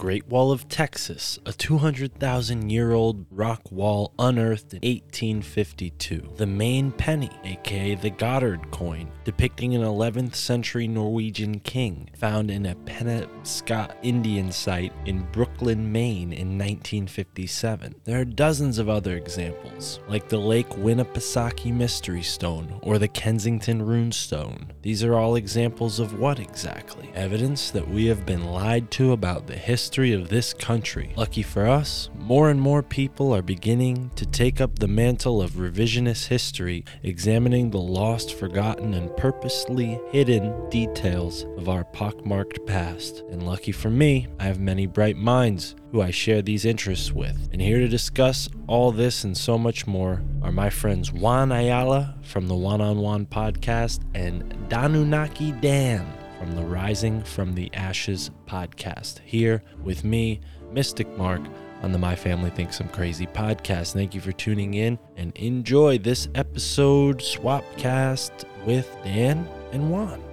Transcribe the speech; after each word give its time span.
Great 0.00 0.26
Wall 0.28 0.50
of 0.50 0.66
Texas, 0.66 1.38
a 1.44 1.52
200,000 1.52 2.70
year 2.70 2.92
old 2.92 3.26
rock 3.30 3.60
wall 3.70 4.14
unearthed 4.18 4.72
in 4.72 4.78
1852. 4.78 6.36
The 6.36 6.46
Maine 6.46 6.90
penny, 6.90 7.28
aka 7.44 7.96
the 7.96 8.08
Goddard 8.08 8.70
coin, 8.70 9.12
depicting 9.24 9.74
an 9.74 9.82
11th 9.82 10.36
century 10.36 10.88
Norwegian 10.88 11.60
king, 11.60 12.08
found 12.16 12.50
in 12.50 12.64
a 12.64 12.74
Penobscot 12.76 13.94
Indian 14.00 14.50
site 14.50 14.94
in 15.04 15.30
Brooklin, 15.32 15.92
Maine 15.92 16.32
in 16.32 16.56
1957. 16.56 17.96
There 18.04 18.22
are 18.22 18.24
dozens 18.24 18.78
of 18.78 18.88
other 18.88 19.18
examples, 19.18 20.00
like 20.08 20.30
the 20.30 20.38
Lake 20.38 20.70
Winnipesaukee 20.70 21.74
Mystery 21.74 22.22
Stone 22.22 22.80
or 22.82 22.98
the 22.98 23.06
Kensington 23.06 23.82
Rune 23.82 24.12
Stone. 24.12 24.72
These 24.80 25.04
are 25.04 25.16
all 25.16 25.34
examples 25.34 26.00
of 26.00 26.18
what 26.18 26.40
exactly? 26.40 27.10
Evidence 27.14 27.70
that 27.72 27.86
we 27.86 28.06
have 28.06 28.24
been 28.24 28.46
lied 28.46 28.90
to 28.92 29.12
about 29.12 29.46
the 29.46 29.56
history 29.56 29.89
of 29.98 30.28
this 30.28 30.54
country. 30.54 31.12
Lucky 31.16 31.42
for 31.42 31.66
us, 31.66 32.10
more 32.16 32.48
and 32.48 32.60
more 32.60 32.80
people 32.80 33.34
are 33.34 33.42
beginning 33.42 34.10
to 34.14 34.24
take 34.24 34.60
up 34.60 34.78
the 34.78 34.86
mantle 34.86 35.42
of 35.42 35.52
revisionist 35.52 36.28
history, 36.28 36.84
examining 37.02 37.70
the 37.70 37.80
lost, 37.80 38.34
forgotten, 38.34 38.94
and 38.94 39.14
purposely 39.16 40.00
hidden 40.12 40.70
details 40.70 41.44
of 41.58 41.68
our 41.68 41.82
pockmarked 41.82 42.64
past. 42.66 43.24
And 43.30 43.42
lucky 43.42 43.72
for 43.72 43.90
me, 43.90 44.28
I 44.38 44.44
have 44.44 44.60
many 44.60 44.86
bright 44.86 45.16
minds 45.16 45.74
who 45.90 46.00
I 46.00 46.12
share 46.12 46.40
these 46.40 46.64
interests 46.64 47.10
with. 47.10 47.48
And 47.52 47.60
here 47.60 47.80
to 47.80 47.88
discuss 47.88 48.48
all 48.68 48.92
this 48.92 49.24
and 49.24 49.36
so 49.36 49.58
much 49.58 49.88
more 49.88 50.22
are 50.40 50.52
my 50.52 50.70
friends 50.70 51.12
Juan 51.12 51.50
Ayala 51.50 52.14
from 52.22 52.46
the 52.46 52.54
One 52.54 52.80
on 52.80 52.98
One 52.98 53.26
podcast 53.26 54.02
and 54.14 54.54
Danunaki 54.68 55.60
Dan 55.60 56.06
from 56.40 56.56
the 56.56 56.62
Rising 56.62 57.22
from 57.22 57.52
the 57.52 57.70
Ashes 57.74 58.30
podcast. 58.46 59.18
Here 59.26 59.62
with 59.84 60.04
me, 60.04 60.40
Mystic 60.72 61.06
Mark, 61.18 61.42
on 61.82 61.92
the 61.92 61.98
My 61.98 62.16
Family 62.16 62.48
Thinks 62.48 62.80
I'm 62.80 62.88
Crazy 62.88 63.26
podcast. 63.26 63.92
Thank 63.92 64.14
you 64.14 64.22
for 64.22 64.32
tuning 64.32 64.72
in 64.72 64.98
and 65.18 65.36
enjoy 65.36 65.98
this 65.98 66.28
episode 66.34 67.18
Swapcast 67.18 68.46
with 68.64 68.90
Dan 69.04 69.46
and 69.72 69.90
Juan. 69.90 70.24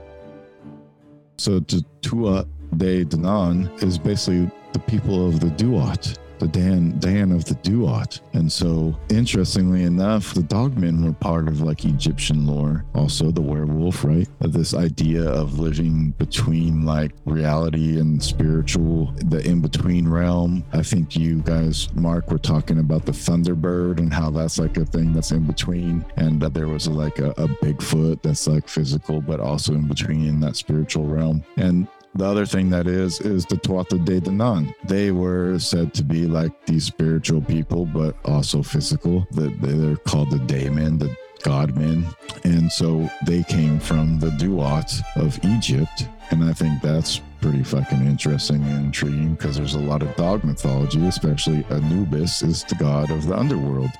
So 1.40 1.60
the 1.60 1.84
Tuatha 2.00 2.48
De 2.78 3.04
Danann 3.04 3.84
is 3.84 3.98
basically 3.98 4.50
the 4.72 4.80
people 4.80 5.28
of 5.28 5.42
the 5.42 5.48
Duat, 5.62 6.18
the 6.40 6.48
Dan 6.48 7.00
Dan 7.00 7.32
of 7.32 7.46
the 7.46 7.56
Duat. 7.56 8.20
And 8.34 8.52
so 8.52 8.98
interestingly 9.10 9.84
enough, 9.84 10.34
the 10.34 10.42
dogmen 10.42 11.04
were 11.04 11.14
part 11.14 11.48
of 11.48 11.62
like 11.62 11.86
Egyptian 11.86 12.46
lore, 12.46 12.86
also 12.96 13.32
the 13.32 13.42
werewolf, 13.42 14.04
right? 14.04 14.28
This 14.40 14.74
idea 14.74 15.24
of 15.28 15.60
living 15.60 16.12
between 16.18 16.86
like 16.86 17.12
reality 17.26 18.00
and 18.00 18.22
spiritual, 18.22 19.12
the 19.26 19.46
in-between 19.48 20.08
realm. 20.08 20.64
I 20.74 20.84
think 20.84 21.16
you 21.16 21.42
guys, 21.42 21.94
Mark, 21.94 22.32
were 22.32 22.38
talking 22.38 22.80
about 22.80 23.06
the 23.06 23.12
Thunderbird 23.12 24.00
and 24.00 24.14
how 24.14 24.30
that's 24.30 24.60
like 24.60 24.78
a 24.78 24.86
thing 24.86 25.14
that's 25.14 25.32
in 25.32 25.46
between. 25.46 26.06
And 26.18 26.42
that 26.42 26.54
there 26.54 26.68
was 26.68 26.88
like 26.88 27.20
a, 27.20 27.32
a 27.32 27.48
Bigfoot 27.48 28.22
that's 28.22 28.48
like 28.48 28.68
physical, 28.68 29.22
but 29.22 29.40
also 29.40 29.74
in 29.74 29.88
between 29.88 30.26
in 30.28 30.40
that 30.42 30.56
spiritual 30.56 31.06
realm. 31.06 31.44
And 31.58 31.88
the 32.18 32.26
other 32.26 32.46
thing 32.46 32.70
that 32.72 32.88
is 32.88 33.20
is 33.22 33.46
the 33.46 33.56
Tuatha 33.58 34.04
De 34.04 34.20
Danann. 34.20 34.74
They 34.86 35.12
were 35.12 35.60
said 35.60 35.94
to 35.96 36.04
be 36.04 36.26
like 36.26 36.52
these 36.66 36.86
spiritual 36.86 37.42
people, 37.42 37.86
but 37.86 38.16
also 38.26 38.64
physical. 38.64 39.28
They're 39.32 39.98
called 39.98 40.32
the 40.32 40.40
Daemon, 40.40 40.98
the 40.98 41.16
Godmen, 41.44 42.04
and 42.44 42.72
so 42.72 43.10
they 43.26 43.44
came 43.44 43.80
from 43.80 44.20
the 44.20 44.32
Duat 44.32 44.92
of 45.16 45.40
Egypt. 45.46 46.08
And 46.32 46.44
I 46.44 46.52
think 46.52 46.82
that's 46.82 47.22
pretty 47.40 47.64
fucking 47.64 48.06
interesting 48.06 48.64
and 48.64 48.88
intriguing 48.88 49.36
because 49.36 49.56
there's 49.56 49.76
a 49.76 49.80
lot 49.80 50.02
of 50.02 50.14
dog 50.16 50.44
mythology, 50.44 51.06
especially 51.08 51.64
Anubis 51.70 52.42
is 52.42 52.64
the 52.64 52.76
god 52.76 53.12
of 53.12 53.28
the 53.28 53.38
underworld. 53.38 53.92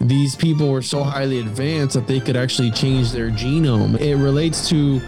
These 0.00 0.36
people 0.36 0.70
were 0.70 0.82
so 0.82 1.02
highly 1.02 1.40
advanced 1.40 1.94
that 1.94 2.06
they 2.06 2.20
could 2.20 2.36
actually 2.36 2.70
change 2.70 3.12
their 3.12 3.30
genome. 3.30 3.98
It 4.00 4.16
relates 4.16 4.68
to 4.68 5.00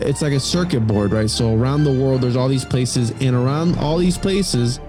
it's 0.00 0.22
like 0.22 0.32
a 0.32 0.40
circuit 0.40 0.86
board, 0.86 1.12
right? 1.12 1.28
So 1.28 1.54
around 1.54 1.84
the 1.84 1.92
world 1.92 2.20
there's 2.20 2.36
all 2.36 2.48
these 2.48 2.64
places 2.64 3.10
and 3.20 3.34
around 3.34 3.76
all 3.78 3.98
these 3.98 4.18
places 4.18 4.80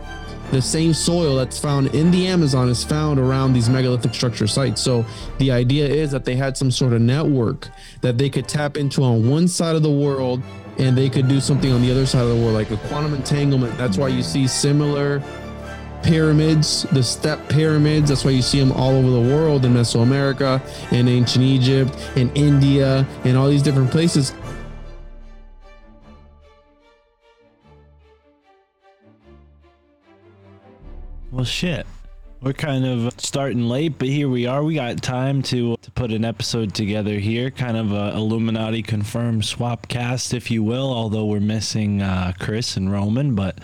the 0.51 0.61
same 0.61 0.93
soil 0.95 1.35
that's 1.35 1.59
found 1.59 1.93
in 1.93 2.09
the 2.09 2.25
Amazon 2.25 2.69
is 2.69 2.83
found 2.83 3.19
around 3.19 3.53
these 3.53 3.69
megalithic 3.69 4.13
structure 4.15 4.47
sites. 4.47 4.81
So 4.81 5.05
the 5.37 5.51
idea 5.51 5.87
is 5.87 6.09
that 6.11 6.25
they 6.25 6.35
had 6.35 6.57
some 6.57 6.71
sort 6.71 6.93
of 6.93 7.01
network 7.01 7.69
that 8.01 8.17
they 8.17 8.29
could 8.29 8.47
tap 8.47 8.75
into 8.75 9.03
on 9.03 9.29
one 9.29 9.47
side 9.47 9.75
of 9.75 9.83
the 9.83 9.91
world 9.91 10.41
and 10.79 10.97
they 10.97 11.09
could 11.09 11.27
do 11.27 11.39
something 11.39 11.71
on 11.71 11.81
the 11.81 11.91
other 11.91 12.05
side 12.05 12.23
of 12.23 12.29
the 12.29 12.35
world 12.35 12.53
like 12.53 12.71
a 12.71 12.77
quantum 12.87 13.13
entanglement. 13.13 13.77
That's 13.77 13.97
why 13.97 14.07
you 14.07 14.23
see 14.23 14.47
similar 14.47 15.21
pyramids, 16.03 16.83
the 16.91 17.03
step 17.03 17.47
pyramids. 17.49 18.09
That's 18.09 18.25
why 18.25 18.31
you 18.31 18.41
see 18.41 18.59
them 18.59 18.71
all 18.71 18.91
over 18.91 19.09
the 19.09 19.33
world 19.33 19.65
in 19.65 19.73
Mesoamerica, 19.73 20.61
in 20.91 21.07
ancient 21.07 21.43
Egypt, 21.43 21.97
in 22.15 22.31
India, 22.33 23.07
in 23.23 23.35
all 23.35 23.49
these 23.49 23.63
different 23.63 23.91
places. 23.91 24.33
Well, 31.31 31.45
shit. 31.45 31.85
We're 32.41 32.53
kind 32.53 32.85
of 32.85 33.13
starting 33.19 33.67
late, 33.67 33.99
but 33.99 34.07
here 34.07 34.29
we 34.29 34.45
are. 34.45 34.63
We 34.63 34.75
got 34.75 35.01
time 35.01 35.41
to 35.43 35.75
to 35.81 35.91
put 35.91 36.11
an 36.11 36.23
episode 36.23 36.73
together 36.73 37.19
here, 37.19 37.51
kind 37.51 37.75
of 37.75 37.91
a 37.91 38.15
Illuminati 38.15 38.81
confirmed 38.81 39.43
swap 39.43 39.89
cast, 39.89 40.33
if 40.33 40.49
you 40.49 40.63
will. 40.63 40.89
Although 40.91 41.25
we're 41.25 41.41
missing 41.41 42.01
uh, 42.01 42.31
Chris 42.39 42.77
and 42.77 42.89
Roman, 42.89 43.35
but 43.35 43.59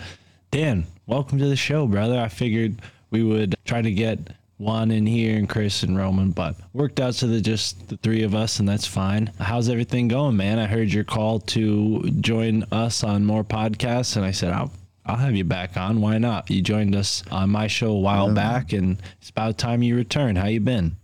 Dan, 0.52 0.88
welcome 1.08 1.38
to 1.40 1.48
the 1.48 1.56
show, 1.56 1.88
brother. 1.88 2.20
I 2.20 2.28
figured 2.28 2.82
we 3.12 3.24
would 3.24 3.56
try 3.66 3.82
to 3.82 3.92
get 3.92 4.20
Juan 4.58 4.92
in 4.92 5.06
here 5.06 5.38
and 5.38 5.50
Chris 5.50 5.84
and 5.84 5.98
Roman, 5.98 6.32
but 6.32 6.56
worked 6.74 7.00
out 7.00 7.14
to 7.16 7.28
the 7.28 7.42
just 7.42 7.88
the 7.90 7.98
three 7.98 8.24
of 8.24 8.34
us, 8.34 8.60
and 8.60 8.68
that's 8.68 8.88
fine. 8.88 9.32
How's 9.40 9.70
everything 9.70 10.08
going, 10.08 10.38
man? 10.38 10.60
I 10.60 10.66
heard 10.66 10.92
your 10.92 11.04
call 11.04 11.40
to 11.42 12.10
join 12.22 12.64
us 12.72 13.04
on 13.04 13.26
more 13.26 13.44
podcasts, 13.44 14.16
and 14.16 14.26
I 14.26 14.32
said 14.32 14.54
I'll 14.54 14.72
I'll 15.06 15.18
have 15.18 15.36
you 15.36 15.44
back 15.44 15.78
on. 15.78 16.02
Why 16.02 16.18
not? 16.18 16.50
You 16.50 16.62
joined 16.62 16.96
us 16.96 17.24
on 17.30 17.50
my 17.52 17.68
show 17.68 17.92
a 17.92 18.00
while 18.00 18.34
back, 18.34 18.74
and 18.74 19.02
it's 19.20 19.30
about 19.30 19.58
time 19.58 19.84
you 19.84 19.96
return. 19.96 20.36
How 20.36 20.48
you 20.48 20.62
been? 20.62 20.96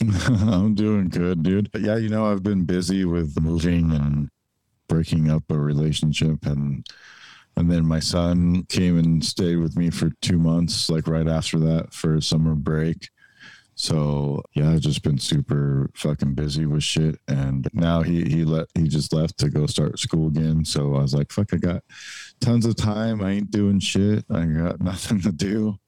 I'm 0.00 0.74
doing 0.74 1.08
good, 1.08 1.42
dude. 1.42 1.70
But 1.72 1.82
yeah, 1.82 1.96
you 1.96 2.08
know, 2.08 2.30
I've 2.30 2.42
been 2.42 2.64
busy 2.64 3.04
with 3.04 3.38
moving 3.38 3.92
and 3.92 4.30
breaking 4.88 5.30
up 5.30 5.44
a 5.50 5.58
relationship 5.58 6.46
and 6.46 6.86
and 7.60 7.70
then 7.70 7.86
my 7.86 8.00
son 8.00 8.64
came 8.70 8.98
and 8.98 9.22
stayed 9.22 9.56
with 9.56 9.76
me 9.76 9.90
for 9.90 10.10
two 10.22 10.38
months, 10.38 10.88
like 10.88 11.06
right 11.06 11.28
after 11.28 11.58
that 11.58 11.92
for 11.92 12.18
summer 12.20 12.54
break. 12.54 13.10
So 13.74 14.42
yeah, 14.54 14.70
I've 14.70 14.80
just 14.80 15.02
been 15.02 15.18
super 15.18 15.90
fucking 15.94 16.34
busy 16.34 16.64
with 16.64 16.82
shit. 16.82 17.18
And 17.28 17.68
now 17.74 18.00
he 18.00 18.24
he 18.24 18.44
let 18.44 18.68
he 18.74 18.88
just 18.88 19.12
left 19.12 19.36
to 19.38 19.50
go 19.50 19.66
start 19.66 19.98
school 19.98 20.28
again. 20.28 20.64
So 20.64 20.94
I 20.94 21.02
was 21.02 21.12
like, 21.12 21.30
fuck, 21.30 21.52
I 21.52 21.58
got 21.58 21.84
tons 22.40 22.64
of 22.64 22.76
time. 22.76 23.22
I 23.22 23.32
ain't 23.32 23.50
doing 23.50 23.78
shit. 23.78 24.24
I 24.30 24.46
got 24.46 24.80
nothing 24.90 25.20
to 25.20 25.32
do. 25.32 25.78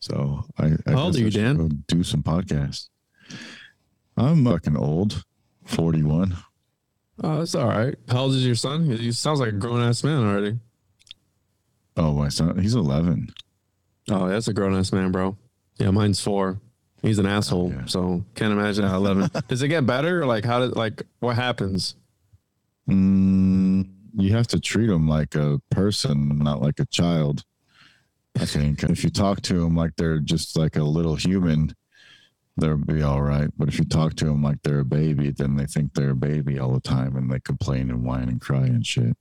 So 0.00 0.44
I, 0.58 0.72
I 0.86 0.92
How 0.92 1.04
old 1.04 1.14
are 1.14 1.20
you, 1.20 1.30
Dan? 1.30 1.56
go 1.56 1.68
Do 1.86 2.02
some 2.02 2.24
podcasts. 2.24 2.88
I'm 4.16 4.44
fucking 4.44 4.76
old, 4.76 5.22
41. 5.66 6.36
Oh, 7.22 7.38
that's 7.38 7.54
all 7.54 7.68
right. 7.68 7.94
How 8.08 8.22
old 8.22 8.34
is 8.34 8.44
your 8.44 8.56
son? 8.56 8.90
He 8.90 9.12
sounds 9.12 9.38
like 9.38 9.50
a 9.50 9.52
grown 9.52 9.80
ass 9.80 10.02
man 10.02 10.24
already. 10.24 10.58
Oh, 11.96 12.12
my 12.12 12.28
son, 12.28 12.58
he's 12.58 12.74
11. 12.74 13.32
Oh, 14.10 14.28
that's 14.28 14.48
a 14.48 14.52
grown 14.52 14.74
ass 14.74 14.92
man, 14.92 15.12
bro. 15.12 15.36
Yeah, 15.78 15.90
mine's 15.90 16.20
four. 16.20 16.60
He's 17.02 17.18
an 17.18 17.26
asshole. 17.26 17.74
So 17.86 18.24
can't 18.34 18.52
imagine 18.52 18.84
how 18.84 18.96
eleven. 18.96 19.28
Does 19.48 19.62
it 19.62 19.68
get 19.68 19.84
better? 19.86 20.24
Like 20.24 20.44
how 20.44 20.60
did 20.60 20.76
like 20.76 21.02
what 21.18 21.34
happens? 21.34 21.96
Mm, 22.88 23.90
you 24.14 24.32
have 24.32 24.46
to 24.48 24.60
treat 24.60 24.86
them 24.86 25.08
like 25.08 25.34
a 25.34 25.60
person, 25.70 26.38
not 26.38 26.62
like 26.62 26.78
a 26.78 26.86
child. 26.86 27.44
I 28.40 28.46
think 28.46 28.84
if 28.84 29.02
you 29.04 29.10
talk 29.10 29.42
to 29.42 29.54
them 29.60 29.74
like 29.74 29.96
they're 29.96 30.18
just 30.20 30.56
like 30.56 30.76
a 30.76 30.84
little 30.84 31.16
human, 31.16 31.74
they'll 32.56 32.76
be 32.76 33.02
all 33.02 33.22
right. 33.22 33.50
But 33.58 33.68
if 33.68 33.78
you 33.78 33.84
talk 33.84 34.14
to 34.16 34.26
them 34.26 34.42
like 34.42 34.62
they're 34.62 34.80
a 34.80 34.84
baby, 34.84 35.30
then 35.30 35.56
they 35.56 35.66
think 35.66 35.94
they're 35.94 36.10
a 36.10 36.16
baby 36.16 36.58
all 36.58 36.72
the 36.72 36.80
time 36.80 37.16
and 37.16 37.30
they 37.30 37.40
complain 37.40 37.90
and 37.90 38.04
whine 38.04 38.28
and 38.28 38.40
cry 38.40 38.64
and 38.64 38.86
shit. 38.86 39.16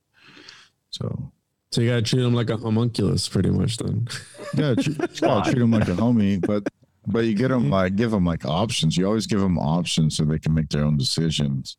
So 0.91 1.31
So 1.71 1.79
you 1.81 1.89
gotta 1.89 2.01
treat 2.01 2.23
him 2.23 2.33
like 2.33 2.49
a 2.49 2.57
homunculus, 2.57 3.29
pretty 3.29 3.49
much. 3.49 3.77
Then. 3.77 4.07
yeah, 4.55 4.75
tr- 4.75 4.91
gotta 5.21 5.51
treat 5.51 5.59
them 5.59 5.71
like 5.71 5.87
a 5.87 5.91
homie, 5.93 6.45
but 6.45 6.67
but 7.07 7.19
you 7.25 7.33
get 7.33 7.47
them 7.47 7.69
like 7.69 7.95
give 7.95 8.11
them 8.11 8.25
like 8.25 8.45
options. 8.45 8.97
You 8.97 9.05
always 9.07 9.25
give 9.25 9.39
them 9.39 9.57
options 9.57 10.17
so 10.17 10.25
they 10.25 10.37
can 10.37 10.53
make 10.53 10.69
their 10.69 10.83
own 10.83 10.97
decisions. 10.97 11.77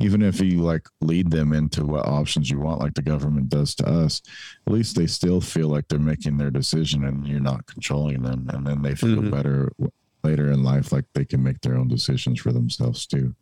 Even 0.00 0.22
if 0.22 0.40
you 0.40 0.62
like 0.62 0.88
lead 1.02 1.30
them 1.30 1.52
into 1.52 1.84
what 1.84 2.06
options 2.06 2.50
you 2.50 2.60
want, 2.60 2.80
like 2.80 2.94
the 2.94 3.02
government 3.02 3.50
does 3.50 3.74
to 3.76 3.86
us, 3.86 4.22
at 4.66 4.72
least 4.72 4.96
they 4.96 5.06
still 5.06 5.40
feel 5.42 5.68
like 5.68 5.86
they're 5.88 5.98
making 5.98 6.38
their 6.38 6.50
decision 6.50 7.04
and 7.04 7.26
you're 7.26 7.38
not 7.38 7.66
controlling 7.66 8.22
them, 8.22 8.48
and 8.54 8.66
then 8.66 8.80
they 8.82 8.94
feel 8.94 9.16
Mhm. 9.20 9.30
better 9.30 9.70
later 10.24 10.50
in 10.50 10.62
life, 10.64 10.92
like 10.92 11.04
they 11.14 11.24
can 11.26 11.42
make 11.42 11.60
their 11.60 11.76
own 11.76 11.88
decisions 11.88 12.40
for 12.40 12.52
themselves 12.52 13.06
too. 13.06 13.34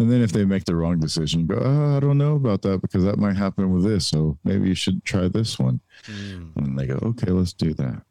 And 0.00 0.10
then 0.10 0.22
if 0.22 0.30
they 0.32 0.44
make 0.44 0.64
the 0.64 0.76
wrong 0.76 1.00
decision, 1.00 1.40
you 1.40 1.46
go, 1.46 1.60
oh, 1.60 1.96
I 1.96 2.00
don't 2.00 2.18
know 2.18 2.36
about 2.36 2.62
that 2.62 2.80
because 2.82 3.02
that 3.04 3.18
might 3.18 3.36
happen 3.36 3.72
with 3.72 3.82
this. 3.82 4.06
So 4.06 4.38
maybe 4.44 4.68
you 4.68 4.74
should 4.76 5.04
try 5.04 5.26
this 5.26 5.58
one. 5.58 5.80
Hmm. 6.04 6.50
And 6.56 6.78
they 6.78 6.86
go, 6.86 6.98
okay, 7.02 7.32
let's 7.32 7.52
do 7.52 7.74
that. 7.74 8.02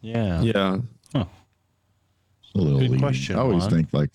Yeah. 0.00 0.40
Yeah. 0.40 0.78
A 1.14 1.26
little 2.54 2.78
Good 2.78 2.90
leading. 2.90 3.00
question, 3.00 3.36
I 3.36 3.40
always 3.40 3.64
Juan. 3.64 3.70
think 3.70 3.88
like 3.92 4.12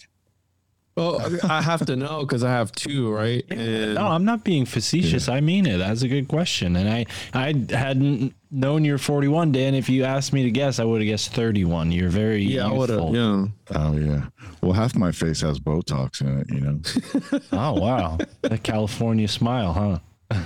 Well, 0.95 1.21
I 1.49 1.61
have 1.61 1.85
to 1.85 1.95
know 1.95 2.19
because 2.21 2.43
I 2.43 2.49
have 2.51 2.73
two, 2.73 3.13
right? 3.13 3.45
And 3.49 3.95
No, 3.95 4.07
I'm 4.07 4.25
not 4.25 4.43
being 4.43 4.65
facetious. 4.65 5.29
I 5.29 5.39
mean 5.39 5.65
it. 5.65 5.77
That's 5.77 6.01
a 6.01 6.07
good 6.09 6.27
question. 6.27 6.75
And 6.75 6.89
I, 6.89 7.05
I 7.33 7.53
hadn't 7.73 8.35
known 8.51 8.83
you're 8.83 8.97
41, 8.97 9.53
Dan. 9.53 9.73
If 9.73 9.87
you 9.87 10.03
asked 10.03 10.33
me 10.33 10.43
to 10.43 10.51
guess, 10.51 10.79
I 10.79 10.83
would 10.83 10.99
have 11.01 11.07
guessed 11.07 11.33
31. 11.33 11.93
You're 11.93 12.09
very 12.09 12.43
yeah, 12.43 12.67
I 12.67 12.71
would 12.73 12.89
have. 12.89 13.15
Yeah. 13.15 13.45
Oh 13.73 13.95
yeah. 13.95 14.25
Well, 14.61 14.73
half 14.73 14.93
my 14.95 15.13
face 15.13 15.39
has 15.41 15.59
Botox 15.59 16.19
in 16.21 16.39
it. 16.39 16.49
You 16.49 16.59
know. 16.59 17.39
Oh 17.53 17.79
wow, 17.79 18.17
the 18.41 18.57
California 18.57 19.27
smile, 19.27 20.01
huh? 20.31 20.39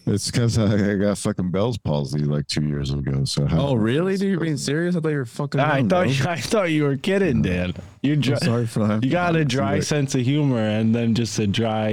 it's 0.07 0.31
because 0.31 0.59
I, 0.59 0.93
I 0.93 0.95
got 0.97 1.19
fucking 1.19 1.51
Bell's 1.51 1.79
palsy 1.79 2.21
like 2.21 2.47
two 2.47 2.65
years 2.67 2.91
ago. 2.93 3.25
So 3.25 3.47
how, 3.47 3.69
Oh, 3.69 3.75
really? 3.75 4.17
Dude, 4.17 4.31
you're 4.31 4.41
being 4.41 4.57
serious? 4.57 4.97
I 4.97 5.01
thought 5.01 5.09
you 5.11 5.17
were 5.19 5.25
fucking. 5.25 5.61
I 5.61 5.79
around, 5.79 5.91
thought 5.91 6.07
bro. 6.23 6.31
I 6.33 6.41
thought 6.41 6.71
you 6.71 6.85
were 6.85 6.97
kidding, 6.97 7.43
Dan. 7.43 7.75
You're 8.03 8.17
dry, 8.17 8.37
sorry 8.39 8.67
for 8.67 8.87
that. 8.87 9.03
you 9.05 9.11
got 9.11 9.37
a 9.37 9.45
dry 9.45 9.81
sense 9.81 10.15
of 10.15 10.23
humor 10.23 10.59
and 10.61 10.95
then 10.95 11.15
just 11.15 11.39
a 11.39 11.47
dry, 11.47 11.89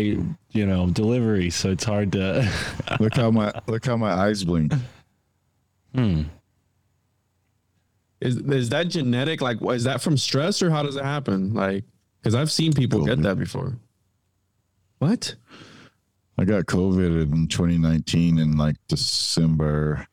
you 0.51 0.65
know, 0.65 0.87
delivery. 0.89 1.49
So 1.49 1.69
it's 1.71 1.83
hard 1.83 2.11
to. 2.13 2.49
look 2.99 3.15
how 3.15 3.31
my 3.31 3.51
look 3.67 3.85
how 3.85 3.97
my 3.97 4.11
eyes 4.11 4.43
blink. 4.43 4.73
hmm. 5.95 6.23
Is 8.19 8.37
is 8.37 8.69
that 8.69 8.87
genetic? 8.89 9.41
Like, 9.41 9.57
is 9.63 9.83
that 9.85 10.01
from 10.01 10.17
stress 10.17 10.61
or 10.61 10.69
how 10.69 10.83
does 10.83 10.95
it 10.95 11.03
happen? 11.03 11.53
Like, 11.53 11.85
because 12.21 12.35
I've 12.35 12.51
seen 12.51 12.71
people 12.73 13.03
get 13.05 13.17
COVID. 13.17 13.23
that 13.23 13.39
before. 13.39 13.73
What? 14.99 15.35
I 16.41 16.43
got 16.43 16.65
COVID 16.65 17.31
in 17.31 17.47
2019 17.49 18.39
in 18.39 18.57
like 18.57 18.75
December, 18.87 20.07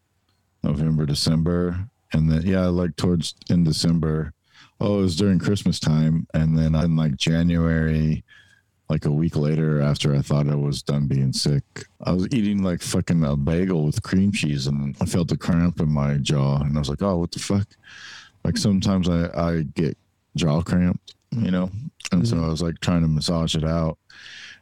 November, 0.62 1.06
December, 1.06 1.88
and 2.12 2.30
then 2.30 2.42
yeah, 2.42 2.66
like 2.66 2.94
towards 2.96 3.34
in 3.48 3.64
December. 3.64 4.34
Oh, 4.78 4.98
it 4.98 5.02
was 5.04 5.16
during 5.16 5.38
Christmas 5.38 5.80
time, 5.80 6.26
and 6.34 6.56
then 6.56 6.74
in 6.74 6.96
like 6.96 7.16
January, 7.16 8.22
like 8.90 9.06
a 9.06 9.10
week 9.10 9.36
later, 9.36 9.80
after 9.80 10.14
I 10.14 10.20
thought 10.20 10.50
I 10.50 10.54
was 10.54 10.82
done 10.82 11.06
being 11.06 11.32
sick, 11.32 11.64
I 12.04 12.12
was 12.12 12.28
eating 12.30 12.62
like 12.62 12.82
fucking 12.82 13.24
a 13.24 13.34
bagel 13.34 13.86
with 13.86 14.02
cream 14.02 14.30
cheese, 14.30 14.66
and 14.66 14.94
I 15.00 15.06
felt 15.06 15.32
a 15.32 15.36
cramp 15.38 15.80
in 15.80 15.90
my 15.90 16.18
jaw, 16.18 16.60
and 16.60 16.76
I 16.76 16.78
was 16.78 16.90
like, 16.90 17.00
oh, 17.00 17.16
what 17.16 17.32
the 17.32 17.38
fuck? 17.38 17.68
Like 18.44 18.58
sometimes 18.58 19.08
I 19.08 19.30
I 19.34 19.62
get 19.62 19.96
jaw 20.36 20.60
cramped, 20.60 21.14
you 21.30 21.50
know, 21.50 21.70
and 22.12 22.28
so 22.28 22.36
mm-hmm. 22.36 22.44
I 22.44 22.48
was 22.48 22.60
like 22.60 22.80
trying 22.80 23.00
to 23.00 23.08
massage 23.08 23.56
it 23.56 23.64
out. 23.64 23.96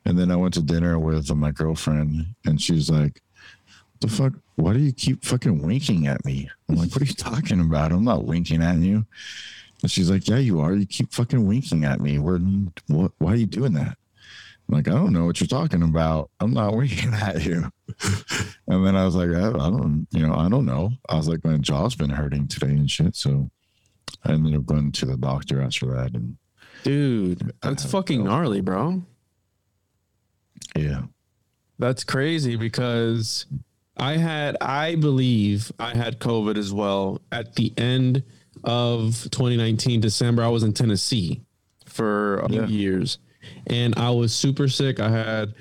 And 0.07 0.17
then 0.17 0.31
I 0.31 0.37
went 0.37 0.55
to 0.55 0.63
dinner 0.63 0.99
with 0.99 1.35
my 1.35 1.51
girlfriend, 1.51 2.27
and 2.45 2.63
she's 2.63 2.89
like, 2.89 3.23
"The 4.01 4.07
fuck? 4.09 4.35
Why 4.55 4.73
do 4.73 4.79
you 4.79 4.93
keep 4.93 5.25
fucking 5.25 5.61
winking 5.63 6.07
at 6.07 6.25
me?" 6.25 6.49
I'm 6.69 6.77
like, 6.77 6.93
"What 6.93 7.03
are 7.03 7.07
you 7.07 7.13
talking 7.13 7.61
about? 7.61 7.91
I'm 7.93 8.05
not 8.05 8.25
winking 8.25 8.63
at 8.63 8.77
you." 8.79 9.05
And 9.83 9.91
she's 9.91 10.09
like, 10.09 10.29
"Yeah, 10.29 10.39
you 10.39 10.61
are. 10.61 10.73
You 10.75 10.87
keep 10.87 11.13
fucking 11.13 11.45
winking 11.45 11.85
at 11.85 12.01
me. 12.01 12.19
Where? 12.21 12.39
What? 12.87 13.13
Why 13.19 13.33
are 13.33 13.37
you 13.37 13.47
doing 13.47 13.73
that?" 13.75 13.99
I'm 14.69 14.75
like, 14.77 14.87
"I 14.89 14.93
don't 14.93 15.13
know 15.13 15.25
what 15.25 15.41
you're 15.41 15.49
talking 15.49 15.83
about. 15.83 16.31
I'm 16.39 16.55
not 16.55 16.77
winking 16.77 17.13
at 17.13 17.45
you." 17.45 17.71
and 18.69 18.87
then 18.87 18.95
I 18.95 19.05
was 19.05 19.17
like, 19.17 19.31
I, 19.31 19.49
"I 19.49 19.71
don't, 19.71 20.07
you 20.13 20.25
know, 20.25 20.35
I 20.35 20.49
don't 20.49 20.67
know." 20.67 20.93
I 21.09 21.17
was 21.17 21.29
like, 21.29 21.45
"My 21.45 21.57
jaw's 21.59 21.97
been 21.97 22.11
hurting 22.11 22.47
today 22.47 22.69
and 22.71 22.89
shit." 22.89 23.17
So 23.17 23.51
I 24.25 24.33
ended 24.33 24.55
up 24.55 24.67
going 24.67 24.93
to 24.93 25.07
the 25.07 25.17
doctor 25.17 25.61
after 25.63 25.87
that, 25.97 26.15
and 26.15 26.37
Dude, 26.85 27.53
that's 27.61 27.85
Uh, 27.85 27.89
fucking 27.89 28.23
gnarly, 28.23 28.61
bro. 28.61 29.03
Yeah, 30.77 31.03
That's 31.79 32.05
crazy 32.05 32.57
because 32.57 33.47
I 33.97 34.17
had, 34.17 34.57
I 34.61 34.95
believe 34.97 35.71
I 35.79 35.97
had 35.97 36.19
COVID 36.21 36.57
as 36.57 36.73
well 36.73 37.21
at 37.33 37.55
the 37.55 37.73
end 37.77 38.23
of 38.65 39.15
2019, 39.31 40.01
December. 40.01 40.43
I 40.43 40.49
was 40.49 40.63
in 40.63 40.73
Tennessee 40.73 41.43
for 41.87 42.39
a 42.41 42.49
few 42.49 42.61
Yeah. 42.63 42.67
years 42.69 43.19
and 43.67 43.95
I 43.97 44.11
was 44.11 44.35
super 44.35 44.69
sick. 44.69 45.01
I 45.01 45.11
had 45.11 45.55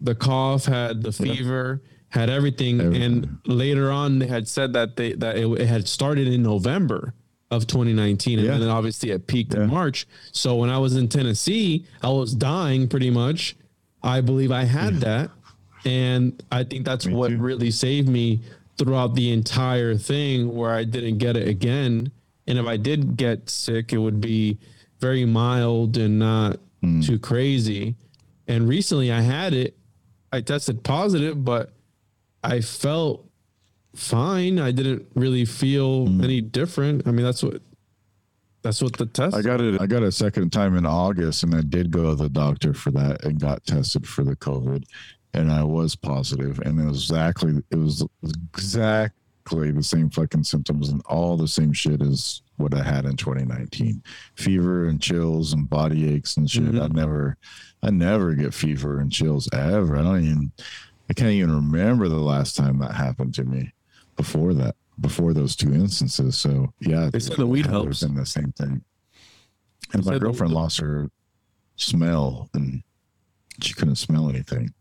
the 0.00 0.14
cough, 0.14 0.64
had 0.64 1.02
the 1.02 1.12
fever, 1.12 1.82
had 2.08 2.30
everything. 2.30 2.80
Everything. 2.80 3.02
And 3.02 3.38
later 3.46 3.90
on, 3.90 4.18
they 4.20 4.26
had 4.26 4.48
said 4.48 4.72
that 4.72 4.96
they, 4.96 5.12
that 5.14 5.36
it, 5.36 5.46
it 5.60 5.66
had 5.66 5.86
started 5.86 6.26
in 6.28 6.42
November 6.42 7.14
of 7.50 7.66
2019 7.66 8.38
and 8.38 8.46
Yeah. 8.48 8.58
then 8.58 8.68
obviously 8.68 9.10
it 9.10 9.26
peaked 9.26 9.54
Yeah. 9.54 9.64
in 9.64 9.70
March. 9.70 10.06
So 10.32 10.56
when 10.56 10.70
I 10.70 10.78
was 10.78 10.94
in 10.96 11.08
Tennessee, 11.08 11.84
I 12.02 12.08
was 12.10 12.34
dying 12.34 12.88
pretty 12.88 13.10
much. 13.10 13.56
I 14.02 14.20
believe 14.20 14.50
I 14.52 14.64
had 14.64 14.96
that. 15.00 15.30
And 15.84 16.42
I 16.52 16.64
think 16.64 16.84
that's 16.84 17.06
Me 17.06 17.14
what 17.14 17.28
too. 17.28 17.38
really 17.38 17.70
saved 17.70 18.08
me 18.08 18.40
throughout 18.76 19.14
the 19.14 19.30
entire 19.32 19.94
thing 19.96 20.54
where 20.54 20.70
I 20.70 20.84
didn't 20.84 21.18
get 21.18 21.36
it 21.36 21.48
again. 21.48 22.10
And 22.46 22.58
if 22.58 22.66
I 22.66 22.76
did 22.76 23.16
get 23.16 23.48
sick, 23.48 23.92
it 23.92 23.98
would 23.98 24.20
be 24.20 24.58
very 25.00 25.24
mild 25.24 25.96
and 25.96 26.18
not 26.18 26.58
Hmm. 26.82 27.00
too 27.02 27.18
crazy. 27.18 27.94
And 28.48 28.66
recently 28.68 29.12
I 29.12 29.20
had 29.20 29.52
it. 29.52 29.76
I 30.32 30.40
tested 30.40 30.82
positive, 30.82 31.44
but 31.44 31.72
I 32.42 32.60
felt 32.62 33.26
fine. 33.94 34.58
I 34.58 34.70
didn't 34.70 35.06
really 35.14 35.44
feel 35.44 36.06
Hmm. 36.06 36.24
any 36.24 36.40
different. 36.40 37.06
I 37.06 37.10
mean, 37.10 37.24
that's 37.24 37.42
what 37.42 37.60
that's 38.62 38.82
what 38.82 38.96
the 38.96 39.06
test. 39.06 39.36
I 39.36 39.42
got 39.42 39.60
it. 39.60 39.80
I 39.80 39.86
got 39.86 40.02
a 40.02 40.12
second 40.12 40.50
time 40.50 40.76
in 40.76 40.86
August, 40.86 41.42
and 41.42 41.54
I 41.54 41.62
did 41.62 41.90
go 41.90 42.10
to 42.10 42.14
the 42.14 42.28
doctor 42.28 42.74
for 42.74 42.90
that 42.92 43.24
and 43.24 43.40
got 43.40 43.64
tested 43.64 44.06
for 44.06 44.22
the 44.24 44.36
COVID, 44.36 44.84
and 45.34 45.50
I 45.50 45.62
was 45.62 45.96
positive, 45.96 46.58
and 46.60 46.78
it 46.78 46.84
was 46.84 47.10
exactly 47.10 47.62
it 47.70 47.76
was 47.76 48.06
exactly 48.54 49.70
the 49.70 49.82
same 49.82 50.10
fucking 50.10 50.44
symptoms 50.44 50.90
and 50.90 51.02
all 51.06 51.36
the 51.36 51.48
same 51.48 51.72
shit 51.72 52.02
as 52.02 52.42
what 52.60 52.74
I 52.74 52.82
had 52.82 53.04
in 53.04 53.16
2019, 53.16 54.02
fever 54.36 54.86
and 54.86 55.00
chills 55.00 55.52
and 55.52 55.68
body 55.68 56.14
aches 56.14 56.36
and 56.36 56.48
shit. 56.48 56.64
Mm-hmm. 56.64 56.82
I 56.82 56.88
never, 56.88 57.36
I 57.82 57.90
never 57.90 58.34
get 58.34 58.54
fever 58.54 59.00
and 59.00 59.10
chills 59.10 59.48
ever. 59.52 59.96
I 59.96 60.02
don't 60.02 60.24
even, 60.24 60.52
I 61.08 61.14
can't 61.14 61.30
even 61.30 61.54
remember 61.54 62.08
the 62.08 62.16
last 62.16 62.56
time 62.56 62.78
that 62.78 62.92
happened 62.92 63.34
to 63.34 63.44
me 63.44 63.72
before 64.16 64.54
that. 64.54 64.76
Before 65.00 65.32
those 65.32 65.56
two 65.56 65.72
instances, 65.72 66.38
so 66.38 66.72
yeah, 66.80 67.08
They 67.10 67.20
said 67.20 67.36
the 67.36 67.46
weed 67.46 67.66
it 67.66 67.70
helps. 67.70 67.88
was 67.88 68.02
in 68.02 68.14
the 68.14 68.26
same 68.26 68.52
thing. 68.52 68.82
And 69.92 70.04
my 70.04 70.12
said 70.12 70.14
the- 70.14 70.24
girlfriend 70.26 70.52
lost 70.52 70.78
her 70.80 71.10
smell 71.76 72.50
and 72.54 72.82
she 73.62 73.74
couldn't 73.74 73.96
smell 73.96 74.28
anything. 74.28 74.74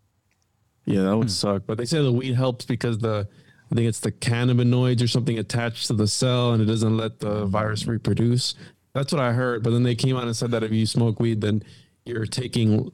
Yeah, 0.85 1.03
that 1.03 1.17
would 1.17 1.25
hmm. 1.25 1.29
suck. 1.29 1.63
But 1.65 1.77
they 1.77 1.85
say 1.85 2.01
the 2.01 2.11
weed 2.11 2.35
helps 2.35 2.65
because 2.65 2.97
the 2.97 3.27
I 3.71 3.75
think 3.75 3.87
it's 3.87 3.99
the 3.99 4.11
cannabinoids 4.11 5.03
or 5.03 5.07
something 5.07 5.37
attached 5.37 5.87
to 5.87 5.93
the 5.93 6.07
cell 6.07 6.53
and 6.53 6.61
it 6.61 6.65
doesn't 6.65 6.97
let 6.97 7.19
the 7.19 7.45
virus 7.45 7.85
reproduce. 7.85 8.55
That's 8.93 9.13
what 9.13 9.21
I 9.21 9.31
heard. 9.31 9.63
But 9.63 9.71
then 9.71 9.83
they 9.83 9.95
came 9.95 10.17
out 10.17 10.23
and 10.23 10.35
said 10.35 10.51
that 10.51 10.63
if 10.63 10.71
you 10.71 10.87
smoke 10.87 11.19
weed, 11.19 11.41
then 11.41 11.63
you're 12.05 12.25
taking, 12.25 12.91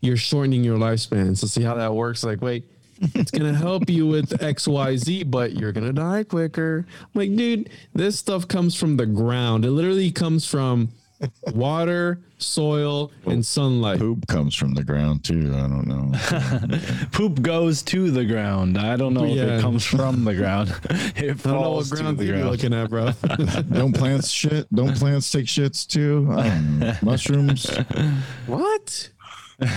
you're 0.00 0.16
shortening 0.16 0.64
your 0.64 0.78
lifespan. 0.78 1.36
So 1.36 1.46
see 1.46 1.62
how 1.62 1.74
that 1.74 1.94
works? 1.94 2.24
Like, 2.24 2.40
wait, 2.40 2.70
it's 3.00 3.30
gonna 3.30 3.54
help 3.54 3.88
you 3.88 4.06
with 4.06 4.42
X, 4.42 4.66
Y, 4.68 4.96
Z, 4.96 5.24
but 5.24 5.52
you're 5.52 5.72
gonna 5.72 5.92
die 5.92 6.24
quicker. 6.24 6.86
I'm 7.02 7.10
like, 7.14 7.34
dude, 7.36 7.70
this 7.94 8.18
stuff 8.18 8.46
comes 8.48 8.74
from 8.74 8.96
the 8.96 9.06
ground. 9.06 9.64
It 9.64 9.70
literally 9.70 10.10
comes 10.10 10.46
from 10.46 10.90
water, 11.52 12.20
soil, 12.38 13.10
and 13.26 13.44
sunlight. 13.44 13.98
Poop 13.98 14.26
comes 14.28 14.54
from 14.54 14.74
the 14.74 14.84
ground 14.84 15.24
too. 15.24 15.52
I 15.54 15.66
don't 15.66 15.86
know. 15.86 16.12
Poop 17.12 17.42
goes 17.42 17.82
to 17.82 18.10
the 18.10 18.24
ground. 18.24 18.78
I 18.78 18.96
don't 18.96 19.14
know 19.14 19.24
if 19.24 19.36
it 19.36 19.60
comes 19.60 19.84
from 19.84 20.24
the 20.24 20.34
ground. 20.34 20.74
It 21.16 21.30
I 21.30 21.32
don't 21.32 21.46
know 21.46 21.52
what 21.60 21.64
falls 21.64 21.90
to 21.90 21.96
ground 21.96 22.18
the 22.18 22.24
you're 22.24 22.36
ground. 22.36 22.50
looking 22.50 22.72
at, 22.74 22.90
bro. 22.90 23.10
don't 23.72 23.92
plants 23.92 24.30
shit? 24.30 24.72
Don't 24.72 24.96
plants 24.96 25.30
take 25.30 25.46
shits 25.46 25.86
too? 25.86 26.28
I. 26.30 26.96
Mushrooms? 27.02 27.68
what? 28.46 29.10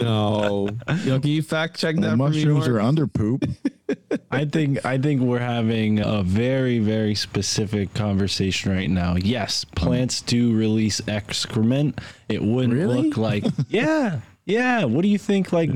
No. 0.00 0.68
Yo, 1.04 1.20
can 1.20 1.30
you 1.30 1.40
fact 1.42 1.78
check 1.78 1.94
that 1.96 2.02
Well, 2.18 2.28
mushrooms 2.28 2.66
are 2.66 2.80
under 2.80 3.06
poop. 3.06 3.44
I 4.30 4.44
think 4.44 4.84
I 4.84 4.98
think 4.98 5.20
we're 5.22 5.38
having 5.38 6.00
a 6.00 6.22
very 6.24 6.80
very 6.80 7.14
specific 7.14 7.94
conversation 7.94 8.72
right 8.72 8.90
now. 8.90 9.14
Yes, 9.14 9.64
plants 9.64 10.20
do 10.20 10.52
release 10.56 11.00
excrement. 11.06 12.00
It 12.28 12.42
wouldn't 12.42 12.74
Really? 12.74 13.02
look 13.04 13.16
like 13.16 13.44
yeah. 13.68 14.20
Yeah, 14.46 14.84
what 14.84 15.02
do 15.02 15.08
you 15.08 15.16
think 15.16 15.52
like 15.52 15.70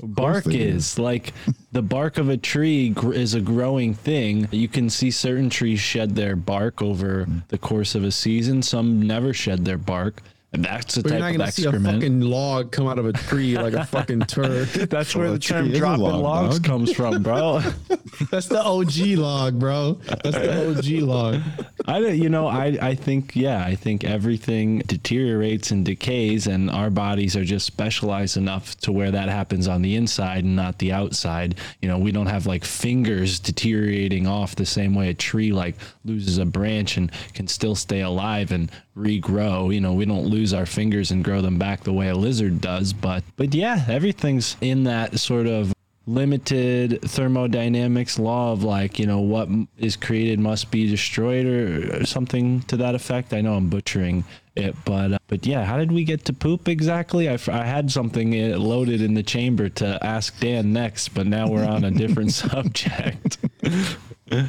bark 0.00 0.44
they 0.44 0.52
do. 0.52 0.58
is? 0.58 0.98
Like 0.98 1.32
the 1.72 1.82
bark 1.82 2.18
of 2.18 2.28
a 2.28 2.36
tree 2.36 2.90
gr- 2.90 3.12
is 3.14 3.34
a 3.34 3.40
growing 3.40 3.92
thing. 3.94 4.46
You 4.52 4.68
can 4.68 4.88
see 4.90 5.10
certain 5.10 5.50
trees 5.50 5.80
shed 5.80 6.14
their 6.14 6.36
bark 6.36 6.80
over 6.82 7.26
the 7.48 7.58
course 7.58 7.94
of 7.96 8.04
a 8.04 8.12
season. 8.12 8.62
Some 8.62 9.02
never 9.02 9.32
shed 9.32 9.64
their 9.64 9.78
bark. 9.78 10.22
And 10.54 10.64
that's 10.64 10.94
the 10.94 11.02
But 11.02 11.10
you're 11.10 11.18
not 11.20 11.30
of 11.32 11.36
gonna 11.38 11.52
see 11.52 11.64
a 11.66 11.72
fucking 11.72 12.20
log 12.20 12.70
come 12.70 12.86
out 12.86 12.98
of 13.00 13.06
a 13.06 13.12
tree 13.12 13.56
like 13.58 13.72
a 13.74 13.84
fucking 13.84 14.20
turd. 14.28 14.68
That's 14.68 15.14
where 15.16 15.24
Well, 15.24 15.32
the 15.34 15.38
tree 15.40 15.56
term 15.56 15.72
dropping 15.72 16.02
log, 16.04 16.22
logs 16.22 16.58
dog. 16.60 16.64
comes 16.64 16.92
from, 16.92 17.22
bro. 17.24 17.60
That's 18.30 18.46
the 18.46 18.62
OG 18.62 19.18
log, 19.18 19.58
bro. 19.58 19.94
That's 20.22 20.36
the 20.36 20.68
OG 20.78 21.02
log. 21.02 21.40
I 21.86 22.00
don't- 22.00 22.16
you 22.16 22.28
know 22.28 22.46
I 22.46 22.78
I 22.80 22.94
think 22.94 23.34
yeah 23.34 23.64
I 23.64 23.74
think 23.74 24.04
everything 24.04 24.78
deteriorates 24.86 25.72
and 25.72 25.84
decays 25.84 26.46
and 26.46 26.70
our 26.70 26.88
bodies 26.88 27.34
are 27.36 27.44
just 27.44 27.66
specialized 27.66 28.36
enough 28.36 28.76
to 28.82 28.92
where 28.92 29.10
that 29.10 29.28
happens 29.28 29.66
on 29.66 29.82
the 29.82 29.96
inside 29.96 30.44
and 30.44 30.54
not 30.54 30.78
the 30.78 30.92
outside. 30.92 31.56
You 31.82 31.88
know 31.88 31.98
we 31.98 32.12
don't 32.12 32.26
have 32.26 32.46
like 32.46 32.64
fingers 32.64 33.40
deteriorating 33.40 34.28
off 34.28 34.54
the 34.54 34.64
same 34.66 34.94
way 34.94 35.08
a 35.10 35.14
tree 35.14 35.52
like 35.52 35.74
loses 36.04 36.38
a 36.38 36.44
branch 36.46 36.96
and 36.96 37.10
can 37.32 37.48
still 37.48 37.74
stay 37.74 38.02
alive 38.02 38.52
and 38.52 38.70
regrow. 38.96 39.74
You 39.74 39.80
know 39.80 39.92
we 39.92 40.04
don't 40.04 40.26
lose 40.26 40.43
our 40.52 40.66
fingers 40.66 41.10
and 41.10 41.24
grow 41.24 41.40
them 41.40 41.58
back 41.58 41.84
the 41.84 41.92
way 41.92 42.08
a 42.08 42.14
lizard 42.14 42.60
does. 42.60 42.92
But 42.92 43.24
but 43.36 43.54
yeah 43.54 43.84
everything's 43.88 44.56
in 44.60 44.84
that 44.84 45.18
sort 45.18 45.46
of 45.46 45.72
limited 46.06 47.00
thermodynamics 47.00 48.18
law 48.18 48.52
of 48.52 48.62
like 48.62 48.98
you 48.98 49.06
know 49.06 49.20
what 49.20 49.48
is 49.78 49.96
created 49.96 50.38
must 50.38 50.70
be 50.70 50.86
destroyed 50.86 51.46
or, 51.46 52.00
or 52.00 52.04
something 52.04 52.60
to 52.62 52.76
that 52.76 52.94
effect 52.94 53.32
i 53.32 53.40
know 53.40 53.54
i'm 53.54 53.70
butchering 53.70 54.22
it 54.54 54.76
but 54.84 55.14
uh, 55.14 55.18
but 55.28 55.46
yeah 55.46 55.64
how 55.64 55.78
did 55.78 55.90
we 55.90 56.04
get 56.04 56.22
to 56.22 56.34
poop 56.34 56.68
exactly 56.68 57.26
I 57.26 57.64
had 57.64 57.90
something 57.90 58.34
uh, 58.34 58.58
loaded 58.58 59.00
in 59.00 59.14
the 59.14 59.22
chamber 59.22 59.70
to 59.70 59.98
ask 60.04 60.38
dan 60.40 60.74
next 60.74 61.14
but 61.14 61.26
now 61.26 61.48
we're 61.48 61.64
on 61.64 61.84
a 61.84 61.90
different 61.90 62.32
subject 62.44 63.38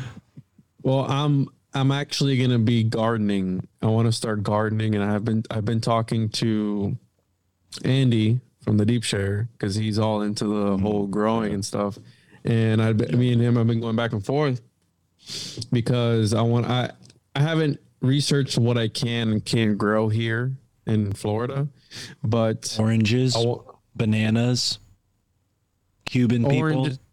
Well, 0.85 1.05
I'm 1.09 1.49
I'm 1.75 1.91
actually 1.91 2.37
gonna 2.37 2.59
be 2.59 2.83
gardening. 2.83 3.67
I 3.81 3.87
want 3.87 4.07
to 4.07 4.11
start 4.11 4.43
gardening, 4.43 4.95
and 4.95 5.03
I've 5.03 5.25
been 5.25 5.43
I've 5.51 5.65
been 5.65 5.81
talking 5.81 6.29
to 6.29 6.97
Andy 7.83 8.39
from 8.61 8.77
the 8.77 8.85
Deep 8.85 9.03
Share 9.03 9.49
because 9.51 9.75
he's 9.75 9.99
all 9.99 10.21
into 10.21 10.45
the 10.45 10.77
mm. 10.77 10.81
whole 10.81 11.05
growing 11.05 11.53
and 11.53 11.63
stuff. 11.63 11.99
And 12.45 12.81
I, 12.81 12.93
me 12.93 13.33
and 13.33 13.41
him, 13.41 13.57
I've 13.57 13.67
been 13.67 13.81
going 13.81 13.95
back 13.95 14.13
and 14.13 14.25
forth 14.25 14.61
because 15.71 16.33
I 16.33 16.41
want 16.41 16.65
I 16.67 16.91
I 17.35 17.41
haven't 17.41 17.79
researched 18.01 18.57
what 18.57 18.77
I 18.77 18.87
can 18.87 19.31
and 19.31 19.43
can't 19.45 19.77
grow 19.77 20.07
here 20.07 20.53
in 20.87 21.11
Florida, 21.11 21.67
but 22.23 22.77
oranges 22.79 23.35
bananas 23.95 24.79
cuban 26.05 26.45
Orange- 26.45 26.83
people 26.85 27.05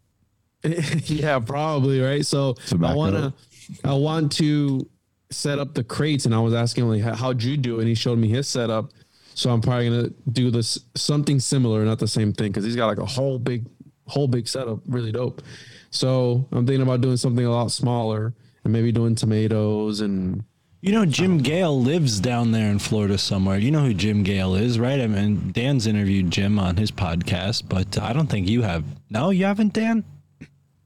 yeah, 1.05 1.39
probably 1.39 1.99
right. 1.99 2.25
So 2.25 2.55
I 2.71 2.95
want 2.95 3.15
to, 3.15 3.33
I 3.83 3.93
want 3.93 4.31
to 4.33 4.87
set 5.31 5.59
up 5.59 5.73
the 5.73 5.83
crates, 5.83 6.25
and 6.25 6.33
I 6.35 6.39
was 6.39 6.53
asking 6.53 6.87
like, 6.89 7.01
"How- 7.01 7.15
how'd 7.15 7.43
you 7.43 7.57
do? 7.57 7.79
And 7.79 7.87
he 7.87 7.95
showed 7.95 8.19
me 8.19 8.27
his 8.29 8.47
setup. 8.47 8.91
So 9.35 9.49
I'm 9.51 9.61
probably 9.61 9.89
gonna 9.89 10.09
do 10.31 10.51
this 10.51 10.77
something 10.95 11.39
similar, 11.39 11.83
not 11.85 11.97
the 11.99 12.07
same 12.07 12.33
thing, 12.33 12.51
because 12.51 12.63
he's 12.65 12.75
got 12.75 12.85
like 12.87 12.99
a 12.99 13.05
whole 13.05 13.39
big, 13.39 13.65
whole 14.05 14.27
big 14.27 14.47
setup, 14.47 14.79
really 14.87 15.11
dope. 15.11 15.41
So 15.89 16.45
I'm 16.51 16.65
thinking 16.67 16.83
about 16.83 17.01
doing 17.01 17.17
something 17.17 17.45
a 17.45 17.49
lot 17.51 17.71
smaller 17.71 18.33
and 18.63 18.71
maybe 18.71 18.91
doing 18.91 19.15
tomatoes 19.15 20.01
and 20.01 20.43
You 20.81 20.91
know, 20.91 21.05
Jim 21.05 21.37
Gale 21.37 21.79
lives 21.81 22.19
down 22.19 22.51
there 22.51 22.69
in 22.69 22.77
Florida 22.77 23.17
somewhere. 23.17 23.57
You 23.57 23.71
know 23.71 23.85
who 23.85 23.93
Jim 23.93 24.21
Gale 24.21 24.53
is, 24.53 24.77
right? 24.77 24.99
I 24.99 25.07
mean, 25.07 25.51
Dan's 25.53 25.87
interviewed 25.87 26.29
Jim 26.29 26.59
on 26.59 26.75
his 26.75 26.91
podcast, 26.91 27.63
but 27.69 27.97
I 27.97 28.11
don't 28.11 28.27
think 28.27 28.49
you 28.49 28.63
have. 28.63 28.83
No, 29.09 29.29
you 29.29 29.45
haven't, 29.45 29.71
Dan? 29.73 30.03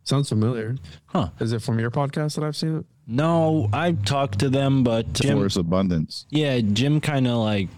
Sounds 0.08 0.30
familiar. 0.30 0.76
Huh. 1.08 1.30
Is 1.40 1.54
it 1.54 1.62
from 1.62 1.80
your 1.80 1.92
podcast 1.92 2.36
that 2.36 2.44
I've 2.44 2.56
seen 2.56 2.80
it? 2.80 2.86
No, 3.08 3.70
I've 3.72 4.04
talked 4.04 4.40
to 4.40 4.50
them, 4.50 4.84
but 4.84 5.14
Jim, 5.14 5.38
Forest 5.38 5.58
abundance. 5.58 6.26
yeah, 6.30 6.60
Jim 6.60 7.00
kind 7.00 7.26
of 7.28 7.38
like 7.38 7.70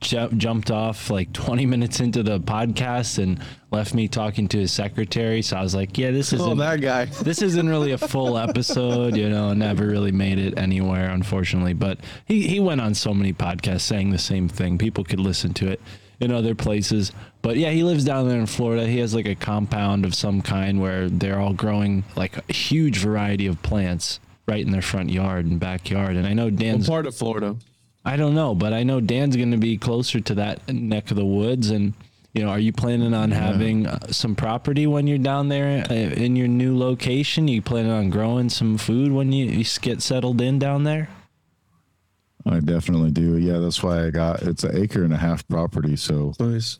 ju- 0.00 0.28
jumped 0.36 0.70
off 0.70 1.10
like 1.10 1.32
20 1.32 1.66
minutes 1.74 2.00
into 2.00 2.22
the 2.22 2.38
podcast 2.38 3.18
and 3.22 3.40
left 3.70 3.94
me 3.94 4.06
talking 4.08 4.46
to 4.48 4.58
his 4.58 4.72
secretary. 4.72 5.42
So 5.42 5.56
I 5.56 5.62
was 5.62 5.74
like, 5.74 5.98
yeah, 5.98 6.10
this 6.12 6.32
isn't. 6.32 6.48
Oh, 6.48 6.54
that 6.54 6.80
guy. 6.80 7.04
this 7.22 7.42
isn't 7.42 7.68
really 7.68 7.92
a 7.92 7.98
full 7.98 8.38
episode, 8.38 9.16
you 9.16 9.28
know, 9.28 9.52
never 9.54 9.86
really 9.86 10.12
made 10.12 10.38
it 10.38 10.56
anywhere, 10.56 11.10
unfortunately. 11.10 11.74
But 11.74 11.98
he, 12.26 12.46
he 12.46 12.60
went 12.60 12.80
on 12.80 12.94
so 12.94 13.12
many 13.12 13.32
podcasts 13.32 13.80
saying 13.82 14.10
the 14.10 14.18
same 14.18 14.48
thing. 14.48 14.78
People 14.78 15.02
could 15.04 15.20
listen 15.20 15.52
to 15.54 15.68
it 15.68 15.80
in 16.20 16.32
other 16.32 16.54
places. 16.54 17.12
But 17.42 17.56
yeah, 17.56 17.70
he 17.70 17.82
lives 17.82 18.04
down 18.04 18.28
there 18.28 18.40
in 18.40 18.46
Florida. 18.46 18.86
He 18.86 18.98
has 18.98 19.14
like 19.14 19.26
a 19.26 19.34
compound 19.34 20.04
of 20.04 20.14
some 20.14 20.42
kind 20.42 20.80
where 20.80 21.08
they're 21.08 21.38
all 21.38 21.52
growing 21.52 22.04
like 22.16 22.36
a 22.48 22.52
huge 22.52 22.98
variety 22.98 23.46
of 23.46 23.62
plants 23.62 24.20
right 24.48 24.64
in 24.64 24.72
their 24.72 24.82
front 24.82 25.10
yard 25.10 25.46
and 25.46 25.60
backyard. 25.60 26.16
And 26.16 26.26
I 26.26 26.32
know 26.32 26.44
What 26.44 26.56
Dan's 26.56 26.88
part 26.88 27.06
of 27.06 27.14
Florida? 27.14 27.56
I 28.04 28.16
don't 28.16 28.34
know, 28.34 28.54
but 28.54 28.72
I 28.72 28.84
know 28.84 29.00
Dan's 29.00 29.36
going 29.36 29.50
to 29.50 29.56
be 29.56 29.76
closer 29.76 30.20
to 30.20 30.34
that 30.36 30.68
neck 30.72 31.10
of 31.10 31.16
the 31.16 31.24
woods. 31.24 31.70
And, 31.70 31.92
you 32.32 32.44
know, 32.44 32.50
are 32.50 32.58
you 32.58 32.72
planning 32.72 33.14
on 33.14 33.32
having 33.32 33.88
uh, 33.88 33.98
some 34.08 34.36
property 34.36 34.86
when 34.86 35.08
you're 35.08 35.18
down 35.18 35.48
there 35.48 35.84
uh, 35.90 35.94
in 35.94 36.36
your 36.36 36.46
new 36.46 36.78
location? 36.78 37.48
You 37.48 37.62
planning 37.62 37.90
on 37.90 38.10
growing 38.10 38.48
some 38.48 38.78
food 38.78 39.10
when 39.10 39.32
you, 39.32 39.46
you 39.46 39.64
get 39.80 40.02
settled 40.02 40.40
in 40.40 40.60
down 40.60 40.84
there? 40.84 41.08
I 42.46 42.60
definitely 42.60 43.10
do. 43.10 43.38
Yeah, 43.38 43.58
that's 43.58 43.82
why 43.82 44.06
I 44.06 44.10
got 44.10 44.42
it's 44.42 44.64
an 44.64 44.76
acre 44.76 45.02
and 45.04 45.12
a 45.12 45.16
half 45.16 45.46
property. 45.48 45.96
So 45.96 46.32
Nice. 46.38 46.78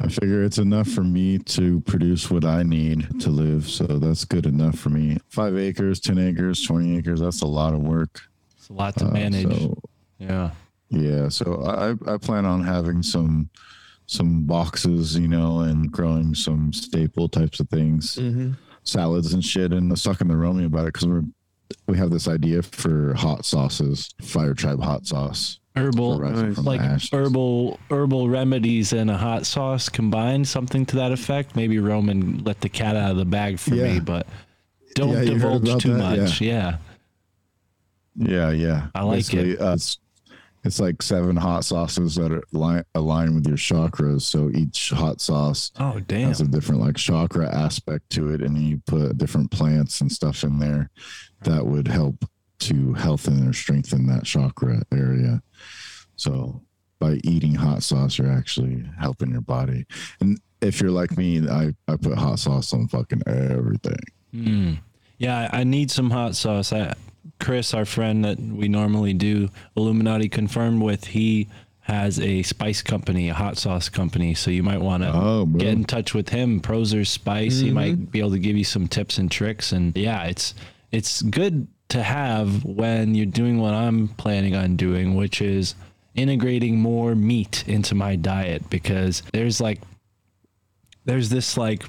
I 0.00 0.06
figure 0.08 0.44
it's 0.44 0.58
enough 0.58 0.86
for 0.88 1.02
me 1.02 1.38
to 1.38 1.80
produce 1.80 2.30
what 2.30 2.44
I 2.44 2.62
need 2.62 3.20
to 3.20 3.30
live. 3.30 3.68
So 3.68 3.84
that's 3.84 4.24
good 4.24 4.46
enough 4.46 4.78
for 4.78 4.90
me. 4.90 5.18
Five 5.28 5.56
acres, 5.58 5.98
10 5.98 6.18
acres, 6.18 6.62
20 6.64 6.96
acres. 6.98 7.20
That's 7.20 7.42
a 7.42 7.46
lot 7.46 7.74
of 7.74 7.80
work. 7.80 8.20
It's 8.56 8.68
a 8.68 8.74
lot 8.74 8.94
to 8.98 9.06
Uh, 9.08 9.10
manage. 9.10 9.50
so 9.58 9.74
yeah. 10.18 10.50
Yeah, 10.90 11.28
so 11.28 11.64
I 11.64 12.12
I 12.12 12.16
plan 12.16 12.44
on 12.46 12.62
having 12.64 13.02
some 13.02 13.50
some 14.06 14.44
boxes, 14.44 15.18
you 15.18 15.28
know, 15.28 15.60
and 15.60 15.90
growing 15.92 16.34
some 16.34 16.72
staple 16.72 17.28
types 17.28 17.60
of 17.60 17.68
things, 17.68 18.14
Mm-hmm. 18.16 18.52
salads 18.84 19.34
and 19.34 19.44
shit. 19.44 19.72
And 19.72 19.90
I 19.90 19.92
was 19.92 20.02
talking 20.02 20.28
to 20.28 20.36
Romy 20.36 20.64
about 20.64 20.86
it 20.86 20.94
because 20.94 21.06
we're 21.08 21.24
we 21.86 21.96
have 21.98 22.10
this 22.10 22.28
idea 22.28 22.62
for 22.62 23.14
hot 23.14 23.44
sauces, 23.44 24.14
Fire 24.22 24.54
Tribe 24.54 24.82
hot 24.82 25.06
sauce, 25.06 25.58
Herbal, 25.76 26.18
the 26.18 26.60
like 26.62 26.80
herbal 27.12 27.78
herbal 27.90 28.28
remedies 28.28 28.92
and 28.92 29.10
a 29.10 29.16
hot 29.16 29.46
sauce 29.46 29.88
combined, 29.88 30.48
something 30.48 30.84
to 30.86 30.96
that 30.96 31.12
effect. 31.12 31.54
Maybe 31.54 31.78
Roman 31.78 32.42
let 32.44 32.60
the 32.60 32.68
cat 32.68 32.96
out 32.96 33.12
of 33.12 33.16
the 33.16 33.24
bag 33.24 33.58
for 33.60 33.74
Yeah. 33.76 33.94
me, 33.94 34.00
but 34.00 34.26
don't 34.94 35.10
Yeah, 35.12 35.24
divulge 35.24 35.80
too 35.82 35.94
that? 35.94 36.18
Much. 36.18 36.40
yeah. 36.40 36.78
Yeah, 38.16 38.50
yeah. 38.50 38.88
I 38.94 39.02
like 39.04 39.32
it. 39.32 39.60
Uh, 39.60 39.74
it's, 39.74 39.98
it's 40.64 40.80
like 40.80 41.00
seven 41.02 41.36
hot 41.36 41.64
sauces 41.64 42.16
that 42.16 42.32
are 42.32 42.42
li- 42.52 42.82
align 42.96 43.36
with 43.36 43.46
your 43.46 43.56
chakras. 43.56 44.22
So 44.22 44.50
each 44.52 44.90
hot 44.90 45.20
sauce 45.20 45.70
Oh, 45.78 46.00
damn. 46.00 46.26
has 46.28 46.40
a 46.40 46.48
different 46.48 46.80
like 46.80 46.96
chakra 46.96 47.48
aspect 47.54 48.10
to 48.10 48.30
it, 48.34 48.42
and 48.42 48.58
you 48.58 48.82
put 48.86 49.16
different 49.18 49.52
plants 49.52 50.00
and 50.00 50.10
stuff 50.10 50.42
in 50.42 50.58
there 50.58 50.90
that 51.42 51.66
would 51.66 51.88
help 51.88 52.24
to 52.60 52.94
healthen 52.94 53.48
or 53.48 53.52
strengthen 53.52 54.06
that 54.06 54.24
chakra 54.24 54.82
area. 54.92 55.42
So 56.16 56.62
by 56.98 57.20
eating 57.24 57.54
hot 57.54 57.82
sauce, 57.82 58.18
you're 58.18 58.32
actually 58.32 58.84
helping 58.98 59.30
your 59.30 59.40
body. 59.42 59.86
And 60.20 60.40
if 60.60 60.80
you're 60.80 60.90
like 60.90 61.16
me, 61.16 61.48
I, 61.48 61.72
I 61.86 61.96
put 61.96 62.18
hot 62.18 62.40
sauce 62.40 62.72
on 62.72 62.88
fucking 62.88 63.22
everything. 63.26 64.00
Mm. 64.34 64.78
Yeah, 65.18 65.48
I 65.52 65.60
I 65.60 65.64
need 65.64 65.90
some 65.90 66.10
hot 66.10 66.34
sauce. 66.34 66.72
I, 66.72 66.94
Chris, 67.38 67.72
our 67.74 67.84
friend 67.84 68.24
that 68.24 68.40
we 68.40 68.68
normally 68.68 69.14
do 69.14 69.48
Illuminati 69.76 70.28
confirmed 70.28 70.82
with, 70.82 71.04
he 71.04 71.48
has 71.82 72.18
a 72.20 72.42
spice 72.42 72.82
company, 72.82 73.28
a 73.28 73.34
hot 73.34 73.56
sauce 73.56 73.88
company. 73.88 74.34
So 74.34 74.50
you 74.50 74.62
might 74.62 74.80
want 74.80 75.04
to 75.04 75.10
Oh, 75.14 75.46
get 75.46 75.68
in 75.68 75.84
touch 75.84 76.12
with 76.14 76.28
him. 76.28 76.60
Proser's 76.60 77.08
Spice. 77.08 77.60
He 77.60 77.70
might 77.70 78.10
be 78.10 78.18
able 78.18 78.32
to 78.32 78.38
give 78.38 78.56
you 78.56 78.64
some 78.64 78.88
tips 78.88 79.18
and 79.18 79.30
tricks. 79.30 79.72
And 79.72 79.96
yeah, 79.96 80.24
it's 80.24 80.54
it's 80.90 81.22
good 81.22 81.68
to 81.90 82.02
have 82.02 82.64
when 82.64 83.14
you're 83.14 83.26
doing 83.26 83.58
what 83.58 83.74
I'm 83.74 84.08
planning 84.08 84.54
on 84.54 84.76
doing, 84.76 85.14
which 85.14 85.40
is 85.40 85.74
integrating 86.14 86.78
more 86.78 87.14
meat 87.14 87.64
into 87.66 87.94
my 87.94 88.16
diet 88.16 88.68
because 88.70 89.22
there's 89.32 89.60
like 89.60 89.80
there's 91.04 91.30
this 91.30 91.56
like 91.56 91.84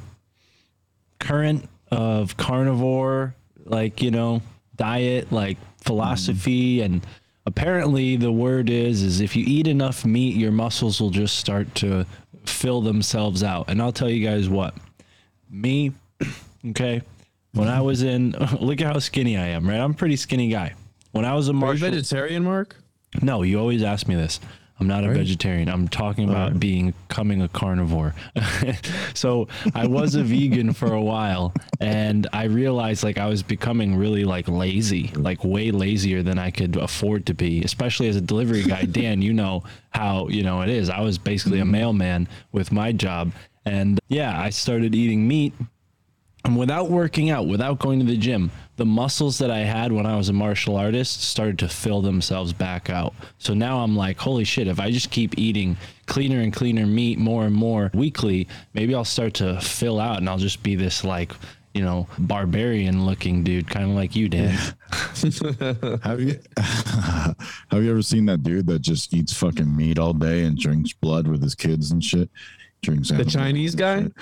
current 1.20 1.68
of 1.92 2.38
carnivore 2.38 3.36
like 3.66 4.02
you 4.02 4.12
know 4.12 4.42
diet 4.76 5.32
like 5.32 5.58
philosophy. 5.84 6.78
Mm-hmm. 6.78 6.86
And 6.86 7.08
apparently 7.46 8.16
the 8.16 8.32
word 8.32 8.70
is 8.70 9.02
is 9.02 9.20
if 9.20 9.36
you 9.36 9.44
eat 9.46 9.68
enough 9.68 10.06
meat 10.06 10.36
your 10.36 10.52
muscles 10.52 11.02
will 11.02 11.10
just 11.10 11.38
start 11.38 11.74
to 11.76 12.06
fill 12.46 12.82
themselves 12.82 13.44
out. 13.44 13.70
And 13.70 13.82
i'll 13.82 13.92
tell 13.92 14.10
you 14.10 14.26
guys 14.26 14.48
what. 14.48 14.76
Me 15.52 15.92
okay 16.70 17.02
when 17.60 17.70
i 17.70 17.82
was 17.82 18.04
in 18.04 18.32
look 18.60 18.82
at 18.82 18.94
how 18.94 19.00
skinny 19.00 19.38
i 19.38 19.48
am 19.48 19.68
right 19.68 19.80
i'm 19.80 19.92
a 19.92 19.94
pretty 19.94 20.16
skinny 20.16 20.50
guy 20.50 20.74
when 21.12 21.26
i 21.26 21.34
was 21.34 21.50
a 21.50 21.54
Are 21.54 21.74
you 21.74 21.80
vegetarian, 21.80 22.44
Mark? 22.44 22.76
no, 23.22 23.42
you 23.42 23.60
always 23.60 23.84
ask 23.84 24.08
me 24.08 24.16
this. 24.16 24.40
I'm 24.80 24.88
not 24.88 25.04
a 25.04 25.10
vegetarian. 25.10 25.68
I'm 25.68 25.90
talking 25.90 26.30
about 26.30 26.58
being 26.58 26.94
becoming 27.10 27.42
a 27.42 27.50
carnivore. 27.50 28.16
so 29.14 29.50
I 29.76 29.88
was 29.88 30.16
a 30.16 30.24
vegan 30.24 30.72
for 30.72 30.94
a 30.94 31.02
while 31.02 31.54
and 31.82 32.28
I 32.32 32.46
realized 32.46 33.04
like 33.04 33.18
I 33.18 33.28
was 33.28 33.44
becoming 33.44 33.98
really 33.98 34.24
like 34.24 34.48
lazy, 34.48 35.12
like 35.16 35.44
way 35.44 35.72
lazier 35.72 36.24
than 36.24 36.40
I 36.40 36.50
could 36.52 36.78
afford 36.78 37.26
to 37.26 37.34
be, 37.34 37.62
especially 37.64 38.08
as 38.08 38.16
a 38.16 38.22
delivery 38.22 38.64
guy. 38.64 38.84
Dan, 38.92 39.22
you 39.22 39.34
know 39.34 39.64
how, 39.90 40.30
you 40.30 40.44
know, 40.44 40.62
it 40.62 40.70
is. 40.70 40.90
I 40.90 41.02
was 41.02 41.18
basically 41.18 41.60
a 41.60 41.64
mm-hmm. 41.64 41.72
mailman 41.72 42.28
with 42.54 42.72
my 42.72 42.94
job. 42.94 43.34
And 43.66 44.00
yeah, 44.08 44.40
I 44.40 44.50
started 44.50 44.96
eating 44.96 45.28
meat 45.28 45.54
and 46.46 46.58
without 46.58 46.90
working 46.90 47.30
out, 47.30 47.48
without 47.48 47.80
going 47.80 48.00
to 48.00 48.06
the 48.06 48.18
gym, 48.18 48.50
the 48.78 48.86
muscles 48.86 49.38
that 49.40 49.52
I 49.52 49.60
had 49.60 49.92
when 49.92 50.06
I 50.06 50.16
was 50.16 50.30
a 50.30 50.34
martial 50.34 50.78
artist 50.78 51.22
started 51.24 51.60
to 51.60 51.68
fill 51.68 52.02
themselves 52.02 52.54
back 52.54 52.90
out. 52.90 53.14
So 53.38 53.54
now 53.54 53.80
I'm 53.80 53.96
like, 53.96 54.18
holy 54.18 54.46
shit, 54.46 54.68
if 54.68 54.80
I 54.80 54.90
just 54.90 55.12
keep 55.12 55.38
eating 55.38 55.76
cleaner 56.06 56.40
and 56.40 56.54
cleaner 56.54 56.86
meat 56.86 57.20
more 57.20 57.46
and 57.46 57.54
more 57.54 57.92
weekly, 57.94 58.48
maybe 58.74 58.96
I'll 58.96 59.04
start 59.06 59.34
to 59.36 59.60
fill 59.60 60.00
out 60.00 60.18
and 60.20 60.30
I'll 60.30 60.38
just 60.38 60.64
be 60.64 60.76
this 60.76 61.04
like, 61.04 61.34
you 61.74 61.84
know, 61.84 62.08
barbarian 62.18 63.06
looking 63.06 63.44
dude, 63.44 63.70
kind 63.70 63.90
of 63.90 63.96
like 63.96 64.16
you, 64.16 64.30
Dan. 64.30 64.58
Have 66.04 66.20
you 66.22 66.40
have 66.58 67.84
you 67.84 67.92
ever 67.92 68.02
seen 68.02 68.26
that 68.26 68.42
dude 68.44 68.66
that 68.68 68.80
just 68.80 69.14
eats 69.14 69.34
fucking 69.34 69.76
meat 69.76 70.00
all 70.00 70.14
day 70.14 70.46
and 70.46 70.58
drinks 70.58 70.94
blood 70.94 71.28
with 71.28 71.44
his 71.44 71.54
kids 71.54 71.92
and 71.92 72.04
shit? 72.04 72.30
Drinks 72.82 73.10
The 73.10 73.26
Chinese 73.26 73.76
guy? 73.76 74.04
shit. 74.04 74.14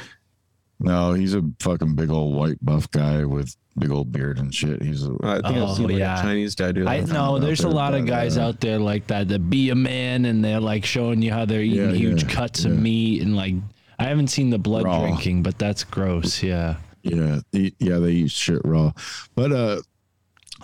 No, 0.79 1.13
he's 1.13 1.33
a 1.33 1.43
fucking 1.59 1.95
big 1.95 2.11
old 2.11 2.35
white 2.35 2.57
buff 2.63 2.89
guy 2.91 3.25
with 3.25 3.55
big 3.79 3.89
old 3.91 4.11
beard 4.11 4.37
and 4.37 4.53
shit. 4.53 4.81
He's 4.81 5.05
a 5.05 5.15
I 5.23 5.41
think 5.41 5.57
Oh, 5.57 5.67
I've 5.67 5.75
seen 5.77 5.87
like 5.89 5.97
yeah. 5.97 6.19
a 6.19 6.21
Chinese 6.21 6.53
guy 6.55 6.71
do 6.71 6.83
that. 6.83 6.89
I 6.89 6.99
know 7.01 7.35
out 7.35 7.41
there's 7.41 7.61
a 7.61 7.63
there, 7.63 7.71
lot 7.71 7.93
of 7.95 8.05
guys 8.05 8.37
uh, 8.37 8.43
out 8.47 8.59
there 8.59 8.77
like 8.79 9.07
that 9.07 9.27
that 9.29 9.49
be 9.49 9.69
a 9.71 9.75
man 9.75 10.25
and 10.25 10.43
they're 10.45 10.59
like 10.59 10.85
showing 10.85 11.21
you 11.21 11.31
how 11.31 11.45
they're 11.45 11.61
eating 11.61 11.89
Yeah, 11.89 11.95
huge 11.95 12.23
yeah, 12.23 12.29
cuts 12.29 12.63
of 12.65 12.77
meat 12.77 13.21
and 13.23 13.35
like 13.35 13.55
I 13.99 14.03
haven't 14.03 14.27
seen 14.27 14.51
the 14.51 14.59
blood 14.59 14.83
Raw. 14.83 14.99
drinking, 15.01 15.41
but 15.43 15.57
that's 15.57 15.83
gross. 15.83 16.43
Yeah. 16.43 16.75
Yeah, 17.01 17.39
yeah, 17.51 17.97
they 17.99 18.11
eat 18.11 18.31
shit 18.31 18.61
raw. 18.63 18.91
But 19.35 19.51
uh 19.51 19.81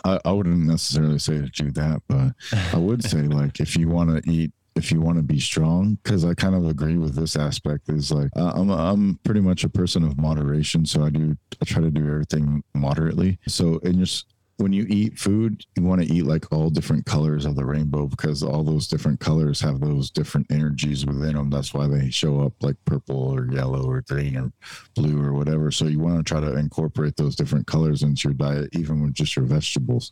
I, 0.06 0.20
I 0.26 0.32
wouldn't 0.32 0.66
necessarily 0.68 1.18
say 1.20 1.36
to 1.40 1.48
do 1.48 1.72
that, 1.72 2.02
but 2.08 2.34
I 2.74 2.78
would 2.78 3.04
say 3.04 3.22
like 3.22 3.60
if 3.60 3.76
you 3.78 3.88
want 3.90 4.10
to 4.24 4.30
eat 4.32 4.52
if 4.76 4.92
you 4.92 5.02
want 5.02 5.18
to 5.18 5.24
be 5.24 5.40
strong 5.40 5.98
because 6.04 6.26
I 6.26 6.34
kind 6.34 6.56
of 6.56 6.66
agree 6.66 6.98
with 6.98 7.16
this 7.16 7.36
aspect 7.36 7.90
is 7.90 8.12
like 8.12 8.30
uh, 8.36 8.54
I'm 8.56 8.70
I'm 8.70 9.20
pretty 9.24 9.42
much 9.42 9.64
a 9.64 9.70
person 9.70 10.04
of 10.04 10.18
moderation 10.18 10.86
so 10.86 11.04
I 11.04 11.10
do 11.10 11.38
I 11.62 11.66
try 11.66 11.82
to 11.82 11.92
do 11.92 12.08
everything 12.08 12.64
moderately. 12.74 13.40
So 13.48 13.80
and 13.84 14.00
just 14.00 14.28
when 14.58 14.72
you 14.72 14.86
eat 14.88 15.18
food 15.18 15.66
you 15.76 15.84
want 15.84 16.02
to 16.02 16.14
eat 16.14 16.26
like 16.26 16.52
all 16.52 16.70
different 16.70 17.06
colors 17.06 17.46
of 17.46 17.56
the 17.56 17.66
rainbow 17.66 18.06
because 18.06 18.44
all 18.44 18.64
those 18.64 18.88
different 18.88 19.20
colors 19.20 19.60
have 19.60 19.80
those 19.80 20.12
different 20.12 20.46
energies 20.52 21.06
within 21.06 21.34
them 21.36 21.50
that's 21.50 21.74
why 21.74 21.88
they 21.88 22.10
show 22.10 22.42
up 22.42 22.54
like 22.62 22.76
purple 22.86 23.34
or 23.34 23.52
yellow 23.52 23.84
or 23.84 24.02
green 24.02 24.38
or 24.38 24.52
blue 24.96 25.22
or 25.24 25.34
whatever. 25.34 25.72
So 25.72 25.86
you 25.86 26.00
want 26.00 26.18
to 26.18 26.24
try 26.24 26.40
to 26.40 26.56
incorporate 26.56 27.16
those 27.18 27.36
different 27.36 27.68
colors 27.68 28.04
into 28.04 28.30
your 28.30 28.34
diet 28.34 28.70
even 28.74 29.02
with 29.02 29.14
just 29.14 29.36
your 29.36 29.46
vegetables 29.46 30.12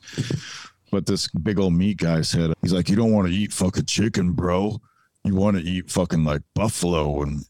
but 0.91 1.06
this 1.06 1.27
big 1.30 1.58
old 1.60 1.73
meat 1.73 1.97
guy 1.97 2.21
said, 2.21 2.54
he's 2.62 2.73
like, 2.73 2.89
you 2.89 2.95
don't 2.95 3.12
want 3.12 3.27
to 3.27 3.34
eat 3.34 3.51
fucking 3.54 3.86
chicken, 3.86 4.34
bro. 4.34 4.80
You 5.23 5.36
want 5.36 5.58
to 5.58 5.63
eat 5.63 5.89
fucking 5.89 6.23
like 6.23 6.41
buffalo 6.56 7.21
and 7.23 7.43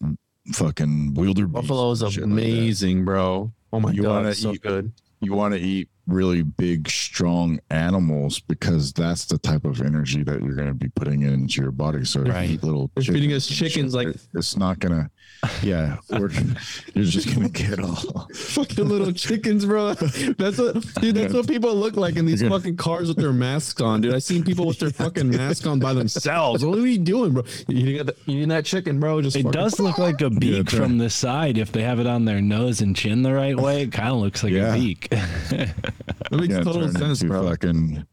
fucking 0.53 1.13
wildebeest. 1.13 1.51
Buffalo's 1.53 2.01
and 2.01 2.11
shit 2.13 2.23
like 2.23 2.31
amazing, 2.31 3.05
bro. 3.05 3.51
Oh 3.73 3.79
my 3.79 3.91
You 3.91 4.03
god, 4.03 4.25
it's 4.27 4.39
so 4.41 4.53
eat- 4.53 4.61
good. 4.61 4.91
you 5.21 5.33
want 5.33 5.53
to 5.53 5.59
eat 5.59 5.89
really 6.07 6.41
big, 6.41 6.89
strong 6.89 7.59
animals 7.69 8.39
because 8.39 8.91
that's 8.91 9.25
the 9.25 9.37
type 9.37 9.63
of 9.65 9.81
energy 9.81 10.23
that 10.23 10.41
you're 10.43 10.55
going 10.55 10.67
to 10.67 10.73
be 10.73 10.89
putting 10.89 11.21
into 11.21 11.61
your 11.61 11.71
body. 11.71 12.03
So 12.03 12.21
if 12.21 12.27
you 12.27 12.55
eat 12.55 12.63
little, 12.63 12.91
they're 12.95 13.03
feeding 13.03 13.31
us 13.33 13.45
shit, 13.45 13.71
chickens 13.71 13.93
like- 13.95 14.15
it's 14.33 14.57
not 14.57 14.79
gonna. 14.79 15.09
Yeah, 15.63 15.97
we're, 16.09 16.29
you're 16.93 17.05
just 17.05 17.33
gonna 17.33 17.49
get 17.49 17.79
all. 17.79 17.95
Fucking 18.33 18.87
little 18.87 19.11
chickens, 19.11 19.65
bro. 19.65 19.93
That's 19.93 20.57
what, 20.57 20.81
dude. 21.01 21.15
That's 21.15 21.33
what 21.33 21.47
people 21.47 21.75
look 21.75 21.95
like 21.95 22.15
in 22.15 22.25
these 22.25 22.41
fucking 22.47 22.77
cars 22.77 23.07
with 23.07 23.17
their 23.17 23.33
masks 23.33 23.79
on, 23.81 24.01
dude. 24.01 24.13
I 24.13 24.19
seen 24.19 24.43
people 24.43 24.65
with 24.67 24.79
their 24.79 24.89
fucking 24.91 25.29
mask 25.29 25.65
on 25.67 25.79
by 25.79 25.93
themselves. 25.93 26.63
What 26.65 26.77
are 26.77 26.85
you 26.87 26.97
doing, 26.99 27.33
bro? 27.33 27.43
You 27.67 27.77
eating 27.77 28.05
that, 28.05 28.17
eating 28.27 28.49
that 28.49 28.65
chicken, 28.65 28.99
bro? 28.99 29.21
Just 29.21 29.35
It 29.35 29.51
does 29.51 29.79
look 29.79 29.97
like 29.97 30.21
a 30.21 30.29
beak 30.29 30.67
try. 30.67 30.79
from 30.79 30.97
the 30.99 31.09
side 31.09 31.57
if 31.57 31.71
they 31.71 31.81
have 31.83 31.99
it 31.99 32.07
on 32.07 32.25
their 32.25 32.41
nose 32.41 32.81
and 32.81 32.95
chin 32.95 33.21
the 33.23 33.33
right 33.33 33.57
way. 33.57 33.81
It 33.83 33.91
kind 33.91 34.09
of 34.09 34.17
looks 34.17 34.43
like 34.43 34.53
Yeah. 34.53 34.73
a 34.75 34.79
beak. 34.79 35.09
That 35.09 35.73
makes 36.31 36.53
You're 36.53 36.63
total 36.63 36.91
sense, 36.91 37.23
bro. 37.23 37.49
fucking. 37.49 38.05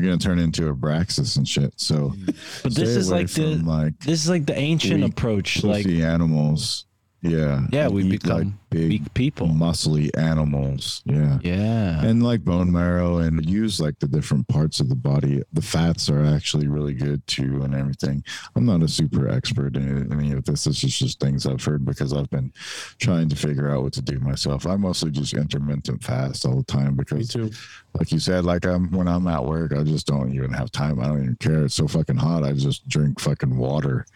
You're 0.00 0.12
gonna 0.12 0.18
turn 0.18 0.38
into 0.38 0.68
a 0.68 0.74
Braxis 0.74 1.36
and 1.36 1.46
shit. 1.46 1.74
So, 1.76 2.14
But 2.62 2.74
this 2.74 2.96
is 2.96 3.10
like 3.10 3.28
the 3.28 3.56
like 3.56 3.98
this 4.00 4.22
is 4.24 4.30
like 4.30 4.46
the 4.46 4.56
ancient 4.56 5.02
weak, 5.02 5.12
approach. 5.12 5.62
Like 5.62 5.86
animals. 5.86 6.86
Yeah. 7.22 7.66
yeah, 7.70 7.88
we 7.88 8.08
become 8.08 8.58
big, 8.70 8.88
weak 8.88 9.14
people. 9.14 9.46
muscly 9.48 10.10
animals. 10.16 11.02
Yeah. 11.04 11.38
Yeah. 11.42 12.02
And 12.02 12.22
like 12.22 12.42
bone 12.42 12.72
marrow 12.72 13.18
and 13.18 13.44
use 13.44 13.78
like 13.78 13.98
the 13.98 14.08
different 14.08 14.48
parts 14.48 14.80
of 14.80 14.88
the 14.88 14.94
body. 14.94 15.42
The 15.52 15.60
fats 15.60 16.08
are 16.08 16.24
actually 16.24 16.66
really 16.68 16.94
good 16.94 17.26
too 17.26 17.60
and 17.62 17.74
everything. 17.74 18.24
I'm 18.56 18.64
not 18.64 18.82
a 18.82 18.88
super 18.88 19.28
expert 19.28 19.76
in 19.76 20.10
any 20.10 20.32
of 20.32 20.46
this. 20.46 20.64
This 20.64 20.82
is 20.82 20.98
just 20.98 21.20
things 21.20 21.44
I've 21.44 21.62
heard 21.62 21.84
because 21.84 22.14
I've 22.14 22.30
been 22.30 22.54
trying 22.98 23.28
to 23.28 23.36
figure 23.36 23.70
out 23.70 23.82
what 23.82 23.92
to 23.94 24.02
do 24.02 24.18
myself. 24.20 24.66
I 24.66 24.76
mostly 24.76 25.10
just 25.10 25.34
intermittent 25.34 26.02
fast 26.02 26.46
all 26.46 26.56
the 26.56 26.62
time 26.64 26.96
Me 26.96 27.04
because 27.04 27.28
too. 27.28 27.50
Like 27.98 28.12
you 28.12 28.18
said, 28.18 28.44
like 28.44 28.64
I'm 28.64 28.90
when 28.92 29.08
I'm 29.08 29.26
at 29.26 29.44
work, 29.44 29.72
I 29.72 29.82
just 29.82 30.06
don't 30.06 30.32
even 30.34 30.52
have 30.52 30.70
time. 30.70 31.00
I 31.00 31.06
don't 31.06 31.22
even 31.22 31.36
care. 31.36 31.64
It's 31.64 31.74
so 31.74 31.88
fucking 31.88 32.16
hot. 32.16 32.44
I 32.44 32.52
just 32.52 32.88
drink 32.88 33.20
fucking 33.20 33.56
water 33.56 34.06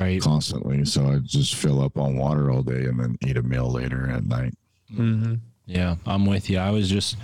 right. 0.00 0.20
constantly. 0.20 0.84
So 0.84 1.06
I 1.06 1.18
just 1.18 1.54
fill 1.56 1.82
up 1.82 1.98
on 1.98 2.16
water 2.16 2.50
all 2.50 2.62
day 2.62 2.84
and 2.84 2.98
then 2.98 3.18
eat 3.26 3.36
a 3.36 3.42
meal 3.42 3.70
later 3.70 4.08
at 4.10 4.24
night. 4.24 4.54
hmm 4.94 5.34
Yeah, 5.66 5.96
I'm 6.06 6.26
with 6.26 6.48
you. 6.48 6.58
I 6.58 6.70
was 6.70 6.88
just 6.88 7.16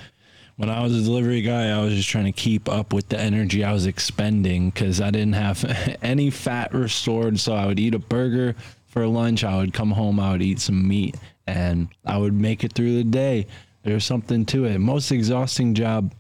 when 0.57 0.69
I 0.69 0.83
was 0.83 0.95
a 0.95 1.03
delivery 1.03 1.41
guy, 1.41 1.71
I 1.71 1.83
was 1.83 1.95
just 1.95 2.11
trying 2.11 2.27
to 2.27 2.33
keep 2.33 2.69
up 2.69 2.93
with 2.93 3.09
the 3.09 3.19
energy 3.19 3.65
I 3.65 3.73
was 3.73 3.87
expending 3.87 4.69
because 4.69 5.01
I 5.01 5.11
didn't 5.11 5.33
have 5.33 5.65
any 6.03 6.29
fat 6.29 6.75
restored. 6.75 7.41
So 7.41 7.55
I 7.55 7.65
would 7.65 7.81
eat 7.81 7.95
a 7.95 7.99
burger 7.99 8.55
for 8.89 9.07
lunch. 9.07 9.43
I 9.43 9.57
would 9.57 9.73
come 9.73 9.93
home. 9.93 10.21
I 10.21 10.33
would 10.33 10.43
eat 10.43 10.61
some 10.61 10.87
meat, 10.87 11.17
and 11.47 11.89
I 12.05 12.19
would 12.19 12.35
make 12.35 12.63
it 12.63 12.75
through 12.75 12.97
the 12.97 13.05
day. 13.05 13.47
There's 13.83 14.05
something 14.05 14.45
to 14.47 14.65
it. 14.67 14.79
Most 14.79 15.11
exhausting 15.11 15.75
job 15.75 16.13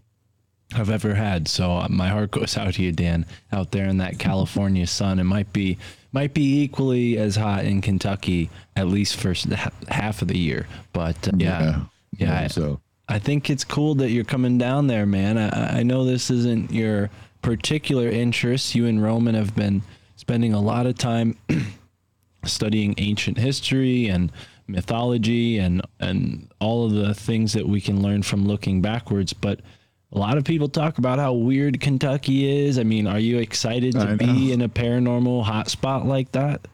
I've 0.74 0.90
ever 0.90 1.14
had. 1.14 1.48
So 1.48 1.72
uh, 1.72 1.88
my 1.90 2.08
heart 2.08 2.30
goes 2.30 2.56
out 2.56 2.74
to 2.74 2.82
you, 2.82 2.92
Dan, 2.92 3.26
out 3.52 3.70
there 3.72 3.86
in 3.86 3.98
that 3.98 4.18
California 4.18 4.86
sun. 4.86 5.18
It 5.18 5.24
might 5.24 5.52
be 5.52 5.78
might 6.12 6.34
be 6.34 6.62
equally 6.62 7.18
as 7.18 7.36
hot 7.36 7.64
in 7.64 7.80
Kentucky, 7.80 8.50
at 8.74 8.88
least 8.88 9.16
for 9.16 9.32
half 9.88 10.22
of 10.22 10.28
the 10.28 10.38
year. 10.38 10.66
But 10.92 11.28
uh, 11.28 11.32
yeah, 11.36 11.82
yeah. 12.18 12.40
I- 12.40 12.46
So 12.48 12.80
I 13.08 13.18
think 13.18 13.50
it's 13.50 13.64
cool 13.64 13.94
that 13.96 14.10
you're 14.10 14.24
coming 14.24 14.56
down 14.58 14.86
there, 14.86 15.06
man. 15.06 15.36
I, 15.38 15.80
I 15.80 15.82
know 15.82 16.04
this 16.04 16.30
isn't 16.30 16.70
your 16.72 17.10
particular 17.42 18.08
interest. 18.08 18.74
You 18.74 18.86
and 18.86 19.02
Roman 19.02 19.34
have 19.34 19.54
been 19.56 19.82
spending 20.16 20.52
a 20.52 20.60
lot 20.60 20.86
of 20.86 20.96
time 20.96 21.36
studying 22.44 22.94
ancient 22.98 23.36
history 23.38 24.06
and 24.08 24.32
mythology 24.70 25.58
and 25.58 25.82
and 25.98 26.50
all 26.60 26.84
of 26.86 26.92
the 26.92 27.14
things 27.14 27.52
that 27.52 27.66
we 27.66 27.80
can 27.80 28.02
learn 28.02 28.22
from 28.22 28.46
looking 28.46 28.80
backwards. 28.80 29.32
But 29.32 29.60
a 30.12 30.18
lot 30.18 30.36
of 30.36 30.44
people 30.44 30.68
talk 30.68 30.98
about 30.98 31.18
how 31.18 31.32
weird 31.32 31.80
Kentucky 31.80 32.66
is. 32.66 32.78
I 32.78 32.82
mean, 32.82 33.06
are 33.06 33.18
you 33.18 33.38
excited 33.38 33.92
to 33.94 34.16
be 34.16 34.52
in 34.52 34.62
a 34.62 34.68
paranormal 34.68 35.44
hotspot 35.44 36.04
like 36.04 36.32
that? 36.32 36.66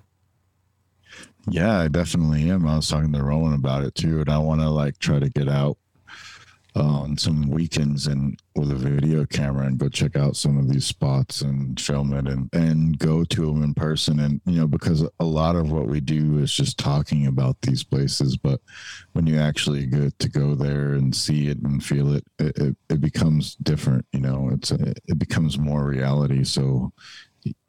Yeah, 1.48 1.78
I 1.78 1.88
definitely 1.88 2.50
am. 2.50 2.66
I 2.66 2.76
was 2.76 2.88
talking 2.88 3.12
to 3.12 3.22
Roman 3.22 3.52
about 3.52 3.84
it 3.84 3.94
too, 3.94 4.20
and 4.20 4.28
I 4.28 4.38
want 4.38 4.60
to 4.62 4.68
like 4.68 4.98
try 4.98 5.18
to 5.18 5.28
get 5.28 5.48
out 5.48 5.78
Uh, 6.76 6.82
on 6.82 7.16
some 7.16 7.48
weekends 7.48 8.06
and 8.06 8.38
with 8.54 8.70
a 8.70 8.74
video 8.74 9.24
camera 9.24 9.64
and 9.64 9.78
go 9.78 9.88
check 9.88 10.14
out 10.14 10.36
some 10.36 10.58
of 10.58 10.68
these 10.68 10.84
spots 10.84 11.40
and 11.40 11.80
film 11.80 12.12
it 12.12 12.28
and 12.28 12.50
and 12.52 12.98
go 12.98 13.24
to 13.24 13.46
them 13.46 13.62
in 13.62 13.72
person 13.72 14.20
and 14.20 14.42
you 14.44 14.58
know 14.58 14.66
because 14.66 15.02
a 15.20 15.24
lot 15.24 15.56
of 15.56 15.72
what 15.72 15.86
we 15.86 16.00
do 16.00 16.36
is 16.36 16.52
just 16.52 16.76
talking 16.76 17.28
about 17.28 17.58
these 17.62 17.82
places 17.82 18.36
but 18.36 18.60
when 19.14 19.26
you 19.26 19.38
actually 19.38 19.86
get 19.86 20.18
to 20.18 20.28
go 20.28 20.54
there 20.54 20.92
and 20.92 21.16
see 21.16 21.48
it 21.48 21.56
and 21.62 21.82
feel 21.82 22.12
it 22.12 22.24
it, 22.38 22.58
it, 22.58 22.76
it 22.90 23.00
becomes 23.00 23.54
different 23.62 24.04
you 24.12 24.20
know 24.20 24.50
it's 24.52 24.70
a, 24.70 24.92
it 25.06 25.18
becomes 25.18 25.58
more 25.58 25.86
reality 25.86 26.44
so 26.44 26.92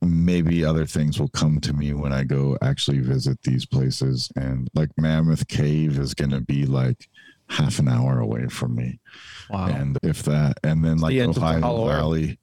maybe 0.02 0.66
other 0.66 0.86
things 0.86 1.20
will 1.20 1.30
come 1.30 1.60
to 1.60 1.74
me 1.74 1.94
when 1.94 2.14
I 2.14 2.24
go 2.24 2.58
actually 2.62 3.00
visit 3.00 3.42
these 3.44 3.66
places. 3.66 4.32
And 4.36 4.68
like 4.74 4.90
Mammoth 4.98 5.48
Cave 5.48 6.00
is 6.00 6.14
going 6.14 6.32
to 6.32 6.42
be 6.42 6.66
like 6.66 7.08
half 7.50 7.80
an 7.80 7.88
hour 7.88 8.20
away 8.20 8.48
from 8.48 8.76
me. 8.76 9.00
Wow. 9.50 9.68
And 9.68 9.98
if 10.04 10.24
that, 10.24 10.58
and 10.64 10.84
then 10.84 10.98
like 10.98 11.14
the 11.14 11.22
of 11.22 11.36
the 11.36 11.42
Ohio 11.42 11.86
Valley, 11.88 12.40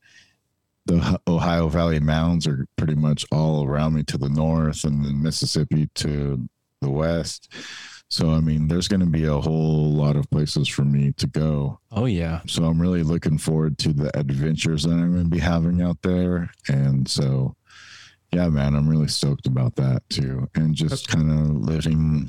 the 0.86 1.20
Ohio 1.26 1.68
Valley 1.68 2.00
Mounds 2.00 2.46
are 2.46 2.66
pretty 2.76 2.94
much 2.94 3.24
all 3.32 3.64
around 3.64 3.94
me 3.94 4.02
to 4.04 4.18
the 4.18 4.28
north 4.28 4.84
and 4.84 5.04
then 5.04 5.22
Mississippi 5.22 5.88
to 5.96 6.48
the 6.80 6.90
west. 6.90 7.52
So, 8.10 8.30
I 8.30 8.40
mean, 8.40 8.68
there's 8.68 8.86
going 8.86 9.00
to 9.00 9.06
be 9.06 9.24
a 9.24 9.40
whole 9.40 9.92
lot 9.92 10.16
of 10.16 10.30
places 10.30 10.68
for 10.68 10.84
me 10.84 11.12
to 11.16 11.26
go. 11.26 11.80
oh 11.90 12.04
yeah. 12.04 12.42
So 12.46 12.64
I'm 12.64 12.80
really 12.80 13.02
looking 13.02 13.38
forward 13.38 13.78
to 13.78 13.92
the 13.92 14.16
adventures 14.16 14.84
that 14.84 14.92
I'm 14.92 15.12
going 15.12 15.24
to 15.24 15.30
be 15.30 15.40
having 15.40 15.82
out 15.82 16.00
there. 16.02 16.50
And 16.68 17.08
so, 17.08 17.56
yeah, 18.30 18.48
man, 18.48 18.74
I'm 18.74 18.88
really 18.88 19.08
stoked 19.08 19.46
about 19.46 19.74
that 19.76 20.02
too. 20.10 20.48
And 20.54 20.74
just 20.74 21.08
kind 21.08 21.30
of 21.30 21.56
living, 21.56 22.28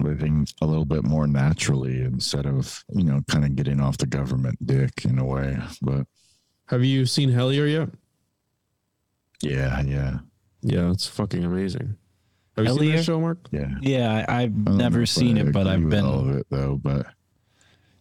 living 0.00 0.46
a 0.62 0.66
little 0.66 0.84
bit 0.84 1.04
more 1.04 1.26
naturally 1.26 2.02
instead 2.02 2.46
of, 2.46 2.84
you 2.92 3.04
know, 3.04 3.20
kind 3.28 3.44
of 3.44 3.56
getting 3.56 3.80
off 3.80 3.98
the 3.98 4.06
government 4.06 4.58
dick 4.66 5.04
in 5.04 5.18
a 5.18 5.24
way. 5.24 5.58
But 5.82 6.06
Have 6.66 6.84
you 6.84 7.06
seen 7.06 7.30
Hellier 7.30 7.70
yet? 7.70 7.88
yeah, 9.42 9.82
yeah, 9.82 10.18
Yeah, 10.62 10.90
it's 10.90 11.06
fucking 11.06 11.44
amazing. 11.44 11.96
Have 12.56 12.64
you 12.66 12.72
seen 12.72 12.78
Hellier? 12.82 12.96
that 12.96 13.04
show, 13.04 13.20
Mark? 13.20 13.38
yeah. 13.50 13.74
Yeah, 13.82 14.24
I, 14.28 14.42
I've 14.44 14.52
I 14.66 14.70
never 14.72 15.04
seen 15.06 15.36
I 15.38 15.42
it, 15.42 15.52
but 15.52 15.66
I've 15.66 15.88
been 15.88 16.04
all 16.04 16.22
been. 16.22 16.30
of 16.30 16.36
it 16.38 16.46
though. 16.50 16.80
But 16.82 17.06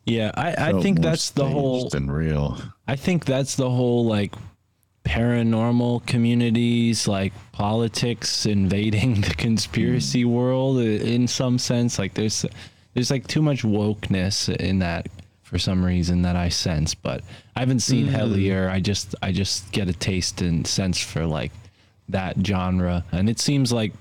Yeah, 0.05 0.31
I, 0.35 0.69
I 0.69 0.81
think 0.81 1.01
that's 1.01 1.31
the 1.31 1.45
whole. 1.47 1.81
staged 1.89 1.95
and 1.95 2.11
real. 2.13 2.57
I 2.87 2.95
think 2.95 3.25
that's 3.25 3.55
the 3.55 3.69
whole 3.69 4.05
like 4.05 4.33
paranormal 5.05 6.05
communities, 6.05 7.07
like 7.07 7.33
politics 7.51 8.45
invading 8.45 9.21
the 9.21 9.33
conspiracy 9.35 10.23
Hmm. 10.23 10.29
world 10.31 10.79
in 10.79 11.27
some 11.27 11.57
sense. 11.59 11.97
Like 11.97 12.13
there's 12.15 12.45
there's 12.93 13.11
like 13.11 13.27
too 13.27 13.41
much 13.41 13.63
wokeness 13.63 14.53
in 14.55 14.79
that 14.79 15.07
for 15.43 15.57
some 15.59 15.83
reason 15.85 16.23
that 16.23 16.35
I 16.35 16.49
sense. 16.49 16.95
But 16.95 17.21
I 17.55 17.59
haven't 17.61 17.79
seen 17.81 18.07
Hmm. 18.07 18.15
Hellier. 18.15 18.69
I 18.69 18.79
just 18.79 19.15
I 19.21 19.31
just 19.31 19.71
get 19.71 19.87
a 19.89 19.93
taste 19.93 20.41
and 20.41 20.65
sense 20.67 20.99
for 20.99 21.25
like 21.25 21.51
that 22.09 22.35
genre, 22.45 23.03
and 23.11 23.29
it 23.29 23.39
seems 23.39 23.71
like 23.71 23.93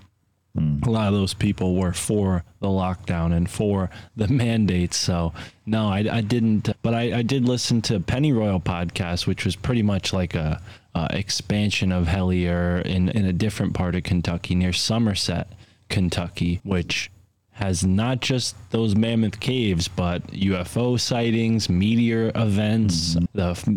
a 0.57 0.89
lot 0.91 1.09
of 1.09 1.15
those 1.15 1.35
people 1.35 1.75
were 1.75 1.93
for 1.93 2.45
the 2.61 2.69
lockdown 2.69 3.33
and 3.35 3.51
for 3.51 3.91
the 4.15 4.29
mandates. 4.29 4.97
So 4.97 5.33
no, 5.67 5.89
I, 5.89 6.05
I 6.09 6.21
didn't, 6.21 6.69
but 6.81 6.95
I, 6.95 7.19
I 7.19 7.23
did 7.23 7.49
listen 7.49 7.83
to 7.83 7.99
Penny 7.99 8.33
Royal 8.33 8.61
podcast, 8.61 9.27
which 9.27 9.45
was 9.45 9.57
pretty 9.57 9.83
much 9.83 10.13
like 10.13 10.37
a, 10.37 10.63
uh 10.95 11.09
expansion 11.11 11.93
of 11.93 12.07
Hellier 12.07 12.83
in, 12.85 13.09
in 13.09 13.25
a 13.25 13.33
different 13.33 13.75
part 13.75 13.95
of 13.95 14.03
Kentucky 14.03 14.55
near 14.55 14.73
Somerset, 14.73 15.49
Kentucky, 15.89 16.61
which 16.65 17.11
has 17.55 17.85
not 17.85 18.21
just 18.21 18.57
those 18.71 18.97
mammoth 18.97 19.39
caves, 19.39 19.87
but 19.87 20.27
UFO 20.29 20.99
sightings, 20.99 21.69
meteor 21.69 22.33
events. 22.35 23.17
The 23.33 23.51
f- 23.51 23.69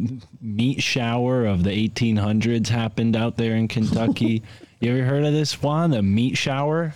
meat 0.41 0.81
shower 0.81 1.45
of 1.45 1.63
the 1.63 1.69
1800s 1.69 2.69
happened 2.69 3.15
out 3.15 3.37
there 3.37 3.55
in 3.55 3.67
Kentucky. 3.67 4.41
you 4.79 4.91
ever 4.91 5.03
heard 5.03 5.25
of 5.25 5.33
this 5.33 5.61
one? 5.61 5.91
The 5.91 6.01
meat 6.01 6.37
shower? 6.37 6.95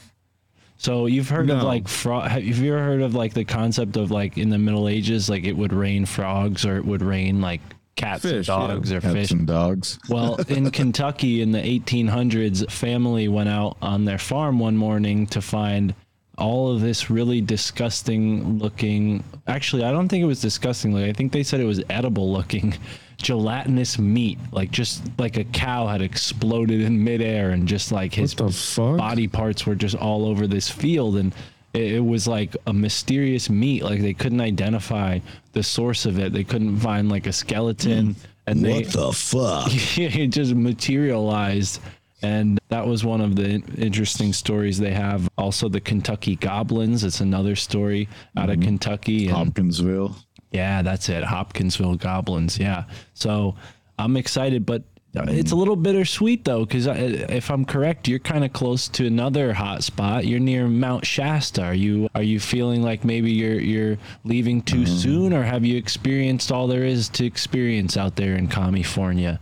So 0.78 1.06
you've 1.06 1.30
heard 1.30 1.52
of 1.52 1.62
like 1.62 1.88
frog? 1.88 2.32
Have 2.32 2.44
you 2.44 2.74
ever 2.74 2.84
heard 2.84 3.04
of 3.04 3.14
like 3.14 3.36
the 3.36 3.46
concept 3.46 3.96
of 3.96 4.10
like 4.10 4.40
in 4.40 4.50
the 4.50 4.58
Middle 4.58 4.88
Ages, 4.88 5.30
like 5.30 5.44
it 5.44 5.56
would 5.56 5.74
rain 5.74 6.08
frogs 6.08 6.66
or 6.66 6.78
it 6.78 6.86
would 6.86 7.04
rain 7.04 7.42
like 7.42 7.62
cats 8.02 8.22
Fish, 8.24 8.48
and 8.50 8.62
yeah. 8.62 8.68
dogs 8.68 8.92
or 8.92 9.02
Cats 9.02 9.14
fish? 9.14 9.32
and 9.32 9.48
dogs. 9.48 10.00
Well, 10.10 10.36
in 10.48 10.72
Kentucky 10.80 11.42
in 11.42 11.52
the 11.52 11.60
1800s, 11.62 12.68
a 12.68 12.72
family 12.72 13.28
went 13.28 13.50
out 13.50 13.78
on 13.82 14.06
their 14.06 14.18
farm 14.18 14.60
one 14.60 14.78
morning 14.78 15.28
to 15.28 15.42
find 15.42 15.94
all 16.38 16.74
of 16.74 16.82
this 16.82 17.10
really 17.10 17.42
disgusting 17.42 18.58
looking. 18.58 19.24
Actually, 19.48 19.84
I 19.84 19.92
don't 19.92 20.08
think 20.08 20.24
it 20.24 20.28
was 20.28 20.42
disgusting. 20.42 20.94
Like, 20.94 21.06
I 21.06 21.14
think 21.14 21.32
they 21.32 21.44
said 21.44 21.60
it 21.60 21.66
was 21.66 21.84
edible 21.90 22.32
looking 22.32 22.74
gelatinous 23.18 24.00
meat. 24.00 24.40
Like 24.52 24.72
just 24.72 25.04
like 25.20 25.38
a 25.38 25.44
cow 25.44 25.88
had 25.88 26.02
exploded 26.02 26.82
in 26.82 27.04
midair 27.04 27.52
and 27.52 27.68
just 27.68 27.92
like 27.92 28.14
his 28.14 28.36
What 28.36 28.48
the 28.48 28.54
fuck? 28.54 28.98
body 28.98 29.28
parts 29.28 29.66
were 29.66 29.76
just 29.76 29.96
all 29.96 30.26
over 30.26 30.48
this 30.48 30.70
field 30.70 31.18
and 31.18 31.34
it, 31.74 31.94
it 31.94 32.06
was 32.06 32.28
like 32.28 32.56
a 32.68 32.74
mysterious 32.74 33.50
meat 33.50 33.84
like 33.84 34.02
they 34.02 34.14
couldn't 34.14 34.42
identify 34.42 35.20
the 35.54 35.64
source 35.64 36.06
of 36.06 36.20
it 36.20 36.34
they 36.34 36.44
couldn't 36.44 36.78
find 36.80 37.10
like 37.10 37.28
a 37.28 37.34
skeleton 37.34 38.16
and 38.48 38.66
they 38.66 38.84
What 38.84 38.94
the 38.94 39.12
fuck? 39.14 39.68
it 39.98 40.28
just 40.28 40.54
materialized 40.54 41.82
and 42.24 42.60
that 42.70 42.86
was 42.86 43.04
one 43.04 43.22
of 43.22 43.36
the 43.36 43.64
interesting 43.78 44.34
stories 44.34 44.78
they 44.78 44.94
have 44.94 45.30
also 45.38 45.70
the 45.70 45.82
kentucky 45.82 46.36
goblins 46.36 47.04
it's 47.04 47.22
another 47.22 47.56
story 47.56 48.08
out 48.38 48.50
of 48.50 48.58
mm-hmm. 48.58 48.66
kentucky 48.66 49.28
and 49.28 49.38
Hopkinsville. 49.38 50.16
yeah, 50.52 50.82
that's 50.82 51.08
it. 51.10 51.24
Hopkinsville 51.24 51.96
Goblins. 51.96 52.60
Yeah. 52.60 52.84
So 53.14 53.56
I'm 53.98 54.18
excited, 54.18 54.66
but 54.66 54.84
it's 55.14 55.52
a 55.52 55.56
little 55.56 55.76
bittersweet 55.76 56.46
though, 56.46 56.66
because 56.66 56.88
if 56.88 57.50
I'm 57.50 57.66
correct, 57.66 58.08
you're 58.08 58.20
kind 58.20 58.46
of 58.46 58.54
close 58.54 58.88
to 58.90 59.06
another 59.06 59.54
hot 59.54 59.84
spot. 59.84 60.26
You're 60.26 60.40
near 60.40 60.68
Mount 60.68 61.06
Shasta. 61.06 61.64
Are 61.64 61.74
you 61.74 62.08
are 62.16 62.24
you 62.24 62.40
feeling 62.40 62.82
like 62.82 63.04
maybe 63.04 63.32
you're 63.32 63.60
you're 63.60 63.98
leaving 64.24 64.62
too 64.62 64.84
mm-hmm. 64.84 64.96
soon, 64.96 65.34
or 65.34 65.44
have 65.44 65.66
you 65.66 65.78
experienced 65.78 66.52
all 66.52 66.68
there 66.68 66.84
is 66.84 67.10
to 67.10 67.26
experience 67.26 67.98
out 67.98 68.16
there 68.16 68.36
in 68.36 68.48
California? 68.48 69.40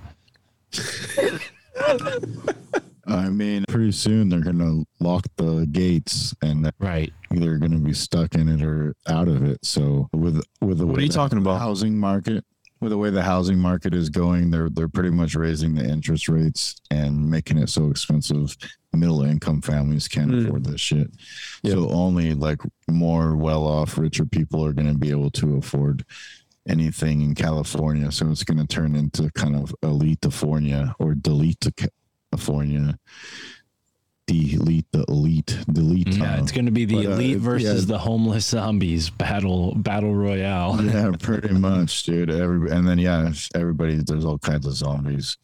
I 3.08 3.30
mean, 3.30 3.66
pretty 3.68 3.92
soon 3.92 4.30
they're 4.30 4.40
gonna 4.40 4.84
lock 5.00 5.26
the 5.38 5.68
gates 5.72 6.34
and 6.42 6.72
Right. 6.80 7.12
either 7.34 7.58
going 7.58 7.72
to 7.72 7.80
be 7.80 7.94
stuck 7.94 8.36
in 8.36 8.48
it 8.48 8.62
or 8.62 8.96
out 9.08 9.28
of 9.28 9.44
it. 9.44 9.60
So 9.64 10.10
with 10.14 10.44
with 10.62 10.78
the 10.80 10.86
What 10.88 11.00
are 11.00 11.04
you 11.04 11.10
talking 11.10 11.38
about? 11.38 11.60
Housing 11.60 11.98
market. 11.98 12.46
With 12.82 12.92
the 12.92 12.98
way 12.98 13.10
the 13.10 13.22
housing 13.24 13.60
market 13.60 13.94
is 13.94 14.10
going, 14.10 14.52
they're 14.52 14.70
they're 14.70 14.88
pretty 14.88 15.10
much 15.10 15.36
raising 15.36 15.76
the 15.76 15.84
interest 15.84 16.30
rates 16.30 16.76
and 16.92 17.30
making 17.30 17.58
it 17.58 17.68
so 17.70 17.90
expensive. 17.90 18.56
Middle 18.94 19.24
income 19.24 19.62
families 19.62 20.08
can't 20.08 20.32
Mm. 20.32 20.46
afford 20.48 20.64
this 20.64 20.80
shit. 20.82 21.12
Yeah. 21.62 21.74
So 21.74 21.90
only 21.90 22.34
like 22.34 22.62
more 22.90 23.36
well 23.36 23.66
off, 23.68 23.98
richer 23.98 24.26
people 24.26 24.64
are 24.66 24.72
going 24.74 24.92
to 24.92 24.98
be 24.98 25.12
able 25.12 25.30
to 25.32 25.58
afford 25.58 26.06
anything 26.68 27.22
in 27.22 27.36
California. 27.36 28.12
So 28.12 28.30
it's 28.32 28.44
going 28.44 28.60
to 28.60 28.68
turn 28.68 28.96
into 28.96 29.30
kind 29.32 29.56
of 29.56 29.74
elite-California 29.84 30.96
or 31.00 31.16
delete 31.16 31.68
California. 32.32 32.98
Delete 34.30 34.86
the 34.92 35.04
elite, 35.08 35.58
delete. 35.72 36.08
Yeah, 36.10 36.36
uh, 36.36 36.42
it's 36.42 36.52
going 36.52 36.66
to 36.68 36.72
be 36.72 36.86
the 36.86 36.98
but, 36.98 37.06
uh, 37.08 37.12
elite 37.14 37.38
versus 37.38 37.86
yeah. 37.86 37.94
the 37.94 37.98
homeless 37.98 38.46
zombies 38.46 39.10
battle 39.10 39.74
battle 39.76 40.14
royale. 40.14 40.80
yeah, 40.84 41.12
pretty 41.20 41.50
much, 41.54 42.04
dude. 42.04 42.30
Every 42.30 42.70
and 42.70 42.88
then 42.88 43.00
yeah, 43.00 43.32
everybody. 43.56 43.96
There's 43.96 44.26
all 44.26 44.38
kinds 44.38 44.68
of 44.68 44.74
zombies. 44.74 45.38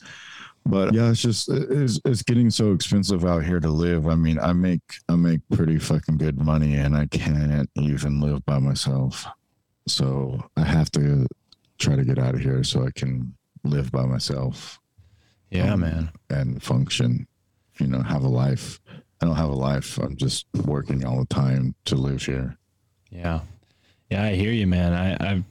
But 0.67 0.93
yeah, 0.93 1.09
it's 1.09 1.21
just 1.21 1.49
it's, 1.49 1.99
it's 2.05 2.21
getting 2.21 2.51
so 2.51 2.73
expensive 2.73 3.25
out 3.25 3.43
here 3.43 3.59
to 3.59 3.69
live. 3.69 4.07
I 4.07 4.15
mean, 4.15 4.37
I 4.39 4.53
make 4.53 4.81
I 5.09 5.15
make 5.15 5.41
pretty 5.51 5.79
fucking 5.79 6.17
good 6.17 6.39
money, 6.39 6.75
and 6.75 6.95
I 6.95 7.07
can't 7.07 7.69
even 7.75 8.19
live 8.21 8.45
by 8.45 8.59
myself. 8.59 9.25
So 9.87 10.43
I 10.57 10.63
have 10.63 10.91
to 10.91 11.25
try 11.79 11.95
to 11.95 12.03
get 12.05 12.19
out 12.19 12.35
of 12.35 12.41
here 12.41 12.63
so 12.63 12.85
I 12.85 12.91
can 12.95 13.33
live 13.63 13.91
by 13.91 14.05
myself 14.05 14.79
Yeah, 15.51 15.73
Um, 15.73 15.81
man. 15.81 16.09
and 16.29 16.61
function. 16.61 17.27
You 17.79 17.88
know, 17.88 18.01
have 18.01 18.23
a 18.23 18.29
life. 18.29 18.79
I 19.21 19.25
don't 19.25 19.35
have 19.35 19.49
a 19.49 19.55
life. 19.55 19.97
I'm 19.97 20.15
just 20.15 20.45
working 20.65 21.05
all 21.05 21.19
the 21.19 21.33
time 21.33 21.75
to 21.85 21.95
live 21.95 22.23
here. 22.23 22.57
Yeah. 23.09 23.41
Yeah, 24.09 24.23
I 24.23 24.35
hear 24.35 24.51
you, 24.51 24.67
man. 24.67 24.93
I, 24.93 25.31
I've 25.31 25.43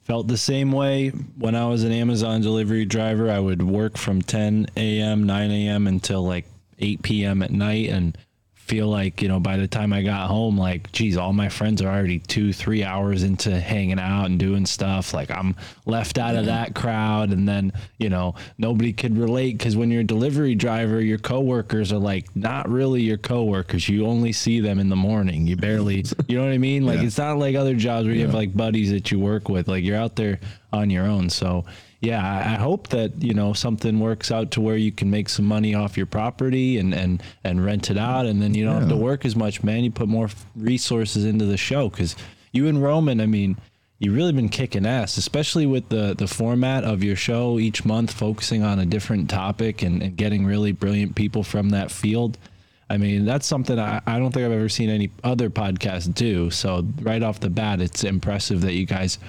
felt 0.00 0.28
the 0.28 0.36
same 0.36 0.72
way 0.72 1.10
when 1.10 1.54
I 1.54 1.66
was 1.68 1.84
an 1.84 1.92
Amazon 1.92 2.40
delivery 2.40 2.84
driver. 2.84 3.30
I 3.30 3.38
would 3.38 3.62
work 3.62 3.96
from 3.96 4.22
10 4.22 4.68
a.m., 4.76 5.24
9 5.24 5.50
a.m. 5.50 5.86
until 5.86 6.24
like 6.24 6.46
8 6.78 7.02
p.m. 7.02 7.42
at 7.42 7.52
night 7.52 7.88
and 7.88 8.18
feel 8.72 8.88
like 8.88 9.20
you 9.20 9.28
know 9.28 9.38
by 9.38 9.58
the 9.58 9.68
time 9.68 9.92
I 9.92 10.02
got 10.02 10.28
home, 10.28 10.56
like 10.56 10.90
geez, 10.92 11.18
all 11.18 11.34
my 11.34 11.50
friends 11.50 11.82
are 11.82 11.92
already 11.92 12.20
two, 12.20 12.54
three 12.54 12.82
hours 12.82 13.22
into 13.22 13.60
hanging 13.60 13.98
out 14.00 14.24
and 14.24 14.38
doing 14.38 14.64
stuff. 14.64 15.12
Like 15.12 15.30
I'm 15.30 15.54
left 15.84 16.16
out 16.16 16.36
of 16.36 16.46
that 16.46 16.74
crowd, 16.74 17.32
and 17.32 17.46
then 17.46 17.74
you 17.98 18.08
know 18.08 18.34
nobody 18.56 18.94
could 18.94 19.18
relate 19.18 19.58
because 19.58 19.76
when 19.76 19.90
you're 19.90 20.00
a 20.00 20.04
delivery 20.04 20.54
driver, 20.54 21.02
your 21.02 21.18
coworkers 21.18 21.92
are 21.92 21.98
like 21.98 22.34
not 22.34 22.66
really 22.70 23.02
your 23.02 23.18
coworkers. 23.18 23.90
You 23.90 24.06
only 24.06 24.32
see 24.32 24.60
them 24.60 24.78
in 24.78 24.88
the 24.88 24.96
morning. 24.96 25.46
You 25.46 25.56
barely, 25.56 26.06
you 26.26 26.38
know 26.38 26.44
what 26.44 26.52
I 26.52 26.58
mean? 26.58 26.86
Like 26.86 27.00
Yeah. 27.00 27.04
it's 27.08 27.18
not 27.18 27.36
like 27.36 27.54
other 27.54 27.74
jobs 27.74 28.06
where 28.06 28.14
you 28.16 28.24
have 28.24 28.32
like 28.34 28.56
buddies 28.56 28.90
that 28.90 29.10
you 29.10 29.18
work 29.18 29.50
with. 29.50 29.68
Like 29.68 29.84
you're 29.84 29.98
out 29.98 30.16
there 30.16 30.40
on 30.72 30.88
your 30.88 31.04
own. 31.04 31.28
So 31.28 31.66
yeah, 32.02 32.20
I, 32.20 32.54
I 32.54 32.56
hope 32.56 32.88
that 32.88 33.22
you 33.22 33.32
know 33.32 33.52
something 33.52 34.00
works 34.00 34.32
out 34.32 34.50
to 34.52 34.60
where 34.60 34.76
you 34.76 34.90
can 34.90 35.08
make 35.08 35.28
some 35.28 35.44
money 35.44 35.72
off 35.72 35.96
your 35.96 36.06
property 36.06 36.76
and 36.76 36.92
and 36.92 37.22
and 37.44 37.64
rent 37.64 37.90
it 37.90 37.96
out, 37.96 38.26
and 38.26 38.42
then 38.42 38.54
you 38.54 38.64
don't 38.64 38.80
have 38.80 38.88
to 38.88 38.96
work 38.96 39.24
as 39.24 39.36
much, 39.36 39.62
man. 39.62 39.84
You 39.84 39.92
put 39.92 40.08
more 40.08 40.28
resources 40.56 41.24
into 41.24 41.44
the 41.44 41.56
show 41.56 41.88
because 41.88 42.16
you 42.52 42.68
and 42.68 42.82
Roman, 42.82 43.20
I 43.20 43.26
mean. 43.26 43.56
You've 43.98 44.16
really 44.16 44.32
been 44.32 44.48
kicking 44.48 44.84
ass, 44.84 45.16
especially 45.16 45.64
with 45.64 45.88
the, 45.88 46.12
the 46.18 46.26
format 46.26 46.82
of 46.82 47.04
your 47.04 47.14
show 47.14 47.60
each 47.60 47.84
month, 47.84 48.12
focusing 48.12 48.64
on 48.64 48.80
a 48.80 48.84
different 48.84 49.30
topic 49.30 49.82
and, 49.82 50.02
and 50.02 50.16
getting 50.16 50.44
really 50.44 50.72
brilliant 50.72 51.14
people 51.14 51.44
from 51.44 51.70
that 51.70 51.92
field. 51.92 52.36
I 52.90 52.96
mean, 52.96 53.24
that's 53.24 53.46
something 53.46 53.78
I, 53.78 54.02
I 54.04 54.18
don't 54.18 54.32
think 54.32 54.44
I've 54.44 54.50
ever 54.50 54.68
seen 54.68 54.90
any 54.90 55.12
other 55.22 55.50
podcast 55.50 56.14
do. 56.14 56.50
So, 56.50 56.84
right 57.00 57.22
off 57.22 57.38
the 57.38 57.48
bat, 57.48 57.80
it's 57.80 58.02
impressive 58.02 58.62
that 58.62 58.72
you 58.72 58.86
guys 58.86 59.20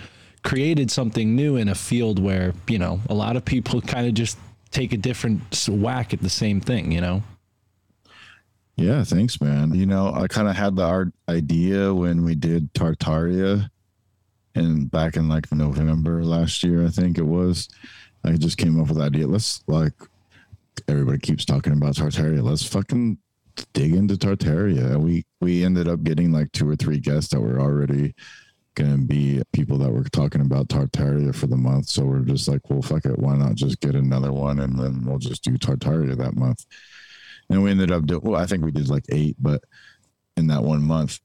created 0.43 0.91
something 0.91 1.35
new 1.35 1.55
in 1.55 1.69
a 1.69 1.75
field 1.75 2.19
where, 2.19 2.53
you 2.67 2.77
know, 2.77 2.99
a 3.09 3.13
lot 3.13 3.35
of 3.35 3.45
people 3.45 3.81
kind 3.95 4.07
of 4.07 4.13
just 4.13 4.37
take 4.71 4.93
a 4.93 4.97
different 4.97 5.67
whack 5.69 6.13
at 6.13 6.21
the 6.21 6.29
same 6.29 6.59
thing, 6.59 6.91
you 6.91 7.01
know? 7.01 7.23
Yeah, 8.75 9.03
thanks, 9.03 9.39
man. 9.39 9.73
You 9.75 9.85
know, 9.85 10.13
I 10.13 10.27
kind 10.27 10.47
of 10.47 10.55
had 10.55 10.75
the 10.75 10.83
art 10.83 11.13
idea 11.29 11.93
when 11.93 12.23
we 12.23 12.33
did 12.33 12.73
Tartaria 12.73 13.69
and 14.55 14.89
back 14.89 15.15
in 15.15 15.29
like 15.29 15.51
November 15.51 16.23
last 16.23 16.63
year, 16.63 16.85
I 16.85 16.89
think 16.89 17.17
it 17.17 17.25
was. 17.25 17.69
I 18.23 18.33
just 18.33 18.57
came 18.57 18.79
up 18.79 18.87
with 18.87 18.97
the 18.97 19.03
idea. 19.03 19.27
Let's 19.27 19.63
like 19.67 19.93
everybody 20.87 21.19
keeps 21.19 21.45
talking 21.45 21.73
about 21.73 21.95
Tartaria. 21.95 22.41
Let's 22.41 22.65
fucking 22.65 23.17
dig 23.73 23.93
into 23.93 24.15
Tartaria. 24.15 24.97
We 24.97 25.25
we 25.41 25.63
ended 25.63 25.87
up 25.87 26.03
getting 26.03 26.31
like 26.31 26.51
two 26.51 26.69
or 26.69 26.75
three 26.75 26.99
guests 26.99 27.31
that 27.31 27.41
were 27.41 27.59
already 27.59 28.15
gonna 28.75 28.97
be 28.97 29.41
people 29.51 29.77
that 29.79 29.91
were 29.91 30.03
talking 30.05 30.41
about 30.41 30.67
Tartaria 30.67 31.35
for 31.35 31.47
the 31.47 31.57
month. 31.57 31.87
So 31.87 32.03
we're 32.03 32.19
just 32.19 32.47
like, 32.47 32.69
well, 32.69 32.81
fuck 32.81 33.05
it. 33.05 33.19
Why 33.19 33.35
not 33.35 33.55
just 33.55 33.79
get 33.79 33.95
another 33.95 34.31
one 34.31 34.59
and 34.59 34.77
then 34.77 35.05
we'll 35.05 35.19
just 35.19 35.43
do 35.43 35.57
Tartaria 35.57 36.17
that 36.17 36.35
month. 36.35 36.65
And 37.49 37.63
we 37.63 37.71
ended 37.71 37.91
up 37.91 38.05
doing, 38.05 38.21
well, 38.23 38.41
I 38.41 38.45
think 38.45 38.63
we 38.63 38.71
did 38.71 38.89
like 38.89 39.05
eight, 39.09 39.35
but 39.39 39.63
in 40.37 40.47
that 40.47 40.63
one 40.63 40.81
month, 40.81 41.19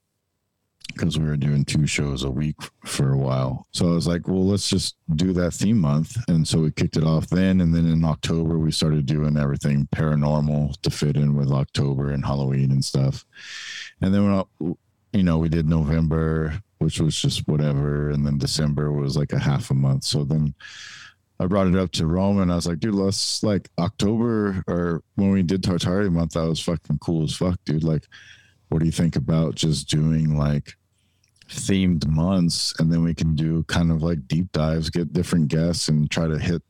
because 0.87 1.19
we 1.19 1.25
were 1.25 1.37
doing 1.37 1.63
two 1.63 1.85
shows 1.85 2.23
a 2.23 2.31
week 2.31 2.55
for 2.83 3.11
a 3.11 3.17
while. 3.17 3.67
So 3.71 3.87
I 3.87 3.91
was 3.91 4.07
like, 4.07 4.27
well, 4.27 4.45
let's 4.45 4.69
just 4.69 4.95
do 5.15 5.33
that 5.33 5.53
theme 5.53 5.79
month. 5.79 6.17
And 6.27 6.47
so 6.47 6.59
we 6.59 6.71
kicked 6.71 6.97
it 6.97 7.03
off 7.03 7.27
then. 7.27 7.61
And 7.61 7.73
then 7.73 7.85
in 7.85 8.03
October, 8.03 8.57
we 8.57 8.71
started 8.71 9.05
doing 9.05 9.37
everything 9.37 9.87
paranormal 9.95 10.81
to 10.81 10.89
fit 10.89 11.15
in 11.15 11.35
with 11.35 11.51
October 11.51 12.09
and 12.11 12.25
Halloween 12.25 12.71
and 12.71 12.83
stuff. 12.83 13.23
And 14.01 14.13
then, 14.13 14.25
we're, 14.59 14.73
you 15.13 15.23
know, 15.23 15.37
we 15.37 15.49
did 15.49 15.69
November, 15.69 16.61
which 16.79 16.99
was 16.99 17.19
just 17.19 17.47
whatever. 17.47 18.09
And 18.09 18.25
then 18.25 18.37
December 18.37 18.91
was 18.91 19.15
like 19.15 19.33
a 19.33 19.39
half 19.39 19.69
a 19.69 19.75
month. 19.75 20.03
So 20.05 20.23
then 20.23 20.55
I 21.39 21.45
brought 21.45 21.67
it 21.67 21.75
up 21.75 21.91
to 21.93 22.07
Rome 22.07 22.39
and 22.39 22.51
I 22.51 22.55
was 22.55 22.67
like, 22.67 22.79
dude, 22.79 22.95
let's 22.95 23.43
like 23.43 23.69
October 23.77 24.63
or 24.67 25.03
when 25.15 25.31
we 25.31 25.43
did 25.43 25.61
Tartaria 25.61 26.11
month, 26.11 26.33
that 26.33 26.47
was 26.47 26.59
fucking 26.59 26.99
cool 26.99 27.23
as 27.23 27.35
fuck, 27.35 27.59
dude. 27.65 27.83
Like, 27.83 28.05
what 28.69 28.79
do 28.79 28.85
you 28.85 28.91
think 28.91 29.15
about 29.15 29.55
just 29.55 29.89
doing 29.89 30.37
like 30.37 30.73
themed 31.49 32.07
months 32.07 32.73
and 32.79 32.91
then 32.91 33.03
we 33.03 33.13
can 33.13 33.35
do 33.35 33.63
kind 33.63 33.91
of 33.91 34.03
like 34.03 34.27
deep 34.27 34.51
dives, 34.51 34.89
get 34.89 35.13
different 35.13 35.47
guests 35.47 35.87
and 35.87 36.09
try 36.09 36.27
to 36.27 36.37
hit 36.37 36.61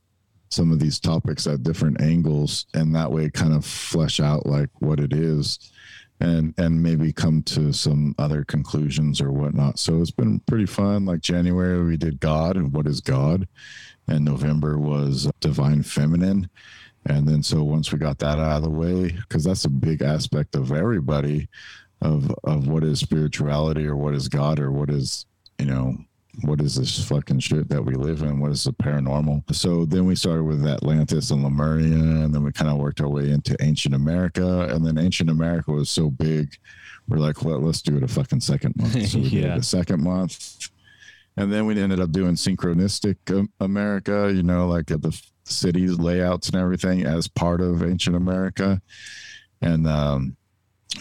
some 0.49 0.71
of 0.71 0.79
these 0.79 0.99
topics 0.99 1.45
at 1.45 1.63
different 1.63 2.01
angles 2.01 2.65
and 2.73 2.95
that 2.95 3.11
way 3.11 3.29
kind 3.29 3.53
of 3.53 3.63
flesh 3.63 4.19
out 4.19 4.45
like 4.45 4.69
what 4.79 4.99
it 4.99 5.13
is 5.13 5.71
and 6.19 6.53
and 6.57 6.83
maybe 6.83 7.13
come 7.13 7.41
to 7.43 7.71
some 7.71 8.13
other 8.17 8.43
conclusions 8.43 9.21
or 9.21 9.31
whatnot. 9.31 9.79
So 9.79 10.01
it's 10.01 10.11
been 10.11 10.39
pretty 10.41 10.65
fun. 10.65 11.05
Like 11.05 11.21
January 11.21 11.83
we 11.83 11.97
did 11.97 12.19
God 12.19 12.57
and 12.57 12.73
what 12.73 12.87
is 12.87 13.01
God? 13.01 13.47
and 14.09 14.25
November 14.25 14.77
was 14.77 15.29
Divine 15.39 15.83
Feminine. 15.83 16.49
And 17.05 17.27
then 17.27 17.43
so 17.43 17.63
once 17.63 17.91
we 17.91 17.99
got 17.99 18.19
that 18.19 18.39
out 18.39 18.57
of 18.57 18.63
the 18.63 18.69
way, 18.69 19.11
because 19.11 19.43
that's 19.43 19.65
a 19.65 19.69
big 19.69 20.01
aspect 20.01 20.55
of 20.55 20.71
everybody 20.71 21.47
of 22.01 22.33
of 22.43 22.67
what 22.67 22.83
is 22.83 22.99
spirituality 22.99 23.85
or 23.85 23.95
what 23.95 24.15
is 24.15 24.27
God 24.27 24.59
or 24.59 24.71
what 24.71 24.89
is, 24.89 25.25
you 25.57 25.65
know, 25.65 25.97
what 26.43 26.61
is 26.61 26.75
this 26.75 27.03
fucking 27.07 27.39
shit 27.39 27.69
that 27.69 27.83
we 27.83 27.95
live 27.95 28.21
in? 28.21 28.39
What 28.39 28.51
is 28.51 28.63
the 28.63 28.73
paranormal? 28.73 29.53
So 29.55 29.85
then 29.85 30.05
we 30.05 30.15
started 30.15 30.43
with 30.43 30.65
Atlantis 30.65 31.31
and 31.31 31.43
Lemuria, 31.43 31.93
and 31.93 32.33
then 32.33 32.43
we 32.43 32.51
kind 32.51 32.69
of 32.71 32.77
worked 32.77 33.01
our 33.01 33.09
way 33.09 33.31
into 33.31 33.55
ancient 33.61 33.93
America. 33.95 34.67
And 34.73 34.85
then 34.85 34.97
ancient 34.97 35.29
America 35.29 35.71
was 35.71 35.89
so 35.89 36.09
big, 36.09 36.55
we're 37.07 37.17
like, 37.17 37.43
well, 37.43 37.59
let's 37.59 37.81
do 37.81 37.97
it 37.97 38.03
a 38.03 38.07
fucking 38.07 38.41
second 38.41 38.75
month. 38.77 39.07
So 39.07 39.19
we 39.19 39.29
did 39.29 39.43
Yeah. 39.43 39.53
it 39.55 39.59
a 39.59 39.63
second 39.63 40.03
month. 40.03 40.69
And 41.37 41.51
then 41.53 41.65
we 41.65 41.79
ended 41.81 41.99
up 41.99 42.11
doing 42.11 42.33
synchronistic 42.35 43.15
um, 43.37 43.49
America, 43.59 44.31
you 44.33 44.43
know, 44.43 44.67
like 44.67 44.91
at 44.91 45.01
the 45.01 45.17
cities 45.45 45.97
layouts 45.97 46.49
and 46.49 46.57
everything 46.57 47.05
as 47.05 47.27
part 47.27 47.61
of 47.61 47.81
ancient 47.83 48.15
America. 48.15 48.81
And 49.61 49.87
um, 49.87 50.35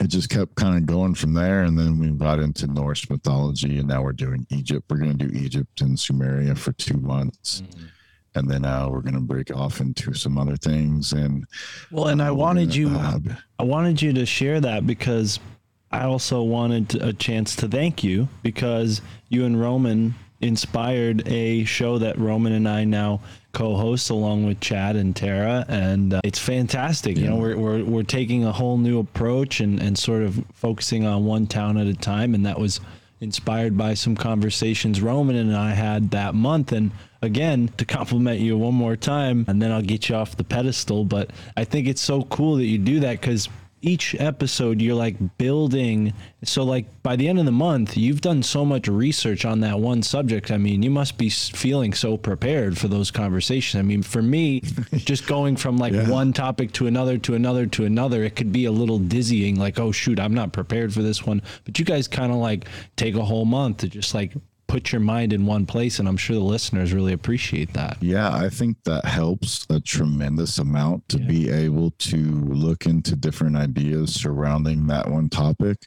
it 0.00 0.08
just 0.08 0.28
kept 0.28 0.54
kind 0.54 0.76
of 0.76 0.86
going 0.86 1.14
from 1.14 1.32
there. 1.34 1.62
And 1.62 1.78
then 1.78 1.98
we 1.98 2.08
got 2.10 2.38
into 2.40 2.66
Norse 2.66 3.08
mythology, 3.10 3.78
and 3.78 3.88
now 3.88 4.02
we're 4.02 4.12
doing 4.12 4.46
Egypt. 4.50 4.86
We're 4.90 4.98
going 4.98 5.16
to 5.16 5.26
do 5.26 5.38
Egypt 5.38 5.80
and 5.80 5.96
Sumeria 5.96 6.56
for 6.56 6.72
two 6.72 6.98
months. 6.98 7.62
And 8.34 8.48
then 8.48 8.64
uh, 8.64 8.88
we're 8.88 9.00
going 9.00 9.14
to 9.14 9.20
break 9.20 9.50
off 9.54 9.80
into 9.80 10.12
some 10.14 10.38
other 10.38 10.56
things. 10.56 11.12
And 11.12 11.44
Well, 11.90 12.08
and 12.08 12.22
I 12.22 12.28
uh, 12.28 12.32
we're 12.34 12.38
wanted 12.38 12.68
gonna, 12.68 12.78
you. 12.78 12.88
uh, 12.90 13.18
I 13.58 13.62
wanted 13.64 14.00
you 14.02 14.12
to 14.12 14.26
share 14.26 14.60
that 14.60 14.86
because 14.86 15.40
I 15.90 16.04
also 16.04 16.42
wanted 16.42 16.94
a 16.96 17.12
chance 17.14 17.56
to 17.56 17.68
thank 17.68 18.04
you 18.04 18.28
because 18.42 19.00
you 19.30 19.44
and 19.46 19.58
Roman 19.60 20.14
inspired 20.40 21.26
a 21.26 21.64
show 21.64 21.98
that 21.98 22.18
Roman 22.18 22.52
and 22.52 22.68
I 22.68 22.84
now 22.84 23.20
co-host 23.52 24.10
along 24.10 24.46
with 24.46 24.60
Chad 24.60 24.94
and 24.96 25.14
Tara, 25.14 25.64
and 25.68 26.14
uh, 26.14 26.20
it's 26.22 26.38
fantastic. 26.38 27.16
You 27.16 27.28
know, 27.28 27.36
we're, 27.36 27.56
we're 27.56 27.84
we're 27.84 28.02
taking 28.02 28.44
a 28.44 28.52
whole 28.52 28.78
new 28.78 29.00
approach 29.00 29.60
and 29.60 29.80
and 29.80 29.98
sort 29.98 30.22
of 30.22 30.44
focusing 30.54 31.06
on 31.06 31.24
one 31.24 31.46
town 31.46 31.76
at 31.78 31.86
a 31.86 31.94
time, 31.94 32.34
and 32.34 32.46
that 32.46 32.58
was 32.58 32.80
inspired 33.20 33.76
by 33.76 33.94
some 33.94 34.14
conversations 34.14 35.00
Roman 35.00 35.34
and 35.34 35.56
I 35.56 35.72
had 35.72 36.12
that 36.12 36.34
month. 36.34 36.70
And 36.70 36.92
again, 37.20 37.68
to 37.76 37.84
compliment 37.84 38.40
you 38.40 38.56
one 38.56 38.74
more 38.74 38.96
time, 38.96 39.44
and 39.48 39.60
then 39.60 39.72
I'll 39.72 39.82
get 39.82 40.08
you 40.08 40.14
off 40.14 40.36
the 40.36 40.44
pedestal. 40.44 41.04
But 41.04 41.30
I 41.56 41.64
think 41.64 41.88
it's 41.88 42.00
so 42.00 42.22
cool 42.22 42.56
that 42.56 42.66
you 42.66 42.78
do 42.78 43.00
that 43.00 43.20
because 43.20 43.48
each 43.80 44.14
episode 44.18 44.80
you're 44.80 44.94
like 44.94 45.16
building. 45.38 46.12
So, 46.44 46.62
like 46.64 47.02
by 47.02 47.16
the 47.16 47.28
end 47.28 47.38
of 47.38 47.44
the 47.44 47.52
month, 47.52 47.96
you've 47.96 48.20
done 48.20 48.42
so 48.42 48.64
much 48.64 48.88
research 48.88 49.44
on 49.44 49.60
that 49.60 49.78
one 49.80 50.02
subject. 50.02 50.50
I 50.50 50.56
mean, 50.58 50.82
you 50.82 50.90
must 50.90 51.18
be 51.18 51.30
feeling 51.30 51.92
so 51.94 52.16
prepared 52.16 52.76
for 52.78 52.88
those 52.88 53.10
conversations. 53.10 53.78
I 53.78 53.82
mean, 53.82 54.02
for 54.02 54.22
me, 54.22 54.60
just 54.92 55.26
going 55.26 55.56
from 55.56 55.78
like 55.78 55.92
Yeah. 55.92 56.08
one 56.10 56.32
topic 56.32 56.72
to 56.72 56.86
another 56.86 57.18
to 57.18 57.34
another 57.34 57.66
to 57.66 57.84
another, 57.84 58.24
it 58.24 58.36
could 58.36 58.52
be 58.52 58.64
a 58.66 58.72
little 58.72 58.98
dizzying. 58.98 59.56
Like, 59.56 59.78
oh 59.78 59.92
shoot, 59.92 60.18
I'm 60.20 60.34
not 60.34 60.52
prepared 60.52 60.92
for 60.92 61.02
this 61.02 61.24
one. 61.26 61.42
But 61.64 61.78
you 61.78 61.84
guys 61.84 62.08
kind 62.08 62.32
of 62.32 62.38
like 62.38 62.66
take 62.96 63.14
a 63.14 63.24
whole 63.24 63.44
month 63.44 63.78
to 63.78 63.88
just 63.88 64.14
like 64.14 64.32
put 64.68 64.92
your 64.92 65.00
mind 65.00 65.32
in 65.32 65.46
one 65.46 65.66
place, 65.66 65.98
and 65.98 66.06
I'm 66.06 66.18
sure 66.18 66.36
the 66.36 66.42
listeners 66.42 66.92
really 66.92 67.14
appreciate 67.14 67.72
that. 67.72 67.96
Yeah, 68.00 68.30
I 68.32 68.50
think 68.50 68.76
that 68.84 69.06
helps 69.06 69.66
a 69.70 69.80
tremendous 69.80 70.58
amount 70.58 71.08
to 71.08 71.18
be 71.18 71.50
able 71.50 71.90
to 71.92 72.16
look 72.16 72.86
into 72.86 73.16
different 73.16 73.56
ideas 73.56 74.14
surrounding 74.14 74.86
that 74.86 75.10
one 75.10 75.30
topic, 75.30 75.78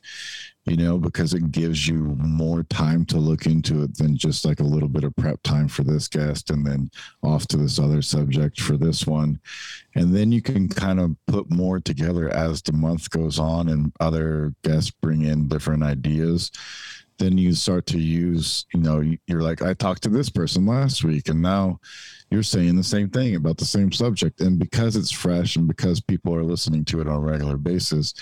you 0.66 0.76
know, 0.76 0.98
because 0.98 1.36
it 1.36 1.52
gives 1.52 1.88
you 1.88 2.18
more 2.18 2.64
time 2.64 3.06
to 3.06 3.18
look 3.18 3.46
into 3.46 3.84
it 3.84 3.96
than 3.98 4.18
just 4.18 4.46
like 4.46 4.60
a 4.60 4.64
little 4.64 4.90
bit 4.90 5.04
of 5.04 5.16
prep 5.16 5.42
time 5.44 5.68
for 5.68 5.84
this 5.84 6.08
guest 6.08 6.50
and 6.50 6.66
then 6.66 6.90
off 7.22 7.48
to 7.48 7.58
this 7.58 7.78
other 7.78 8.02
subject 8.02 8.60
for 8.60 8.78
this 8.78 9.06
one. 9.06 9.40
And 9.96 10.16
then 10.16 10.32
you 10.32 10.42
can 10.42 10.68
kind 10.68 11.00
of 11.00 11.16
put 11.28 11.52
more 11.52 11.80
together 11.80 12.30
as 12.30 12.64
the 12.64 12.74
month 12.74 13.12
goes 13.12 13.38
on 13.38 13.70
and 13.70 13.94
other 14.00 14.56
guests 14.64 14.90
bring 14.90 15.22
in 15.22 15.48
different 15.48 15.84
ideas 15.84 16.52
then 17.22 17.38
you 17.38 17.54
start 17.54 17.86
to 17.86 18.00
use 18.00 18.66
you 18.74 18.80
know 18.80 19.04
you're 19.28 19.42
like 19.42 19.62
i 19.62 19.74
talked 19.74 20.02
to 20.04 20.10
this 20.10 20.30
person 20.30 20.66
last 20.66 21.04
week 21.04 21.30
and 21.30 21.42
now 21.42 21.80
you're 22.32 22.42
saying 22.42 22.76
the 22.76 22.84
same 22.84 23.10
thing 23.10 23.36
about 23.36 23.58
the 23.58 23.66
same 23.66 23.92
subject. 23.92 24.40
And 24.40 24.58
because 24.58 24.96
it's 24.96 25.12
fresh 25.12 25.58
and 25.58 25.68
because 25.68 26.00
people 26.00 26.34
are 26.34 26.46
listening 26.46 26.86
to 26.86 27.02
it 27.02 27.08
on 27.08 27.16
a 27.16 27.20
regular 27.20 27.58
basis 27.58 28.14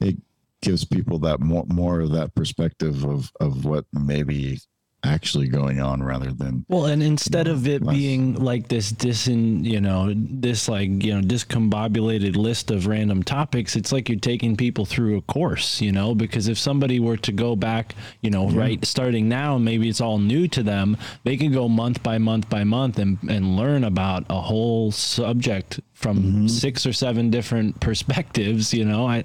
it 0.00 0.16
gives 0.60 0.84
people 0.84 1.18
that 1.20 1.40
more 1.40 1.64
more 1.68 2.00
of 2.00 2.12
that 2.12 2.34
perspective 2.34 3.04
of 3.04 3.30
of 3.40 3.64
what 3.64 3.84
maybe 3.92 4.60
actually 5.04 5.48
going 5.48 5.80
on 5.80 6.02
rather 6.02 6.32
than 6.32 6.64
Well, 6.68 6.86
and 6.86 7.02
instead 7.02 7.48
of 7.48 7.66
it 7.66 7.82
less- 7.82 7.96
being 7.96 8.34
like 8.34 8.68
this 8.68 8.92
disin, 8.92 9.64
you 9.64 9.80
know, 9.80 10.12
this 10.14 10.68
like, 10.68 10.88
you 11.02 11.14
know, 11.14 11.26
discombobulated 11.26 12.36
list 12.36 12.70
of 12.70 12.86
random 12.86 13.22
topics, 13.22 13.74
it's 13.74 13.92
like 13.92 14.08
you're 14.08 14.18
taking 14.18 14.56
people 14.56 14.84
through 14.84 15.16
a 15.16 15.22
course, 15.22 15.80
you 15.80 15.92
know, 15.92 16.14
because 16.14 16.48
if 16.48 16.58
somebody 16.58 17.00
were 17.00 17.16
to 17.16 17.32
go 17.32 17.56
back, 17.56 17.94
you 18.20 18.30
know, 18.30 18.48
right 18.50 18.84
starting 18.84 19.28
now, 19.28 19.58
maybe 19.58 19.88
it's 19.88 20.00
all 20.00 20.18
new 20.18 20.46
to 20.48 20.62
them, 20.62 20.96
they 21.24 21.36
can 21.36 21.52
go 21.52 21.68
month 21.68 22.02
by 22.02 22.18
month 22.18 22.48
by 22.48 22.64
month 22.64 22.98
and, 22.98 23.18
and 23.28 23.56
learn 23.56 23.84
about 23.84 24.24
a 24.30 24.40
whole 24.40 24.92
subject 24.92 25.80
from 25.94 26.18
mm-hmm. 26.18 26.46
six 26.46 26.86
or 26.86 26.92
seven 26.92 27.30
different 27.30 27.80
perspectives, 27.80 28.72
you 28.72 28.84
know. 28.84 29.06
I 29.06 29.24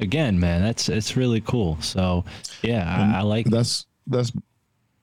again, 0.00 0.38
man, 0.38 0.62
that's 0.62 0.88
it's 0.88 1.16
really 1.16 1.40
cool. 1.40 1.80
So 1.80 2.24
yeah, 2.62 3.12
I, 3.14 3.18
I 3.18 3.22
like 3.22 3.46
that's 3.46 3.86
that's 4.06 4.32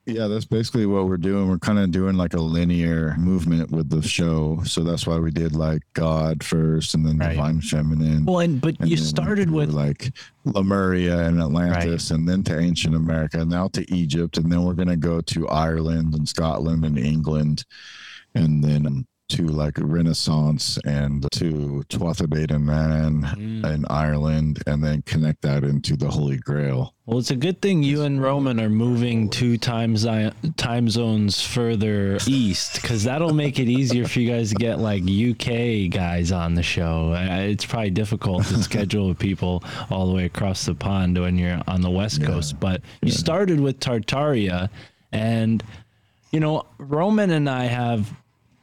yeah 0.06 0.26
that's 0.28 0.44
basically 0.44 0.86
what 0.86 1.06
we're 1.06 1.16
doing. 1.16 1.48
We're 1.48 1.58
kind 1.58 1.78
of 1.78 1.90
doing 1.90 2.16
like 2.16 2.34
a 2.34 2.40
linear 2.40 3.14
movement 3.18 3.70
with 3.70 3.90
the 3.90 4.02
show. 4.02 4.62
So 4.64 4.82
that's 4.84 5.06
why 5.06 5.18
we 5.18 5.30
did 5.30 5.54
like 5.54 5.82
god 5.94 6.42
first 6.44 6.94
and 6.94 7.04
then 7.04 7.18
Right. 7.18 7.30
divine 7.30 7.60
feminine. 7.60 8.24
Well, 8.24 8.38
and 8.40 8.60
but 8.60 8.76
and 8.80 8.88
you 8.88 8.96
started 8.96 9.50
with 9.50 9.70
like 9.70 10.12
lemuria 10.44 11.26
and 11.26 11.40
atlantis 11.40 12.10
and 12.12 12.28
then 12.28 12.42
to 12.44 12.56
ancient 12.58 12.94
america 12.94 13.40
and 13.40 13.50
now 13.50 13.66
to 13.68 13.84
egypt 13.92 14.38
and 14.38 14.50
then 14.50 14.62
we're 14.62 14.74
going 14.74 14.86
to 14.86 14.96
go 14.96 15.20
to 15.20 15.48
ireland 15.48 16.14
and 16.14 16.28
scotland 16.28 16.84
and 16.84 16.96
england 16.96 17.64
and 18.36 18.62
then 18.62 19.04
to 19.28 19.42
like 19.46 19.74
renaissance 19.78 20.78
and 20.84 21.26
to 21.32 21.84
Tuatha 21.88 22.28
De 22.46 22.58
Man 22.58 23.22
Mm. 23.36 23.64
in 23.74 23.84
ireland 23.90 24.62
and 24.66 24.82
then 24.84 25.02
connect 25.02 25.42
that 25.42 25.64
into 25.64 25.96
the 25.96 26.08
holy 26.08 26.36
grail 26.36 26.94
Well, 27.06 27.18
it's 27.18 27.30
a 27.32 27.36
good 27.36 27.60
thing 27.60 27.82
you 27.82 28.02
and 28.02 28.22
Roman 28.22 28.60
are 28.60 28.68
moving 28.68 29.28
two 29.28 29.58
time 29.58 29.96
zi- 29.96 30.30
time 30.56 30.88
zones 30.88 31.40
further 31.42 32.18
east 32.26 32.80
because 32.80 33.02
that'll 33.04 33.34
make 33.34 33.58
it 33.58 33.68
easier 33.68 34.06
for 34.06 34.20
you 34.20 34.30
guys 34.30 34.50
to 34.50 34.54
get 34.56 34.78
like 34.78 35.02
UK 35.02 35.90
guys 35.90 36.30
on 36.32 36.54
the 36.54 36.62
show. 36.62 37.14
It's 37.16 37.64
probably 37.66 37.90
difficult 37.90 38.44
to 38.46 38.62
schedule 38.62 39.14
people 39.14 39.62
all 39.90 40.06
the 40.08 40.14
way 40.14 40.24
across 40.26 40.64
the 40.66 40.74
pond 40.74 41.18
when 41.18 41.36
you're 41.36 41.60
on 41.66 41.80
the 41.80 41.90
West 41.90 42.22
Coast. 42.22 42.58
But 42.60 42.80
you 43.02 43.10
started 43.12 43.58
with 43.60 43.80
Tartaria, 43.80 44.68
and 45.12 45.62
you 46.32 46.40
know 46.40 46.64
Roman 46.78 47.30
and 47.30 47.48
I 47.48 47.64
have 47.66 48.12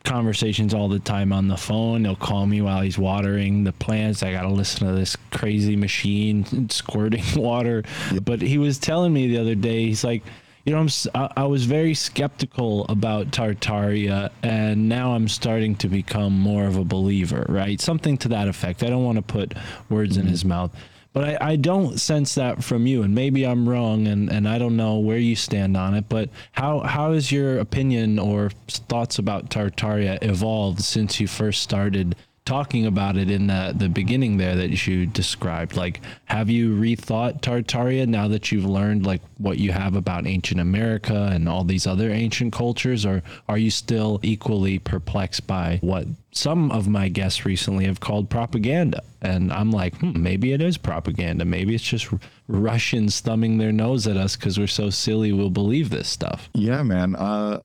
conversations 0.03 0.73
all 0.73 0.89
the 0.89 0.99
time 0.99 1.31
on 1.31 1.47
the 1.47 1.57
phone. 1.57 2.05
He'll 2.05 2.15
call 2.15 2.45
me 2.45 2.61
while 2.61 2.81
he's 2.81 2.97
watering 2.97 3.63
the 3.63 3.73
plants. 3.73 4.23
I 4.23 4.31
got 4.31 4.43
to 4.43 4.49
listen 4.49 4.87
to 4.87 4.93
this 4.93 5.15
crazy 5.31 5.75
machine 5.75 6.69
squirting 6.69 7.23
water. 7.41 7.83
But 8.23 8.41
he 8.41 8.57
was 8.57 8.77
telling 8.77 9.13
me 9.13 9.27
the 9.27 9.39
other 9.39 9.55
day, 9.55 9.85
he's 9.85 10.03
like, 10.03 10.23
you 10.65 10.71
know, 10.71 10.79
I'm, 10.79 10.89
I, 11.13 11.41
I 11.41 11.43
was 11.43 11.65
very 11.65 11.93
skeptical 11.93 12.85
about 12.87 13.31
Tartaria, 13.31 14.31
and 14.43 14.87
now 14.87 15.13
I'm 15.13 15.27
starting 15.27 15.75
to 15.75 15.89
become 15.89 16.39
more 16.39 16.65
of 16.65 16.77
a 16.77 16.85
believer, 16.85 17.45
right? 17.49 17.81
Something 17.81 18.17
to 18.19 18.29
that 18.29 18.47
effect. 18.47 18.81
I 18.81 18.87
don't 18.87 19.03
want 19.03 19.17
to 19.17 19.21
put 19.21 19.55
words 19.89 20.15
in 20.15 20.23
mm-hmm. 20.23 20.31
his 20.31 20.45
mouth, 20.45 20.73
but 21.13 21.41
I, 21.41 21.51
I 21.51 21.55
don't 21.55 21.99
sense 21.99 22.35
that 22.35 22.63
from 22.63 22.87
you, 22.87 23.03
and 23.03 23.13
maybe 23.13 23.45
I'm 23.45 23.69
wrong, 23.69 24.07
and, 24.07 24.31
and 24.31 24.49
I 24.49 24.57
don't 24.57 24.75
know 24.75 24.97
where 24.97 25.19
you 25.19 25.35
stand 25.35 25.77
on 25.77 25.93
it. 25.93 26.09
But 26.09 26.29
how 26.53 26.79
how 26.81 27.13
has 27.13 27.31
your 27.31 27.59
opinion 27.59 28.19
or 28.19 28.49
thoughts 28.67 29.19
about 29.19 29.49
Tartaria 29.49 30.17
evolved 30.23 30.81
since 30.81 31.19
you 31.19 31.27
first 31.27 31.61
started 31.61 32.15
talking 32.45 32.85
about 32.85 33.17
it 33.17 33.29
in 33.31 33.47
the 33.47 33.73
the 33.75 33.89
beginning 33.89 34.37
there 34.37 34.55
that 34.55 34.85
you 34.85 35.05
described? 35.05 35.75
Like, 35.75 36.01
have 36.25 36.49
you 36.49 36.75
rethought 36.75 37.41
Tartaria 37.41 38.07
now 38.07 38.27
that 38.27 38.51
you've 38.51 38.65
learned 38.65 39.05
like 39.05 39.21
what 39.37 39.57
you 39.57 39.71
have 39.71 39.95
about 39.95 40.27
ancient 40.27 40.59
America 40.59 41.29
and 41.31 41.47
all 41.47 41.63
these 41.63 41.87
other 41.87 42.09
ancient 42.09 42.53
cultures, 42.53 43.05
or 43.05 43.23
are 43.47 43.57
you 43.57 43.71
still 43.71 44.19
equally 44.23 44.79
perplexed 44.79 45.47
by 45.47 45.79
what 45.81 46.05
some 46.31 46.71
of 46.71 46.87
my 46.87 47.09
guests 47.09 47.45
recently 47.45 47.85
have 47.85 47.99
called 47.99 48.29
propaganda? 48.29 49.01
And 49.21 49.51
I'm 49.53 49.71
like, 49.71 49.95
hmm, 49.97 50.21
maybe 50.21 50.51
it 50.51 50.61
is 50.61 50.77
propaganda. 50.77 51.45
Maybe 51.45 51.75
it's 51.75 51.83
just 51.83 52.09
Russians 52.47 53.21
thumbing 53.21 53.57
their 53.57 53.71
nose 53.71 54.05
at 54.07 54.17
us 54.17 54.35
because 54.35 54.59
we're 54.59 54.67
so 54.67 54.89
silly 54.89 55.31
we'll 55.31 55.49
believe 55.49 55.89
this 55.89 56.09
stuff. 56.09 56.49
Yeah, 56.53 56.83
man. 56.83 57.15
Uh 57.15 57.61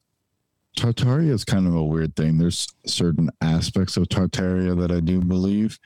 Tartaria 0.76 1.30
is 1.30 1.44
kind 1.44 1.66
of 1.66 1.74
a 1.74 1.82
weird 1.82 2.14
thing. 2.14 2.38
There's 2.38 2.68
certain 2.86 3.30
aspects 3.40 3.96
of 3.96 4.08
Tartaria 4.08 4.78
that 4.80 4.92
I 4.92 5.00
do 5.00 5.20
believe, 5.20 5.78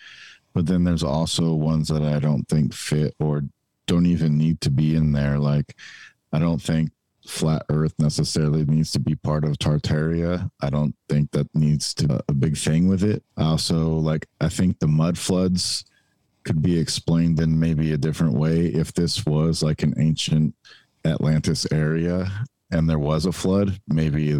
but 0.52 0.66
then 0.66 0.84
there's 0.84 1.02
also 1.02 1.54
ones 1.54 1.88
that 1.88 2.02
I 2.02 2.18
don't 2.18 2.46
think 2.48 2.74
fit 2.74 3.14
or 3.18 3.42
don't 3.86 4.06
even 4.06 4.36
need 4.36 4.60
to 4.62 4.70
be 4.70 4.94
in 4.94 5.12
there. 5.12 5.38
Like 5.38 5.76
I 6.32 6.38
don't 6.38 6.60
think 6.60 6.90
flat 7.26 7.62
earth 7.70 7.94
necessarily 7.98 8.64
needs 8.64 8.90
to 8.92 9.00
be 9.00 9.14
part 9.14 9.44
of 9.44 9.58
Tartaria. 9.58 10.50
I 10.60 10.70
don't 10.70 10.94
think 11.08 11.30
that 11.32 11.48
needs 11.54 11.94
to 11.94 12.08
be 12.08 12.18
a 12.28 12.32
big 12.34 12.56
thing 12.56 12.88
with 12.88 13.04
it. 13.04 13.22
Also 13.36 13.94
like 13.94 14.26
I 14.40 14.48
think 14.48 14.78
the 14.78 14.88
mud 14.88 15.16
floods 15.16 15.84
could 16.44 16.60
be 16.60 16.78
explained 16.78 17.40
in 17.40 17.58
maybe 17.58 17.92
a 17.92 17.98
different 17.98 18.34
way 18.34 18.66
if 18.66 18.92
this 18.92 19.24
was 19.24 19.62
like 19.62 19.82
an 19.82 19.94
ancient 19.98 20.54
Atlantis 21.04 21.66
area 21.72 22.30
and 22.70 22.88
there 22.88 22.98
was 22.98 23.26
a 23.26 23.32
flood, 23.32 23.78
maybe 23.86 24.36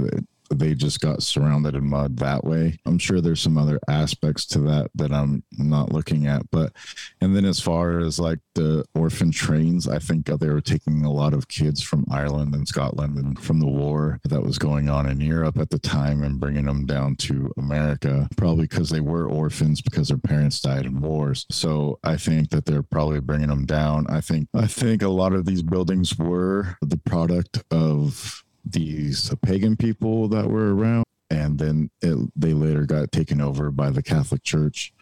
they 0.58 0.74
just 0.74 1.00
got 1.00 1.22
surrounded 1.22 1.74
in 1.74 1.88
mud 1.88 2.16
that 2.18 2.44
way. 2.44 2.78
I'm 2.86 2.98
sure 2.98 3.20
there's 3.20 3.40
some 3.40 3.58
other 3.58 3.78
aspects 3.88 4.46
to 4.46 4.60
that 4.60 4.90
that 4.94 5.12
I'm 5.12 5.42
not 5.52 5.92
looking 5.92 6.26
at. 6.26 6.50
But, 6.50 6.72
and 7.20 7.34
then 7.34 7.44
as 7.44 7.60
far 7.60 7.98
as 8.00 8.18
like 8.18 8.38
the 8.54 8.84
orphan 8.94 9.30
trains, 9.30 9.88
I 9.88 9.98
think 9.98 10.26
they 10.26 10.48
were 10.48 10.60
taking 10.60 11.04
a 11.04 11.12
lot 11.12 11.34
of 11.34 11.48
kids 11.48 11.82
from 11.82 12.06
Ireland 12.10 12.54
and 12.54 12.66
Scotland 12.66 13.16
and 13.16 13.38
from 13.38 13.60
the 13.60 13.66
war 13.66 14.20
that 14.24 14.42
was 14.42 14.58
going 14.58 14.88
on 14.88 15.08
in 15.08 15.20
Europe 15.20 15.58
at 15.58 15.70
the 15.70 15.78
time 15.78 16.22
and 16.22 16.40
bringing 16.40 16.66
them 16.66 16.86
down 16.86 17.16
to 17.16 17.52
America, 17.58 18.28
probably 18.36 18.66
because 18.66 18.90
they 18.90 19.00
were 19.00 19.28
orphans 19.28 19.80
because 19.80 20.08
their 20.08 20.18
parents 20.18 20.60
died 20.60 20.86
in 20.86 21.00
wars. 21.00 21.46
So 21.50 21.98
I 22.04 22.16
think 22.16 22.50
that 22.50 22.64
they're 22.64 22.82
probably 22.82 23.20
bringing 23.20 23.48
them 23.48 23.66
down. 23.66 24.06
I 24.08 24.20
think, 24.20 24.48
I 24.54 24.66
think 24.66 25.02
a 25.02 25.08
lot 25.08 25.32
of 25.32 25.44
these 25.44 25.62
buildings 25.62 26.18
were 26.18 26.76
the 26.80 26.98
product 26.98 27.62
of 27.70 28.44
these 28.64 29.32
pagan 29.42 29.76
people 29.76 30.28
that 30.28 30.48
were 30.48 30.74
around 30.74 31.04
and 31.30 31.58
then 31.58 31.90
it, 32.00 32.16
they 32.36 32.52
later 32.52 32.84
got 32.86 33.10
taken 33.12 33.40
over 33.40 33.70
by 33.70 33.90
the 33.90 34.02
catholic 34.02 34.42
church 34.42 34.92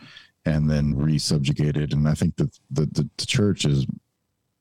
and 0.46 0.68
then 0.70 0.94
resubjugated 0.94 1.92
and 1.92 2.08
i 2.08 2.14
think 2.14 2.34
that 2.36 2.50
the, 2.70 2.86
the, 2.86 3.08
the 3.18 3.26
church 3.26 3.64
is 3.64 3.86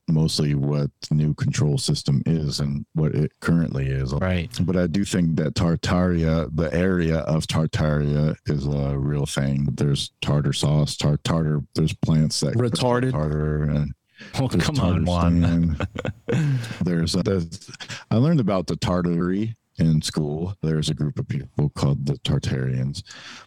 mostly 0.09 0.55
what 0.55 0.89
the 1.07 1.13
new 1.15 1.35
control 1.35 1.77
system 1.77 2.23
is 2.25 2.59
and 2.59 2.83
what 2.93 3.13
it 3.13 3.31
currently 3.41 3.85
is 3.88 4.12
Right. 4.13 4.49
but 4.63 4.75
i 4.75 4.88
do 4.88 5.05
think 5.05 5.35
that 5.35 5.53
tartaria 5.53 6.49
the 6.55 6.73
area 6.73 7.19
of 7.19 7.45
tartaria 7.45 8.35
is 8.47 8.65
a 8.65 8.97
real 8.97 9.27
thing 9.27 9.67
there's 9.75 10.12
tartar 10.21 10.51
sauce 10.51 10.97
tar- 10.97 11.17
tartar 11.23 11.62
there's 11.75 11.93
plants 11.93 12.39
that 12.39 12.55
Retarded. 12.55 13.12
tartar 13.12 13.63
and 13.65 13.93
Well, 14.38 14.47
there's 14.49 14.63
come 14.65 14.79
on, 14.79 15.05
tartar 15.05 15.05
Juan. 15.05 15.41
sand. 15.41 16.60
there's, 16.84 17.13
there's 17.13 17.71
I 18.12 18.15
learned 18.17 18.39
about 18.39 18.67
the 18.67 18.75
Tartary 18.75 19.55
in 19.77 20.01
school. 20.01 20.55
There's 20.62 20.89
a 20.89 20.93
group 20.93 21.19
of 21.19 21.27
people 21.27 21.69
called 21.69 22.05
the 22.05 22.13
Tartarians, 22.19 23.03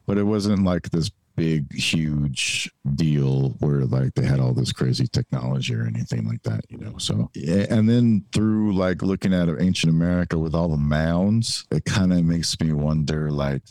but 0.06 0.18
it 0.18 0.22
wasn't 0.24 0.64
like 0.64 0.90
this 0.90 1.10
big, 1.34 1.72
huge 1.74 2.70
deal 2.94 3.50
where 3.60 3.84
like 3.86 4.14
they 4.14 4.24
had 4.24 4.38
all 4.40 4.52
this 4.52 4.72
crazy 4.72 5.06
technology 5.06 5.74
or 5.74 5.86
anything 5.86 6.26
like 6.28 6.42
that, 6.42 6.60
you 6.68 6.78
know. 6.78 6.96
So 6.98 7.30
and 7.70 7.88
then 7.88 8.24
through 8.32 8.74
like 8.74 9.02
looking 9.02 9.32
at 9.34 9.48
ancient 9.60 9.92
America 9.92 10.38
with 10.38 10.54
all 10.54 10.68
the 10.68 10.76
mounds, 10.76 11.66
it 11.70 11.84
kind 11.84 12.12
of 12.12 12.24
makes 12.24 12.58
me 12.60 12.72
wonder 12.72 13.30
like 13.30 13.62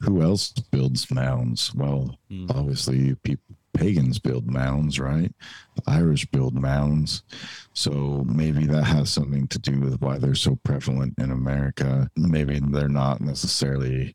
who 0.00 0.20
else 0.22 0.50
builds 0.50 1.08
mounds? 1.12 1.72
Well, 1.74 2.18
Hmm. 2.28 2.46
obviously 2.50 3.14
people 3.22 3.51
pagans 3.82 4.20
build 4.20 4.48
mounds, 4.48 5.00
right? 5.00 5.34
The 5.74 5.82
Irish 5.88 6.24
build 6.26 6.54
mounds. 6.54 7.24
So 7.72 8.24
maybe 8.28 8.64
that 8.66 8.84
has 8.84 9.10
something 9.10 9.48
to 9.48 9.58
do 9.58 9.80
with 9.80 10.00
why 10.00 10.18
they're 10.18 10.36
so 10.36 10.56
prevalent 10.62 11.14
in 11.18 11.32
America. 11.32 12.08
Maybe 12.16 12.60
they're 12.62 12.88
not 12.88 13.20
necessarily 13.20 14.14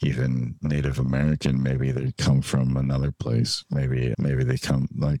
even 0.00 0.56
Native 0.62 0.98
American. 0.98 1.62
Maybe 1.62 1.92
they 1.92 2.12
come 2.18 2.42
from 2.42 2.76
another 2.76 3.12
place. 3.12 3.64
Maybe 3.70 4.12
maybe 4.18 4.42
they 4.42 4.58
come 4.58 4.88
like 4.96 5.20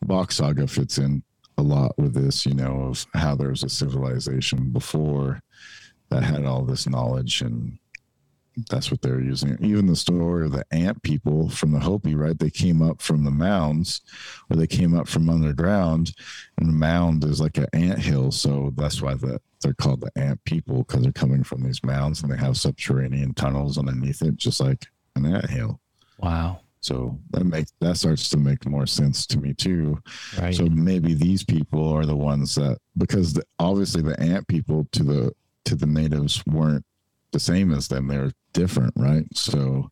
Bock 0.00 0.32
Saga 0.32 0.66
fits 0.66 0.96
in 0.96 1.22
a 1.58 1.62
lot 1.62 1.92
with 1.98 2.14
this, 2.14 2.46
you 2.46 2.54
know, 2.54 2.84
of 2.84 3.06
how 3.12 3.34
there 3.34 3.50
was 3.50 3.64
a 3.64 3.68
civilization 3.68 4.70
before 4.70 5.42
that 6.08 6.22
had 6.22 6.46
all 6.46 6.62
this 6.62 6.88
knowledge 6.88 7.42
and 7.42 7.78
that's 8.70 8.90
what 8.90 9.02
they're 9.02 9.20
using. 9.20 9.56
Even 9.60 9.86
the 9.86 9.96
story 9.96 10.46
of 10.46 10.52
the 10.52 10.64
ant 10.70 11.02
people 11.02 11.48
from 11.50 11.72
the 11.72 11.78
Hopi, 11.78 12.14
right? 12.14 12.38
They 12.38 12.50
came 12.50 12.82
up 12.82 13.02
from 13.02 13.24
the 13.24 13.30
mounds, 13.30 14.00
or 14.50 14.56
they 14.56 14.66
came 14.66 14.98
up 14.98 15.08
from 15.08 15.28
underground, 15.28 16.14
and 16.58 16.68
the 16.68 16.72
mound 16.72 17.24
is 17.24 17.40
like 17.40 17.58
an 17.58 17.66
ant 17.72 17.98
hill, 17.98 18.32
so 18.32 18.72
that's 18.76 19.02
why 19.02 19.14
the, 19.14 19.40
they're 19.60 19.74
called 19.74 20.00
the 20.00 20.20
ant 20.20 20.42
people 20.44 20.78
because 20.78 21.02
they're 21.02 21.12
coming 21.12 21.42
from 21.42 21.62
these 21.62 21.82
mounds 21.84 22.22
and 22.22 22.32
they 22.32 22.36
have 22.36 22.56
subterranean 22.56 23.34
tunnels 23.34 23.78
underneath 23.78 24.22
it, 24.22 24.36
just 24.36 24.60
like 24.60 24.86
an 25.16 25.26
ant 25.26 25.50
hill. 25.50 25.80
Wow. 26.18 26.60
So 26.80 27.18
that 27.30 27.44
makes 27.44 27.72
that 27.80 27.96
starts 27.96 28.28
to 28.28 28.36
make 28.36 28.64
more 28.64 28.86
sense 28.86 29.26
to 29.28 29.38
me 29.38 29.52
too. 29.54 30.00
Right. 30.40 30.54
So 30.54 30.66
maybe 30.66 31.14
these 31.14 31.42
people 31.42 31.92
are 31.92 32.06
the 32.06 32.14
ones 32.14 32.54
that 32.54 32.78
because 32.96 33.32
the, 33.32 33.42
obviously 33.58 34.02
the 34.02 34.18
ant 34.20 34.46
people 34.46 34.86
to 34.92 35.02
the 35.02 35.32
to 35.64 35.74
the 35.74 35.86
natives 35.86 36.44
weren't 36.46 36.84
the 37.36 37.40
same 37.40 37.70
as 37.70 37.88
them. 37.88 38.08
They're 38.08 38.32
different, 38.54 38.94
right? 38.96 39.26
So 39.34 39.90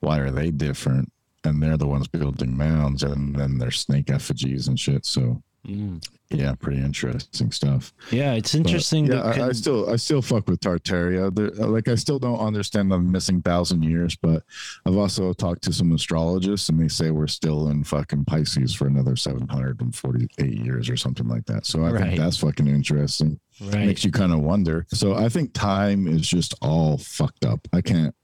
why 0.00 0.18
are 0.18 0.30
they 0.30 0.50
different? 0.50 1.10
And 1.42 1.62
they're 1.62 1.78
the 1.78 1.86
ones 1.86 2.06
building 2.06 2.54
mounds, 2.54 3.02
and 3.02 3.34
then 3.34 3.56
there's 3.56 3.80
snake 3.80 4.10
effigies 4.10 4.68
and 4.68 4.78
shit. 4.78 5.06
So 5.06 5.42
Mm. 5.68 6.02
yeah, 6.30 6.54
pretty 6.54 6.80
interesting 6.80 7.52
stuff. 7.52 7.92
Yeah, 8.10 8.32
it's 8.32 8.52
But, 8.52 8.58
interesting. 8.66 9.06
yeah, 9.06 9.32
to 9.34 9.42
I, 9.42 9.48
I 9.48 9.52
still 9.52 9.90
I 9.90 9.96
still 9.96 10.22
fuck 10.22 10.48
with 10.48 10.60
Tartaria. 10.60 11.34
There- 11.34 11.50
like 11.68 11.86
I 11.86 11.96
still 11.96 12.18
don't 12.18 12.38
understand 12.38 12.90
the 12.90 12.98
missing 12.98 13.42
thousand 13.42 13.82
years, 13.82 14.16
but 14.16 14.42
I've 14.86 14.96
also 14.96 15.34
talked 15.34 15.62
to 15.64 15.72
some 15.74 15.92
astrologists, 15.92 16.70
and 16.70 16.80
they 16.80 16.88
say 16.88 17.10
we're 17.10 17.26
still 17.26 17.68
in 17.68 17.84
fucking 17.84 18.24
Pisces 18.24 18.74
for 18.74 18.86
another 18.86 19.16
seven 19.16 19.46
hundred 19.48 19.82
and 19.82 19.94
forty 19.94 20.28
eight 20.38 20.58
years 20.64 20.88
or 20.88 20.96
something 20.96 21.28
like 21.28 21.44
that. 21.46 21.66
So 21.66 21.84
I 21.84 21.90
Right. 21.90 22.02
think 22.04 22.18
that's 22.20 22.38
fucking 22.38 22.66
interesting. 22.66 23.38
right. 23.60 23.86
Makes 23.86 24.04
you 24.04 24.12
kind 24.12 24.32
of 24.32 24.40
wonder. 24.40 24.86
So 24.88 25.14
I 25.16 25.28
think 25.28 25.52
time 25.52 26.06
is 26.08 26.26
just 26.26 26.54
all 26.62 26.96
fucked 26.96 27.44
up. 27.44 27.68
I 27.74 27.82
can't. 27.82 28.14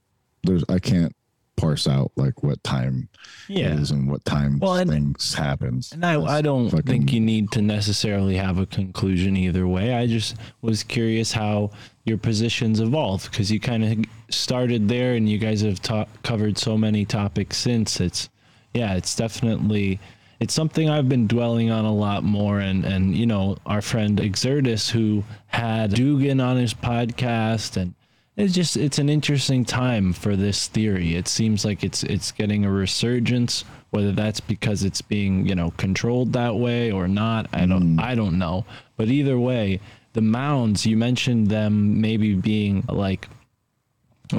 There's 0.43 0.63
I 0.69 0.79
can't 0.79 1.15
parse 1.57 1.87
out 1.87 2.11
like 2.15 2.43
what 2.43 2.63
time 2.63 3.09
yeah. 3.49 3.73
is 3.73 3.91
and 3.91 4.09
what 4.09 4.23
time 4.23 4.59
Well, 4.59 4.75
and- 4.75 4.89
things 4.89 5.33
happens. 5.33 5.91
And 5.91 6.05
I, 6.05 6.21
I 6.21 6.41
don't 6.41 6.69
fucking- 6.69 6.85
think 6.85 7.11
you 7.13 7.19
need 7.19 7.51
to 7.51 7.61
necessarily 7.61 8.37
have 8.37 8.57
a 8.57 8.65
conclusion 8.65 9.35
either 9.35 9.67
way. 9.67 9.93
I 9.93 10.07
just 10.07 10.35
was 10.61 10.83
curious 10.83 11.33
how 11.33 11.71
your 12.05 12.17
positions 12.17 12.79
evolved 12.79 13.29
because 13.31 13.51
you 13.51 13.59
kind 13.59 13.83
of 13.83 14.05
started 14.33 14.87
there 14.87 15.15
and 15.15 15.27
you 15.27 15.37
guys 15.37 15.61
have 15.61 15.81
ta- 15.81 16.05
covered 16.23 16.57
so 16.57 16.77
many 16.77 17.03
topics 17.05 17.57
since. 17.57 17.99
It's, 17.99 18.29
yeah, 18.73 18.93
it's 18.95 19.15
definitely, 19.15 19.99
it's 20.39 20.53
something 20.53 20.89
I've 20.89 21.09
been 21.09 21.27
dwelling 21.27 21.71
on 21.71 21.83
a 21.85 21.93
lot 21.93 22.23
more. 22.23 22.59
And, 22.59 22.85
and 22.85 23.15
you 23.15 23.25
know, 23.25 23.57
our 23.65 23.81
friend 23.81 24.19
Exertus, 24.19 24.89
who 24.91 25.23
had 25.47 25.93
Dugan 25.95 26.39
on 26.39 26.55
his 26.57 26.73
podcast 26.73 27.75
and 27.77 27.93
it's 28.37 28.53
just 28.53 28.77
it's 28.77 28.99
an 28.99 29.09
interesting 29.09 29.65
time 29.65 30.13
for 30.13 30.35
this 30.35 30.67
theory. 30.67 31.15
It 31.15 31.27
seems 31.27 31.65
like 31.65 31.83
it's 31.83 32.03
it's 32.03 32.31
getting 32.31 32.65
a 32.65 32.71
resurgence, 32.71 33.65
whether 33.89 34.11
that's 34.11 34.39
because 34.39 34.83
it's 34.83 35.01
being 35.01 35.47
you 35.47 35.55
know 35.55 35.71
controlled 35.71 36.33
that 36.33 36.55
way 36.55 36.91
or 36.91 37.07
not. 37.07 37.47
I 37.51 37.65
don't 37.65 37.97
mm. 37.97 38.01
I 38.01 38.13
don't 38.13 38.37
know. 38.37 38.65
But 38.95 39.09
either 39.09 39.39
way, 39.39 39.79
the 40.13 40.21
mounds 40.21 40.85
you 40.85 40.95
mentioned 40.95 41.47
them 41.47 41.99
maybe 41.99 42.35
being 42.35 42.83
like 42.87 43.27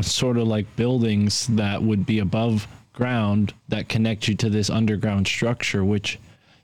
sort 0.01 0.37
of 0.37 0.47
like 0.47 0.77
buildings 0.77 1.49
that 1.49 1.83
would 1.83 2.07
be 2.07 2.21
above 2.21 2.69
ground 2.93 3.53
that 3.69 3.89
connect 3.89 4.29
you 4.29 4.35
to 4.37 4.49
this 4.49 4.71
underground 4.71 5.27
structure, 5.27 5.85
which 5.85 6.21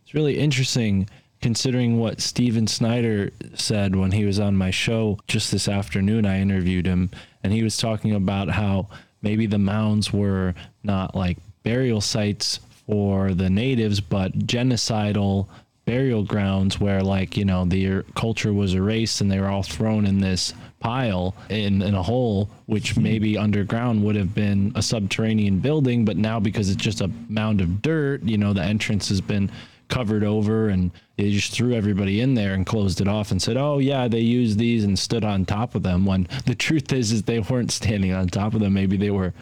is 0.06 0.14
really 0.14 0.38
interesting 0.38 1.08
considering 1.44 1.98
what 1.98 2.22
Steven 2.22 2.66
Snyder 2.66 3.30
said 3.52 3.94
when 3.94 4.12
he 4.12 4.24
was 4.24 4.40
on 4.40 4.56
my 4.56 4.70
show 4.70 5.18
just 5.26 5.52
this 5.52 5.68
afternoon. 5.68 6.24
I 6.24 6.40
interviewed 6.40 6.86
him 6.86 7.10
and 7.42 7.52
he 7.52 7.62
was 7.62 7.76
talking 7.76 8.14
about 8.14 8.48
how 8.48 8.88
maybe 9.20 9.44
the 9.44 9.58
mounds 9.58 10.10
were 10.10 10.54
not 10.82 11.14
like 11.14 11.36
burial 11.62 12.00
sites 12.00 12.60
for 12.86 13.34
the 13.34 13.50
natives, 13.50 14.00
but 14.00 14.32
genocidal 14.38 15.46
burial 15.84 16.22
grounds 16.22 16.80
where 16.80 17.02
like 17.02 17.36
you 17.36 17.44
know 17.44 17.66
the 17.66 17.88
er, 17.88 18.06
culture 18.14 18.54
was 18.54 18.72
erased 18.72 19.20
and 19.20 19.30
they 19.30 19.38
were 19.38 19.48
all 19.48 19.62
thrown 19.62 20.06
in 20.06 20.20
this 20.20 20.54
pile 20.80 21.34
in, 21.50 21.82
in 21.82 21.94
a 21.94 22.02
hole 22.02 22.48
which 22.64 22.92
hmm. 22.92 23.02
maybe 23.02 23.36
underground 23.36 24.02
would 24.02 24.16
have 24.16 24.34
been 24.34 24.72
a 24.76 24.80
subterranean 24.80 25.58
building 25.58 26.06
but 26.06 26.16
now 26.16 26.40
because 26.40 26.70
it's 26.70 26.82
just 26.82 27.02
a 27.02 27.10
mound 27.28 27.60
of 27.60 27.82
dirt 27.82 28.22
you 28.22 28.38
know 28.38 28.54
the 28.54 28.62
entrance 28.62 29.10
has 29.10 29.20
been 29.20 29.50
covered 29.94 30.24
over 30.24 30.70
and 30.70 30.90
they 31.16 31.30
just 31.30 31.52
threw 31.52 31.72
everybody 31.72 32.20
in 32.20 32.34
there 32.34 32.54
and 32.54 32.66
closed 32.66 33.00
it 33.00 33.06
off 33.06 33.30
and 33.30 33.40
said 33.40 33.56
oh 33.56 33.78
yeah 33.78 34.08
they 34.08 34.18
used 34.18 34.58
these 34.58 34.82
and 34.82 34.98
stood 34.98 35.24
on 35.24 35.44
top 35.44 35.76
of 35.76 35.84
them 35.84 36.04
when 36.04 36.26
the 36.46 36.54
truth 36.54 36.92
is 36.92 37.12
is 37.12 37.22
they 37.22 37.38
weren't 37.38 37.70
standing 37.70 38.12
on 38.12 38.26
top 38.26 38.54
of 38.54 38.60
them. 38.60 38.74
Maybe 38.74 38.96
they 38.96 39.12
were 39.12 39.32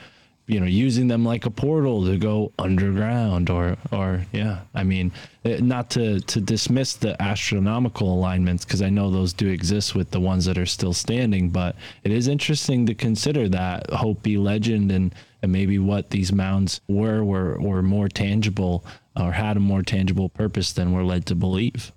you 0.46 0.60
know 0.60 0.66
using 0.66 1.08
them 1.08 1.24
like 1.24 1.46
a 1.46 1.50
portal 1.50 2.04
to 2.04 2.18
go 2.18 2.52
underground 2.58 3.48
or 3.48 3.76
or 3.92 4.26
yeah 4.32 4.60
i 4.74 4.82
mean 4.82 5.12
eh, 5.44 5.58
not 5.62 5.88
to 5.88 6.20
to 6.20 6.40
dismiss 6.40 6.94
the 6.94 7.20
astronomical 7.22 8.12
alignments 8.12 8.64
because 8.64 8.82
i 8.82 8.90
know 8.90 9.08
those 9.08 9.32
do 9.32 9.48
exist 9.48 9.94
with 9.94 10.10
the 10.10 10.18
ones 10.18 10.44
that 10.44 10.58
are 10.58 10.66
still 10.66 10.92
standing 10.92 11.48
but 11.48 11.76
it 12.02 12.10
is 12.10 12.26
interesting 12.26 12.84
to 12.84 12.94
consider 12.94 13.48
that 13.48 13.88
hopi 13.90 14.36
legend 14.36 14.90
and 14.90 15.14
and 15.42 15.52
maybe 15.52 15.78
what 15.78 16.10
these 16.10 16.32
mounds 16.32 16.80
were 16.88 17.22
were 17.22 17.56
were 17.60 17.82
more 17.82 18.08
tangible 18.08 18.84
or 19.16 19.32
had 19.32 19.56
a 19.56 19.60
more 19.60 19.82
tangible 19.82 20.28
purpose 20.28 20.72
than 20.72 20.92
we're 20.92 21.04
led 21.04 21.26
to 21.26 21.34
believe 21.34 21.92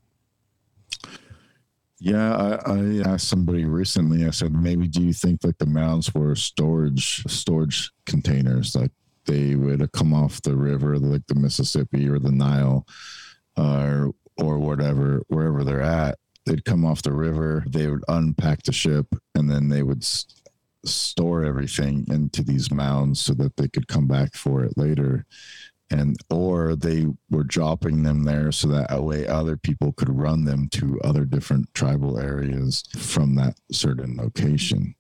Yeah, 2.00 2.36
I, 2.36 2.72
I 2.72 3.14
asked 3.14 3.30
somebody 3.30 3.66
recently. 3.66 4.26
I 4.26 4.32
said, 4.32 4.54
maybe 4.54 4.88
do 4.88 5.02
you 5.02 5.14
think 5.14 5.44
like 5.44 5.58
the 5.58 5.66
mounds 5.66 6.14
were 6.14 6.36
storage 6.36 7.24
storage 7.28 7.92
containers? 8.06 8.76
Like 8.76 8.92
they 9.26 9.56
would 9.56 9.92
come 9.92 10.14
off 10.14 10.42
the 10.42 10.56
river, 10.56 10.98
like 11.00 11.26
the 11.28 11.36
Mississippi 11.36 12.08
or 12.08 12.20
the 12.20 12.32
Nile, 12.32 12.86
uh, 13.58 14.08
or 14.38 14.60
whatever, 14.60 15.22
wherever 15.28 15.64
they're 15.64 15.82
at. 15.82 16.18
They'd 16.46 16.66
come 16.66 16.86
off 16.86 17.02
the 17.02 17.12
river. 17.12 17.64
They 17.68 17.88
would 17.88 18.04
unpack 18.08 18.64
the 18.64 18.72
ship, 18.72 19.08
and 19.34 19.50
then 19.50 19.70
they 19.70 19.82
would 19.82 20.06
store 20.86 21.44
everything 21.44 22.06
into 22.10 22.44
these 22.44 22.72
mounds 22.72 23.20
so 23.20 23.34
that 23.34 23.58
they 23.58 23.68
could 23.68 23.88
come 23.88 24.08
back 24.08 24.36
for 24.36 24.64
it 24.64 24.78
later 24.78 25.26
and 25.92 26.18
or 26.30 26.76
they 26.76 27.06
were 27.30 27.44
dropping 27.44 28.04
them 28.04 28.24
there 28.24 28.52
so 28.52 28.68
that 28.68 29.04
way 29.04 29.28
other 29.28 29.56
people 29.56 29.92
could 29.94 30.10
run 30.10 30.44
them 30.44 30.68
to 30.70 31.00
other 31.04 31.26
different 31.26 31.72
tribal 31.74 32.20
areas 32.20 32.84
from 32.98 33.36
that 33.36 33.56
certain 33.72 34.18
location. 34.18 34.96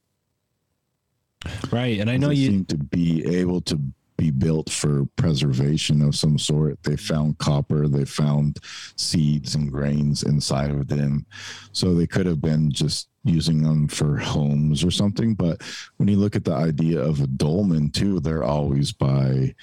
right 1.71 1.99
and 1.99 2.09
i 2.09 2.17
know 2.17 2.29
they 2.29 2.35
you 2.35 2.49
seem 2.49 2.65
to 2.65 2.77
be 2.77 3.25
able 3.39 3.61
to 3.61 3.79
be 4.17 4.31
built 4.31 4.69
for 4.69 5.05
preservation 5.15 6.01
of 6.01 6.15
some 6.15 6.37
sort. 6.37 6.81
They 6.83 6.95
found 6.95 7.37
copper, 7.37 7.87
they 7.87 8.05
found 8.05 8.59
seeds 8.95 9.55
and 9.55 9.71
grains 9.71 10.23
inside 10.23 10.71
of 10.71 10.87
them. 10.87 11.25
So 11.71 11.93
they 11.93 12.07
could 12.07 12.25
have 12.25 12.41
been 12.41 12.71
just 12.71 13.09
using 13.23 13.61
them 13.61 13.87
for 13.87 14.17
homes 14.17 14.83
or 14.83 14.91
something. 14.91 15.33
But 15.33 15.61
when 15.97 16.07
you 16.07 16.17
look 16.17 16.35
at 16.35 16.45
the 16.45 16.53
idea 16.53 16.99
of 16.99 17.21
a 17.21 17.27
dolmen 17.27 17.89
too, 17.89 18.19
they're 18.19 18.43
always 18.43 18.91
by 18.91 19.53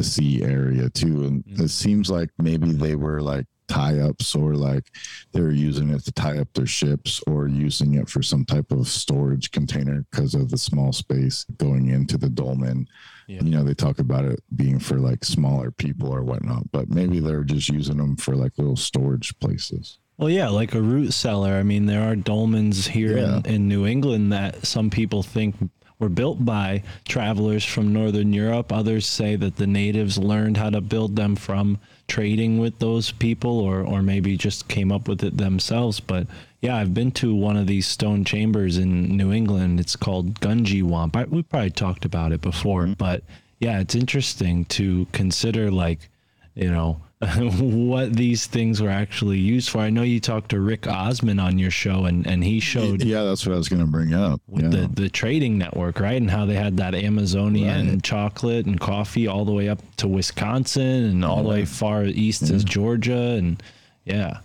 the 0.00 0.08
sea 0.08 0.42
area 0.42 0.88
too. 0.90 1.24
And 1.24 1.44
Mm-hmm. 1.44 1.64
it 1.64 1.68
seems 1.70 2.10
like 2.10 2.30
maybe 2.38 2.72
they 2.72 2.94
were 2.94 3.20
like 3.20 3.46
tie 3.68 3.98
ups 4.00 4.34
or 4.34 4.54
like 4.54 4.84
they 5.32 5.40
were 5.40 5.52
using 5.52 5.90
it 5.90 6.04
to 6.04 6.12
tie 6.12 6.38
up 6.38 6.48
their 6.54 6.66
ships 6.66 7.22
or 7.26 7.46
using 7.46 7.94
it 7.94 8.08
for 8.08 8.22
some 8.22 8.44
type 8.44 8.72
of 8.72 8.88
storage 8.88 9.50
container 9.52 10.04
because 10.10 10.34
of 10.34 10.50
the 10.50 10.58
small 10.58 10.92
space 10.92 11.44
going 11.58 11.88
into 11.88 12.18
the 12.18 12.28
dolmen. 12.28 12.86
Yeah. 13.28 13.42
You 13.44 13.50
know, 13.50 13.62
they 13.64 13.74
talk 13.74 14.00
about 14.00 14.24
it 14.24 14.40
being 14.56 14.80
for 14.80 14.96
like 14.98 15.24
smaller 15.24 15.70
people 15.70 16.12
or 16.12 16.22
whatnot, 16.24 16.70
but 16.72 16.88
maybe 16.88 17.20
they're 17.20 17.44
just 17.44 17.68
using 17.68 17.96
them 17.98 18.16
for 18.16 18.34
like 18.34 18.58
little 18.58 18.76
storage 18.76 19.38
places. 19.38 19.98
Well, 20.18 20.30
yeah, 20.30 20.48
like 20.48 20.74
a 20.74 20.82
root 20.82 21.12
cellar. 21.12 21.52
I 21.52 21.62
mean, 21.62 21.86
there 21.86 22.02
are 22.10 22.16
dolmens 22.16 22.88
here 22.88 23.16
in, 23.16 23.46
in 23.46 23.68
New 23.68 23.86
England 23.86 24.32
that 24.32 24.66
some 24.66 24.90
people 24.90 25.22
think 25.22 25.54
were 26.00 26.08
built 26.08 26.44
by 26.44 26.82
travelers 27.06 27.64
from 27.64 27.92
Northern 27.92 28.32
Europe. 28.32 28.72
Others 28.72 29.06
say 29.06 29.36
that 29.36 29.56
the 29.56 29.66
natives 29.66 30.18
learned 30.18 30.56
how 30.56 30.70
to 30.70 30.80
build 30.80 31.14
them 31.14 31.36
from 31.36 31.78
trading 32.08 32.58
with 32.58 32.80
those 32.80 33.12
people 33.12 33.60
or, 33.60 33.82
or 33.82 34.02
maybe 34.02 34.36
just 34.36 34.66
came 34.66 34.90
up 34.90 35.06
with 35.06 35.22
it 35.22 35.36
themselves. 35.36 36.00
But 36.00 36.26
yeah, 36.60 36.76
I've 36.76 36.94
been 36.94 37.12
to 37.12 37.34
one 37.34 37.56
of 37.56 37.66
these 37.66 37.86
stone 37.86 38.24
chambers 38.24 38.78
in 38.78 39.16
New 39.16 39.32
England. 39.32 39.78
It's 39.78 39.94
called 39.94 40.40
Gungywamp. 40.40 41.14
I, 41.14 41.24
we 41.24 41.42
probably 41.42 41.70
talked 41.70 42.04
about 42.04 42.32
it 42.32 42.40
before, 42.40 42.82
mm-hmm. 42.82 42.94
but 42.94 43.22
yeah, 43.60 43.78
it's 43.78 43.94
interesting 43.94 44.64
to 44.66 45.06
consider 45.12 45.70
like, 45.70 46.08
you 46.54 46.70
know, 46.70 47.00
what 47.60 48.14
these 48.14 48.46
things 48.46 48.80
were 48.80 48.88
actually 48.88 49.38
used 49.38 49.68
for. 49.68 49.78
I 49.78 49.90
know 49.90 50.00
you 50.02 50.20
talked 50.20 50.50
to 50.50 50.60
Rick 50.60 50.82
Osmon 50.82 51.42
on 51.42 51.58
your 51.58 51.70
show 51.70 52.06
and, 52.06 52.26
and 52.26 52.42
he 52.42 52.60
showed 52.60 53.02
Yeah, 53.02 53.24
that's 53.24 53.44
what 53.44 53.54
I 53.54 53.58
was 53.58 53.68
going 53.68 53.82
to 53.84 53.90
bring 53.90 54.14
up. 54.14 54.40
Yeah. 54.48 54.68
the, 54.68 54.90
the 54.92 55.08
trading 55.10 55.58
network, 55.58 56.00
right? 56.00 56.16
And 56.16 56.30
how 56.30 56.46
they 56.46 56.54
had 56.54 56.78
that 56.78 56.94
Amazonian 56.94 57.88
Right. 57.90 58.02
chocolate 58.02 58.64
and 58.64 58.80
coffee 58.80 59.26
all 59.26 59.44
the 59.44 59.52
way 59.52 59.68
up 59.68 59.80
to 59.98 60.08
Wisconsin 60.08 61.04
and 61.04 61.24
all 61.24 61.42
the 61.42 61.48
way 61.50 61.64
far 61.66 62.04
east 62.04 62.42
as 62.50 62.64
Georgia. 62.64 63.32
And 63.36 63.62
yeah. 64.06 64.38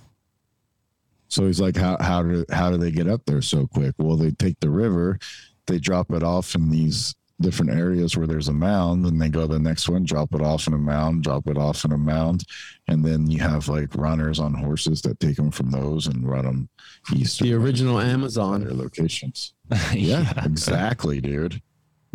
So 1.30 1.46
he's 1.48 1.62
like, 1.62 1.78
how 1.78 1.98
how 2.02 2.24
do 2.24 2.46
how 2.52 2.72
do 2.72 2.78
they 2.78 2.92
get 2.92 3.08
up 3.08 3.22
there 3.26 3.42
so 3.42 3.68
quick? 3.68 3.96
Well, 3.98 4.18
they 4.18 4.32
take 4.32 4.60
the 4.60 4.70
river, 4.70 5.18
they 5.66 5.80
drop 5.80 6.12
it 6.12 6.24
off 6.24 6.56
in 6.56 6.70
these 6.70 7.16
different 7.42 7.72
areas 7.72 8.16
where 8.16 8.28
there's 8.28 8.48
a 8.48 8.54
mound, 8.54 9.06
and 9.06 9.22
they 9.22 9.28
go 9.30 9.42
to 9.42 9.54
the 9.54 9.60
next 9.60 9.90
one, 9.90 10.04
drop 10.06 10.34
it 10.34 10.42
off 10.42 10.68
in 10.68 10.74
a 10.74 10.78
mound, 10.78 11.24
drop 11.24 11.48
it 11.48 11.58
off 11.58 11.84
in 11.84 11.92
a 11.92 11.98
mound, 11.98 12.46
and 12.88 13.04
then 13.04 13.30
you 13.30 13.40
have 13.40 13.68
like 13.68 13.94
runners 13.96 14.40
on 14.40 14.54
horses 14.54 15.02
that 15.02 15.20
take 15.20 15.36
them 15.36 15.52
from 15.52 15.70
those 15.72 16.08
and 16.08 16.28
run 16.28 16.46
them 16.46 16.70
east. 17.14 17.40
The 17.42 17.54
original 17.54 18.00
to 18.00 18.06
their 18.06 18.14
Amazon. 18.14 18.66
locations. 18.78 19.54
Yeah, 19.94 20.32
exactly, 20.46 21.20
dude. 21.22 21.62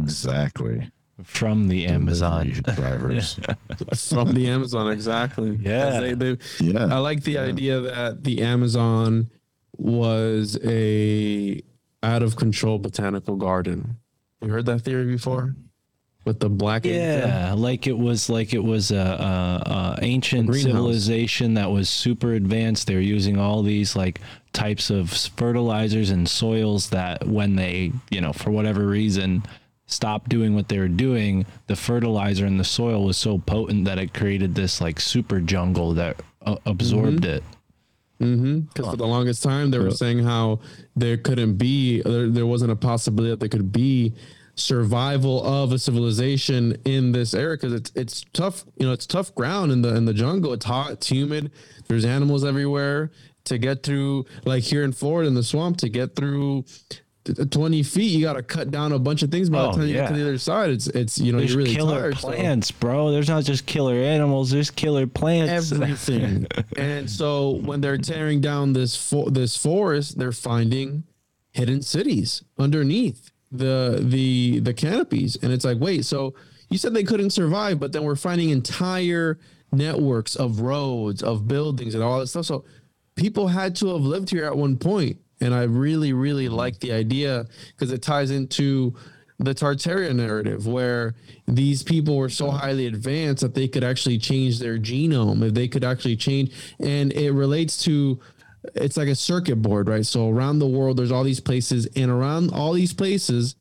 Exactly. 0.01 0.91
From 1.23 1.69
the 1.69 1.87
Amazon. 1.87 2.49
Drivers. 2.75 3.39
from 3.95 4.33
the 4.33 4.49
Amazon, 4.49 4.91
exactly. 4.91 5.59
Yeah. 5.61 6.01
They- 6.01 6.15
they- 6.15 6.39
Yeah. 6.61 6.87
I 6.87 6.99
like 6.99 7.25
the 7.25 7.37
idea 7.39 7.81
that 7.81 8.25
the 8.25 8.41
Amazon 8.41 9.31
was 9.77 10.59
a 10.65 11.61
out 12.03 12.23
of 12.23 12.37
control 12.37 12.79
botanical 12.79 13.37
garden. 13.37 13.97
You 14.43 14.49
heard 14.49 14.67
that 14.67 14.81
theory 14.81 15.07
before? 15.07 15.55
With 16.25 16.41
the 16.41 16.51
black? 16.51 16.85
Yeah, 16.85 17.55
like 17.57 17.87
it 17.87 17.97
was 17.97 18.29
like 18.29 18.53
it 18.53 18.63
was 18.63 18.91
a, 18.91 18.97
a, 18.97 19.71
a 19.71 19.99
ancient 20.03 20.49
greenhouse. 20.49 20.71
civilization 20.71 21.55
that 21.55 21.71
was 21.71 21.89
super 21.89 22.35
advanced. 22.35 22.87
They 22.87 22.95
were 22.95 23.01
using 23.01 23.39
all 23.39 23.63
these 23.63 23.97
like 23.97 24.21
types 24.53 24.91
of 24.91 25.11
fertilizers 25.11 26.11
and 26.11 26.29
soils 26.29 26.91
that 26.91 27.27
when 27.27 27.57
they, 27.57 27.93
you 28.11 28.21
know, 28.21 28.33
for 28.35 28.51
whatever 28.51 28.87
reason, 28.87 29.43
stopped 29.87 30.29
doing 30.29 30.55
what 30.55 30.69
they 30.69 30.79
were 30.79 30.89
doing, 30.89 31.47
the 31.67 31.77
fertilizer 31.77 32.45
in 32.45 32.59
the 32.59 32.65
soil 32.65 33.05
was 33.05 33.17
so 33.17 33.39
potent 33.39 33.87
that 33.87 33.99
it 33.99 34.13
created 34.13 34.55
this 34.55 34.81
like 34.81 35.01
super 35.01 35.41
jungle 35.41 35.95
that 35.95 36.21
uh, 36.45 36.57
absorbed 36.67 37.25
it. 37.25 37.43
Mm-hmm. 38.21 38.61
Because 38.61 38.91
for 38.91 38.97
the 38.97 39.07
longest 39.07 39.43
time, 39.43 39.71
they 39.71 39.79
were 39.79 39.91
saying 39.91 40.21
how 40.21 40.61
there 40.95 41.17
couldn't 41.17 41.57
be, 41.57 42.03
there, 42.03 42.29
there 42.29 42.47
wasn't 42.47 42.71
a 42.71 42.77
possibility 42.77 43.31
that 43.31 43.41
there 43.41 43.49
could 43.49 43.73
be 43.73 44.15
survival 44.55 45.43
of 45.45 45.73
a 45.73 45.79
civilization 45.79 46.77
in 46.85 47.13
this 47.13 47.33
area 47.33 47.57
because 47.57 47.73
it's 47.73 47.93
it's 47.95 48.25
tough. 48.33 48.65
You 48.77 48.87
know, 48.87 48.93
it's 48.93 49.07
tough 49.07 49.35
ground 49.35 49.73
in 49.73 49.83
the 49.83 49.95
in 49.95 50.05
the 50.05 50.15
jungle. 50.15 50.53
It's 50.53 50.67
hot. 50.67 50.93
It's 50.93 51.09
humid. 51.09 51.51
There's 51.89 52.05
animals 52.05 52.45
everywhere. 52.45 53.11
To 53.45 53.57
get 53.57 53.83
through, 53.83 54.27
like 54.45 54.63
here 54.63 54.85
in 54.85 54.93
Florida 54.93 55.27
in 55.27 55.35
the 55.35 55.43
swamp, 55.43 55.79
to 55.79 55.89
get 55.89 56.15
through. 56.15 56.65
T- 57.25 57.35
20 57.35 57.83
feet 57.83 58.11
you 58.13 58.23
got 58.23 58.35
to 58.35 58.43
cut 58.43 58.71
down 58.71 58.93
a 58.93 58.99
bunch 58.99 59.23
of 59.23 59.31
things 59.31 59.49
by 59.51 59.61
Oh, 59.61 59.71
the 59.73 59.79
time 59.79 59.87
you 59.89 59.95
get 59.95 60.09
to 60.09 60.15
the 60.15 60.23
other 60.23 60.39
side 60.39 60.71
it's 60.71 60.87
it's 60.89 61.19
you 61.19 61.33
know 61.33 61.39
There's 61.39 61.51
you're 61.53 61.59
really 61.63 61.75
killer 61.75 62.01
tired, 62.01 62.19
so- 62.19 62.29
plants, 62.29 62.71
bro. 62.71 63.11
There's 63.11 63.29
not 63.29 63.45
just 63.45 63.67
killer 63.67 63.95
animals. 63.97 64.51
There's 64.51 64.71
killer 64.71 65.07
plants. 65.07 65.73
everything. 65.73 66.47
and 66.77 67.09
so 67.11 67.51
when 67.65 67.81
they're 67.81 67.99
tearing 67.99 68.41
down 68.41 68.73
this 68.73 68.97
fo- 68.97 69.31
this 69.31 69.57
forest, 69.57 70.19
they're 70.19 70.33
finding 70.33 71.05
hidden 71.53 71.83
cities 71.83 72.43
underneath 72.59 73.31
the 73.53 73.99
the 74.03 74.61
the 74.61 74.73
canopies, 74.73 75.37
and 75.43 75.53
it's 75.53 75.65
like, 75.65 75.79
wait, 75.81 76.05
so 76.05 76.35
you 76.69 76.79
said 76.79 76.95
they 76.95 77.03
couldn't 77.03 77.31
survive, 77.31 77.81
but 77.81 77.91
then 77.93 78.05
we're 78.05 78.15
finding 78.15 78.51
entire 78.51 79.39
networks 79.73 80.37
of 80.37 80.61
roads, 80.61 81.23
of 81.23 81.49
buildings, 81.49 81.95
and 81.95 82.03
all 82.05 82.21
that 82.21 82.29
stuff. 82.29 82.47
So 82.47 82.65
people 83.17 83.49
had 83.49 83.75
to 83.77 83.89
have 83.89 84.03
lived 84.03 84.31
here 84.31 84.45
at 84.45 84.57
one 84.57 84.77
point, 84.77 85.19
and 85.41 85.55
I 85.55 85.65
really, 85.65 86.13
really 86.13 86.49
like 86.49 86.81
the 86.81 86.93
idea 86.93 87.47
because 87.73 87.93
it 87.93 88.03
ties 88.03 88.31
into 88.31 88.95
the 89.39 89.55
Tartaria 89.55 90.15
narrative, 90.15 90.67
where 90.67 91.15
these 91.49 91.83
people 91.83 92.17
were 92.17 92.29
so 92.29 92.51
highly 92.51 92.87
advanced 92.87 93.43
that 93.43 93.55
they 93.55 93.69
could 93.69 93.83
actually 93.83 94.19
change 94.19 94.59
their 94.59 94.79
genome, 94.79 95.43
if 95.43 95.55
they 95.55 95.67
could 95.67 95.83
actually 95.83 96.17
change, 96.17 96.53
and 96.79 97.13
it 97.15 97.33
relates 97.33 97.83
to 97.85 98.21
it's 98.75 98.99
like 98.99 99.09
a 99.09 99.15
circuit 99.15 99.57
board, 99.57 99.89
right? 99.89 100.05
So 100.05 100.29
around 100.29 100.59
the 100.59 100.67
world, 100.67 100.99
there's 100.99 101.11
all 101.11 101.25
these 101.25 101.41
places, 101.41 101.89
and 101.97 102.11
around 102.11 102.53
all 102.53 102.75
these 102.75 102.93
places, 102.93 103.57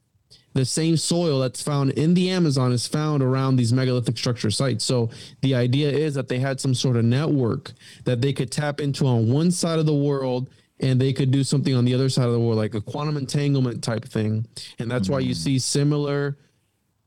the 0.54 0.66
same 0.66 0.98
soil 0.98 1.40
that's 1.40 1.62
found 1.62 1.92
in 1.92 2.14
the 2.14 2.30
Amazon 2.30 2.72
is 2.72 2.88
found 2.88 3.24
around 3.24 3.56
these 3.56 3.72
megalithic 3.72 4.18
structure 4.18 4.52
sites. 4.52 4.84
So 4.84 5.10
the 5.42 5.56
idea 5.56 5.90
is 5.90 6.16
that 6.16 6.28
they 6.28 6.40
had 6.40 6.60
some 6.60 6.74
sort 6.74 6.98
of 6.98 7.06
network 7.06 7.72
that 8.04 8.20
they 8.20 8.34
could 8.34 8.52
tap 8.52 8.82
into 8.82 9.06
on 9.06 9.32
one 9.32 9.52
side 9.52 9.80
of 9.80 9.86
the 9.86 9.94
world 9.94 10.50
and 10.80 11.00
they 11.00 11.14
could 11.14 11.32
do 11.32 11.44
something 11.44 11.76
on 11.76 11.86
the 11.86 11.94
other 11.94 12.10
side 12.10 12.26
of 12.26 12.34
the 12.34 12.40
world, 12.40 12.58
like 12.58 12.74
a 12.74 12.82
quantum 12.82 13.18
entanglement 13.18 13.84
type 13.84 14.06
thing. 14.06 14.46
And 14.80 14.90
that's 14.90 15.10
why 15.10 15.20
you 15.20 15.34
mm. 15.34 15.38
see 15.38 15.60
similar 15.60 16.38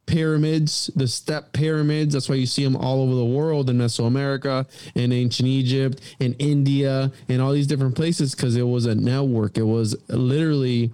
pyramids, 0.06 0.90
the 0.94 1.08
step 1.08 1.52
pyramids. 1.52 2.12
That's 2.12 2.28
why 2.28 2.34
you 2.34 2.46
see 2.46 2.64
them 2.64 2.76
all 2.76 3.02
over 3.02 3.14
the 3.14 3.24
world 3.24 3.70
in 3.70 3.78
Mesoamerica, 3.78 4.66
in 4.94 5.12
ancient 5.12 5.48
Egypt, 5.48 6.00
in 6.20 6.34
India, 6.34 7.12
in 7.28 7.40
all 7.40 7.52
these 7.52 7.66
different 7.66 7.94
places 7.94 8.34
because 8.34 8.56
it 8.56 8.62
was 8.62 8.86
a 8.86 8.94
network. 8.94 9.56
It 9.56 9.62
was 9.62 9.96
literally 10.08 10.92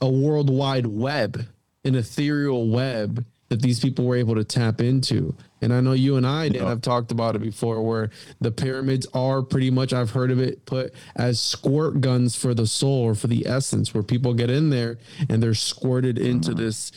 a 0.00 0.08
worldwide 0.08 0.86
web, 0.86 1.46
an 1.84 1.94
ethereal 1.94 2.68
web 2.68 3.24
that 3.48 3.62
these 3.62 3.80
people 3.80 4.04
were 4.04 4.16
able 4.16 4.34
to 4.34 4.44
tap 4.44 4.80
into. 4.80 5.34
And 5.60 5.72
I 5.72 5.80
know 5.80 5.92
you 5.92 6.16
and 6.16 6.26
I, 6.26 6.48
Dan, 6.48 6.66
have 6.66 6.82
talked 6.82 7.10
about 7.10 7.36
it 7.36 7.40
before, 7.40 7.82
where 7.82 8.10
the 8.40 8.50
pyramids 8.50 9.06
are 9.14 9.42
pretty 9.42 9.70
much, 9.70 9.92
I've 9.92 10.10
heard 10.10 10.30
of 10.30 10.38
it 10.38 10.64
put 10.66 10.94
as 11.16 11.40
squirt 11.40 12.00
guns 12.00 12.36
for 12.36 12.54
the 12.54 12.66
soul 12.66 13.02
or 13.02 13.14
for 13.14 13.26
the 13.26 13.46
essence, 13.46 13.92
where 13.92 14.02
people 14.02 14.34
get 14.34 14.50
in 14.50 14.70
there 14.70 14.98
and 15.28 15.42
they're 15.42 15.54
squirted 15.54 16.18
into 16.18 16.50
mm-hmm. 16.50 16.60
this. 16.60 16.92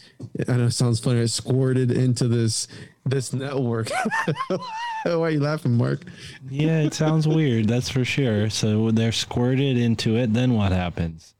I 0.48 0.58
know 0.58 0.66
it 0.66 0.72
sounds 0.72 1.00
funny, 1.00 1.26
squirted 1.28 1.92
into 1.92 2.28
this 2.28 2.68
this 3.04 3.34
network. 3.34 3.90
Why 4.48 4.60
are 5.06 5.30
you 5.32 5.40
laughing, 5.40 5.76
Mark? 5.76 6.06
yeah, 6.50 6.82
it 6.82 6.94
sounds 6.94 7.28
weird. 7.28 7.68
That's 7.68 7.90
for 7.90 8.06
sure. 8.06 8.50
So 8.50 8.92
they're 8.92 9.12
squirted 9.12 9.78
into 9.78 10.18
it, 10.18 10.34
then 10.34 10.54
what 10.54 10.72
happens? 10.72 11.34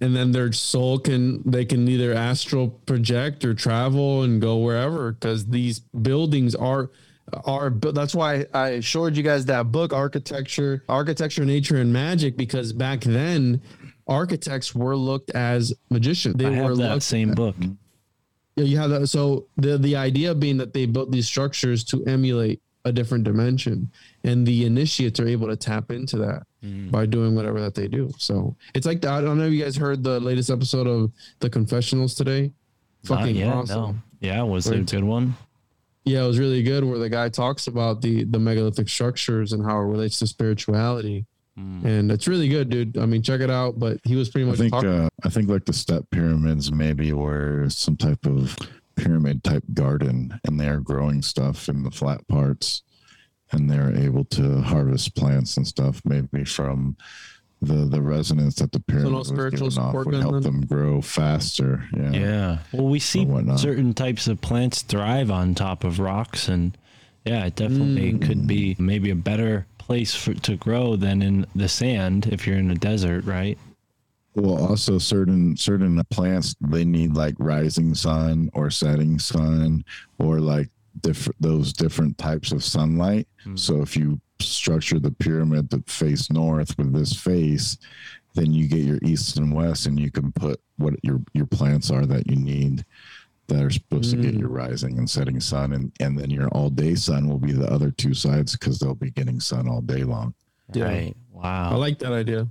And 0.00 0.14
then 0.14 0.32
their 0.32 0.52
soul 0.52 0.98
can 0.98 1.42
they 1.44 1.64
can 1.64 1.88
either 1.88 2.12
astral 2.12 2.68
project 2.68 3.44
or 3.44 3.54
travel 3.54 4.22
and 4.22 4.40
go 4.40 4.58
wherever 4.58 5.12
because 5.12 5.46
these 5.46 5.80
buildings 5.80 6.54
are 6.54 6.90
are 7.44 7.70
that's 7.70 8.14
why 8.14 8.46
I 8.54 8.80
showed 8.80 9.16
you 9.16 9.22
guys 9.22 9.46
that 9.46 9.72
book 9.72 9.92
architecture 9.92 10.84
architecture 10.88 11.44
nature 11.44 11.78
and 11.78 11.92
magic 11.92 12.36
because 12.36 12.72
back 12.72 13.00
then 13.00 13.62
architects 14.06 14.74
were 14.74 14.96
looked 14.96 15.30
as 15.30 15.74
magicians 15.90 16.36
they 16.36 16.46
I 16.46 16.62
were 16.62 16.76
that 16.76 17.02
same 17.02 17.32
book. 17.32 17.56
yeah, 18.54 18.64
you 18.64 18.78
have 18.78 18.90
that. 18.90 19.08
So 19.08 19.48
the 19.56 19.78
the 19.78 19.96
idea 19.96 20.34
being 20.34 20.58
that 20.58 20.72
they 20.72 20.86
built 20.86 21.10
these 21.10 21.26
structures 21.26 21.82
to 21.84 22.04
emulate 22.04 22.60
a 22.86 22.92
different 22.92 23.24
dimension, 23.24 23.90
and 24.24 24.46
the 24.46 24.64
initiates 24.64 25.20
are 25.20 25.26
able 25.28 25.48
to 25.48 25.56
tap 25.56 25.90
into 25.90 26.16
that 26.18 26.42
Mm. 26.64 26.90
by 26.90 27.04
doing 27.06 27.34
whatever 27.36 27.60
that 27.60 27.74
they 27.74 27.86
do. 27.86 28.10
So 28.18 28.56
it's 28.74 28.86
like 28.86 29.04
I 29.04 29.20
don't 29.20 29.36
know 29.38 29.44
if 29.44 29.52
you 29.52 29.62
guys 29.62 29.76
heard 29.76 30.02
the 30.02 30.18
latest 30.20 30.50
episode 30.50 30.86
of 30.86 31.12
the 31.40 31.50
confessionals 31.50 32.14
today. 32.14 32.50
Fucking 33.04 33.36
yet, 33.36 33.52
awesome. 33.54 33.76
no. 33.78 33.94
Yeah, 34.20 34.42
was 34.42 34.66
it 34.66 34.74
a 34.74 34.76
Right. 34.78 34.90
good 34.90 35.04
one? 35.04 35.34
Yeah, 36.04 36.24
it 36.24 36.26
was 36.28 36.38
really 36.38 36.62
good. 36.62 36.82
Where 36.84 36.98
the 36.98 37.08
guy 37.10 37.28
talks 37.28 37.66
about 37.66 38.00
the 38.02 38.24
the 38.24 38.38
megalithic 38.38 38.88
structures 38.88 39.52
and 39.52 39.64
how 39.64 39.76
it 39.80 39.84
relates 39.84 40.18
to 40.20 40.26
spirituality, 40.26 41.26
Mm. 41.58 41.84
and 41.84 42.10
it's 42.12 42.26
really 42.28 42.48
good, 42.48 42.68
dude. 42.68 42.96
I 42.98 43.06
mean, 43.06 43.22
check 43.22 43.40
it 43.40 43.50
out. 43.50 43.78
But 43.78 44.00
he 44.04 44.16
was 44.16 44.28
pretty 44.28 44.46
much 44.46 44.58
I 44.60 44.64
much 44.64 44.70
think 44.70 44.72
talking. 44.72 44.90
uh, 44.90 45.08
I 45.24 45.28
think 45.28 45.48
like 45.48 45.64
the 45.66 45.72
step 45.72 46.04
pyramids 46.10 46.72
maybe 46.72 47.12
were 47.12 47.66
some 47.68 47.96
type 47.96 48.24
of 48.26 48.56
pyramid 48.96 49.44
type 49.44 49.64
garden, 49.74 50.38
and 50.44 50.58
they're 50.58 50.80
growing 50.80 51.22
stuff 51.22 51.68
in 51.68 51.82
the 51.82 51.90
flat 51.90 52.26
parts, 52.28 52.82
and 53.52 53.70
they're 53.70 53.94
able 53.94 54.24
to 54.24 54.60
harvest 54.62 55.14
plants 55.14 55.56
and 55.56 55.66
stuff 55.66 56.00
maybe 56.04 56.44
from 56.44 56.96
the 57.62 57.86
the 57.86 58.02
resonance 58.02 58.56
that 58.56 58.72
the 58.72 58.80
pyramid 58.80 59.12
was 59.12 59.28
spiritual 59.28 59.68
giving 59.68 59.82
off 59.82 59.90
support 59.90 60.06
would 60.06 60.20
help 60.20 60.32
then? 60.34 60.42
them 60.42 60.60
grow 60.66 61.00
faster. 61.00 61.84
Yeah. 61.96 62.10
Yeah. 62.10 62.58
Well, 62.72 62.88
we 62.88 62.98
see 62.98 63.26
certain 63.56 63.94
types 63.94 64.26
of 64.26 64.40
plants 64.40 64.82
thrive 64.82 65.30
on 65.30 65.54
top 65.54 65.82
of 65.84 65.98
rocks, 65.98 66.48
and 66.48 66.76
yeah, 67.24 67.46
it 67.46 67.56
definitely 67.56 68.12
Mm. 68.12 68.22
could 68.26 68.46
be 68.46 68.76
maybe 68.78 69.10
a 69.10 69.14
better 69.16 69.66
place 69.78 70.14
for 70.14 70.34
to 70.34 70.56
grow 70.56 70.96
than 70.96 71.22
in 71.22 71.46
the 71.54 71.68
sand 71.68 72.26
if 72.30 72.46
you're 72.46 72.58
in 72.58 72.70
a 72.70 72.74
desert, 72.74 73.24
right? 73.24 73.56
Well, 74.36 74.68
also 74.68 74.98
certain 74.98 75.56
certain 75.56 76.02
plants 76.10 76.54
they 76.60 76.84
need 76.84 77.14
like 77.14 77.34
rising 77.38 77.94
sun 77.94 78.50
or 78.52 78.70
setting 78.70 79.18
sun 79.18 79.82
or 80.18 80.40
like 80.40 80.68
different 81.00 81.40
those 81.40 81.72
different 81.72 82.18
types 82.18 82.52
of 82.52 82.62
sunlight. 82.62 83.26
Mm. 83.46 83.58
So 83.58 83.80
if 83.80 83.96
you 83.96 84.20
structure 84.40 84.98
the 84.98 85.10
pyramid 85.10 85.70
to 85.70 85.82
face 85.86 86.30
north 86.30 86.76
with 86.76 86.92
this 86.92 87.14
face, 87.14 87.78
then 88.34 88.52
you 88.52 88.68
get 88.68 88.80
your 88.80 88.98
east 89.02 89.38
and 89.38 89.54
west, 89.54 89.86
and 89.86 89.98
you 89.98 90.10
can 90.10 90.32
put 90.32 90.60
what 90.76 90.94
your 91.02 91.20
your 91.32 91.46
plants 91.46 91.90
are 91.90 92.04
that 92.04 92.26
you 92.26 92.36
need 92.36 92.84
that 93.48 93.62
are 93.62 93.70
supposed 93.70 94.10
to 94.10 94.16
get 94.16 94.34
mm. 94.34 94.40
your 94.40 94.50
rising 94.50 94.98
and 94.98 95.08
setting 95.08 95.40
sun, 95.40 95.72
and 95.72 95.92
and 96.00 96.18
then 96.18 96.28
your 96.28 96.48
all 96.48 96.68
day 96.68 96.94
sun 96.94 97.26
will 97.26 97.38
be 97.38 97.52
the 97.52 97.70
other 97.72 97.90
two 97.90 98.12
sides 98.12 98.54
because 98.54 98.78
they'll 98.78 98.94
be 98.94 99.10
getting 99.10 99.40
sun 99.40 99.66
all 99.66 99.80
day 99.80 100.04
long. 100.04 100.34
Yeah. 100.74 100.84
Right. 100.84 101.16
Wow. 101.32 101.70
I 101.72 101.74
like 101.76 101.98
that 102.00 102.12
idea. 102.12 102.46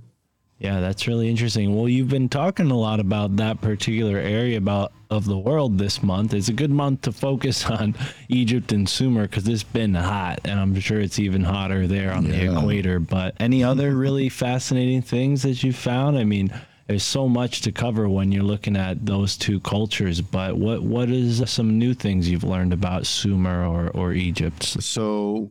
Yeah, 0.58 0.80
that's 0.80 1.06
really 1.06 1.28
interesting. 1.28 1.76
Well, 1.76 1.88
you've 1.88 2.08
been 2.08 2.30
talking 2.30 2.70
a 2.70 2.76
lot 2.76 2.98
about 2.98 3.36
that 3.36 3.60
particular 3.60 4.16
area 4.16 4.56
about 4.56 4.92
of 5.10 5.26
the 5.26 5.38
world 5.38 5.78
this 5.78 6.02
month. 6.02 6.34
It's 6.34 6.48
a 6.48 6.52
good 6.52 6.70
month 6.70 7.02
to 7.02 7.12
focus 7.12 7.64
on 7.70 7.94
Egypt 8.28 8.72
and 8.72 8.88
Sumer 8.88 9.22
because 9.22 9.46
it's 9.46 9.62
been 9.62 9.94
hot, 9.94 10.40
and 10.44 10.58
I'm 10.58 10.78
sure 10.80 11.00
it's 11.00 11.18
even 11.18 11.44
hotter 11.44 11.86
there 11.86 12.12
on 12.12 12.24
the 12.24 12.50
equator. 12.50 12.98
But 12.98 13.34
any 13.38 13.62
other 13.62 13.94
really 13.94 14.28
fascinating 14.28 15.02
things 15.02 15.42
that 15.42 15.62
you 15.62 15.72
found? 15.72 16.18
I 16.18 16.24
mean, 16.24 16.52
there's 16.86 17.04
so 17.04 17.28
much 17.28 17.60
to 17.62 17.72
cover 17.72 18.08
when 18.08 18.32
you're 18.32 18.42
looking 18.42 18.76
at 18.76 19.04
those 19.04 19.36
two 19.36 19.60
cultures. 19.60 20.20
But 20.20 20.56
what 20.56 20.82
what 20.82 21.10
is 21.10 21.42
some 21.50 21.78
new 21.78 21.94
things 21.94 22.30
you've 22.30 22.44
learned 22.44 22.72
about 22.72 23.06
Sumer 23.06 23.66
or 23.66 23.90
or 23.90 24.12
Egypt? 24.12 24.62
So, 24.64 25.50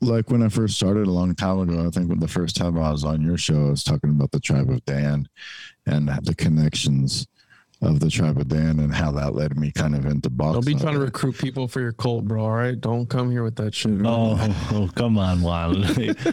like 0.00 0.30
when 0.30 0.42
I 0.42 0.48
first 0.48 0.76
started 0.76 1.06
a 1.06 1.10
long 1.10 1.34
time 1.34 1.60
ago, 1.60 1.86
I 1.86 1.90
think 1.90 2.08
when 2.08 2.20
the 2.20 2.28
first 2.28 2.56
time 2.56 2.78
I 2.78 2.90
was 2.90 3.04
on 3.04 3.22
your 3.22 3.36
show, 3.36 3.66
I 3.66 3.70
was 3.70 3.84
talking 3.84 4.10
about 4.10 4.30
the 4.30 4.40
tribe 4.40 4.70
of 4.70 4.84
Dan 4.84 5.28
and 5.86 6.08
the 6.22 6.34
connections 6.34 7.26
of 7.82 8.00
the 8.00 8.10
tribe 8.10 8.38
of 8.38 8.48
Dan 8.48 8.78
and 8.78 8.94
how 8.94 9.10
that 9.12 9.34
led 9.34 9.56
me 9.58 9.72
kind 9.72 9.94
of 9.94 10.06
into 10.06 10.30
box. 10.30 10.54
Don't 10.54 10.66
be 10.66 10.74
trying 10.74 10.94
to 10.94 11.00
recruit 11.00 11.38
people 11.38 11.66
for 11.66 11.80
your 11.80 11.92
cult, 11.92 12.24
bro. 12.26 12.44
All 12.44 12.50
right, 12.50 12.78
don't 12.78 13.08
come 13.08 13.30
here 13.30 13.42
with 13.42 13.56
that 13.56 13.74
shit. 13.74 14.00
Oh, 14.04 14.38
oh 14.72 14.90
come 14.94 15.18
on, 15.18 15.42
Juan. 15.42 15.84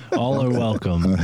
All 0.17 0.41
are 0.43 0.49
welcome. 0.49 1.17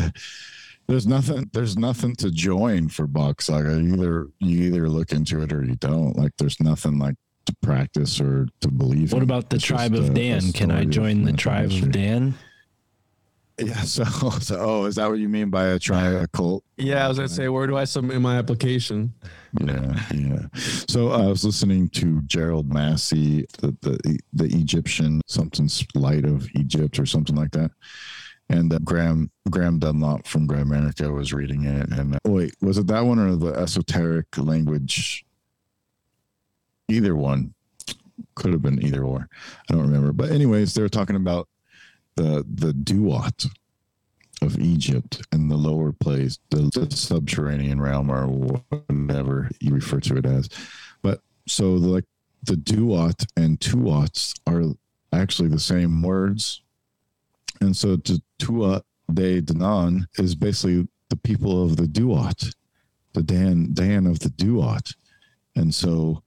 there's 0.87 1.07
nothing 1.07 1.49
there's 1.53 1.77
nothing 1.77 2.15
to 2.17 2.31
join 2.31 2.87
for 2.89 3.07
Bock 3.07 3.41
Saga. 3.41 3.81
You 3.81 3.93
either 3.95 4.27
you 4.39 4.63
either 4.63 4.89
look 4.89 5.11
into 5.11 5.41
it 5.41 5.51
or 5.51 5.63
you 5.63 5.75
don't. 5.75 6.15
Like 6.15 6.31
there's 6.37 6.59
nothing 6.59 6.99
like 6.99 7.15
to 7.45 7.55
practice 7.61 8.19
or 8.21 8.47
to 8.61 8.67
believe. 8.69 9.11
What 9.13 9.19
in. 9.19 9.23
about 9.29 9.49
the 9.49 9.57
It's 9.57 9.65
tribe 9.65 9.91
just 9.93 10.03
of 10.03 10.09
a- 10.09 10.11
a 10.11 10.15
Dan? 10.15 10.51
Can 10.53 10.71
I 10.71 10.85
join 10.85 11.17
the 11.19 11.23
myth 11.25 11.29
and 11.29 11.39
tribe 11.39 11.71
of. 11.71 11.91
Dan? 11.91 12.33
Yeah. 13.59 13.81
So, 13.83 14.03
so 14.39 14.57
oh, 14.59 14.85
is 14.85 14.95
that 14.95 15.07
what 15.07 15.19
you 15.19 15.29
mean 15.29 15.51
by 15.51 15.65
a 15.67 15.79
tri 15.79 16.07
a 16.07 16.25
cult? 16.27 16.63
Yeah, 16.77 17.05
I 17.05 17.07
was 17.07 17.17
gonna 17.17 17.29
say, 17.29 17.49
where 17.49 17.67
do 17.67 17.77
I 17.77 17.83
submit 17.83 18.19
my 18.19 18.37
application? 18.37 19.13
Yeah, 19.63 19.93
yeah. 20.11 20.39
So 20.87 21.11
I 21.11 21.27
was 21.27 21.45
listening 21.45 21.89
to 21.89 22.21
Gerald 22.23 22.73
Massey, 22.73 23.45
the 23.59 23.77
the, 23.81 24.19
the 24.33 24.45
Egyptian 24.45 25.21
something 25.27 25.69
light 25.93 26.25
of 26.25 26.47
Egypt 26.55 26.97
or 26.97 27.05
something 27.05 27.35
like 27.35 27.51
that, 27.51 27.69
and 28.49 28.73
uh, 28.73 28.79
Graham 28.83 29.29
Graham 29.51 29.77
Dunlop 29.77 30.25
from 30.25 30.47
Grammatica 30.47 31.13
was 31.13 31.31
reading 31.31 31.65
it. 31.65 31.91
And 31.91 32.15
uh, 32.15 32.19
wait, 32.25 32.55
was 32.59 32.79
it 32.79 32.87
that 32.87 33.01
one 33.05 33.19
or 33.19 33.35
the 33.35 33.53
esoteric 33.53 34.35
language? 34.35 35.23
Either 36.89 37.15
one 37.15 37.53
could 38.36 38.51
have 38.51 38.61
been 38.61 38.84
either 38.84 39.03
or. 39.03 39.29
I 39.69 39.73
don't 39.73 39.84
remember. 39.84 40.11
But 40.11 40.31
anyways, 40.31 40.73
they 40.73 40.81
were 40.81 40.89
talking 40.89 41.15
about 41.15 41.47
the 42.15 42.45
the 42.47 42.73
duat 42.73 43.45
of 44.41 44.59
Egypt 44.59 45.21
and 45.31 45.49
the 45.49 45.55
lower 45.55 45.91
place, 45.91 46.38
the, 46.49 46.69
the 46.73 46.93
subterranean 46.95 47.79
realm, 47.79 48.11
or 48.11 48.27
whatever 48.27 49.49
you 49.59 49.73
refer 49.73 49.99
to 50.01 50.17
it 50.17 50.25
as. 50.25 50.49
But 51.01 51.21
so 51.47 51.79
the, 51.79 51.88
like 51.88 52.05
the 52.43 52.57
duat 52.57 53.25
and 53.38 53.59
tuats 53.59 54.36
are 54.45 54.63
actually 55.13 55.49
the 55.49 55.59
same 55.59 56.01
words, 56.01 56.61
and 57.61 57.75
so 57.75 57.97
to 57.97 58.21
tuat 58.39 58.84
de 59.13 59.41
Danan 59.41 60.05
is 60.17 60.36
basically 60.36 60.88
the 61.09 61.17
people 61.17 61.63
of 61.63 61.77
the 61.77 61.88
duat, 61.88 62.53
the 63.13 63.23
Dan 63.23 63.73
Dan 63.73 64.07
of 64.07 64.19
the 64.19 64.29
duat, 64.29 64.93
and 65.55 65.73
so. 65.73 66.21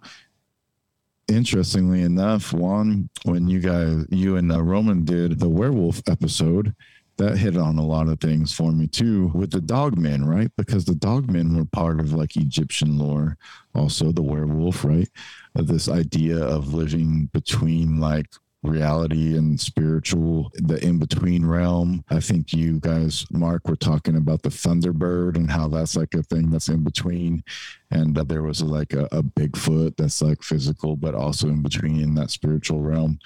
Interestingly 1.28 2.02
enough, 2.02 2.52
Juan, 2.52 3.08
when 3.24 3.48
you 3.48 3.58
guys, 3.58 4.04
you 4.10 4.36
and 4.36 4.52
uh, 4.52 4.62
Roman 4.62 5.04
did 5.04 5.40
the 5.40 5.48
werewolf 5.48 6.00
episode, 6.08 6.72
that 7.16 7.38
hit 7.38 7.56
on 7.56 7.78
a 7.78 7.84
lot 7.86 8.08
of 8.08 8.20
things 8.20 8.52
for 8.52 8.72
me 8.72 8.86
too 8.86 9.30
with 9.34 9.50
the 9.50 9.60
dogmen, 9.60 10.26
right? 10.26 10.50
Because 10.56 10.84
the 10.84 10.92
dogmen 10.92 11.56
were 11.56 11.64
part 11.64 11.98
of 11.98 12.12
like 12.12 12.36
Egyptian 12.36 12.98
lore, 12.98 13.36
also 13.74 14.12
the 14.12 14.22
werewolf, 14.22 14.84
right? 14.84 15.08
This 15.54 15.88
idea 15.88 16.36
of 16.38 16.74
living 16.74 17.30
between 17.32 17.98
like 17.98 18.26
reality 18.62 19.36
and 19.36 19.60
spiritual, 19.60 20.50
the 20.54 20.82
in 20.84 20.98
between 20.98 21.46
realm. 21.46 22.04
I 22.10 22.20
think 22.20 22.52
you 22.52 22.80
guys, 22.80 23.26
Mark, 23.30 23.68
were 23.68 23.76
talking 23.76 24.16
about 24.16 24.42
the 24.42 24.48
Thunderbird 24.48 25.36
and 25.36 25.50
how 25.50 25.68
that's 25.68 25.96
like 25.96 26.14
a 26.14 26.22
thing 26.22 26.50
that's 26.50 26.68
in 26.68 26.82
between. 26.82 27.44
And 27.90 28.16
uh, 28.18 28.24
there 28.24 28.42
was 28.42 28.62
like 28.62 28.92
a, 28.92 29.04
a 29.12 29.22
Bigfoot 29.22 29.96
that's 29.96 30.22
like 30.22 30.42
physical, 30.42 30.96
but 30.96 31.14
also 31.14 31.48
in 31.48 31.62
between 31.62 32.00
in 32.00 32.14
that 32.14 32.30
spiritual 32.30 32.80
realm. 32.80 33.18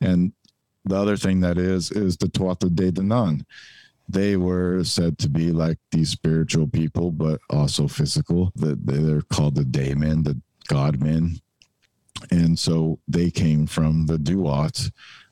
And 0.00 0.32
the 0.84 0.96
other 0.96 1.16
thing 1.16 1.40
that 1.40 1.58
is 1.58 1.90
is 1.90 2.16
the 2.16 2.26
Tuatha 2.26 2.74
De 2.74 2.90
Danann. 2.90 3.44
They 4.08 4.36
were 4.36 4.82
said 4.84 5.16
to 5.18 5.28
be 5.28 5.52
like 5.52 5.78
these 5.92 6.10
spiritual 6.10 6.66
people, 6.66 7.10
but 7.12 7.40
also 7.48 7.86
physical. 7.88 8.52
That 8.56 8.84
they're 8.84 9.22
called 9.22 9.54
the 9.54 9.64
daemon, 9.64 10.24
the 10.24 10.40
godmen, 10.68 11.40
and 12.30 12.58
so 12.58 12.98
they 13.08 13.30
came 13.30 13.66
from 13.66 14.06
the 14.06 14.18
Duat 14.18 14.90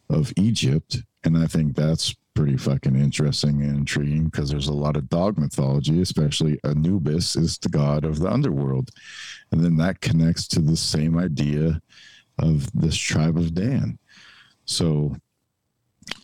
of 0.09 0.33
Egypt, 0.37 1.03
and 1.25 1.37
I 1.37 1.47
think 1.47 1.75
that's 1.75 2.15
pretty 2.35 2.57
fucking 2.57 2.97
interesting 2.97 3.63
and 3.63 3.79
intriguing 3.79 4.25
because 4.25 4.51
there's 4.51 4.69
a 4.69 4.73
lot 4.73 4.97
of 4.97 5.09
dog 5.09 5.39
mythology, 5.39 6.01
especially 6.01 6.59
Anubis 6.65 7.37
is 7.37 7.59
the 7.59 7.69
god 7.69 8.05
of 8.05 8.19
the 8.19 8.31
underworld, 8.31 8.91
and 9.53 9.63
then 9.63 9.77
that 9.77 10.01
connects 10.01 10.49
to 10.49 10.61
the 10.61 10.77
same 10.77 11.19
idea 11.19 11.81
of 12.39 12.71
this 12.73 12.97
tribe 12.97 13.37
of 13.37 13.55
Dan. 13.55 13.99
So 14.65 15.17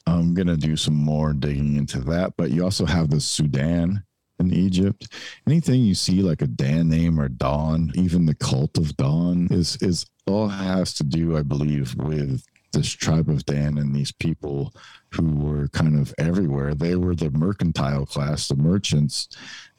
I'm 0.06 0.34
to 0.34 0.56
do 0.56 0.76
some 0.76 0.94
more 0.94 1.32
digging 1.32 1.76
into 1.76 2.00
that. 2.00 2.34
But 2.36 2.50
you 2.50 2.64
also 2.64 2.86
have 2.86 3.10
the 3.10 3.20
Sudan 3.20 4.02
in 4.38 4.52
Egypt. 4.52 5.08
Anything 5.46 5.82
you 5.82 5.94
see 5.94 6.22
like 6.22 6.42
a 6.42 6.46
Dan 6.46 6.88
name 6.88 7.20
or 7.20 7.28
Dawn, 7.28 7.92
even 7.94 8.26
the 8.26 8.34
cult 8.34 8.78
of 8.78 8.96
Dawn 8.96 9.48
is 9.50 9.76
is 9.76 10.06
all 10.26 10.48
has 10.48 10.92
to 10.94 11.04
do, 11.04 11.36
I 11.36 11.42
believe, 11.42 11.94
with 11.96 12.44
this 12.72 12.90
tribe 12.90 13.30
of 13.30 13.46
Dan 13.46 13.78
and 13.78 13.94
these 13.94 14.12
people 14.12 14.74
who 15.12 15.34
were 15.34 15.68
kind 15.68 15.98
of 15.98 16.12
everywhere. 16.18 16.74
They 16.74 16.96
were 16.96 17.14
the 17.14 17.30
mercantile 17.30 18.06
class, 18.06 18.48
the 18.48 18.56
merchants 18.56 19.28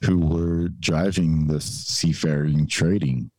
who 0.04 0.18
were 0.18 0.68
driving 0.68 1.46
this 1.46 1.64
seafaring 1.64 2.66
trading. 2.66 3.30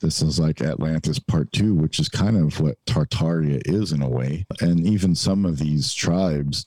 This 0.00 0.22
is 0.22 0.38
like 0.38 0.62
Atlantis 0.62 1.18
Part 1.18 1.52
Two, 1.52 1.74
which 1.74 1.98
is 1.98 2.08
kind 2.08 2.36
of 2.36 2.60
what 2.60 2.78
Tartaria 2.86 3.60
is 3.66 3.92
in 3.92 4.02
a 4.02 4.08
way. 4.08 4.46
And 4.60 4.86
even 4.86 5.14
some 5.14 5.44
of 5.44 5.58
these 5.58 5.92
tribes 5.92 6.64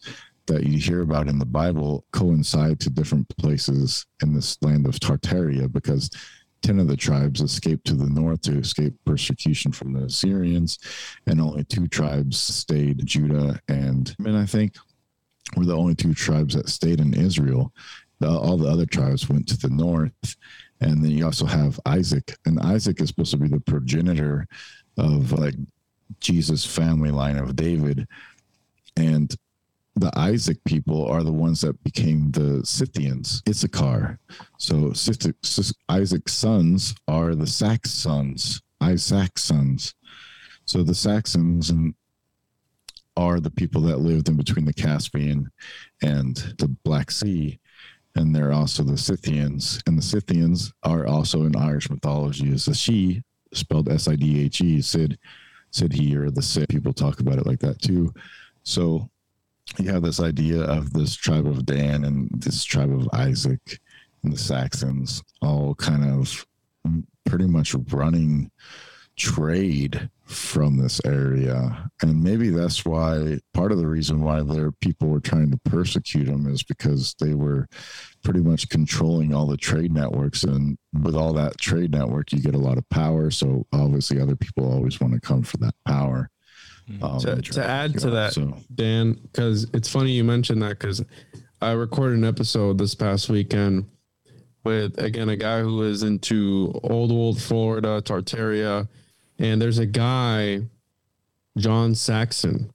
that 0.52 0.66
you 0.66 0.78
hear 0.78 1.02
about 1.02 1.30
in 1.30 1.40
the 1.40 1.46
Bible 1.46 2.06
coincide 2.12 2.80
to 2.82 2.90
different 2.90 3.28
places 3.38 4.06
in 4.22 4.34
this 4.34 4.58
land 4.62 4.86
of 4.86 4.96
Tartaria 4.96 5.72
because 5.72 6.10
10 6.62 6.80
of 6.80 6.88
the 6.88 6.98
tribes 6.98 7.42
escaped 7.42 7.86
to 7.88 7.96
the 7.96 8.10
north 8.10 8.42
to 8.42 8.58
escape 8.58 8.94
persecution 9.06 9.72
from 9.72 9.94
the 9.94 10.04
Assyrians, 10.04 10.78
and 11.26 11.42
only 11.42 11.64
two 11.64 11.88
tribes 11.88 12.38
stayed 12.38 13.06
Judah 13.06 13.60
and, 13.68 14.16
and 14.20 14.38
I 14.38 14.46
think 14.46 14.76
were 15.56 15.66
the 15.66 15.76
only 15.76 15.96
two 15.96 16.14
tribes 16.14 16.56
that 16.56 16.70
stayed 16.70 17.00
in 17.00 17.14
Israel. 17.14 17.74
The, 18.20 18.30
all 18.30 18.58
the 18.58 18.70
other 18.70 18.86
tribes 18.86 19.30
went 19.30 19.48
to 19.50 19.58
the 19.58 19.70
north. 19.70 20.36
And 20.82 21.04
then 21.04 21.12
you 21.12 21.26
also 21.26 21.46
have 21.46 21.80
Isaac, 21.86 22.38
and 22.46 22.60
Isaac 22.60 23.02
is 23.02 23.10
supposed 23.10 23.32
to 23.32 23.38
be 23.38 23.48
the 23.48 23.60
progenitor 23.60 24.48
of 24.98 25.32
like 25.32 25.56
Jesus' 26.20 26.66
family 26.66 27.12
line 27.12 27.38
of 27.38 27.56
David. 27.56 28.08
And 28.98 29.34
the 29.96 30.12
Isaac 30.18 30.58
people 30.64 31.06
are 31.08 31.24
the 31.24 31.32
ones 31.32 31.62
that 31.62 31.84
became 31.84 32.32
the 32.32 32.66
Scythians, 32.66 33.44
Issachar. 33.48 34.20
So 34.58 34.94
Isaac's 35.90 36.34
sons 36.34 36.96
are 37.08 37.36
the 37.36 37.48
Sax 37.48 37.92
sons, 37.92 38.62
Isaac's 38.80 39.44
sons. 39.44 39.94
So 40.66 40.84
the 40.84 40.96
Saxons 40.96 41.70
and 41.70 41.94
are 43.18 43.42
the 43.42 43.52
people 43.52 43.82
that 43.82 44.00
lived 44.00 44.30
in 44.30 44.38
between 44.38 44.64
the 44.64 44.74
Caspian 44.74 45.52
and 46.02 46.38
the 46.58 46.70
Black 46.86 47.12
Sea. 47.12 47.60
And 48.16 48.34
they're 48.34 48.54
also 48.54 48.84
the 48.84 48.98
Scythians. 48.98 49.82
And 49.86 49.98
the 49.98 50.02
Scythians 50.02 50.72
are 50.84 51.06
also 51.06 51.44
in 51.44 51.56
Irish 51.58 51.90
mythology 51.90 52.54
as 52.54 52.70
a 52.70 52.74
she, 52.74 53.22
spelled 53.54 53.90
S 53.90 54.08
I 54.08 54.16
D 54.16 54.46
H 54.46 54.62
E, 54.62 54.82
Sid, 54.82 55.20
Sid 55.72 55.92
he, 55.92 56.16
or 56.16 56.32
the 56.32 56.42
Sid. 56.42 56.70
People 56.70 56.94
talk 56.94 57.20
about 57.20 57.38
it 57.38 57.46
like 57.46 57.60
that 57.60 57.82
too. 57.82 58.14
So 58.64 59.10
you 59.80 59.92
have 59.92 60.04
this 60.04 60.20
idea 60.20 60.62
of 60.64 60.94
this 60.94 61.16
tribe 61.16 61.48
of 61.48 61.66
Dan 61.66 62.04
and 62.06 62.30
this 62.32 62.64
tribe 62.64 62.92
of 62.92 63.08
Isaac 63.14 63.80
and 64.24 64.34
the 64.34 64.38
Saxons 64.38 65.24
all 65.42 65.76
kind 65.76 66.04
of 66.04 66.46
pretty 67.26 67.48
much 67.48 67.76
running 67.92 68.52
trade 69.16 70.10
from 70.26 70.78
this 70.78 71.02
area. 71.06 71.90
And 72.02 72.24
maybe 72.24 72.50
that's 72.50 72.86
why 72.86 73.40
part 73.54 73.72
of 73.72 73.78
the 73.78 73.88
reason 73.88 74.22
why 74.22 74.42
their 74.42 74.72
people 74.72 75.10
were 75.10 75.20
trying 75.20 75.52
to 75.52 75.60
persecute 75.66 76.26
them 76.26 76.48
is 76.48 76.64
because 76.64 77.16
they 77.20 77.34
were 77.34 77.68
pretty 78.24 78.40
much 78.40 78.70
controlling 78.70 79.34
all 79.34 79.46
the 79.46 79.58
trade 79.58 79.92
networks. 79.92 80.44
And 80.44 80.78
with 81.04 81.16
all 81.16 81.34
that 81.34 81.58
trade 81.58 81.92
network, 81.92 82.32
you 82.32 82.40
get 82.40 82.56
a 82.56 82.60
lot 82.60 82.78
of 82.78 82.90
power. 82.90 83.30
So 83.30 83.66
obviously, 83.74 84.20
other 84.20 84.36
people 84.36 84.72
always 84.72 85.00
want 85.00 85.14
to 85.14 85.20
come 85.20 85.44
for 85.44 85.58
that 85.58 85.76
power. 85.86 86.30
Um, 87.02 87.20
To- 87.20 87.42
to 87.42 87.66
add 87.66 87.98
to 88.00 88.08
know, 88.08 88.14
that, 88.14 88.34
so. 88.34 88.58
Dan, 88.74 89.14
because 89.14 89.68
it's 89.74 89.90
funny 89.90 90.12
you 90.12 90.24
mentioned 90.24 90.62
that 90.62 90.80
because 90.80 91.04
I 91.62 91.72
recorded 91.72 92.18
an 92.18 92.26
episode 92.26 92.78
this 92.78 92.96
past 92.96 93.30
weekend 93.30 93.86
with 94.64 94.98
again 95.00 95.30
a 95.30 95.36
guy 95.36 95.62
who 95.62 95.84
is 95.84 96.04
into 96.04 96.72
old 96.84 97.12
old 97.12 97.42
Florida, 97.42 98.02
Tartaria, 98.02 98.88
and 99.40 99.62
there's 99.62 99.80
a 99.80 99.86
guy, 99.86 100.62
John 101.58 101.96
Saxon, 101.96 102.72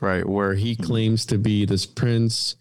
right, 0.00 0.26
where 0.28 0.54
he 0.54 0.74
claims 0.76 1.24
to 1.26 1.38
be 1.38 1.64
this 1.64 1.86
prince 1.86 2.56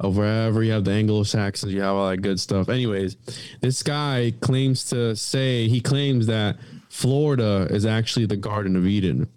of 0.00 0.16
wherever 0.16 0.62
you 0.62 0.72
have 0.72 0.84
the 0.84 0.90
Anglo-Saxons, 0.90 1.72
you 1.72 1.80
have 1.80 1.94
all 1.94 2.10
that 2.10 2.16
good 2.18 2.40
stuff. 2.40 2.68
Anyways, 2.68 3.16
this 3.60 3.82
guy 3.82 4.32
claims 4.40 4.84
to 4.90 5.14
say 5.14 5.68
he 5.68 5.80
claims 5.80 6.26
that 6.26 6.56
Florida 6.88 7.68
is 7.70 7.86
actually 7.86 8.26
the 8.26 8.36
Garden 8.36 8.74
of 8.74 8.86
Eden 8.86 9.28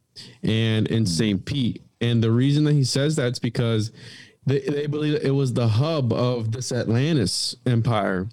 and 0.43 0.87
in 0.87 1.03
hmm. 1.03 1.05
St. 1.05 1.45
Pete. 1.45 1.83
And 2.01 2.23
the 2.23 2.31
reason 2.31 2.63
that 2.65 2.73
he 2.73 2.83
says 2.83 3.15
that's 3.15 3.39
because 3.39 3.91
they, 4.45 4.59
they 4.59 4.87
believe 4.87 5.19
it 5.23 5.31
was 5.31 5.53
the 5.53 5.67
hub 5.67 6.13
of 6.13 6.51
this 6.51 6.71
Atlantis 6.71 7.55
empire. 7.65 8.27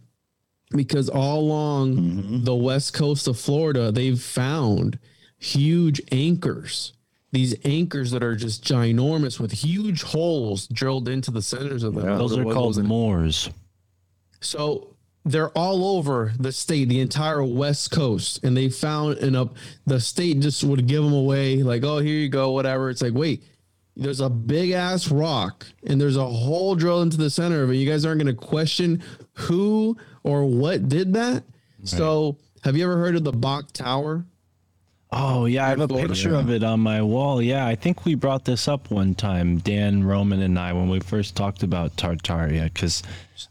Because 0.71 1.09
all 1.09 1.41
along 1.41 1.97
mm-hmm. 1.97 2.45
the 2.45 2.55
west 2.55 2.95
coast 2.95 3.29
of 3.29 3.39
Florida, 3.39 3.93
they've 3.93 4.21
found 4.21 4.99
huge 5.39 6.01
anchors. 6.11 6.93
These 7.33 7.57
anchors 7.65 8.11
that 8.13 8.23
are 8.23 8.37
just 8.37 8.65
ginormous 8.65 9.41
with 9.41 9.53
huge 9.53 10.03
holes 10.03 10.67
drilled 10.69 11.09
into 11.09 11.31
the 11.31 11.43
centers 11.43 11.83
of 11.83 11.95
them. 11.95 12.07
Those 12.17 12.37
are 12.37 12.45
called 12.45 12.83
Moors. 12.83 13.51
So 14.41 14.94
they're 15.25 15.51
all 15.51 15.97
over 15.97 16.33
the 16.39 16.53
state, 16.53 16.89
the 16.89 17.01
entire 17.01 17.43
West 17.43 17.91
Coast, 17.91 18.45
and 18.45 18.57
they 18.57 18.69
found 18.69 19.19
and 19.19 19.35
up 19.37 19.55
the 19.87 19.99
state 20.01 20.41
just 20.41 20.63
would 20.65 20.87
give 20.87 21.03
them 21.03 21.15
away, 21.15 21.63
like, 21.63 21.83
oh, 21.83 21.99
here 21.99 22.17
you 22.17 22.29
go, 22.29 22.51
whatever. 22.51 22.91
It's 22.91 23.01
like, 23.01 23.15
wait, 23.15 23.43
there's 23.97 24.21
a 24.21 24.29
big 24.29 24.73
ass 24.73 25.11
rock 25.11 25.67
and 25.87 26.01
there's 26.01 26.17
a 26.17 26.27
hole 26.27 26.75
drilled 26.75 27.03
into 27.05 27.17
the 27.17 27.31
center 27.31 27.63
of 27.63 27.71
it. 27.71 27.77
You 27.77 27.89
guys 27.89 28.05
aren't 28.05 28.23
going 28.23 28.35
to 28.35 28.47
question 28.47 29.03
who 29.33 29.97
or 30.23 30.45
what 30.45 30.89
did 30.89 31.15
that. 31.15 31.45
So, 31.85 32.39
have 32.63 32.77
you 32.77 32.85
ever 32.85 32.97
heard 32.97 33.15
of 33.15 33.25
the 33.25 33.33
Bok 33.33 33.73
Tower? 33.73 34.25
Oh 35.17 35.45
yeah, 35.47 35.67
I 35.67 35.69
have 35.71 35.81
a 35.81 35.87
picture 35.89 36.33
yeah. 36.33 36.41
of 36.41 36.51
it 36.51 36.65
on 36.65 36.81
my 36.81 37.01
wall. 37.01 37.41
Yeah, 37.41 37.67
I 37.67 37.77
think 37.77 38.05
we 38.05 38.17
brought 38.17 38.45
this 38.45 38.67
up 38.67 38.91
one 38.91 39.15
time, 39.15 39.59
Dan 39.59 40.03
Roman 40.03 40.43
and 40.43 40.59
I, 40.59 40.73
when 40.73 40.89
we 40.89 40.99
first 40.99 41.37
talked 41.37 41.63
about 41.63 41.95
Tartaria, 41.97 42.65
because 42.65 43.05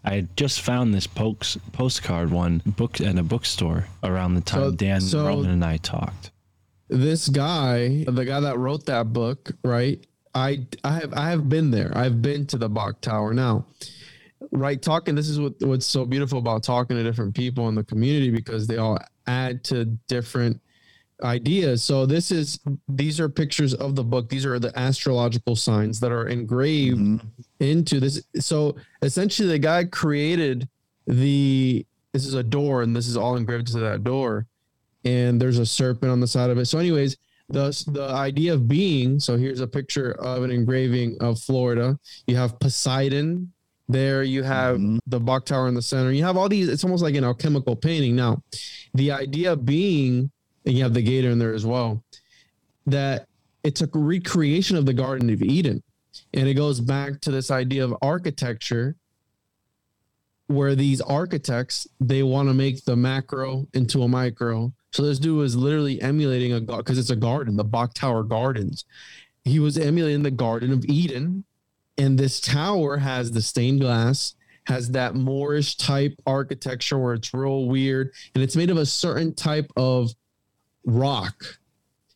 I 0.03 0.15
had 0.15 0.35
just 0.35 0.61
found 0.61 0.93
this 0.93 1.07
pokes, 1.07 1.57
postcard 1.71 2.31
one 2.31 2.61
book 2.65 2.99
in 2.99 3.17
a 3.17 3.23
bookstore 3.23 3.87
around 4.03 4.35
the 4.35 4.41
time 4.41 4.61
So- 4.61 4.71
Dan 4.71 5.01
so- 5.01 5.25
Roman 5.25 5.51
and 5.51 5.63
I 5.63 5.77
talked. 5.77 6.31
this 6.89 7.29
guy, 7.29 8.03
the 8.07 8.25
guy 8.25 8.41
that 8.41 8.57
wrote 8.57 8.85
that 8.87 9.13
book, 9.13 9.51
right? 9.63 10.05
I 10.35 10.65
I 10.83 10.95
have 10.95 11.13
I 11.13 11.29
have 11.29 11.47
been 11.47 11.71
there. 11.71 11.95
I've 11.95 12.21
been 12.21 12.45
to 12.47 12.57
the 12.57 12.67
Bok 12.67 12.99
Tower 13.01 13.33
now. 13.33 13.65
Right, 14.51 14.81
talking. 14.81 15.15
This 15.15 15.29
is 15.29 15.39
what 15.39 15.53
what's 15.61 15.85
so 15.85 16.05
beautiful 16.05 16.39
about 16.39 16.63
talking 16.63 16.97
to 16.97 17.03
different 17.03 17.35
people 17.35 17.69
in 17.69 17.75
the 17.75 17.83
community 17.83 18.31
because 18.31 18.67
they 18.67 18.77
all 18.77 18.99
add 19.27 19.63
to 19.65 19.85
different 20.07 20.59
ideas. 21.23 21.83
So 21.83 22.05
this 22.05 22.31
is 22.31 22.59
these 22.87 23.19
are 23.19 23.29
pictures 23.29 23.73
of 23.73 23.95
the 23.95 24.03
book. 24.03 24.29
These 24.29 24.45
are 24.45 24.59
the 24.59 24.77
astrological 24.77 25.55
signs 25.55 25.99
that 25.99 26.11
are 26.11 26.27
engraved 26.27 26.99
Mhm. 26.99 27.21
into 27.59 27.99
this. 27.99 28.21
So 28.39 28.75
essentially, 29.01 29.47
the 29.49 29.59
guy 29.59 29.83
created 29.85 30.67
the. 31.07 31.85
This 32.13 32.25
is 32.27 32.35
a 32.35 32.43
door, 32.43 32.83
and 32.83 32.95
this 32.95 33.07
is 33.07 33.17
all 33.17 33.35
engraved 33.35 33.67
to 33.67 33.79
that 33.79 34.03
door 34.03 34.45
and 35.05 35.41
there's 35.41 35.57
a 35.57 35.65
serpent 35.65 36.09
on 36.11 36.21
the 36.21 36.27
side 36.27 36.49
of 36.49 36.57
it. 36.57 36.65
So, 36.65 36.79
anyways, 36.79 37.17
the 37.49 37.65
the 37.91 38.07
idea 38.09 38.53
of 38.53 38.67
being. 38.69 39.19
So 39.19 39.35
here's 39.37 39.59
a 39.59 39.67
picture 39.67 40.11
of 40.13 40.43
an 40.43 40.51
engraving 40.51 41.17
of 41.19 41.39
Florida. 41.41 41.99
You 42.27 42.35
have 42.37 42.57
Poseidon. 42.59 43.51
There 43.89 44.23
you 44.23 44.43
have 44.43 44.77
Mhm. 44.77 44.99
the 45.07 45.19
Bok 45.19 45.45
Tower 45.45 45.67
in 45.67 45.73
the 45.75 45.81
center. 45.81 46.11
You 46.13 46.23
have 46.23 46.37
all 46.37 46.47
these. 46.47 46.69
It's 46.69 46.85
almost 46.85 47.03
like 47.03 47.15
an 47.15 47.25
alchemical 47.25 47.75
painting. 47.75 48.15
Now, 48.15 48.41
the 48.93 49.11
idea 49.11 49.57
being, 49.57 50.31
and 50.65 50.75
you 50.75 50.83
have 50.83 50.93
the 50.93 51.01
gator 51.01 51.29
in 51.29 51.39
there 51.39 51.53
as 51.53 51.65
well. 51.65 52.03
That 52.85 53.27
it's 53.63 53.81
a 53.81 53.89
recreation 53.93 54.77
of 54.77 54.85
the 54.85 54.93
Garden 54.93 55.29
of 55.29 55.41
Eden, 55.41 55.81
and 56.33 56.47
it 56.47 56.55
goes 56.55 56.79
back 56.79 57.21
to 57.21 57.31
this 57.31 57.49
idea 57.49 57.83
of 57.83 57.95
architecture 58.01 58.95
where 60.47 60.75
these 60.75 61.01
architects 61.01 61.87
they 61.99 62.21
want 62.23 62.49
to 62.49 62.53
make 62.53 62.83
the 62.83 62.95
macro 62.95 63.67
into 63.73 64.03
a 64.03 64.07
micro. 64.07 64.73
So 64.91 65.03
this 65.03 65.19
dude 65.19 65.37
was 65.37 65.55
literally 65.55 66.01
emulating 66.01 66.53
a 66.53 66.59
because 66.59 66.97
it's 66.97 67.09
a 67.09 67.15
garden, 67.15 67.55
the 67.55 67.63
Bok 67.63 67.93
Tower 67.93 68.23
Gardens. 68.23 68.85
He 69.43 69.59
was 69.59 69.77
emulating 69.77 70.23
the 70.23 70.31
Garden 70.31 70.71
of 70.71 70.85
Eden, 70.85 71.45
and 71.97 72.17
this 72.17 72.39
tower 72.39 72.97
has 72.97 73.31
the 73.31 73.41
stained 73.41 73.81
glass, 73.81 74.35
has 74.67 74.91
that 74.91 75.15
Moorish 75.15 75.75
type 75.75 76.13
architecture 76.25 76.97
where 76.97 77.13
it's 77.13 77.33
real 77.33 77.67
weird, 77.67 78.11
and 78.35 78.43
it's 78.43 78.55
made 78.55 78.69
of 78.69 78.77
a 78.77 78.85
certain 78.85 79.33
type 79.33 79.71
of 79.75 80.11
rock. 80.85 81.57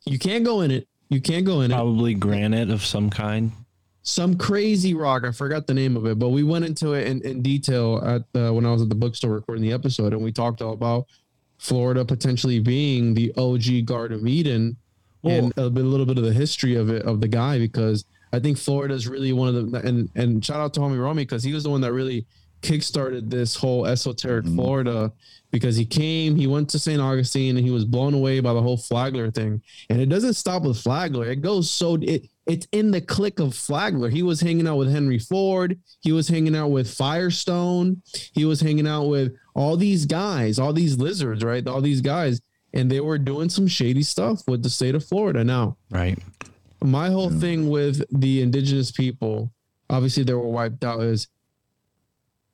You 0.06 0.20
can't 0.20 0.44
go 0.46 0.62
in 0.62 0.72
it. 0.72 0.88
You 1.10 1.22
can't 1.22 1.46
go 1.46 1.62
in 1.62 1.72
it 1.72 1.76
Probably 1.76 2.14
granite 2.14 2.70
of 2.70 2.84
some 2.86 3.10
kind. 3.10 3.52
some 4.04 4.38
crazy 4.38 4.94
rock. 4.94 5.24
I 5.26 5.32
forgot 5.32 5.68
the 5.68 5.74
name 5.74 5.96
of 5.96 6.06
it, 6.06 6.20
but 6.20 6.30
we 6.30 6.44
went 6.44 6.66
into 6.66 6.94
it 6.94 7.08
in, 7.08 7.22
in 7.22 7.42
detail 7.42 8.02
at 8.06 8.24
the, 8.34 8.54
when 8.54 8.66
I 8.66 8.72
was 8.72 8.82
at 8.82 8.90
the 8.90 8.96
bookstore 8.96 9.32
recording 9.32 9.64
the 9.64 9.74
episode, 9.74 10.14
and 10.14 10.24
we 10.24 10.32
talked 10.32 10.62
all 10.62 10.74
about 10.74 11.08
Florida 11.58 12.06
potentially 12.06 12.60
being 12.60 13.14
the 13.14 13.34
OG 13.38 13.86
Garden 13.86 14.20
of 14.20 14.28
Eden, 14.28 14.78
and 15.24 15.52
a, 15.58 15.70
bit, 15.70 15.84
a 15.84 15.88
little 15.88 16.06
bit 16.06 16.18
of 16.18 16.24
the 16.24 16.32
history 16.32 16.76
of 16.76 16.90
it 16.90 17.04
of 17.04 17.20
the 17.20 17.28
guy 17.28 17.58
because 17.58 18.06
I 18.32 18.40
think 18.40 18.58
Florida 18.58 18.94
is 18.94 19.08
really 19.08 19.34
one 19.34 19.54
of 19.54 19.72
the 19.72 19.80
and 19.80 20.10
and 20.16 20.46
shout 20.46 20.62
out 20.62 20.74
to 20.76 20.80
homie 20.80 21.02
Romy 21.02 21.24
because 21.24 21.44
he 21.44 21.54
was 21.54 21.64
the 21.64 21.70
one 21.70 21.82
that 21.82 21.92
really 21.92 22.26
kickstarted 22.62 23.30
this 23.30 23.56
whole 23.56 23.86
esoteric 23.86 24.46
Mhm. 24.46 24.56
Florida 24.56 25.12
because 25.52 25.76
he 25.76 25.86
came, 25.86 26.36
he 26.36 26.48
went 26.48 26.70
to 26.70 26.80
St. 26.80 27.00
Augustine 27.02 27.56
and 27.58 27.66
he 27.66 27.72
was 27.72 27.86
blown 27.86 28.14
away 28.14 28.40
by 28.40 28.54
the 28.54 28.62
whole 28.62 28.78
Flagler 28.78 29.32
thing. 29.32 29.62
And 29.90 30.02
it 30.02 30.08
doesn't 30.10 30.34
stop 30.34 30.64
with 30.64 30.78
Flagler. 30.78 31.26
It 31.30 31.42
goes 31.42 31.70
so 31.70 31.96
it 31.96 32.30
it's 32.46 32.66
in 32.72 32.92
the 32.92 33.02
click 33.02 33.40
of 33.40 33.54
Flagler. 33.54 34.10
He 34.10 34.24
was 34.24 34.40
hanging 34.40 34.68
out 34.68 34.78
with 34.78 34.90
Henry 34.90 35.20
Ford. 35.20 35.78
He 36.00 36.14
was 36.14 36.30
hanging 36.30 36.56
out 36.56 36.70
with 36.70 36.90
Firestone. 36.90 38.02
He 38.32 38.46
was 38.46 38.62
hanging 38.62 38.88
out 38.88 39.08
with 39.08 39.34
all 39.54 39.76
these 39.76 40.06
guys, 40.06 40.58
all 40.58 40.72
these 40.72 40.98
lizards, 40.98 41.44
right? 41.44 41.68
All 41.68 41.82
these 41.82 42.00
guys. 42.00 42.40
And 42.74 42.90
they 42.90 43.02
were 43.02 43.18
doing 43.18 43.50
some 43.50 43.68
shady 43.68 44.02
stuff 44.04 44.44
with 44.48 44.64
the 44.64 44.70
state 44.70 44.96
of 44.96 45.04
Florida. 45.04 45.44
Now, 45.44 45.76
Right. 45.92 46.18
my 46.82 47.10
whole 47.10 47.30
thing 47.30 47.70
with 47.70 48.02
the 48.18 48.42
indigenous 48.42 48.92
people, 48.92 49.52
obviously 49.90 50.24
they 50.24 50.34
were 50.34 50.48
wiped 50.48 50.86
out, 50.86 51.02
is 51.04 51.28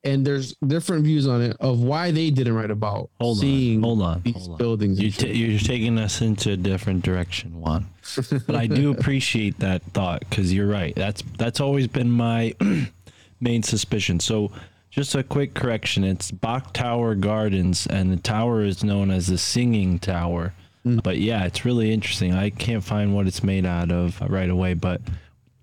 and 0.04 0.26
there's 0.26 0.54
different 0.66 1.04
views 1.04 1.26
on 1.26 1.40
it 1.42 1.56
of 1.60 1.80
why 1.80 2.10
they 2.10 2.30
didn't 2.30 2.54
write 2.54 2.70
about 2.70 3.10
Hold 3.20 3.38
seeing 3.38 3.78
on. 3.78 3.82
Hold 3.82 4.02
on. 4.02 4.22
these 4.22 4.34
Hold 4.34 4.50
on. 4.52 4.56
buildings. 4.58 5.00
You 5.00 5.06
and 5.06 5.14
shit. 5.14 5.32
t- 5.32 5.32
you're 5.32 5.58
taking 5.58 5.98
us 5.98 6.20
into 6.20 6.52
a 6.52 6.56
different 6.56 7.02
direction, 7.04 7.60
Juan. 7.60 7.86
but 8.46 8.54
I 8.54 8.66
do 8.66 8.90
appreciate 8.90 9.58
that 9.60 9.82
thought 9.92 10.20
because 10.20 10.52
you're 10.52 10.66
right. 10.68 10.94
That's 10.94 11.22
that's 11.38 11.60
always 11.60 11.86
been 11.88 12.10
my 12.10 12.54
main 13.40 13.62
suspicion. 13.62 14.20
So, 14.20 14.52
just 14.90 15.14
a 15.14 15.22
quick 15.22 15.54
correction: 15.54 16.04
it's 16.04 16.30
Bok 16.30 16.72
Tower 16.74 17.14
Gardens, 17.14 17.86
and 17.86 18.12
the 18.12 18.16
tower 18.16 18.62
is 18.62 18.84
known 18.84 19.10
as 19.10 19.26
the 19.26 19.38
Singing 19.38 19.98
Tower. 19.98 20.52
Hmm. 20.82 20.98
But 20.98 21.18
yeah, 21.18 21.44
it's 21.44 21.64
really 21.64 21.92
interesting. 21.92 22.34
I 22.34 22.50
can't 22.50 22.84
find 22.84 23.14
what 23.14 23.26
it's 23.26 23.42
made 23.42 23.64
out 23.66 23.90
of 23.90 24.20
right 24.20 24.50
away, 24.50 24.74
but. 24.74 25.00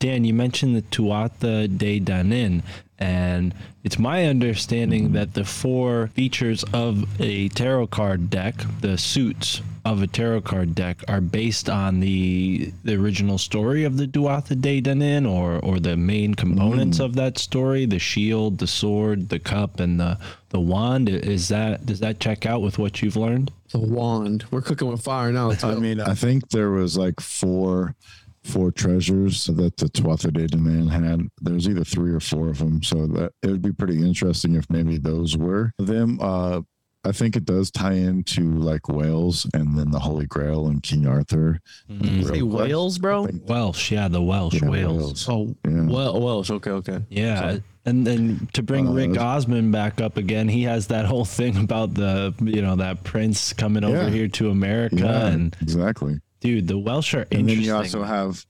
Dan, 0.01 0.25
you 0.25 0.33
mentioned 0.33 0.75
the 0.75 0.81
Tuatha 0.81 1.67
De 1.77 1.99
Danann, 1.99 2.63
and 2.97 3.53
it's 3.83 3.99
my 3.99 4.25
understanding 4.25 5.11
that 5.11 5.35
the 5.35 5.45
four 5.45 6.07
features 6.07 6.63
of 6.73 7.05
a 7.21 7.49
tarot 7.49 7.85
card 7.85 8.31
deck, 8.31 8.55
the 8.79 8.97
suits 8.97 9.61
of 9.85 10.01
a 10.01 10.07
tarot 10.07 10.41
card 10.41 10.73
deck, 10.73 11.03
are 11.07 11.21
based 11.21 11.69
on 11.69 11.99
the 11.99 12.73
the 12.83 12.95
original 12.95 13.37
story 13.37 13.83
of 13.83 13.97
the 13.97 14.07
Tuatha 14.07 14.59
De 14.59 14.81
Danann, 14.81 15.29
or 15.29 15.59
or 15.59 15.79
the 15.79 15.95
main 15.95 16.33
components 16.33 16.97
mm. 16.97 17.05
of 17.05 17.13
that 17.13 17.37
story: 17.37 17.85
the 17.85 17.99
shield, 17.99 18.57
the 18.57 18.65
sword, 18.65 19.29
the 19.29 19.37
cup, 19.37 19.79
and 19.79 19.99
the 19.99 20.17
the 20.49 20.59
wand. 20.59 21.09
Is 21.09 21.47
that 21.49 21.85
does 21.85 21.99
that 21.99 22.19
check 22.19 22.47
out 22.47 22.63
with 22.63 22.79
what 22.79 23.03
you've 23.03 23.17
learned? 23.17 23.51
the 23.71 23.79
wand. 23.79 24.45
We're 24.51 24.61
cooking 24.61 24.89
with 24.89 25.01
fire 25.01 25.31
now. 25.31 25.51
I 25.63 25.75
mean, 25.75 25.99
I 26.01 26.13
think 26.13 26.49
there 26.49 26.71
was 26.71 26.97
like 26.97 27.19
four 27.19 27.95
four 28.43 28.71
treasures 28.71 29.45
that 29.45 29.77
the 29.77 29.85
Tuatha 29.87 30.33
De 30.33 30.47
Danann 30.47 30.89
had. 30.89 31.27
There's 31.41 31.67
either 31.69 31.83
three 31.83 32.11
or 32.11 32.19
four 32.19 32.49
of 32.49 32.57
them, 32.59 32.81
so 32.83 33.05
that 33.07 33.33
it 33.43 33.47
would 33.51 33.61
be 33.61 33.73
pretty 33.73 34.01
interesting 34.01 34.55
if 34.55 34.69
maybe 34.69 34.97
those 34.97 35.37
were 35.37 35.73
them. 35.77 36.19
Uh, 36.21 36.61
I 37.03 37.11
think 37.11 37.35
it 37.35 37.45
does 37.45 37.71
tie 37.71 37.93
into 37.93 38.51
like 38.59 38.87
Wales 38.87 39.47
and 39.55 39.75
then 39.75 39.89
the 39.89 39.97
Holy 39.97 40.27
Grail 40.27 40.67
and 40.67 40.83
King 40.83 41.07
Arthur. 41.07 41.59
Mm. 41.89 42.27
Say 42.27 42.41
Wales, 42.43 42.99
bro. 42.99 43.25
I 43.25 43.31
Welsh, 43.47 43.91
yeah, 43.91 44.07
the 44.07 44.21
Welsh 44.21 44.61
Yeah, 44.61 44.69
Wales. 44.69 45.27
oh, 45.27 45.55
Yeah. 45.67 45.87
Well, 45.87 46.21
Welsh. 46.21 46.51
Okay, 46.51 46.69
okay. 46.69 46.99
Yeah, 47.09 47.57
and 47.85 48.05
then 48.05 48.47
to 48.53 48.61
bring 48.61 48.87
Uh, 48.87 48.91
Rick 48.93 49.09
Osmon 49.11 49.71
back 49.71 49.99
up 49.99 50.17
again, 50.17 50.47
he 50.47 50.61
has 50.63 50.87
that 50.87 51.05
whole 51.05 51.25
thing 51.25 51.57
about 51.57 51.95
the 51.95 52.35
you 52.39 52.61
know 52.61 52.75
that 52.75 53.03
prince 53.03 53.51
coming 53.53 53.83
over 53.83 54.07
here 54.09 54.27
to 54.27 54.51
America, 54.51 54.97
yeah, 54.97 55.27
and 55.27 55.55
exactly. 55.59 56.19
Dude, 56.41 56.67
the 56.67 56.77
Welsh 56.77 57.13
are 57.13 57.21
interesting. 57.31 57.39
And 57.39 57.49
then 57.49 57.61
you 57.61 57.73
also 57.73 58.03
have 58.03 58.45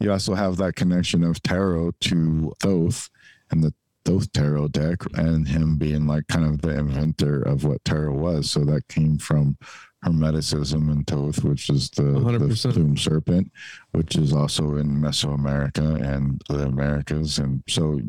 you 0.00 0.10
also 0.10 0.34
have 0.34 0.56
that 0.56 0.76
connection 0.76 1.22
of 1.22 1.42
tarot 1.42 1.92
to 2.00 2.52
Thoth 2.60 3.08
and 3.50 3.62
the 3.62 3.72
Thoth 4.04 4.32
tarot 4.32 4.68
deck 4.68 4.98
and 5.14 5.46
him 5.46 5.76
being 5.76 6.06
like 6.06 6.26
kind 6.28 6.46
of 6.46 6.62
the 6.62 6.70
inventor 6.70 7.42
of 7.42 7.64
what 7.64 7.84
tarot 7.84 8.14
was. 8.14 8.50
So 8.50 8.64
that 8.64 8.88
came 8.88 9.18
from 9.18 9.58
Hermeticism 10.04 10.90
and 10.90 11.06
Thoth, 11.06 11.44
which 11.44 11.68
is 11.68 11.90
the, 11.90 12.04
the 12.04 12.20
100%. 12.20 12.72
plume 12.72 12.96
serpent, 12.96 13.52
which 13.92 14.16
is 14.16 14.32
also 14.32 14.76
in 14.76 14.88
Mesoamerica 14.88 16.02
and 16.02 16.40
the 16.48 16.62
Americas. 16.62 17.38
And 17.38 17.62
so 17.68 18.00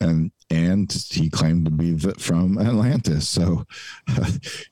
and 0.00 0.30
and 0.50 0.90
he 1.10 1.28
claimed 1.28 1.66
to 1.66 1.70
be 1.70 1.92
the, 1.92 2.14
from 2.14 2.56
Atlantis. 2.58 3.28
So 3.28 3.66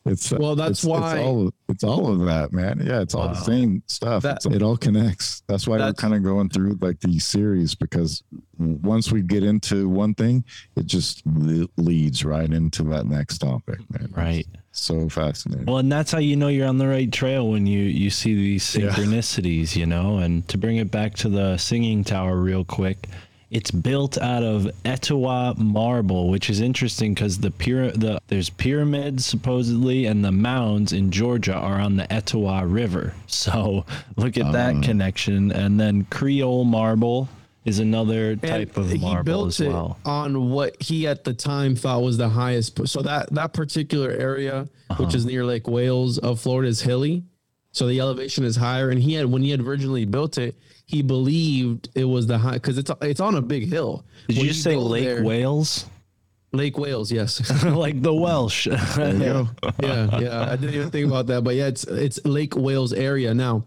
it's 0.07 0.33
Well, 0.33 0.57
that's 0.57 0.71
it's, 0.71 0.85
why- 0.85 1.17
it's 1.19 1.23
all, 1.27 1.51
it's 1.69 1.85
all 1.85 2.11
of 2.11 2.21
that, 2.27 2.53
man. 2.53 2.81
Yeah, 2.83 3.01
it's 3.03 3.15
all 3.15 3.27
Wow. 3.27 3.33
the 3.35 3.39
uh, 3.41 3.43
same 3.43 3.83
stuff. 3.87 4.23
That- 4.23 4.47
it 4.47 4.63
all 4.63 4.79
connects. 4.79 5.43
That's 5.49 5.67
why 5.69 5.77
That's- 5.77 5.95
we're 5.97 6.01
kind 6.01 6.15
of 6.15 6.23
going 6.23 6.49
through 6.49 6.79
like 6.81 7.01
these 7.01 7.27
series 7.27 7.75
because 7.75 8.23
once 8.59 9.13
we 9.13 9.21
get 9.21 9.43
into 9.45 9.87
one 9.89 10.15
thing, 10.15 10.45
it 10.77 10.87
just 10.87 11.23
leads 11.77 12.25
right 12.25 12.51
into 12.51 12.83
that 12.85 13.05
next 13.07 13.39
topic, 13.39 13.79
man. 13.91 14.09
right. 14.17 14.47
So 14.73 15.09
fascinating. 15.09 15.65
Well, 15.67 15.79
and 15.79 15.91
that's 15.91 16.13
how 16.13 16.19
you 16.19 16.37
know 16.37 16.49
you're 16.49 16.69
on 16.69 16.77
the 16.79 16.87
right 16.89 17.11
trail 17.11 17.49
when 17.51 17.67
you 17.67 17.81
you 17.81 18.11
see 18.11 18.35
these 18.35 18.75
Yeah. 18.77 18.89
synchronicities, 18.91 19.75
you 19.75 19.87
know. 19.87 20.19
And 20.19 20.47
to 20.49 20.59
bring 20.59 20.77
it 20.77 20.91
back 20.91 21.15
to 21.17 21.29
the 21.31 21.57
singing 21.57 22.05
tower 22.05 22.37
real 22.39 22.63
quick, 22.65 23.09
It's 23.49 23.71
built 23.71 24.19
out 24.19 24.43
of 24.43 24.69
Etowah 24.85 25.55
marble, 25.57 26.29
which 26.31 26.51
is 26.51 26.61
interesting 26.61 27.15
because 27.15 27.39
the 27.39 27.51
pyra- 27.51 27.95
the 27.99 28.19
there's 28.27 28.51
pyramids 28.51 29.25
supposedly, 29.25 30.07
and 30.07 30.25
the 30.25 30.33
mounds 30.33 30.93
in 30.93 31.13
Georgia 31.13 31.55
are 31.55 31.79
on 31.81 31.95
the 31.97 32.13
Etowah 32.13 32.67
River. 32.67 33.15
So 33.29 33.87
look 34.17 34.37
at 34.37 34.53
that 34.53 34.83
connection. 34.83 35.53
And 35.53 35.79
then 35.79 36.05
Creole 36.11 36.65
marble 36.65 37.29
is 37.65 37.79
another 37.79 38.35
type 38.37 38.77
of 38.77 38.91
he 38.91 38.99
marble 38.99 39.25
built 39.25 39.49
as 39.49 39.61
it 39.61 39.69
well. 39.69 39.99
on 40.05 40.51
what 40.51 40.81
he 40.83 41.07
at 41.07 41.23
the 41.25 41.35
time 41.35 41.77
thought 41.77 42.03
was 42.03 42.17
the 42.17 42.29
highest. 42.31 42.87
So 42.89 43.01
that 43.03 43.33
that 43.33 43.53
particular 43.53 44.11
area, 44.11 44.63
which 44.97 45.01
Uh-huh. 45.09 45.17
is 45.17 45.25
near 45.25 45.45
Lake 45.45 45.69
Wales 45.69 46.19
of 46.19 46.41
Florida, 46.41 46.69
is 46.69 46.83
hilly. 46.83 47.23
So 47.71 47.87
the 47.87 48.01
elevation 48.01 48.43
is 48.45 48.57
higher. 48.57 48.91
And 48.91 49.01
he 49.01 49.15
had 49.15 49.27
when 49.27 49.43
he 49.43 49.51
had 49.51 49.61
originally 49.61 50.05
built 50.05 50.37
it, 50.39 50.57
he 50.87 51.03
believed 51.03 51.89
it 51.95 52.05
was 52.05 52.27
the 52.27 52.39
high 52.39 52.55
because 52.55 52.79
it's 52.79 52.91
it's 53.03 53.21
on 53.21 53.35
a 53.35 53.43
big 53.43 53.69
hill. 53.69 54.05
Did 54.29 54.37
When 54.39 54.47
you 54.47 54.53
just 54.53 54.63
say 54.65 54.77
Lake 54.77 55.05
there- 55.05 55.25
Wales? 55.25 55.87
Lake 56.53 56.79
Wales, 56.79 57.13
yes. 57.13 57.65
like 57.65 58.01
the 58.01 58.15
Welsh. 58.15 58.67
There 58.97 59.45
yeah, 59.83 60.19
yeah. 60.21 60.49
I 60.51 60.57
didn't 60.57 60.75
even 60.75 60.91
think 60.91 61.07
about 61.07 61.27
that, 61.27 61.43
but 61.45 61.55
yeah, 61.55 61.67
it's 61.67 61.85
it's 61.85 62.25
Lake 62.25 62.57
Wales 62.57 62.93
area 62.93 63.35
now. 63.35 63.65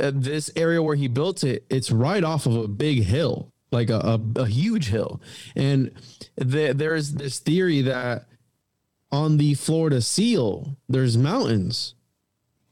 Uh, 0.00 0.10
this 0.12 0.50
area 0.56 0.82
where 0.82 0.96
he 0.96 1.06
built 1.06 1.44
it, 1.44 1.64
it's 1.70 1.92
right 1.92 2.24
off 2.24 2.46
of 2.46 2.56
a 2.56 2.66
big 2.66 3.04
hill, 3.04 3.52
like 3.70 3.88
a, 3.90 3.98
a, 4.36 4.40
a 4.40 4.46
huge 4.46 4.88
hill, 4.88 5.20
and 5.54 5.92
the, 6.36 6.72
there's 6.72 7.12
this 7.12 7.38
theory 7.38 7.82
that 7.82 8.26
on 9.12 9.36
the 9.36 9.54
Florida 9.54 10.00
Seal, 10.00 10.76
there's 10.88 11.16
mountains. 11.16 11.94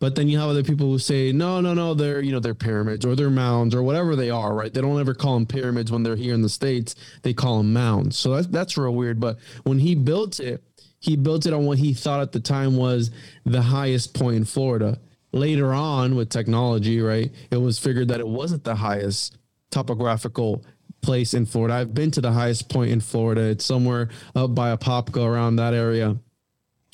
But 0.03 0.17
then 0.17 0.27
you 0.27 0.37
have 0.41 0.49
other 0.49 0.65
people 0.65 0.89
who 0.89 0.99
say, 0.99 1.31
no, 1.31 1.61
no, 1.61 1.75
no, 1.75 1.95
they're, 1.95 2.21
you 2.21 2.33
know, 2.33 2.41
they're 2.41 2.57
pyramids 2.57 3.07
or 3.07 3.15
they're 3.15 3.31
mounds 3.31 3.73
or 3.73 3.85
whatever 3.85 4.17
they 4.17 4.31
are, 4.31 4.53
right? 4.53 4.75
They 4.75 4.81
don't 4.81 4.99
ever 4.99 5.15
call 5.15 5.35
them 5.35 5.47
pyramids 5.47 5.93
when 5.93 6.03
they're 6.03 6.17
here 6.17 6.35
in 6.35 6.43
the 6.43 6.49
States. 6.49 6.97
They 7.23 7.33
call 7.33 7.59
them 7.59 7.73
mounds. 7.73 8.19
So 8.19 8.35
that's, 8.35 8.49
that's 8.49 8.77
real 8.77 8.97
weird. 8.97 9.21
But 9.21 9.39
when 9.63 9.79
he 9.79 9.95
built 9.95 10.41
it, 10.41 10.61
he 10.99 11.15
built 11.15 11.47
it 11.47 11.53
on 11.53 11.67
what 11.67 11.79
he 11.79 11.95
thought 11.95 12.21
at 12.21 12.33
the 12.33 12.41
time 12.41 12.77
was 12.77 13.13
the 13.45 13.63
highest 13.63 14.13
point 14.13 14.39
in 14.39 14.45
Florida. 14.45 14.99
Later 15.31 15.73
on 15.73 16.17
with 16.17 16.31
technology, 16.31 17.01
right, 17.01 17.31
it 17.53 17.59
was 17.59 17.79
figured 17.79 18.09
that 18.09 18.19
it 18.19 18.27
wasn't 18.27 18.65
the 18.65 18.75
highest 18.75 19.39
topographical 19.71 20.65
place 21.01 21.33
in 21.33 21.47
Florida. 21.47 21.75
I've 21.75 21.95
been 21.95 22.11
to 22.11 22.21
the 22.21 22.33
highest 22.33 22.69
point 22.69 22.91
in 22.91 23.01
Florida. 23.01 23.43
It's 23.43 23.65
somewhere 23.65 24.09
up 24.35 24.53
by 24.53 24.75
Apopka 24.75 25.25
around 25.25 25.57
that 25.57 25.75
area 25.75 26.17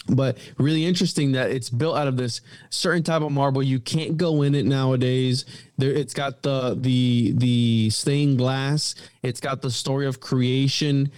but 0.09 0.39
really 0.59 0.85
interesting 0.85 1.33
that 1.33 1.51
it's 1.51 1.71
built 1.71 1.97
out 1.97 2.09
of 2.09 2.17
this 2.17 2.41
certain 2.71 3.03
type 3.03 3.23
of 3.23 3.33
marble. 3.33 3.63
You 3.63 3.81
can't 3.81 4.17
go 4.17 4.43
in 4.43 4.55
it 4.55 4.67
nowadays. 4.67 5.45
There 5.77 5.93
it's 5.93 6.15
got 6.15 6.43
the 6.43 6.77
the 6.79 7.33
the 7.37 7.91
stained 7.91 8.39
glass. 8.39 8.95
It's 9.23 9.41
got 9.41 9.63
the 9.63 9.71
story 9.71 10.07
of 10.07 10.21
creation 10.21 11.11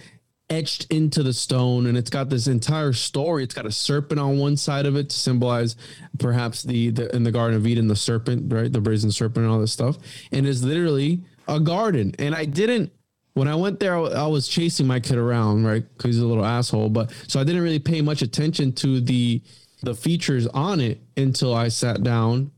etched 0.49 0.85
into 0.91 1.23
the 1.23 1.31
stone 1.31 1.85
and 1.85 1.97
it's 1.97 2.09
got 2.09 2.29
this 2.29 2.47
entire 2.47 2.91
story. 2.91 3.43
It's 3.43 3.53
got 3.53 3.65
a 3.65 3.71
serpent 3.71 4.19
on 4.19 4.37
one 4.37 4.57
side 4.57 4.85
of 4.85 4.97
it 4.97 5.09
to 5.09 5.15
symbolize 5.15 5.77
perhaps 6.19 6.61
the, 6.61 6.89
the 6.89 7.15
in 7.15 7.23
the 7.23 7.31
garden 7.31 7.55
of 7.55 7.65
eden 7.65 7.87
the 7.87 7.95
serpent 7.95 8.51
right? 8.51 8.71
The 8.71 8.81
brazen 8.81 9.11
serpent 9.11 9.45
and 9.45 9.53
all 9.53 9.61
this 9.61 9.71
stuff. 9.71 9.97
And 10.33 10.45
it's 10.45 10.61
literally 10.61 11.23
a 11.47 11.59
garden. 11.59 12.13
And 12.19 12.35
i 12.35 12.45
didn't 12.45 12.91
when 13.33 13.47
I 13.47 13.55
went 13.55 13.79
there, 13.79 13.95
I 13.95 14.27
was 14.27 14.47
chasing 14.47 14.87
my 14.87 14.99
kid 14.99 15.17
around, 15.17 15.65
right? 15.65 15.83
Because 15.97 16.15
he's 16.15 16.23
a 16.23 16.27
little 16.27 16.45
asshole. 16.45 16.89
But 16.89 17.11
so 17.27 17.39
I 17.39 17.43
didn't 17.43 17.61
really 17.63 17.79
pay 17.79 18.01
much 18.01 18.21
attention 18.21 18.73
to 18.73 18.99
the 19.01 19.41
the 19.83 19.95
features 19.95 20.45
on 20.47 20.79
it 20.79 21.01
until 21.17 21.55
I 21.55 21.69
sat 21.69 22.03
down 22.03 22.51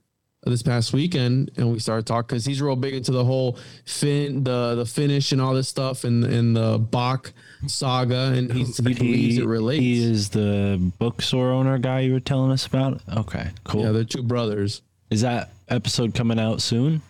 this 0.45 0.61
past 0.61 0.91
weekend 0.91 1.51
and 1.55 1.71
we 1.71 1.79
started 1.79 2.05
talking 2.05 2.27
because 2.27 2.43
he's 2.45 2.61
real 2.61 2.75
big 2.75 2.93
into 2.93 3.13
the 3.13 3.23
whole 3.23 3.57
fin 3.85 4.43
the 4.43 4.75
the 4.75 4.85
Finnish 4.85 5.31
and 5.31 5.39
all 5.41 5.53
this 5.53 5.69
stuff 5.69 6.03
and 6.03 6.25
and 6.25 6.55
the 6.55 6.77
Bock 6.77 7.31
saga 7.67 8.33
and 8.35 8.51
he's, 8.51 8.75
he 8.75 8.93
believes 8.93 9.37
it 9.37 9.45
relates. 9.45 9.81
He 9.81 10.03
is 10.03 10.29
the 10.29 10.91
bookstore 10.99 11.51
owner 11.51 11.77
guy 11.77 12.01
you 12.01 12.13
were 12.13 12.19
telling 12.19 12.51
us 12.51 12.65
about. 12.65 13.01
Okay, 13.15 13.51
cool. 13.63 13.83
yeah, 13.83 13.91
they're 13.91 14.03
two 14.03 14.23
brothers. 14.23 14.81
is 15.09 15.21
that 15.21 15.51
episode 15.69 16.13
coming 16.13 16.39
out 16.39 16.61
soon? 16.61 17.01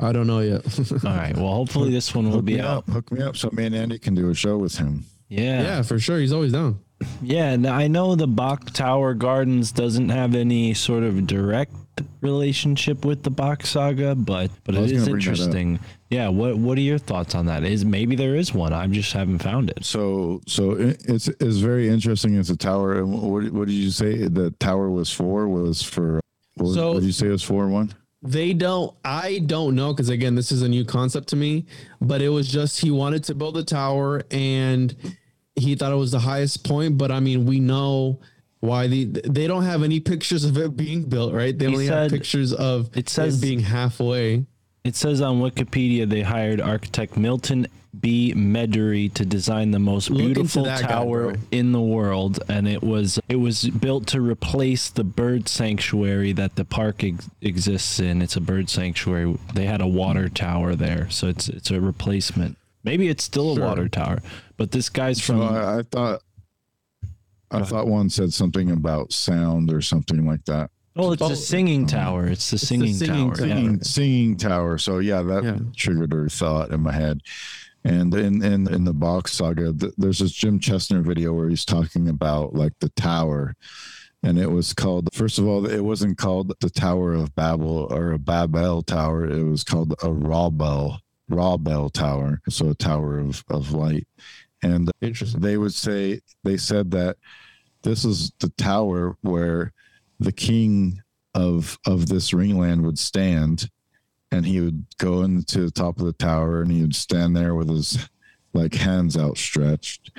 I 0.00 0.12
don't 0.12 0.26
know 0.26 0.40
yet. 0.40 0.64
All 1.04 1.10
right. 1.16 1.36
Well, 1.36 1.52
hopefully 1.52 1.90
this 1.90 2.14
one 2.14 2.24
will 2.26 2.36
Hook 2.36 2.44
be 2.46 2.60
out. 2.60 2.78
up. 2.78 2.88
Hook 2.88 3.12
me 3.12 3.22
up 3.22 3.36
so 3.36 3.50
me 3.52 3.66
and 3.66 3.74
Andy 3.74 3.98
can 3.98 4.14
do 4.14 4.30
a 4.30 4.34
show 4.34 4.56
with 4.58 4.76
him. 4.78 5.04
Yeah. 5.28 5.62
yeah, 5.62 5.82
for 5.82 5.98
sure. 6.00 6.18
He's 6.18 6.32
always 6.32 6.52
down. 6.52 6.80
Yeah, 7.22 7.50
and 7.52 7.66
I 7.66 7.86
know 7.86 8.14
the 8.14 8.26
Bok 8.26 8.70
Tower 8.72 9.14
Gardens 9.14 9.72
doesn't 9.72 10.08
have 10.08 10.34
any 10.34 10.74
sort 10.74 11.02
of 11.04 11.26
direct 11.26 11.72
relationship 12.20 13.04
with 13.04 13.22
the 13.22 13.30
Bock 13.30 13.64
saga, 13.64 14.14
but 14.14 14.50
but 14.64 14.74
I 14.74 14.78
it 14.78 14.82
was 14.82 14.92
is 14.92 14.98
gonna 15.04 15.10
bring 15.12 15.24
that 15.24 15.30
up. 15.30 15.38
interesting. 15.38 15.78
Yeah, 16.10 16.28
what 16.28 16.58
what 16.58 16.76
are 16.76 16.82
your 16.82 16.98
thoughts 16.98 17.34
on 17.34 17.46
that? 17.46 17.64
Is 17.64 17.84
maybe 17.84 18.16
there 18.16 18.36
is 18.36 18.52
one. 18.52 18.72
I 18.72 18.86
just 18.86 19.12
haven't 19.12 19.38
found 19.40 19.70
it. 19.70 19.84
So, 19.84 20.40
so 20.46 20.72
it's 20.78 21.28
it's 21.28 21.56
very 21.58 21.88
interesting. 21.88 22.34
It's 22.36 22.50
a 22.50 22.56
tower. 22.56 22.98
And 22.98 23.12
what, 23.12 23.50
what 23.50 23.68
did 23.68 23.74
you 23.74 23.90
say 23.90 24.26
the 24.28 24.50
tower 24.52 24.90
was 24.90 25.10
for? 25.10 25.48
Was 25.48 25.82
for 25.82 26.20
what, 26.56 26.74
So- 26.74 26.92
what 26.92 27.00
did 27.00 27.06
you 27.06 27.12
say 27.12 27.28
it 27.28 27.30
was 27.32 27.42
for? 27.42 27.68
One. 27.68 27.94
They 28.22 28.52
don't. 28.52 28.94
I 29.04 29.38
don't 29.46 29.74
know 29.74 29.92
because 29.92 30.08
again, 30.10 30.34
this 30.34 30.52
is 30.52 30.62
a 30.62 30.68
new 30.68 30.84
concept 30.84 31.28
to 31.28 31.36
me. 31.36 31.64
But 32.00 32.20
it 32.20 32.28
was 32.28 32.48
just 32.48 32.80
he 32.80 32.90
wanted 32.90 33.24
to 33.24 33.34
build 33.34 33.56
a 33.56 33.64
tower 33.64 34.22
and 34.30 34.94
he 35.56 35.74
thought 35.74 35.92
it 35.92 35.96
was 35.96 36.12
the 36.12 36.18
highest 36.20 36.64
point. 36.64 36.98
But 36.98 37.10
I 37.10 37.20
mean, 37.20 37.46
we 37.46 37.60
know 37.60 38.20
why 38.60 38.88
the 38.88 39.04
they 39.06 39.46
don't 39.46 39.62
have 39.64 39.82
any 39.82 40.00
pictures 40.00 40.44
of 40.44 40.58
it 40.58 40.76
being 40.76 41.04
built, 41.04 41.32
right? 41.32 41.58
They 41.58 41.66
He 41.66 41.72
only 41.72 41.86
have 41.86 42.10
pictures 42.10 42.52
of 42.52 42.90
it 42.94 43.08
says- 43.08 43.38
it 43.38 43.46
being 43.46 43.60
halfway. 43.60 44.44
It 44.90 44.96
says 44.96 45.20
on 45.20 45.40
Wikipedia 45.40 46.08
they 46.08 46.22
hired 46.22 46.60
architect 46.60 47.16
Milton 47.16 47.68
B. 48.00 48.34
Medary 48.34 49.08
to 49.14 49.24
design 49.24 49.70
the 49.70 49.78
most 49.78 50.12
beautiful 50.12 50.64
that 50.64 50.82
guy, 50.82 50.88
tower 50.88 51.36
in 51.52 51.70
the 51.70 51.80
world, 51.80 52.40
and 52.48 52.66
it 52.66 52.82
was 52.82 53.20
it 53.28 53.36
was 53.36 53.68
built 53.68 54.08
to 54.08 54.20
replace 54.20 54.90
the 54.90 55.04
bird 55.04 55.48
sanctuary 55.48 56.32
that 56.32 56.56
the 56.56 56.64
park 56.64 57.04
ex- 57.04 57.30
exists 57.40 58.00
in. 58.00 58.20
It's 58.20 58.34
a 58.34 58.40
bird 58.40 58.68
sanctuary. 58.68 59.38
They 59.54 59.66
had 59.66 59.80
a 59.80 59.86
water 59.86 60.28
tower 60.28 60.74
there, 60.74 61.08
so 61.08 61.28
it's 61.28 61.48
it's 61.48 61.70
a 61.70 61.80
replacement. 61.80 62.58
Maybe 62.82 63.06
it's 63.06 63.22
still 63.22 63.56
a 63.56 63.60
water 63.60 63.88
tower, 63.88 64.18
but 64.56 64.72
this 64.72 64.88
guy's 64.88 65.20
from 65.20 65.38
So 65.38 65.44
I, 65.44 65.78
I 65.78 65.82
thought, 65.82 66.22
I 67.52 67.62
thought 67.62 67.86
one 67.86 68.10
said 68.10 68.32
something 68.32 68.72
about 68.72 69.12
sound 69.12 69.72
or 69.72 69.82
something 69.82 70.26
like 70.26 70.44
that. 70.46 70.72
Oh, 70.96 71.12
it's 71.12 71.22
Oh, 71.22 71.30
a 71.30 71.36
singing 71.36 71.86
tower. 71.86 72.26
It's 72.26 72.50
the 72.50 72.56
the 72.56 72.66
singing, 72.66 72.94
singing 72.94 73.28
tower. 73.28 73.36
tower. 73.36 73.46
yeah. 73.46 73.54
Singing, 73.54 73.82
singing 73.82 74.36
tower. 74.36 74.78
So 74.78 74.98
yeah, 74.98 75.22
that 75.22 75.44
Yeah. 75.44 75.58
triggered 75.76 76.12
a 76.12 76.28
thought 76.28 76.70
in 76.70 76.80
my 76.82 76.92
head. 76.92 77.20
And 77.84 78.14
in 78.14 78.42
in 78.42 78.72
in 78.72 78.84
the 78.84 78.92
box 78.92 79.32
saga, 79.32 79.72
th- 79.72 79.94
there's 79.96 80.18
this 80.18 80.32
Jim 80.32 80.58
Chestnut 80.60 81.02
video 81.04 81.32
where 81.32 81.48
he's 81.48 81.64
talking 81.64 82.08
about 82.08 82.54
like 82.54 82.74
the 82.80 82.90
tower, 82.90 83.54
and 84.22 84.38
it 84.38 84.50
was 84.50 84.74
called. 84.74 85.08
First 85.14 85.38
of 85.38 85.46
all, 85.46 85.64
it 85.66 85.80
wasn't 85.80 86.18
called 86.18 86.52
the 86.60 86.68
Tower 86.68 87.14
of 87.14 87.34
Babel 87.34 87.88
or 87.90 88.12
a 88.12 88.18
Babel 88.18 88.82
Tower. 88.82 89.24
It 89.24 89.44
was 89.44 89.64
called 89.64 89.92
a 89.92 90.08
Rawbell 90.10 90.98
Rawbell 91.30 91.90
Tower. 91.90 92.42
So 92.50 92.68
a 92.68 92.74
tower 92.74 93.18
of 93.18 93.42
of 93.48 93.72
light. 93.72 94.06
And 94.62 94.90
Interesting. 95.00 95.40
they 95.40 95.56
would 95.56 95.72
say 95.72 96.20
they 96.44 96.58
said 96.58 96.90
that 96.90 97.16
this 97.82 98.04
is 98.04 98.30
the 98.40 98.50
tower 98.58 99.16
where 99.22 99.72
the 100.20 100.32
king 100.32 101.02
of 101.34 101.78
of 101.86 102.08
this 102.08 102.30
ringland 102.32 102.82
would 102.82 102.98
stand 102.98 103.68
and 104.30 104.46
he 104.46 104.60
would 104.60 104.84
go 104.98 105.22
into 105.22 105.64
the 105.64 105.70
top 105.70 105.98
of 105.98 106.04
the 106.06 106.12
tower 106.12 106.62
and 106.62 106.70
he 106.70 106.82
would 106.82 106.94
stand 106.94 107.34
there 107.36 107.54
with 107.54 107.68
his 107.68 108.08
like 108.52 108.74
hands 108.74 109.16
outstretched. 109.16 110.12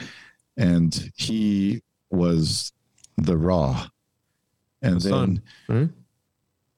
And 0.58 1.12
he 1.16 1.82
was 2.10 2.74
the 3.18 3.38
raw 3.38 3.88
and 4.82 5.00
The 5.00 5.10
then 5.10 5.42
right? 5.70 5.90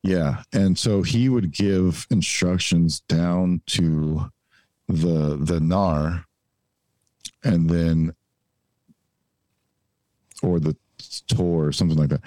yeah 0.04 0.44
and 0.52 0.78
so 0.78 1.02
he 1.02 1.30
would 1.30 1.52
give 1.52 2.06
instructions 2.12 3.00
down 3.02 3.62
to 3.68 4.30
the 4.88 5.38
the 5.38 5.60
nar 5.60 6.26
and 7.44 7.70
then 7.70 8.14
or 10.44 10.60
the 10.60 10.76
tor 11.28 11.66
or 11.68 11.72
something 11.72 11.98
like 11.98 12.10
that 12.10 12.22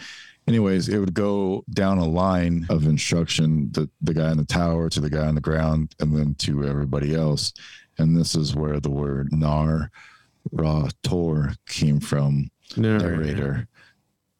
anyways 0.49 0.89
it 0.89 0.99
would 0.99 1.15
go 1.15 1.65
down 1.71 1.99
a 1.99 2.05
line 2.05 2.67
of 2.69 2.87
instruction 2.87 3.71
the, 3.73 3.89
the 4.01 4.15
guy 4.15 4.31
in 4.31 4.37
the 4.37 4.45
tower 4.45 4.89
to 4.89 5.01
the 5.01 5.11
guy 5.11 5.27
on 5.27 5.35
the 5.35 5.41
ground 5.41 5.95
and 6.01 6.17
then 6.17 6.35
to 6.37 6.65
everybody 6.65 7.15
else. 7.15 7.53
And 7.99 8.17
this 8.17 8.35
is 8.35 8.55
where 8.55 8.81
the 8.81 8.91
word 8.91 9.33
nar 9.33 9.91
ra 10.53 10.89
tor 11.03 11.55
came 11.67 12.01
from 12.01 12.51
narrator. 12.77 13.67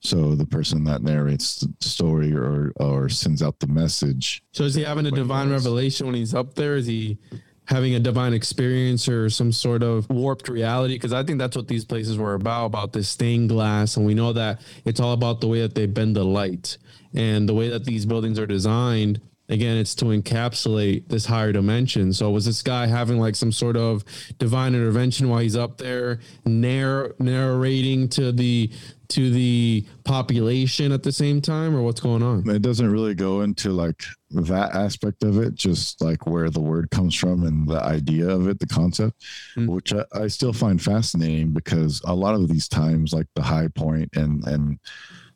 So 0.01 0.35
the 0.35 0.47
person 0.47 0.85
that 0.85 1.03
narrates 1.03 1.57
the 1.57 1.73
story 1.81 2.33
or 2.33 2.73
or 2.77 3.09
sends 3.09 3.43
out 3.43 3.59
the 3.59 3.67
message. 3.67 4.43
So 4.53 4.65
is 4.65 4.75
he 4.75 4.85
having 4.85 5.07
a 5.07 5.11
divine 5.11 5.51
revelation 5.51 6.07
when 6.07 6.15
he's 6.15 6.35
up 6.35 6.55
there? 6.55 6.77
Is 6.77 6.87
he 6.87 7.19
having 7.67 7.95
a 7.95 8.01
divine 8.01 8.33
experience 8.33 9.09
or 9.09 9.29
some 9.29 9.53
sort 9.53 9.83
of 9.83 10.09
warped 10.09 10.49
reality? 10.49 10.95
Because 10.95 11.13
I 11.13 11.23
think 11.23 11.39
that's 11.39 11.57
what 11.57 11.69
these 11.69 11.85
places 11.85 12.17
were 12.17 12.35
about, 12.35 12.67
about 12.67 12.93
this 12.93 13.09
stained 13.09 13.49
glass. 13.49 13.97
And 13.97 14.07
we 14.07 14.15
know 14.15 14.33
that 14.33 14.61
it's 14.85 15.01
all 15.01 15.13
about 15.13 15.41
the 15.41 15.49
way 15.49 15.61
that 15.61 15.75
they 15.75 15.87
bend 15.87 16.17
the 16.17 16.25
light 16.25 16.79
and 17.15 17.49
the 17.49 17.55
way 17.55 17.69
that 17.69 17.85
these 17.85 18.07
buildings 18.07 18.39
are 18.39 18.47
designed. 18.47 19.21
again, 19.49 19.77
it's 19.77 19.95
to 19.97 20.07
encapsulate 20.07 21.09
this 21.09 21.27
higher 21.27 21.53
dimension. 21.53 22.13
So 22.13 22.31
was 22.31 22.45
this 22.45 22.63
guy 22.63 22.87
having 22.87 23.19
like 23.19 23.37
some 23.37 23.53
sort 23.53 23.77
of 23.77 24.05
divine 24.39 24.75
intervention 24.75 25.29
while 25.29 25.41
he's 25.41 25.57
up 25.57 25.79
there 25.79 26.21
narr- 26.45 27.15
narrating 27.19 28.09
to 28.11 28.33
the 28.33 28.71
to 29.11 29.31
the 29.31 29.85
population 30.05 30.93
at 30.93 31.03
the 31.03 31.13
same 31.13 31.41
time, 31.41 31.75
or 31.77 31.83
what's 31.83 32.01
going 32.01 32.23
on? 32.23 32.49
It 32.49 32.63
doesn't 32.63 32.91
really 32.91 33.15
go 33.15 33.43
into 33.43 33.71
like 33.73 34.03
that 34.31 34.75
aspect 34.75 35.23
of 35.25 35.39
it, 35.39 35.55
just 35.55 36.01
like 36.03 36.27
where 36.27 36.51
the 36.51 36.61
word 36.61 36.91
comes 36.91 37.15
from 37.15 37.45
and 37.45 37.69
the 37.69 37.83
idea 37.83 38.29
of 38.29 38.49
it, 38.49 38.59
the 38.59 38.67
concept, 38.67 39.25
Mm. 39.57 39.69
which 39.69 39.93
I, 39.93 40.05
I 40.15 40.27
still 40.29 40.53
find 40.53 40.81
fascinating 40.83 41.53
because 41.53 42.01
a 42.05 42.15
lot 42.15 42.35
of 42.35 42.49
these 42.49 42.69
times, 42.69 43.13
like 43.13 43.27
the 43.35 43.43
high 43.43 43.69
point 43.69 44.11
and 44.17 44.45
and 44.47 44.79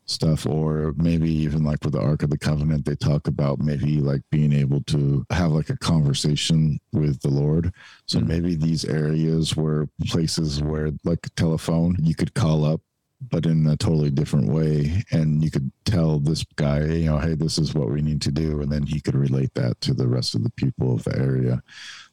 stuff, 0.07 0.45
or 0.45 0.93
maybe 0.97 1.31
even 1.31 1.63
like 1.63 1.81
with 1.85 1.93
the 1.93 2.01
Ark 2.01 2.23
of 2.23 2.29
the 2.29 2.37
Covenant, 2.37 2.83
they 2.83 2.95
talk 2.95 3.27
about 3.27 3.59
maybe 3.59 4.01
like 4.01 4.21
being 4.29 4.51
able 4.51 4.81
to 4.85 5.23
have 5.29 5.51
like 5.51 5.69
a 5.69 5.77
conversation 5.77 6.79
with 6.91 7.21
the 7.21 7.29
Lord. 7.29 7.71
So 8.07 8.19
Mm. 8.19 8.27
maybe 8.27 8.55
these 8.55 8.83
areas 8.83 9.55
were 9.55 9.87
places 10.07 10.61
where 10.61 10.91
like 11.05 11.25
a 11.25 11.29
telephone, 11.31 11.95
you 12.01 12.13
could 12.15 12.33
call 12.33 12.65
up 12.65 12.81
but 13.29 13.45
in 13.45 13.67
a 13.67 13.77
totally 13.77 14.09
different 14.09 14.47
way. 14.47 15.03
And 15.11 15.43
you 15.43 15.51
could 15.51 15.71
tell 15.85 16.19
this 16.19 16.43
guy, 16.55 16.83
you 16.85 17.05
know, 17.05 17.19
hey, 17.19 17.35
this 17.35 17.57
is 17.59 17.73
what 17.75 17.91
we 17.91 18.01
need 18.01 18.21
to 18.23 18.31
do. 18.31 18.61
And 18.61 18.71
then 18.71 18.83
he 18.83 18.99
could 18.99 19.15
relate 19.15 19.53
that 19.55 19.79
to 19.81 19.93
the 19.93 20.07
rest 20.07 20.33
of 20.33 20.43
the 20.43 20.49
people 20.51 20.93
of 20.95 21.03
the 21.03 21.17
area. 21.17 21.61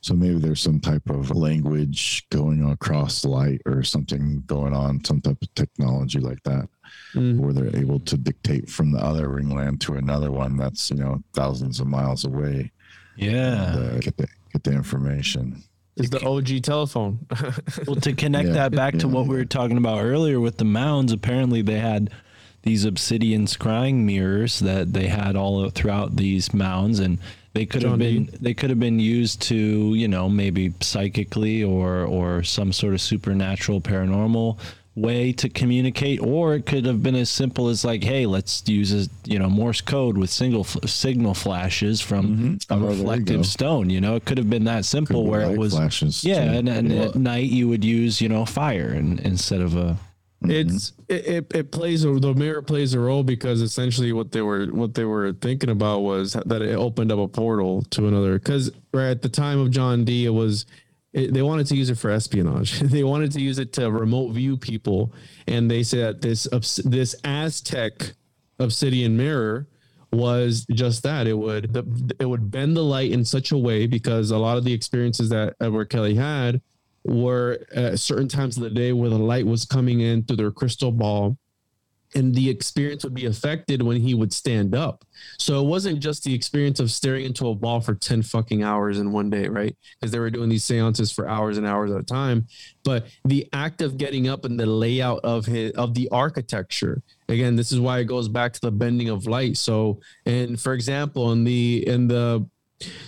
So 0.01 0.15
maybe 0.15 0.39
there's 0.39 0.61
some 0.61 0.81
type 0.81 1.09
of 1.09 1.31
language 1.35 2.27
going 2.31 2.71
across 2.71 3.25
light 3.25 3.63
or 3.67 3.83
something 3.83 4.43
going 4.47 4.75
on, 4.75 5.03
some 5.05 5.21
type 5.21 5.39
of 5.41 5.55
technology 5.55 6.21
like 6.21 6.43
that, 6.45 6.69
Mm. 7.15 7.39
where 7.39 7.53
they're 7.53 7.77
able 7.77 8.01
to 8.01 8.17
dictate 8.17 8.69
from 8.69 8.93
the 8.93 8.99
other 8.99 9.29
ringland 9.29 9.79
to 9.81 9.95
another 9.95 10.31
one 10.31 10.57
that's, 10.57 10.91
you 10.91 10.97
know, 10.97 11.23
thousands 11.35 11.81
of 11.81 11.87
miles 11.87 12.25
away. 12.25 12.71
Yeah. 13.17 13.75
and, 13.77 13.97
uh, 13.97 13.99
get 13.99 14.17
the 14.17 14.27
get 14.53 14.65
the 14.65 14.73
information. 14.73 15.63
Is 15.99 16.11
the 16.11 16.25
OG 16.25 16.63
telephone? 16.63 17.19
Well, 17.87 17.97
to 17.97 18.13
connect 18.13 18.49
Yeah. 18.49 18.55
that 18.55 18.73
back 18.73 18.99
to 18.99 19.09
what 19.09 19.27
we 19.27 19.37
were 19.37 19.45
talking 19.45 19.77
about 19.77 20.03
earlier 20.05 20.41
with 20.41 20.57
the 20.59 20.65
mounds, 20.65 21.13
apparently 21.13 21.63
they 21.63 21.79
had 21.79 22.11
these 22.63 22.85
obsidian 22.85 23.47
scrying 23.47 24.05
mirrors 24.05 24.59
that 24.61 24.93
they 24.93 25.07
had 25.09 25.37
all 25.37 25.69
throughout 25.71 26.17
these 26.17 26.53
mounds, 26.53 26.99
and 26.99 27.19
they 27.55 27.65
could 27.67 27.83
have 27.83 27.99
been 27.99 28.25
D. 28.27 28.37
they 28.41 28.55
could 28.55 28.71
have 28.71 28.81
been 28.81 29.01
used 29.01 29.41
to 29.43 29.95
you 29.95 30.07
know 30.09 30.29
maybe 30.29 30.73
psychically 30.81 31.63
or 31.65 32.05
or 32.05 32.43
some 32.43 32.73
sort 32.73 32.95
of 32.95 33.01
supernatural 33.01 33.81
paranormal 33.81 34.59
way 35.01 35.33
to 35.33 35.49
communicate 35.49 36.21
or 36.21 36.55
it 36.55 36.67
could 36.67 36.85
have 36.85 37.03
been 37.03 37.15
as 37.15 37.31
simple 37.31 37.69
as 37.69 37.85
like 37.85 38.03
hey 38.03 38.27
let's 38.27 38.67
use 38.69 38.93
a, 38.93 39.09
you 39.25 39.39
know 39.39 39.49
morse 39.49 39.81
code 39.81 40.17
with 40.19 40.31
single 40.31 40.61
f- 40.61 40.89
signal 40.89 41.35
flashes 41.35 42.01
from 42.01 42.27
mm-hmm. 42.27 42.73
a 42.73 42.77
Oh, 42.77 42.81
there 42.81 42.93
you 42.93 42.99
reflective 42.99 43.47
stone 43.47 43.91
you 43.91 44.01
know? 44.01 44.17
It 44.17 44.25
could 44.25 44.39
have 44.39 44.51
been 44.51 44.65
that 44.65 44.85
simple 44.85 45.25
be 45.25 45.31
where 45.31 45.41
it 45.43 45.59
was 45.59 45.75
flashes, 45.75 46.25
yeah 46.25 46.45
too. 46.45 46.59
and, 46.59 46.69
and 46.69 46.93
at 46.93 47.15
night 47.15 47.51
you 47.51 47.69
would 47.69 47.85
use 47.85 48.21
you 48.21 48.29
know 48.29 48.45
fire 48.45 48.89
and, 48.89 49.21
instead 49.21 49.61
of 49.61 49.77
a 49.77 49.97
mm-hmm. 50.43 50.51
it's 50.51 50.93
it, 51.09 51.27
it, 51.27 51.55
it 51.55 51.71
plays 51.71 52.05
a, 52.05 52.13
the 52.13 52.35
mirror 52.35 52.63
plays 52.63 52.95
a 52.95 53.01
role 53.01 53.23
because 53.23 53.63
essentially 53.63 54.13
what 54.13 54.33
they 54.33 54.43
were 54.43 54.67
what 54.67 54.95
they 54.95 55.05
were 55.05 55.33
thinking 55.33 55.71
about 55.71 56.01
was 56.01 56.33
that 56.33 56.63
it 56.63 56.75
opened 56.75 57.13
up 57.13 57.19
a 57.19 57.29
portal 57.29 57.83
to 57.91 58.09
another 58.09 58.39
because 58.39 58.71
right 58.93 59.11
at 59.11 59.23
the 59.23 59.29
time 59.29 59.59
of 59.59 59.71
John 59.71 60.05
Dee 60.05 60.25
it 60.25 60.31
was 60.31 60.67
it, 61.13 61.33
they 61.33 61.43
wanted 61.43 61.67
to 61.69 61.77
use 61.77 61.91
it 61.91 61.99
for 61.99 62.11
espionage. 62.11 62.81
They 62.89 63.05
wanted 63.05 63.33
to 63.33 63.41
use 63.41 63.59
it 63.59 63.73
to 63.75 63.91
remote 63.91 64.33
view 64.33 64.57
people. 64.57 65.13
And 65.47 65.71
they 65.71 65.83
said 65.83 66.21
this 66.21 66.45
this 66.85 67.15
Aztec 67.25 68.15
obsidian 68.59 69.17
mirror 69.17 69.69
was 70.13 70.67
just 70.71 71.03
that. 71.03 71.27
It 71.27 71.35
would 71.35 71.73
the, 71.73 72.15
it 72.19 72.27
would 72.27 72.51
bend 72.51 72.77
the 72.77 72.85
light 72.85 73.13
in 73.13 73.25
such 73.25 73.53
a 73.53 73.59
way 73.59 73.87
because 73.87 74.31
a 74.31 74.39
lot 74.39 74.59
of 74.59 74.65
the 74.65 74.73
experiences 74.73 75.29
that 75.31 75.55
Edward 75.61 75.91
Kelley 75.91 76.15
had 76.15 76.61
were 77.05 77.65
at 77.75 77.99
certain 78.01 78.29
times 78.29 78.57
of 78.57 78.63
the 78.63 78.71
day 78.71 78.93
where 78.93 79.11
the 79.11 79.19
light 79.19 79.47
was 79.47 79.65
coming 79.65 80.01
in 80.01 80.25
through 80.25 80.37
their 80.37 80.51
crystal 80.51 80.93
ball 80.93 81.39
and 82.15 82.35
the 82.35 82.49
experience 82.49 83.05
would 83.05 83.15
be 83.15 83.27
affected 83.27 83.83
when 83.83 84.01
he 84.01 84.15
would 84.15 84.33
stand 84.33 84.75
up. 84.75 85.05
So 85.39 85.61
it 85.61 85.67
wasn't 85.67 86.01
just 86.01 86.25
the 86.25 86.35
experience 86.35 86.81
of 86.81 86.91
staring 86.91 87.27
into 87.27 87.49
a 87.49 87.55
ball 87.55 87.81
for 87.81 87.95
10 87.95 88.23
fucking 88.23 88.63
hours 88.63 88.99
in 88.99 89.13
one 89.13 89.31
day, 89.31 89.49
right? 89.49 89.77
Because 90.01 90.13
they 90.13 90.19
were 90.19 90.31
doing 90.31 90.49
these 90.49 90.65
seances 90.65 91.13
for 91.13 91.29
hours 91.29 91.59
and 91.59 91.67
hours 91.67 91.91
at 91.91 92.01
a 92.01 92.05
time. 92.05 92.47
But 92.85 93.07
the 93.25 93.49
act 93.53 93.83
of 93.83 93.99
getting 93.99 94.29
up 94.29 94.45
and 94.45 94.59
the 94.59 94.67
layout 94.67 95.21
of 95.25 95.47
his 95.47 95.73
of 95.73 95.95
the 95.95 96.09
architecture. 96.11 97.03
Again, 97.29 97.57
this 97.57 97.73
is 97.73 97.81
why 97.81 97.99
it 97.99 98.05
goes 98.05 98.29
back 98.29 98.53
to 98.55 98.61
the 98.61 98.71
bending 98.71 99.11
of 99.11 99.27
light. 99.27 99.59
So, 99.59 100.01
and 100.25 100.59
for 100.59 100.73
example, 100.73 101.33
in 101.33 101.45
the 101.45 101.87
in 101.87 102.09
the 102.09 102.47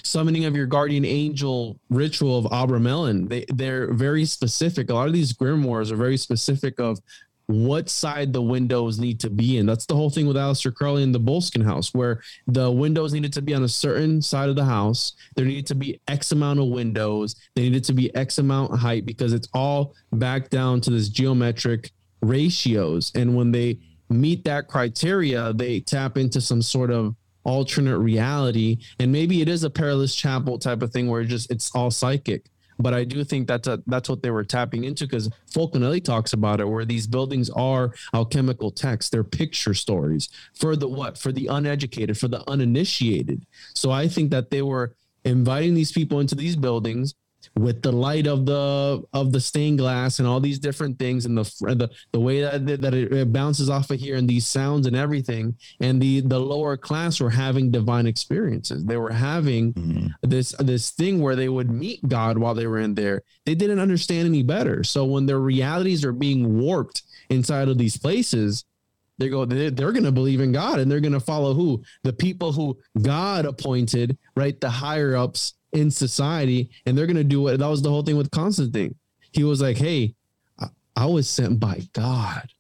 summoning 0.02 0.44
of 0.44 0.56
your 0.56 0.66
guardian 0.66 1.04
angel 1.04 1.78
ritual 1.90 2.38
of 2.38 2.44
Abramelin. 2.46 3.28
They 3.28 3.44
they're 3.48 3.92
very 3.92 4.24
specific. 4.24 4.90
A 4.90 4.94
lot 4.94 5.06
of 5.06 5.12
these 5.12 5.32
grimoires 5.32 5.90
are 5.90 5.96
very 5.96 6.16
specific 6.16 6.80
of 6.80 6.98
what 7.50 7.88
side 7.88 8.32
the 8.32 8.42
windows 8.42 8.98
need 8.98 9.20
to 9.20 9.30
be 9.30 9.58
in. 9.58 9.66
That's 9.66 9.86
the 9.86 9.94
whole 9.94 10.10
thing 10.10 10.26
with 10.26 10.36
Aleister 10.36 10.74
Crowley 10.74 11.02
and 11.02 11.14
the 11.14 11.20
Boleskine 11.20 11.64
house, 11.64 11.92
where 11.92 12.22
the 12.46 12.70
windows 12.70 13.12
needed 13.12 13.32
to 13.34 13.42
be 13.42 13.54
on 13.54 13.64
a 13.64 13.68
certain 13.68 14.22
side 14.22 14.48
of 14.48 14.56
the 14.56 14.64
house. 14.64 15.14
There 15.36 15.44
needed 15.44 15.66
to 15.66 15.74
be 15.74 16.00
X 16.08 16.32
amount 16.32 16.60
of 16.60 16.68
windows. 16.68 17.36
They 17.54 17.62
needed 17.62 17.84
to 17.84 17.92
be 17.92 18.14
X 18.14 18.38
amount 18.38 18.78
height 18.78 19.04
because 19.04 19.32
it's 19.32 19.48
all 19.52 19.94
back 20.12 20.50
down 20.50 20.80
to 20.82 20.90
this 20.90 21.08
geometric 21.08 21.90
ratios. 22.22 23.12
And 23.14 23.34
when 23.34 23.50
they 23.50 23.78
meet 24.08 24.44
that 24.44 24.68
criteria, 24.68 25.52
they 25.52 25.80
tap 25.80 26.16
into 26.16 26.40
some 26.40 26.62
sort 26.62 26.90
of 26.90 27.14
alternate 27.44 27.98
reality. 27.98 28.78
And 28.98 29.10
maybe 29.10 29.40
it 29.40 29.48
is 29.48 29.64
a 29.64 29.70
perilous 29.70 30.14
chapel 30.14 30.58
type 30.58 30.82
of 30.82 30.92
thing 30.92 31.08
where 31.08 31.22
it 31.22 31.26
just 31.26 31.50
it's 31.50 31.70
all 31.74 31.90
psychic. 31.90 32.46
But 32.80 32.94
I 32.94 33.04
do 33.04 33.24
think 33.24 33.46
that's 33.46 33.68
a, 33.68 33.82
that's 33.86 34.08
what 34.08 34.22
they 34.22 34.30
were 34.30 34.44
tapping 34.44 34.84
into 34.84 35.06
because 35.06 35.28
Fulcanelli 35.50 36.02
talks 36.02 36.32
about 36.32 36.60
it, 36.60 36.68
where 36.68 36.84
these 36.84 37.06
buildings 37.06 37.50
are 37.50 37.94
alchemical 38.14 38.70
texts, 38.70 39.10
they're 39.10 39.24
picture 39.24 39.74
stories 39.74 40.28
for 40.54 40.76
the 40.76 40.88
what? 40.88 41.18
For 41.18 41.32
the 41.32 41.46
uneducated, 41.48 42.18
for 42.18 42.28
the 42.28 42.48
uninitiated. 42.48 43.46
So 43.74 43.90
I 43.90 44.08
think 44.08 44.30
that 44.30 44.50
they 44.50 44.62
were 44.62 44.94
inviting 45.24 45.74
these 45.74 45.92
people 45.92 46.20
into 46.20 46.34
these 46.34 46.56
buildings 46.56 47.14
with 47.56 47.82
the 47.82 47.90
light 47.90 48.26
of 48.28 48.46
the 48.46 49.02
of 49.12 49.32
the 49.32 49.40
stained 49.40 49.78
glass 49.78 50.20
and 50.20 50.28
all 50.28 50.38
these 50.40 50.58
different 50.58 50.98
things 50.98 51.26
and 51.26 51.36
the 51.36 51.42
the, 51.74 51.90
the 52.12 52.20
way 52.20 52.40
that, 52.42 52.64
that 52.80 52.94
it, 52.94 53.32
bounces 53.32 53.68
off 53.68 53.90
of 53.90 53.98
here 53.98 54.14
and 54.16 54.28
these 54.28 54.46
sounds 54.46 54.86
and 54.86 54.94
everything 54.94 55.54
and 55.80 56.00
the 56.00 56.20
the 56.20 56.38
lower 56.38 56.76
class 56.76 57.20
were 57.20 57.28
having 57.30 57.70
divine 57.70 58.06
experiences 58.06 58.84
they 58.84 58.96
were 58.96 59.12
having 59.12 59.72
Mhm. 59.74 60.12
this 60.22 60.52
this 60.60 60.90
thing 60.90 61.20
where 61.20 61.34
they 61.36 61.48
would 61.48 61.70
meet 61.70 62.06
God 62.08 62.38
while 62.38 62.54
they 62.54 62.66
were 62.68 62.78
in 62.78 62.94
there. 62.94 63.22
They 63.46 63.54
didn't 63.56 63.78
understand 63.80 64.26
any 64.28 64.42
better. 64.42 64.84
So 64.84 65.04
when 65.04 65.26
their 65.26 65.40
realities 65.40 66.04
are 66.04 66.12
being 66.12 66.58
warped 66.60 67.02
inside 67.30 67.68
of 67.68 67.78
these 67.78 67.96
places, 67.96 68.64
they 69.18 69.28
go 69.28 69.44
they're 69.44 69.70
going 69.92 70.04
to 70.04 70.12
believe 70.12 70.40
in 70.40 70.52
God 70.52 70.78
and 70.78 70.90
they're 70.90 71.00
going 71.00 71.12
to 71.12 71.20
follow 71.20 71.52
who 71.54 71.82
the 72.04 72.12
people 72.12 72.52
who 72.52 72.78
God 73.02 73.44
appointed, 73.44 74.16
right? 74.36 74.58
The 74.60 74.70
higher 74.70 75.16
ups 75.16 75.54
in 75.72 75.90
society, 75.90 76.70
and 76.86 76.96
they're 76.96 77.06
going 77.06 77.16
to 77.16 77.24
do 77.24 77.42
what 77.42 77.58
that 77.58 77.66
was 77.66 77.82
the 77.82 77.90
whole 77.90 78.02
thing 78.02 78.16
with 78.16 78.30
Constantine. 78.30 78.94
He 79.32 79.44
was 79.44 79.60
like, 79.60 79.76
"Hey, 79.76 80.14
I, 80.58 80.66
I 80.96 81.06
was 81.06 81.28
sent 81.28 81.60
by 81.60 81.82
God." 81.92 82.52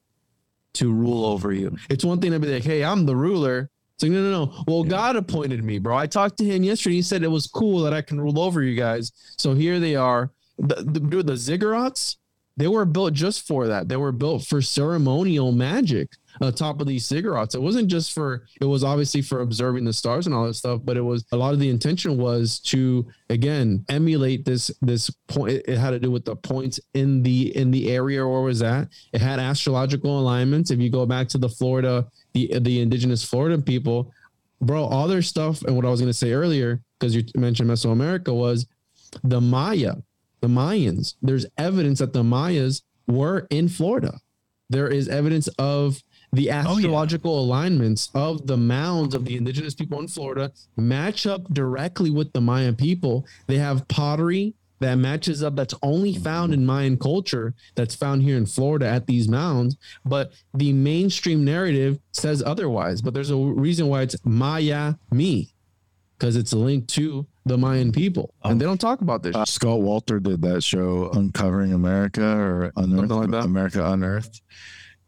To 0.74 0.92
rule 0.92 1.26
over 1.26 1.52
you. 1.52 1.76
It's 1.90 2.04
one 2.04 2.20
thing 2.20 2.30
to 2.30 2.38
be 2.38 2.46
like, 2.46 2.62
hey, 2.62 2.84
I'm 2.84 3.04
the 3.04 3.16
ruler. 3.16 3.68
It's 3.94 4.04
like, 4.04 4.12
no, 4.12 4.22
no, 4.22 4.44
no. 4.44 4.64
Well, 4.68 4.84
God 4.84 5.16
appointed 5.16 5.64
me, 5.64 5.80
bro. 5.80 5.96
I 5.96 6.06
talked 6.06 6.38
to 6.38 6.44
him 6.44 6.62
yesterday. 6.62 6.94
He 6.94 7.02
said 7.02 7.24
it 7.24 7.28
was 7.28 7.48
cool 7.48 7.80
that 7.80 7.92
I 7.92 8.02
can 8.02 8.20
rule 8.20 8.38
over 8.38 8.62
you 8.62 8.76
guys. 8.76 9.10
So 9.36 9.52
here 9.52 9.80
they 9.80 9.96
are. 9.96 10.30
The, 10.58 10.76
the, 10.76 11.22
the 11.24 11.32
ziggurats, 11.32 12.16
they 12.56 12.68
were 12.68 12.84
built 12.84 13.14
just 13.14 13.48
for 13.48 13.66
that. 13.66 13.88
They 13.88 13.96
were 13.96 14.12
built 14.12 14.44
for 14.44 14.62
ceremonial 14.62 15.50
magic 15.50 16.10
on 16.40 16.52
top 16.52 16.80
of 16.80 16.86
these 16.86 17.06
ziggurats. 17.06 17.54
It 17.54 17.62
wasn't 17.62 17.88
just 17.88 18.12
for, 18.12 18.46
it 18.60 18.64
was 18.64 18.82
obviously 18.82 19.22
for 19.22 19.40
observing 19.40 19.84
the 19.84 19.92
stars 19.92 20.26
and 20.26 20.34
all 20.34 20.46
that 20.46 20.54
stuff, 20.54 20.80
but 20.84 20.96
it 20.96 21.02
was 21.02 21.24
a 21.32 21.36
lot 21.36 21.52
of 21.52 21.60
the 21.60 21.68
intention 21.68 22.16
was 22.16 22.58
to, 22.60 23.06
again, 23.28 23.84
emulate 23.88 24.44
this, 24.44 24.70
this 24.80 25.10
point. 25.28 25.62
It, 25.66 25.78
had 25.78 25.90
to 25.90 25.98
do 25.98 26.10
with 26.10 26.24
the 26.24 26.36
points 26.36 26.80
in 26.94 27.22
the, 27.22 27.56
in 27.56 27.70
the 27.70 27.90
area 27.90 28.24
it 28.24 28.42
was 28.42 28.62
at. 28.62 28.88
It 29.12 29.20
had 29.20 29.38
astrological 29.38 30.18
alignments. 30.18 30.70
If 30.70 30.80
you 30.80 30.90
go 30.90 31.06
back 31.06 31.28
to 31.28 31.38
the 31.38 31.48
Florida, 31.48 32.06
the, 32.32 32.58
the 32.58 32.80
indigenous 32.80 33.24
Florida 33.24 33.60
people, 33.60 34.12
bro, 34.60 34.84
all 34.84 35.08
their 35.08 35.22
stuff. 35.22 35.62
And 35.62 35.76
what 35.76 35.84
I 35.84 35.90
was 35.90 36.00
going 36.00 36.10
to 36.10 36.14
say 36.14 36.32
earlier, 36.32 36.80
because 36.98 37.14
you 37.14 37.24
mentioned 37.34 37.70
Mesoamerica 37.70 38.34
was 38.34 38.66
the 39.24 39.40
Maya, 39.40 39.96
the 40.40 40.48
Mayans. 40.48 41.14
There's 41.22 41.46
evidence 41.58 41.98
that 41.98 42.12
the 42.12 42.24
Mayas 42.24 42.82
were 43.06 43.46
in 43.50 43.68
Florida. 43.68 44.20
There 44.68 44.88
is 44.88 45.08
evidence 45.08 45.48
of 45.58 46.02
the 46.32 46.50
astrological 46.50 47.40
alignments 47.40 48.10
of 48.14 48.46
the 48.46 48.56
mounds 48.56 49.14
of 49.14 49.24
the 49.24 49.36
indigenous 49.36 49.74
people 49.74 49.98
in 50.00 50.08
Florida 50.08 50.52
match 50.76 51.26
up 51.26 51.42
directly 51.52 52.10
with 52.10 52.32
the 52.32 52.40
Mayan 52.40 52.76
people. 52.76 53.26
They 53.46 53.58
have 53.58 53.86
pottery 53.88 54.54
that 54.78 54.94
matches 54.94 55.42
up 55.42 55.56
that's 55.56 55.74
only 55.82 56.14
found 56.14 56.54
in 56.54 56.64
Mayan 56.64 56.96
culture 56.96 57.52
that's 57.74 57.94
found 57.94 58.22
here 58.22 58.36
in 58.38 58.46
Florida 58.46 58.86
at 58.86 59.06
these 59.06 59.28
mounds, 59.28 59.76
but 60.06 60.32
the 60.54 60.72
mainstream 60.72 61.44
narrative 61.44 61.98
says 62.12 62.42
otherwise. 62.42 63.02
But 63.02 63.12
there's 63.12 63.30
a 63.30 63.36
reason 63.36 63.88
why 63.88 64.02
it's 64.02 64.16
Maya 64.24 64.94
me. 65.10 65.52
because 66.18 66.36
it's 66.36 66.52
linked 66.52 66.86
to 66.88 67.26
the 67.46 67.56
Mayan 67.56 67.90
people, 67.92 68.34
Oh. 68.44 68.50
and 68.50 68.60
they 68.60 68.66
don't 68.66 68.80
talk 68.80 69.00
about 69.00 69.22
this. 69.22 69.34
Uh, 69.34 69.46
Scott 69.46 69.80
Wolter 69.80 70.22
did 70.22 70.42
that 70.42 70.62
show, 70.62 71.08
Uncovering 71.14 71.72
America 71.72 72.22
or 72.22 72.70
Unearthed, 72.76 73.08
Something 73.08 73.16
like 73.16 73.30
that. 73.30 73.44
America 73.46 73.90
Unearthed, 73.90 74.42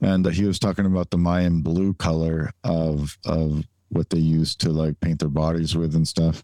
and 0.02 0.26
he 0.26 0.44
was 0.44 0.58
talking 0.58 0.84
about 0.84 1.10
the 1.10 1.16
Mayan 1.16 1.62
blue 1.62 1.94
color 1.94 2.50
of 2.64 3.16
of 3.24 3.64
what 3.88 4.10
they 4.10 4.18
used 4.18 4.60
to 4.60 4.70
like 4.70 4.98
paint 5.00 5.20
their 5.20 5.28
bodies 5.28 5.76
with 5.76 5.94
and 5.94 6.06
stuff. 6.06 6.42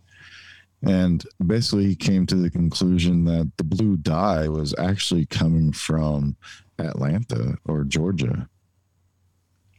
And 0.83 1.25
basically, 1.45 1.87
he 1.87 1.97
came 1.97 2.25
to 2.27 2.37
the 2.37 2.51
conclusion 2.51 3.25
that 3.25 3.51
the 3.57 3.65
blue 3.65 3.97
dye 3.97 4.49
was 4.49 4.75
actually 4.79 5.27
coming 5.27 5.73
from 5.73 6.37
Atlanta 6.79 7.57
or 7.67 7.83
Georgia. 7.83 8.49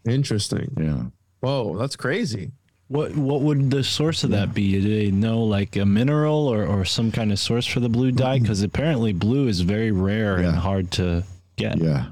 Interesting. 0.05 0.73
Yeah. 0.77 1.03
Whoa, 1.39 1.77
that's 1.77 1.95
crazy. 1.95 2.51
What 2.89 3.15
what 3.15 3.41
would 3.41 3.71
the 3.71 3.83
source 3.83 4.23
of 4.23 4.31
that 4.31 4.53
be? 4.53 4.81
Do 4.81 4.81
they 4.81 5.11
know 5.11 5.43
like 5.43 5.75
a 5.77 5.85
mineral 5.85 6.47
or, 6.47 6.65
or 6.65 6.83
some 6.83 7.11
kind 7.11 7.31
of 7.31 7.39
source 7.39 7.65
for 7.65 7.79
the 7.79 7.87
blue 7.87 8.11
dye? 8.11 8.35
Mm-hmm. 8.35 8.43
Because 8.43 8.61
apparently 8.61 9.13
blue 9.13 9.47
is 9.47 9.61
very 9.61 9.91
rare 9.91 10.37
and 10.37 10.55
hard 10.55 10.91
to 10.93 11.23
get. 11.55 11.77
Yeah. 11.77 12.07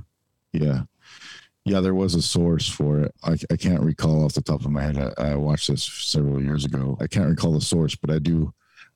Yeah. 0.53 0.83
Yeah, 1.67 1.81
there 1.81 1.93
was 1.95 2.15
a 2.15 2.21
source 2.21 2.67
for 2.67 3.01
it. 3.01 3.13
I, 3.23 3.37
I 3.51 3.55
can't 3.57 3.81
recall 3.81 4.25
off 4.25 4.33
the 4.33 4.41
top 4.41 4.63
of 4.65 4.71
my 4.71 4.81
head. 4.81 4.97
I, 5.17 5.31
I 5.31 5.35
watched 5.35 5.67
this 5.69 5.83
several 5.83 6.41
years 6.41 6.65
ago. 6.65 6.97
I 7.01 7.07
can't 7.07 7.29
recall 7.29 7.51
the 7.53 7.61
source, 7.61 7.95
but 7.95 8.09
I 8.09 8.19
do 8.19 8.53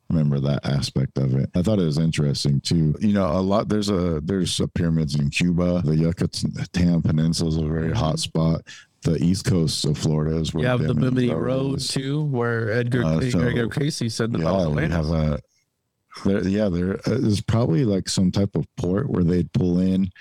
remember 0.10 0.40
that 0.42 0.66
aspect 0.66 1.18
of 1.18 1.34
it. 1.36 1.50
I 1.56 1.62
thought 1.62 1.80
it 1.80 1.84
was 1.86 1.98
interesting 1.98 2.60
too. 2.62 2.96
You 3.00 3.14
know, 3.14 3.32
a 3.32 3.40
lot 3.42 3.70
there's 3.70 3.90
a 3.90 4.20
there's 4.22 4.60
a 4.60 4.68
pyramids 4.68 5.16
in 5.16 5.30
Cuba. 5.30 5.82
The 5.86 5.96
Yucatan 5.96 7.02
Peninsula 7.02 7.50
is 7.50 7.58
a 7.58 7.62
very 7.68 7.94
hot 7.94 8.20
spot. 8.20 8.62
The 9.04 9.16
east 9.24 9.46
coast 9.46 9.84
of 9.86 9.98
Florida 9.98 10.36
is 10.38 10.54
where 10.54 10.64
You 10.64 10.70
have 10.70 10.82
the 10.84 10.94
Bimini 10.94 11.34
Road 11.34 11.78
is. 11.80 11.88
too, 11.88 12.24
where 12.26 12.72
Edgar 12.72 13.04
Uh, 13.04 13.22
so- 13.32 13.40
Edgar 13.40 13.68
Cayce 13.70 14.14
said 14.14 14.32
the 14.32 14.40
Yeah, 14.40 14.68
we 14.68 14.84
Atlantis. 14.84 14.96
have 14.96 15.10
a. 15.10 15.40
There, 16.26 16.46
yeah, 16.48 16.68
there 16.70 17.00
is 17.08 17.40
probably 17.42 17.86
like 17.86 18.10
some 18.10 18.32
type 18.32 18.56
of 18.56 18.66
port 18.76 19.10
where 19.10 19.24
they'd 19.24 19.52
pull 19.54 19.80
in, 19.80 20.12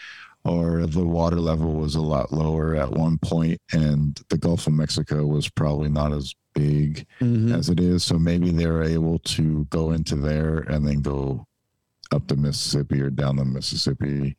or 0.44 0.86
the 0.86 1.04
water 1.04 1.36
level 1.38 1.74
was 1.74 1.94
a 1.94 2.00
lot 2.00 2.32
lower 2.32 2.74
at 2.74 2.90
one 2.90 3.18
point, 3.18 3.60
and 3.72 4.20
the 4.28 4.38
Gulf 4.38 4.66
of 4.66 4.72
Mexico 4.72 5.26
was 5.26 5.48
probably 5.50 5.88
not 5.90 6.12
as 6.12 6.34
big 6.54 7.06
Mhm. 7.20 7.54
as 7.56 7.68
it 7.68 7.78
is. 7.78 8.02
So 8.04 8.18
maybe 8.18 8.50
they're 8.50 8.82
able 8.82 9.18
to 9.20 9.66
go 9.70 9.92
into 9.92 10.16
there 10.16 10.58
and 10.60 10.86
then 10.86 11.00
go 11.00 11.46
up 12.12 12.26
the 12.26 12.36
Mississippi 12.36 13.00
or 13.00 13.10
down 13.10 13.36
the 13.36 13.44
Mississippi, 13.44 14.36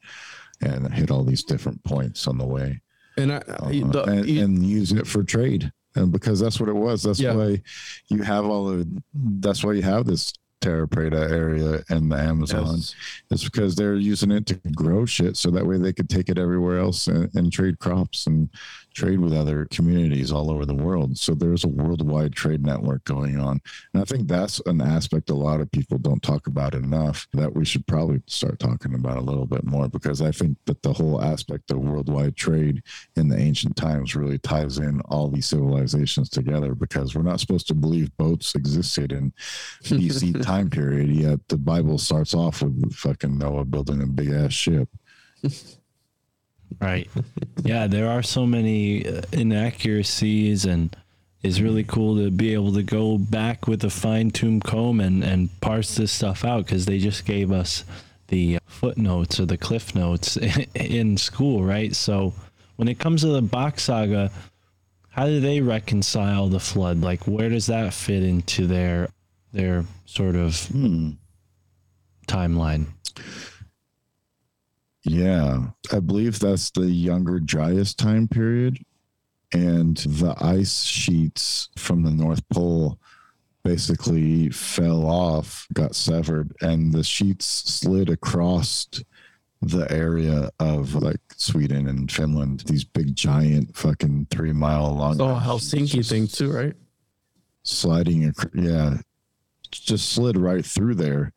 and 0.61 0.91
hit 0.93 1.09
all 1.11 1.23
these 1.23 1.43
different 1.43 1.83
points 1.83 2.27
on 2.27 2.37
the 2.37 2.45
way 2.45 2.81
And 3.17 3.31
I, 3.33 3.37
uh, 3.37 3.69
the, 3.69 4.03
and, 4.07 4.25
you- 4.29 4.43
and 4.43 4.65
use 4.65 4.91
it 4.91 5.07
for 5.07 5.23
trade. 5.23 5.71
And 5.95 6.11
because 6.11 6.39
that's 6.39 6.59
what 6.59 6.69
it 6.69 6.75
was. 6.75 7.03
That's 7.03 7.19
Yeah. 7.19 7.33
why 7.35 7.61
you 8.07 8.23
have 8.23 8.45
all 8.45 8.69
of. 8.69 8.87
That's 9.13 9.63
why 9.63 9.73
you 9.73 9.81
have 9.81 10.05
this 10.05 10.31
Terra 10.61 10.87
Preta 10.87 11.29
area 11.29 11.83
in 11.89 12.09
the 12.09 12.17
Amazon. 12.17 12.75
yes. 12.75 12.95
It's 13.29 13.43
because 13.43 13.75
they're 13.75 13.95
using 13.95 14.31
it 14.31 14.45
to 14.47 14.55
grow 14.75 15.05
shit, 15.05 15.35
so 15.35 15.51
that 15.51 15.65
way 15.65 15.77
they 15.77 15.91
could 15.91 16.09
take 16.09 16.29
it 16.29 16.37
everywhere 16.37 16.79
else 16.79 17.07
and, 17.07 17.33
and 17.35 17.51
trade 17.51 17.79
crops 17.79 18.27
and 18.27 18.49
trade 18.93 19.19
with 19.19 19.33
other 19.33 19.65
communities 19.71 20.31
all 20.31 20.51
over 20.51 20.65
the 20.65 20.73
world. 20.73 21.17
So 21.17 21.33
there's 21.33 21.63
a 21.63 21.69
worldwide 21.69 22.33
trade 22.33 22.65
network 22.65 23.03
going 23.05 23.39
on, 23.39 23.61
and 23.93 24.01
I 24.01 24.05
think 24.05 24.27
that's 24.27 24.59
an 24.65 24.81
aspect 24.81 25.29
a 25.29 25.35
lot 25.35 25.61
of 25.61 25.71
people 25.71 25.97
don't 25.97 26.21
talk 26.21 26.47
about 26.47 26.75
enough. 26.75 27.27
That 27.33 27.55
we 27.55 27.65
should 27.65 27.85
probably 27.87 28.21
start 28.27 28.59
talking 28.59 28.93
about 28.95 29.17
a 29.17 29.21
little 29.21 29.45
bit 29.45 29.63
more 29.63 29.87
because 29.87 30.21
I 30.21 30.31
think 30.31 30.57
that 30.65 30.81
the 30.81 30.93
whole 30.93 31.21
aspect 31.21 31.71
of 31.71 31.79
worldwide 31.79 32.35
trade 32.35 32.83
in 33.15 33.27
the 33.27 33.37
ancient 33.37 33.75
times 33.75 34.15
really 34.15 34.37
ties 34.39 34.77
in 34.77 35.01
all 35.01 35.29
these 35.29 35.47
civilizations 35.47 36.29
together. 36.29 36.75
Because 36.75 37.15
we're 37.15 37.21
not 37.21 37.39
supposed 37.39 37.67
to 37.67 37.73
believe 37.73 38.15
boats 38.17 38.55
existed 38.55 39.11
in 39.11 39.33
BC 39.83 40.41
time 40.43 40.69
period. 40.69 41.09
Yet 41.09 41.39
the 41.47 41.57
Bible 41.57 41.97
starts 41.97 42.33
off 42.33 42.61
with 42.61 42.93
fucking 42.93 43.37
Noah 43.37 43.65
building 43.65 44.01
a 44.01 44.07
big 44.07 44.29
ass 44.29 44.53
ship. 44.53 44.89
Right. 46.81 47.09
yeah, 47.63 47.87
there 47.87 48.09
are 48.09 48.23
so 48.23 48.45
many 48.45 49.07
uh, 49.07 49.21
inaccuracies, 49.31 50.65
and 50.65 50.95
it's 51.43 51.59
really 51.59 51.83
cool 51.83 52.15
to 52.17 52.31
be 52.31 52.53
able 52.53 52.73
to 52.73 52.83
go 52.83 53.17
back 53.17 53.67
with 53.67 53.83
a 53.83 53.89
fine 53.89 54.31
tuned 54.31 54.63
comb 54.63 54.99
and, 54.99 55.23
and 55.23 55.49
parse 55.61 55.95
this 55.95 56.11
stuff 56.11 56.43
out 56.43 56.65
because 56.65 56.85
they 56.85 56.97
just 56.97 57.25
gave 57.25 57.51
us 57.51 57.83
the 58.27 58.59
footnotes 58.65 59.39
or 59.39 59.45
the 59.45 59.57
cliff 59.57 59.93
notes 59.93 60.37
in 60.75 61.17
school, 61.17 61.63
right? 61.63 61.95
So 61.95 62.33
when 62.77 62.87
it 62.87 62.97
comes 62.99 63.21
to 63.21 63.27
the 63.27 63.41
Bock 63.41 63.79
saga, 63.79 64.31
how 65.09 65.25
do 65.25 65.39
they 65.39 65.59
reconcile 65.61 66.47
the 66.47 66.59
flood? 66.59 67.01
Like, 67.01 67.27
where 67.27 67.49
does 67.49 67.67
that 67.67 67.93
fit 67.93 68.23
into 68.23 68.65
their 68.65 69.09
their 69.51 69.83
sort 70.05 70.35
of 70.35 70.65
Hmm. 70.67 71.11
timeline? 72.27 72.85
Yeah, 75.03 75.69
I 75.91 75.99
believe 75.99 76.39
that's 76.39 76.69
the 76.71 76.85
Younger 76.85 77.39
Dryas 77.39 77.95
time 77.95 78.27
period, 78.27 78.77
and 79.53 79.97
the 79.97 80.35
ice 80.39 80.83
sheets 80.83 81.69
from 81.77 82.03
the 82.03 82.11
North 82.11 82.47
Pole 82.49 82.99
basically 83.63 84.49
fell 84.49 85.05
off, 85.05 85.67
got 85.73 85.95
severed, 85.95 86.53
and 86.61 86.93
the 86.93 87.03
sheets 87.03 87.45
slid 87.45 88.09
across 88.09 88.87
the 89.61 89.91
area 89.91 90.49
of 90.59 90.95
like 90.95 91.19
Sweden 91.35 91.87
and 91.87 92.11
Finland. 92.11 92.61
These 92.67 92.83
big, 92.83 93.15
giant, 93.15 93.75
fucking 93.75 94.27
three 94.29 94.53
mile 94.53 94.93
long. 94.93 95.19
Oh, 95.21 95.39
Helsinki 95.43 96.07
thing 96.07 96.27
too, 96.27 96.51
right? 96.51 96.75
sliding 97.63 98.33
yeah 98.53 98.97
just 99.69 100.11
slid 100.11 100.37
right 100.37 100.65
through 100.65 100.95
there 100.95 101.31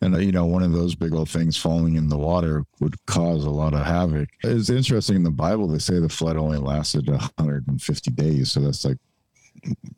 and 0.00 0.22
you 0.22 0.32
know 0.32 0.46
one 0.46 0.62
of 0.62 0.72
those 0.72 0.94
big 0.94 1.12
old 1.12 1.28
things 1.28 1.56
falling 1.56 1.96
in 1.96 2.08
the 2.08 2.18
water 2.18 2.64
would 2.80 2.94
cause 3.06 3.44
a 3.44 3.50
lot 3.50 3.74
of 3.74 3.84
havoc. 3.84 4.28
It's 4.42 4.70
interesting 4.70 5.16
in 5.16 5.22
the 5.22 5.30
bible 5.30 5.68
they 5.68 5.78
say 5.78 5.98
the 5.98 6.08
flood 6.08 6.36
only 6.36 6.58
lasted 6.58 7.08
150 7.08 8.10
days. 8.12 8.52
So 8.52 8.60
that's 8.60 8.84
like 8.84 8.98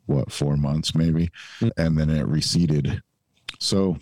what 0.07 0.31
four 0.31 0.57
months 0.57 0.95
maybe? 0.95 1.29
Hmm. 1.59 1.69
And 1.77 1.97
then 1.97 2.09
it 2.09 2.25
receded. 2.27 3.01
So 3.59 3.97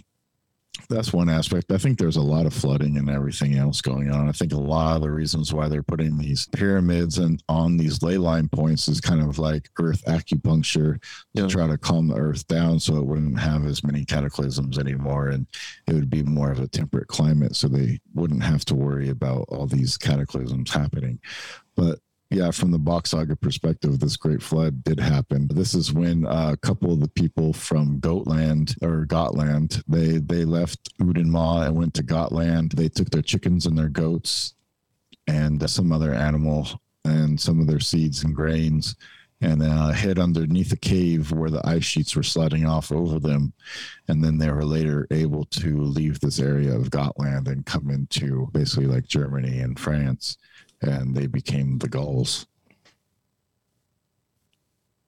that's 0.89 1.13
one 1.13 1.29
aspect. 1.29 1.71
I 1.71 1.77
think 1.77 1.99
there's 1.99 2.15
a 2.17 2.21
lot 2.21 2.45
of 2.47 2.53
flooding 2.53 2.97
and 2.97 3.09
everything 3.09 3.55
else 3.57 3.79
going 3.79 4.11
on. 4.11 4.27
I 4.27 4.31
think 4.31 4.53
a 4.53 4.57
lot 4.57 4.95
of 4.95 5.01
the 5.03 5.11
reasons 5.11 5.53
why 5.53 5.69
they're 5.69 5.83
putting 5.83 6.17
these 6.17 6.47
pyramids 6.47 7.19
and 7.19 7.41
on 7.47 7.77
these 7.77 8.01
ley 8.01 8.17
line 8.17 8.49
points 8.49 8.87
is 8.87 8.99
kind 8.99 9.21
of 9.21 9.37
like 9.37 9.69
earth 9.79 10.03
acupuncture 10.05 11.01
Yeah. 11.33 11.43
to 11.43 11.47
try 11.47 11.67
to 11.67 11.77
calm 11.77 12.07
the 12.07 12.15
earth 12.15 12.47
down 12.47 12.79
so 12.79 12.97
it 12.97 13.05
wouldn't 13.05 13.39
have 13.39 13.65
as 13.65 13.83
many 13.83 14.03
cataclysms 14.03 14.79
anymore 14.79 15.27
and 15.29 15.45
it 15.87 15.93
would 15.93 16.09
be 16.09 16.23
more 16.23 16.51
of 16.51 16.59
a 16.59 16.67
temperate 16.67 17.07
climate 17.07 17.55
so 17.55 17.67
they 17.67 17.99
wouldn't 18.15 18.43
have 18.43 18.65
to 18.65 18.75
worry 18.75 19.09
about 19.09 19.45
all 19.49 19.67
these 19.67 19.97
cataclysms 19.97 20.71
happening. 20.73 21.19
But 21.75 21.99
yeah, 22.29 22.51
from 22.51 22.69
the 22.69 22.77
Bock 22.77 23.07
Saga 23.07 23.35
perspective, 23.35 23.99
this 23.99 24.15
great 24.15 24.41
flood 24.41 24.83
did 24.83 24.99
happen. 24.99 25.47
This 25.47 25.73
is 25.73 25.91
when 25.91 26.27
uh, 26.27 26.51
a 26.53 26.57
couple 26.57 26.93
of 26.93 26.99
the 26.99 27.07
people 27.07 27.53
from 27.53 27.99
Goatland 27.99 28.75
or 28.83 29.05
Gotland, 29.05 29.81
they 29.87 30.19
they 30.19 30.45
left 30.45 30.95
Udenma 30.99 31.65
and 31.65 31.75
went 31.75 31.95
to 31.95 32.03
Gotland. 32.03 32.73
They 32.73 32.87
took 32.87 33.09
their 33.09 33.23
chickens 33.23 33.65
and 33.65 33.77
their 33.77 33.89
goats 33.89 34.53
and 35.27 35.67
some 35.67 35.91
other 35.91 36.13
animal 36.13 36.67
and 37.03 37.39
some 37.39 37.59
of 37.59 37.67
their 37.67 37.79
seeds 37.79 38.23
and 38.23 38.35
grains 38.35 38.95
and 39.41 39.63
uh, 39.63 39.89
hid 39.91 40.19
underneath 40.19 40.73
a 40.73 40.77
cave 40.77 41.31
where 41.31 41.49
the 41.49 41.65
ice 41.65 41.85
sheets 41.85 42.15
were 42.15 42.23
sliding 42.23 42.65
off 42.65 42.91
over 42.91 43.19
them. 43.19 43.53
And 44.07 44.23
then 44.23 44.37
they 44.37 44.51
were 44.51 44.65
later 44.65 45.07
able 45.11 45.45
to 45.45 45.81
leave 45.81 46.19
this 46.19 46.39
area 46.39 46.75
of 46.75 46.91
Gotland 46.91 47.47
and 47.47 47.65
come 47.65 47.89
into 47.89 48.49
basically 48.51 48.87
like 48.87 49.07
Germany 49.07 49.59
and 49.59 49.79
France. 49.79 50.37
And 50.81 51.15
they 51.15 51.27
became 51.27 51.77
the 51.79 51.89
Gauls. 51.89 52.45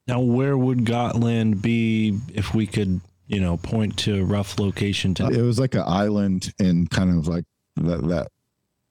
Now, 0.08 0.20
where 0.20 0.58
would 0.58 0.86
Gotland 0.86 1.62
be 1.62 2.20
if 2.34 2.54
we 2.54 2.68
could, 2.68 3.00
you 3.28 3.40
know, 3.40 3.56
point 3.58 3.98
to 4.00 4.20
a 4.22 4.24
rough 4.26 4.60
location 4.60 5.14
to? 5.16 5.28
It 5.28 5.42
was 5.42 5.60
like 5.60 5.76
an 5.76 5.84
island 5.86 6.54
in 6.60 6.88
kind 6.88 7.18
of 7.18 7.28
like 7.28 7.46
that 7.78 8.02
that 8.10 8.28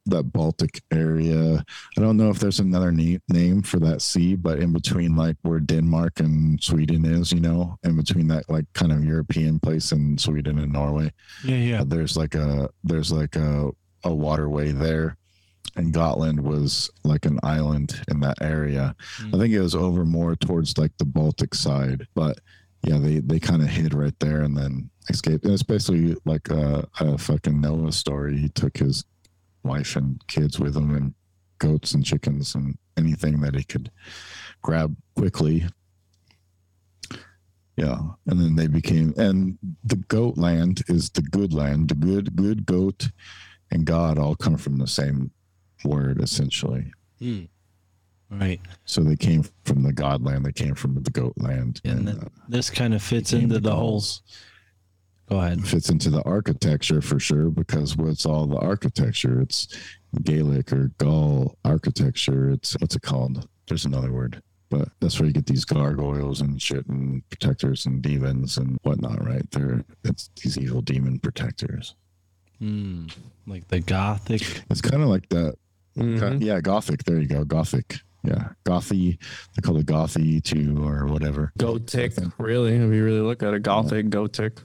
that 0.06 0.22
Baltic 0.32 0.80
area. 0.90 1.62
I 1.96 2.00
don't 2.00 2.16
know 2.16 2.30
if 2.30 2.38
there's 2.38 2.58
another 2.60 2.90
na- 2.90 3.18
name 3.28 3.60
for 3.60 3.78
that 3.80 4.00
sea, 4.00 4.34
but 4.34 4.58
in 4.58 4.72
between 4.72 5.14
like 5.14 5.36
where 5.42 5.60
Denmark 5.60 6.20
and 6.20 6.60
Sweden 6.62 7.04
is, 7.04 7.32
you 7.32 7.40
know, 7.40 7.76
in 7.82 7.96
between 7.96 8.26
that 8.28 8.48
like 8.48 8.64
kind 8.72 8.92
of 8.92 9.04
European 9.04 9.60
place 9.60 9.92
and 9.92 10.18
Sweden 10.18 10.58
and 10.58 10.72
Norway, 10.72 11.12
Yeah, 11.44 11.56
yeah. 11.56 11.80
uh, 11.82 11.84
there's 11.84 12.16
like 12.16 12.34
a 12.34 12.70
there's 12.82 13.12
like 13.12 13.36
a 13.36 13.70
a 14.04 14.14
waterway 14.14 14.72
there. 14.72 15.18
And 15.76 15.92
Gotland 15.92 16.40
was 16.40 16.90
like 17.04 17.26
an 17.26 17.38
island 17.42 18.02
in 18.08 18.20
that 18.20 18.42
area. 18.42 18.94
I 19.32 19.38
think 19.38 19.54
it 19.54 19.60
was 19.60 19.74
over 19.74 20.04
more 20.04 20.36
towards 20.36 20.76
like 20.78 20.92
the 20.98 21.04
Baltic 21.04 21.54
side, 21.54 22.06
but 22.14 22.40
yeah, 22.82 22.98
they 22.98 23.20
they 23.20 23.38
kind 23.38 23.62
of 23.62 23.68
hid 23.68 23.94
right 23.94 24.18
there 24.20 24.42
and 24.42 24.56
then 24.56 24.90
escaped. 25.08 25.44
And 25.44 25.52
it's 25.52 25.62
basically 25.62 26.16
like 26.24 26.48
a, 26.50 26.88
a 26.98 27.18
fucking 27.18 27.60
Noah 27.60 27.92
story. 27.92 28.36
He 28.38 28.48
took 28.48 28.76
his 28.78 29.04
wife 29.62 29.96
and 29.96 30.20
kids 30.26 30.58
with 30.58 30.76
him 30.76 30.94
and 30.94 31.14
goats 31.58 31.92
and 31.92 32.04
chickens 32.04 32.54
and 32.54 32.76
anything 32.96 33.40
that 33.40 33.54
he 33.54 33.64
could 33.64 33.90
grab 34.62 34.96
quickly. 35.16 35.66
Yeah, 37.76 37.98
and 38.26 38.40
then 38.40 38.56
they 38.56 38.66
became, 38.66 39.14
and 39.16 39.56
the 39.84 39.96
goat 39.96 40.36
land 40.36 40.82
is 40.88 41.08
the 41.10 41.22
good 41.22 41.54
land. 41.54 41.88
The 41.88 41.94
good, 41.94 42.36
good 42.36 42.66
goat, 42.66 43.08
and 43.70 43.86
God 43.86 44.18
all 44.18 44.34
come 44.34 44.58
from 44.58 44.76
the 44.76 44.86
same 44.86 45.30
word 45.84 46.20
essentially. 46.22 46.92
Hmm. 47.18 47.44
Right. 48.30 48.60
So 48.84 49.02
they 49.02 49.16
came 49.16 49.44
from 49.64 49.82
the 49.82 49.92
God 49.92 50.22
land. 50.22 50.46
They 50.46 50.52
came 50.52 50.74
from 50.76 50.94
the 51.02 51.10
goat 51.10 51.34
land, 51.36 51.80
And 51.84 52.08
and 52.08 52.22
uh, 52.22 52.28
this 52.48 52.70
kind 52.70 52.94
of 52.94 53.02
fits 53.02 53.32
into 53.32 53.58
the 53.58 53.74
whole. 53.74 54.02
Go 55.28 55.38
ahead. 55.40 55.66
fits 55.66 55.90
into 55.90 56.10
the 56.10 56.22
architecture 56.22 57.00
for 57.00 57.18
sure 57.20 57.50
because 57.50 57.96
what's 57.96 58.26
all 58.26 58.46
the 58.46 58.58
architecture? 58.58 59.40
It's 59.40 59.68
Gaelic 60.22 60.72
or 60.72 60.90
Gaul 60.98 61.56
architecture. 61.64 62.50
It's 62.50 62.74
what's 62.80 62.96
it 62.96 63.02
called? 63.02 63.48
There's 63.68 63.84
another 63.84 64.12
word, 64.12 64.42
but 64.68 64.88
that's 65.00 65.18
where 65.20 65.26
you 65.26 65.32
get 65.32 65.46
these 65.46 65.64
gargoyles 65.64 66.40
and 66.40 66.60
shit 66.60 66.86
and 66.86 67.28
protectors 67.30 67.86
and 67.86 68.02
demons 68.02 68.58
and 68.58 68.78
whatnot, 68.82 69.24
right? 69.24 69.48
They're 69.50 69.84
it's 70.04 70.30
these 70.42 70.56
evil 70.58 70.82
demon 70.82 71.18
protectors. 71.18 71.94
Hmm. 72.58 73.06
Like 73.46 73.66
the 73.68 73.80
Gothic. 73.80 74.62
It's 74.70 74.80
kind 74.80 75.02
of 75.02 75.08
like 75.08 75.28
that. 75.30 75.56
Mhm. 75.96 76.42
Yeah, 76.42 76.60
Gothic. 76.60 77.04
There 77.04 77.18
you 77.18 77.26
go, 77.26 77.44
Gothic. 77.44 78.00
Yeah, 78.22 78.50
Gothy. 78.64 79.18
They 79.56 79.62
call 79.62 79.78
it 79.78 79.86
Gothy 79.86 80.42
too, 80.42 80.84
or 80.84 81.06
whatever. 81.06 81.52
Gothic, 81.58 82.12
really. 82.38 82.74
If 82.74 82.92
you 82.92 83.04
really 83.04 83.20
look 83.20 83.42
at 83.42 83.54
it, 83.54 83.62
Gothic, 83.62 84.10
Gothic. 84.10 84.58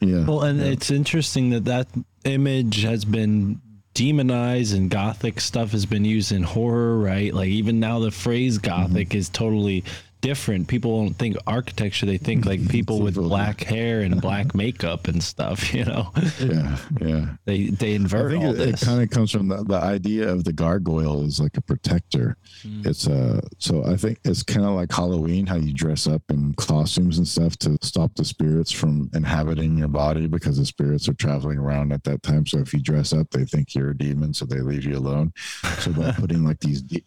Yeah. 0.00 0.24
Well, 0.24 0.42
and 0.42 0.58
yeah. 0.58 0.66
it's 0.66 0.90
interesting 0.90 1.50
that 1.50 1.64
that 1.66 1.88
image 2.24 2.82
has 2.82 3.04
been 3.04 3.60
demonized 3.94 4.76
and 4.76 4.90
gothic 4.90 5.40
stuff 5.40 5.70
has 5.70 5.86
been 5.86 6.04
used 6.04 6.30
in 6.30 6.42
horror, 6.42 6.98
right? 6.98 7.32
Like 7.32 7.48
even 7.48 7.80
now 7.80 7.98
the 7.98 8.10
phrase 8.10 8.58
gothic 8.58 9.14
is 9.14 9.30
totally 9.30 9.84
different. 10.20 10.68
People 10.68 11.02
don't 11.02 11.14
think 11.14 11.36
architecture, 11.46 12.06
they 12.06 12.18
think 12.18 12.46
like 12.46 12.68
people 12.68 13.00
with 13.00 13.14
black 13.14 13.62
hair 13.62 14.00
and 14.00 14.20
black 14.20 14.54
makeup 14.54 15.08
and 15.08 15.22
stuff, 15.22 15.72
you 15.74 15.84
know. 15.84 16.12
yeah, 16.40 16.78
yeah. 17.00 17.26
They 17.44 17.66
they 17.66 17.94
invert. 17.94 18.32
I 18.32 18.34
think 18.34 18.44
all 18.44 18.60
it, 18.60 18.68
it 18.68 18.80
kind 18.80 19.02
of 19.02 19.10
comes 19.10 19.30
from 19.30 19.48
the, 19.48 19.62
the 19.64 19.76
idea 19.76 20.28
of 20.28 20.44
the 20.44 20.52
gargoyle 20.52 21.24
is 21.24 21.40
like 21.40 21.56
a 21.56 21.60
protector. 21.60 22.36
Mm. 22.62 22.86
It's 22.86 23.06
a 23.06 23.42
so 23.58 23.84
I 23.84 23.96
think 23.96 24.18
it's 24.24 24.42
kind 24.42 24.66
of 24.66 24.72
like 24.72 24.92
Halloween, 24.92 25.46
how 25.46 25.56
you 25.56 25.72
dress 25.72 26.06
up 26.06 26.22
in 26.30 26.54
costumes 26.54 27.18
and 27.18 27.26
stuff 27.26 27.56
to 27.58 27.76
stop 27.82 28.14
the 28.14 28.24
spirits 28.24 28.72
from 28.72 29.10
inhabiting 29.14 29.78
your 29.78 29.88
body 29.88 30.26
because 30.26 30.58
the 30.58 30.66
spirits 30.66 31.08
are 31.08 31.14
traveling 31.14 31.58
around 31.58 31.92
at 31.92 32.04
that 32.04 32.22
time. 32.22 32.46
So 32.46 32.58
if 32.58 32.72
you 32.72 32.80
dress 32.80 33.12
up, 33.12 33.30
they 33.30 33.44
think 33.44 33.74
you're 33.74 33.90
a 33.90 33.96
demon, 33.96 34.34
so 34.34 34.44
they 34.44 34.60
leave 34.60 34.84
you 34.84 34.96
alone. 34.96 35.32
So 35.78 35.92
by 35.92 36.12
putting 36.18 36.44
like 36.44 36.60
these 36.60 36.82
de- 36.82 37.04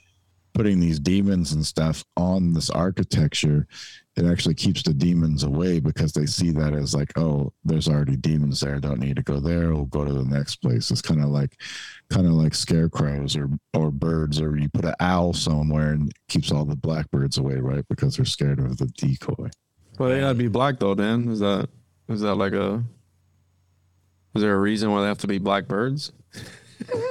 putting 0.53 0.79
these 0.79 0.99
demons 0.99 1.53
and 1.53 1.65
stuff 1.65 2.03
on 2.17 2.53
this 2.53 2.69
architecture, 2.69 3.67
it 4.15 4.25
actually 4.25 4.55
keeps 4.55 4.83
the 4.83 4.93
demons 4.93 5.43
away 5.43 5.79
because 5.79 6.11
they 6.11 6.25
see 6.25 6.51
that 6.51 6.73
as 6.73 6.93
like, 6.93 7.17
oh, 7.17 7.53
there's 7.63 7.87
already 7.87 8.17
demons 8.17 8.59
there. 8.59 8.79
Don't 8.79 8.99
need 8.99 9.15
to 9.15 9.23
go 9.23 9.39
there. 9.39 9.73
We'll 9.73 9.85
go 9.85 10.03
to 10.03 10.11
the 10.11 10.25
next 10.25 10.57
place. 10.57 10.91
It's 10.91 11.01
kind 11.01 11.21
of 11.21 11.29
like, 11.29 11.55
kind 12.09 12.27
of 12.27 12.33
like 12.33 12.53
scarecrows 12.53 13.37
or 13.37 13.49
or 13.73 13.91
birds, 13.91 14.41
or 14.41 14.57
you 14.57 14.69
put 14.69 14.85
an 14.85 14.95
owl 14.99 15.33
somewhere 15.33 15.91
and 15.91 16.11
keeps 16.27 16.51
all 16.51 16.65
the 16.65 16.75
blackbirds 16.75 17.37
away, 17.37 17.55
right? 17.55 17.85
Because 17.87 18.17
they're 18.17 18.25
scared 18.25 18.59
of 18.59 18.77
the 18.77 18.87
decoy. 18.87 19.49
Well, 19.97 20.09
they 20.09 20.19
gotta 20.19 20.35
be 20.35 20.47
black 20.47 20.79
though, 20.79 20.95
Dan. 20.95 21.29
Is 21.29 21.39
that 21.39 21.69
is 22.09 22.21
that 22.21 22.35
like 22.35 22.53
a 22.53 22.83
is 24.35 24.41
there 24.41 24.55
a 24.55 24.59
reason 24.59 24.91
why 24.91 25.01
they 25.01 25.07
have 25.07 25.17
to 25.19 25.27
be 25.27 25.37
black 25.37 25.67
birds? 25.67 26.11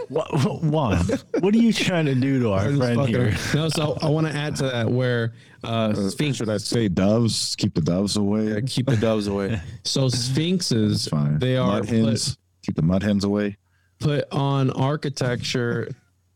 What, 0.08 0.62
Juan, 0.62 1.04
what 1.40 1.54
are 1.54 1.58
you 1.58 1.72
trying 1.72 2.06
to 2.06 2.14
do 2.14 2.40
to 2.40 2.52
our 2.52 2.74
friend 2.74 2.96
fucking- 3.00 3.14
here? 3.14 3.36
No, 3.54 3.68
so 3.68 3.98
I 4.00 4.08
want 4.08 4.26
to 4.26 4.32
add 4.34 4.56
to 4.56 4.62
that 4.64 4.90
where 4.90 5.34
uh, 5.64 5.92
sphinx 6.08 6.38
Should 6.38 6.48
I 6.48 6.56
say 6.58 6.88
doves? 6.88 7.54
Keep 7.56 7.74
the 7.74 7.80
doves 7.82 8.16
away. 8.16 8.48
yeah, 8.48 8.60
keep 8.66 8.86
the 8.86 8.96
doves 8.96 9.26
away. 9.26 9.60
So 9.84 10.08
sphinxes, 10.08 11.08
fine. 11.08 11.38
they 11.38 11.56
are 11.56 11.66
mud 11.80 11.88
hens. 11.88 12.36
Keep 12.64 12.76
the 12.76 12.82
mud 12.82 13.02
hens 13.02 13.24
away. 13.24 13.56
put 14.00 14.24
on 14.32 14.70
architecture 14.70 15.88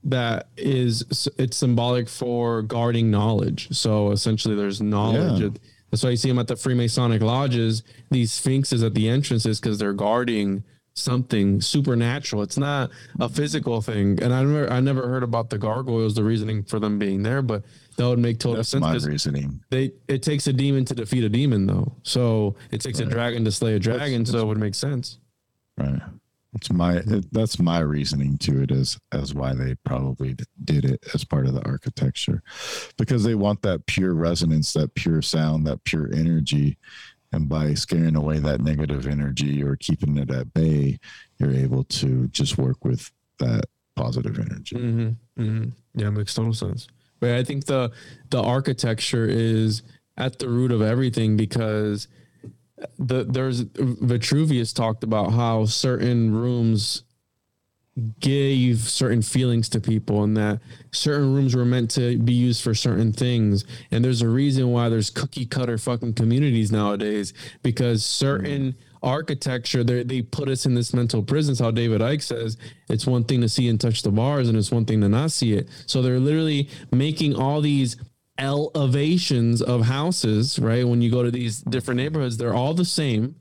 that 0.04 0.48
is 0.56 1.28
it's 1.38 1.56
symbolic 1.56 2.08
for 2.08 2.62
guarding 2.62 3.10
knowledge. 3.10 3.68
So 3.76 4.10
essentially, 4.10 4.54
there's 4.56 4.80
knowledge. 4.82 5.40
Yeah. 5.40 5.48
That's 5.90 6.02
why 6.02 6.10
you 6.10 6.16
see 6.16 6.28
them 6.28 6.38
at 6.38 6.48
the 6.48 6.54
Freemasonic 6.54 7.20
lodges. 7.20 7.82
These 8.10 8.32
sphinxes 8.32 8.82
at 8.82 8.94
the 8.94 9.08
entrances 9.08 9.60
because 9.60 9.78
they're 9.78 9.92
guarding 9.92 10.64
something 10.94 11.60
supernatural. 11.60 12.42
It's 12.42 12.58
not 12.58 12.90
a 13.20 13.28
physical 13.28 13.80
thing. 13.80 14.22
And 14.22 14.32
I 14.32 14.42
never, 14.42 14.72
I 14.72 14.80
never 14.80 15.08
heard 15.08 15.22
about 15.22 15.50
the 15.50 15.58
gargoyles, 15.58 16.14
the 16.14 16.24
reasoning 16.24 16.62
for 16.64 16.78
them 16.78 16.98
being 16.98 17.22
there, 17.22 17.42
but 17.42 17.64
that 17.96 18.08
would 18.08 18.18
make 18.18 18.38
total 18.38 18.56
That's 18.56 18.68
sense. 18.68 18.82
my 18.82 18.94
reasoning. 18.96 19.62
They 19.70 19.92
it 20.08 20.22
takes 20.22 20.46
a 20.46 20.52
demon 20.52 20.84
to 20.86 20.94
defeat 20.94 21.24
a 21.24 21.28
demon, 21.28 21.66
though. 21.66 21.94
So 22.02 22.56
it 22.70 22.80
takes 22.80 23.00
a 23.00 23.06
dragon 23.06 23.44
to 23.44 23.52
slay 23.52 23.74
a 23.74 23.78
dragon. 23.78 24.24
so 24.24 24.38
it 24.38 24.46
would 24.46 24.58
make 24.58 24.74
sense. 24.74 25.18
Right. 25.76 26.00
It's 26.54 26.70
my 26.70 26.96
it, 26.96 27.32
that's 27.32 27.58
my 27.58 27.78
reasoning 27.80 28.36
to 28.38 28.62
it 28.62 28.70
as 28.70 28.98
as 29.10 29.34
why 29.34 29.54
they 29.54 29.74
probably 29.84 30.36
did 30.64 30.84
it 30.84 31.02
as 31.14 31.24
part 31.24 31.46
of 31.46 31.54
the 31.54 31.64
architecture, 31.64 32.42
because 32.98 33.24
they 33.24 33.34
want 33.34 33.62
that 33.62 33.86
pure 33.86 34.14
resonance, 34.14 34.74
that 34.74 34.94
pure 34.94 35.22
sound, 35.22 35.66
that 35.66 35.82
pure 35.84 36.10
energy, 36.12 36.76
and 37.32 37.48
by 37.48 37.74
scaring 37.74 38.16
away 38.16 38.38
that 38.38 38.60
negative 38.60 39.06
energy 39.06 39.62
or 39.62 39.76
keeping 39.76 40.18
it 40.18 40.30
at 40.30 40.52
bay, 40.52 40.98
you're 41.38 41.54
able 41.54 41.84
to 41.84 42.28
just 42.28 42.58
work 42.58 42.84
with 42.84 43.10
that 43.38 43.64
positive 43.96 44.38
energy. 44.38 44.76
Mm-hmm. 44.76 45.42
Mm-hmm. 45.42 45.68
Yeah, 45.94 46.10
makes 46.10 46.34
total 46.34 46.52
sense. 46.52 46.88
But 47.20 47.32
I 47.32 47.44
think 47.44 47.66
the 47.66 47.92
the 48.30 48.42
architecture 48.42 49.26
is 49.26 49.82
at 50.16 50.38
the 50.38 50.48
root 50.48 50.72
of 50.72 50.82
everything 50.82 51.36
because 51.36 52.08
the 52.98 53.24
there's 53.24 53.60
Vitruvius 53.60 54.72
talked 54.72 55.04
about 55.04 55.32
how 55.32 55.66
certain 55.66 56.34
rooms 56.34 57.04
gave 58.20 58.78
certain 58.78 59.20
feelings 59.20 59.68
to 59.68 59.80
people 59.80 60.22
and 60.22 60.34
that 60.36 60.60
certain 60.92 61.34
rooms 61.34 61.54
were 61.54 61.64
meant 61.64 61.90
to 61.90 62.16
be 62.18 62.32
used 62.32 62.62
for 62.62 62.74
certain 62.74 63.12
things. 63.12 63.64
And 63.90 64.02
there's 64.02 64.22
a 64.22 64.28
reason 64.28 64.70
why 64.70 64.88
there's 64.88 65.10
cookie 65.10 65.44
cutter 65.44 65.76
fucking 65.76 66.14
communities 66.14 66.72
nowadays 66.72 67.34
because 67.62 68.04
certain 68.04 68.76
architecture 69.02 69.82
they 69.84 70.22
put 70.22 70.48
us 70.48 70.64
in 70.64 70.74
this 70.74 70.94
mental 70.94 71.22
prison 71.22 71.52
It's 71.52 71.60
how 71.60 71.72
David 71.72 72.00
Icke 72.00 72.22
says 72.22 72.56
it's 72.88 73.06
one 73.06 73.24
thing 73.24 73.40
to 73.40 73.48
see 73.48 73.68
and 73.68 73.80
touch 73.80 74.02
the 74.02 74.12
bars 74.12 74.48
and 74.48 74.56
it's 74.56 74.70
one 74.70 74.84
thing 74.84 75.00
to 75.02 75.08
not 75.08 75.32
see 75.32 75.54
it. 75.54 75.68
So 75.86 76.00
they're 76.00 76.20
literally 76.20 76.70
making 76.92 77.34
all 77.34 77.60
these 77.60 77.96
elevations 78.38 79.60
of 79.60 79.82
houses 79.82 80.58
right? 80.58 80.86
When 80.86 81.02
you 81.02 81.10
go 81.10 81.22
to 81.22 81.30
these 81.30 81.60
different 81.60 81.98
neighborhoods 81.98 82.38
they're 82.38 82.54
all 82.54 82.72
the 82.72 82.86
same 82.86 83.34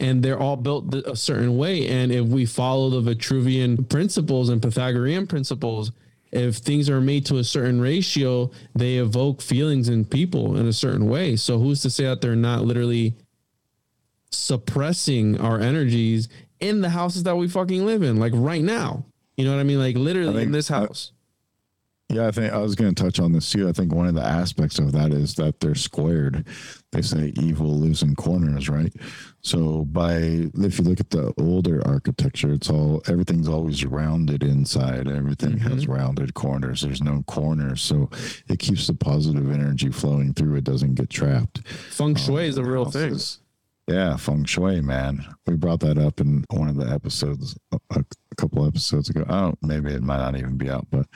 and 0.00 0.22
they're 0.22 0.40
all 0.40 0.56
built 0.56 0.92
a 0.94 1.14
certain 1.14 1.56
way. 1.56 1.86
And 1.86 2.10
if 2.10 2.26
we 2.26 2.46
follow 2.46 2.88
the 2.88 3.14
Vitruvian 3.14 3.88
principles 3.88 4.48
and 4.48 4.60
Pythagorean 4.60 5.26
principles, 5.26 5.92
if 6.32 6.56
things 6.56 6.88
are 6.88 7.00
made 7.00 7.26
to 7.26 7.36
a 7.36 7.44
certain 7.44 7.80
ratio, 7.80 8.50
they 8.74 8.96
evoke 8.96 9.42
feelings 9.42 9.88
in 9.88 10.04
people 10.06 10.56
in 10.56 10.66
a 10.66 10.72
certain 10.72 11.08
way. 11.08 11.36
So 11.36 11.58
who's 11.58 11.82
to 11.82 11.90
say 11.90 12.04
that 12.04 12.22
they're 12.22 12.34
not 12.34 12.64
literally 12.64 13.14
suppressing 14.30 15.38
our 15.38 15.60
energies 15.60 16.28
in 16.60 16.80
the 16.80 16.90
houses 16.90 17.24
that 17.24 17.36
we 17.36 17.48
fucking 17.48 17.84
live 17.84 18.02
in, 18.02 18.18
like 18.18 18.32
right 18.34 18.62
now? 18.62 19.04
You 19.36 19.44
know 19.44 19.52
what 19.52 19.60
I 19.60 19.64
mean? 19.64 19.78
Like 19.78 19.96
literally 19.96 20.32
think 20.32 20.46
in 20.46 20.52
this 20.52 20.68
house. 20.68 21.12
Yeah, 22.10 22.26
I 22.26 22.32
think 22.32 22.52
I 22.52 22.58
was 22.58 22.74
going 22.74 22.92
to 22.92 23.02
touch 23.02 23.20
on 23.20 23.32
this 23.32 23.48
too. 23.48 23.68
I 23.68 23.72
think 23.72 23.94
one 23.94 24.08
of 24.08 24.14
the 24.14 24.22
aspects 24.22 24.78
of 24.80 24.90
that 24.92 25.12
is 25.12 25.36
that 25.36 25.60
they're 25.60 25.76
squared. 25.76 26.44
They 26.90 27.02
say 27.02 27.32
evil 27.40 27.68
lives 27.68 28.02
in 28.02 28.16
corners, 28.16 28.68
right? 28.68 28.92
So 29.42 29.84
by 29.84 30.14
if 30.54 30.78
you 30.78 30.84
look 30.84 30.98
at 30.98 31.10
the 31.10 31.32
older 31.38 31.86
architecture, 31.86 32.52
it's 32.52 32.68
all 32.68 33.00
everything's 33.06 33.48
always 33.48 33.84
rounded 33.84 34.42
inside. 34.42 35.06
Everything 35.06 35.58
has 35.58 35.84
mm-hmm. 35.84 35.92
rounded 35.92 36.34
corners. 36.34 36.82
There's 36.82 37.02
no 37.02 37.22
corners, 37.28 37.80
so 37.80 38.10
it 38.48 38.58
keeps 38.58 38.88
the 38.88 38.94
positive 38.94 39.50
energy 39.50 39.90
flowing 39.90 40.34
through. 40.34 40.56
It 40.56 40.64
doesn't 40.64 40.94
get 40.94 41.10
trapped. 41.10 41.66
Feng 41.68 42.08
um, 42.08 42.14
Shui 42.16 42.48
is 42.48 42.58
a 42.58 42.64
real 42.64 42.90
thing. 42.90 43.18
Yeah, 43.90 44.16
feng 44.16 44.44
shui, 44.44 44.80
man. 44.80 45.26
We 45.46 45.56
brought 45.56 45.80
that 45.80 45.98
up 45.98 46.20
in 46.20 46.44
one 46.50 46.68
of 46.68 46.76
the 46.76 46.88
episodes 46.88 47.58
a, 47.90 48.04
couple 48.36 48.64
episodes 48.64 49.10
ago. 49.10 49.24
Oh, 49.28 49.54
maybe 49.62 49.92
it 49.92 50.02
might 50.02 50.18
not 50.18 50.36
even 50.36 50.56
be 50.56 50.70
out, 50.70 50.86
but 50.92 51.06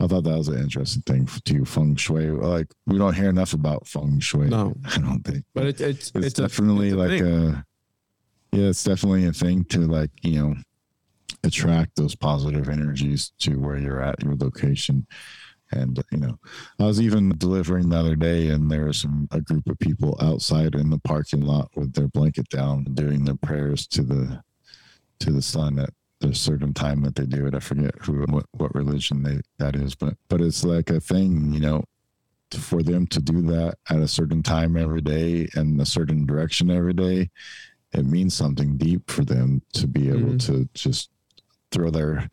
I 0.00 0.06
thought 0.06 0.24
that 0.24 0.38
was 0.38 0.48
an 0.48 0.58
interesting 0.58 1.02
thing 1.02 1.26
to 1.26 1.64
feng 1.66 1.94
shui. 1.96 2.30
Like 2.30 2.68
we 2.86 2.96
don't 2.96 3.12
hear 3.12 3.28
enough 3.28 3.52
about 3.52 3.86
feng 3.86 4.18
shui. 4.18 4.48
No. 4.48 4.74
I 4.86 4.98
don't 4.98 5.20
think. 5.22 5.44
But 5.54 5.66
it, 5.66 5.80
it's 5.82 6.10
it's, 6.14 6.26
it's, 6.26 6.38
a- 6.38 6.42
definitely 6.42 6.88
it's 6.88 6.94
a 6.94 6.98
like 6.98 7.10
thing. 7.10 7.26
a 7.26 7.66
yeah, 8.52 8.68
it's 8.68 8.84
definitely 8.84 9.26
a 9.26 9.32
thing 9.34 9.64
to 9.64 9.80
like 9.80 10.10
you 10.22 10.42
know 10.42 10.54
attract 11.44 11.96
those 11.96 12.14
positive 12.14 12.70
energies 12.70 13.32
to 13.40 13.56
where 13.56 13.76
you're 13.76 14.02
at 14.02 14.22
your 14.22 14.36
location. 14.36 15.06
And 15.72 16.02
you 16.10 16.18
know, 16.18 16.38
I 16.78 16.84
was 16.84 17.00
even 17.00 17.30
delivering 17.38 17.88
the 17.88 17.98
other 17.98 18.16
day, 18.16 18.48
and 18.48 18.70
there 18.70 18.84
was 18.86 18.98
some 19.00 19.28
a 19.30 19.40
group 19.40 19.68
of 19.68 19.78
people 19.78 20.16
outside 20.20 20.74
in 20.74 20.90
the 20.90 20.98
parking 20.98 21.42
lot 21.42 21.70
with 21.76 21.94
their 21.94 22.08
blanket 22.08 22.48
down, 22.50 22.84
doing 22.94 23.24
their 23.24 23.36
prayers 23.36 23.86
to 23.88 24.02
the 24.02 24.42
to 25.20 25.30
the 25.32 25.42
sun 25.42 25.78
at 25.78 25.90
the 26.20 26.34
certain 26.34 26.72
time 26.74 27.02
that 27.02 27.14
they 27.16 27.26
do 27.26 27.46
it. 27.46 27.54
I 27.54 27.60
forget 27.60 27.94
who 28.02 28.24
what, 28.28 28.46
what 28.52 28.74
religion 28.74 29.22
they 29.22 29.40
that 29.58 29.76
is, 29.76 29.94
but 29.94 30.14
but 30.28 30.40
it's 30.40 30.64
like 30.64 30.90
a 30.90 31.00
thing, 31.00 31.52
you 31.52 31.60
know. 31.60 31.84
for 32.54 32.82
them 32.82 33.06
to 33.06 33.18
do 33.20 33.40
that 33.42 33.76
at 33.88 33.98
a 34.00 34.06
certain 34.08 34.42
time 34.42 34.76
every 34.76 35.00
day 35.00 35.48
and 35.54 35.80
a 35.80 35.86
certain 35.86 36.26
direction 36.26 36.70
every 36.70 36.92
day, 36.92 37.30
it 37.94 38.04
means 38.04 38.34
something 38.34 38.76
deep 38.76 39.10
for 39.10 39.24
them 39.24 39.62
to 39.72 39.86
be 39.86 40.08
able 40.10 40.34
Mhm. 40.34 40.46
to 40.46 40.68
just 40.74 41.10
throw 41.70 41.90
their 41.90 42.28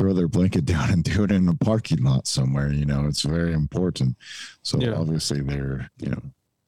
throw 0.00 0.14
their 0.14 0.28
blanket 0.28 0.64
down 0.64 0.88
and 0.90 1.04
do 1.04 1.24
it 1.24 1.30
in 1.30 1.46
a 1.46 1.54
parking 1.56 2.02
lot 2.02 2.26
somewhere. 2.26 2.72
You 2.72 2.86
know, 2.86 3.04
it's 3.06 3.20
very 3.20 3.52
important. 3.52 4.16
So 4.62 4.80
Yeah. 4.80 4.94
obviously 4.94 5.42
they're 5.42 5.90
you 5.98 6.08
know 6.08 6.22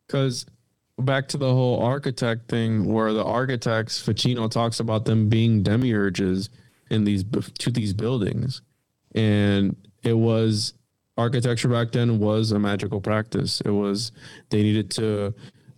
because 0.07 0.45
back 0.99 1.29
to 1.29 1.39
the 1.39 1.51
whole 1.51 1.83
architect 1.83 2.51
thing 2.51 2.85
where 2.85 3.15
the 3.15 3.25
architects 3.25 3.99
Ficino 3.99 4.49
talks 4.49 4.81
about 4.81 5.07
them 5.07 5.31
being 5.31 5.65
demiurges 5.65 6.51
in 6.91 7.05
these 7.05 7.25
to 7.61 7.71
these 7.71 7.95
buildings 7.95 8.61
and 9.15 9.75
it 10.03 10.13
was 10.13 10.75
architecture 11.17 11.69
back 11.69 11.91
then 11.93 12.19
was 12.19 12.53
a 12.53 12.59
magical 12.59 13.01
practice 13.01 13.63
it 13.63 13.71
was 13.71 14.13
they 14.51 14.63
needed 14.63 14.91
to 14.91 15.33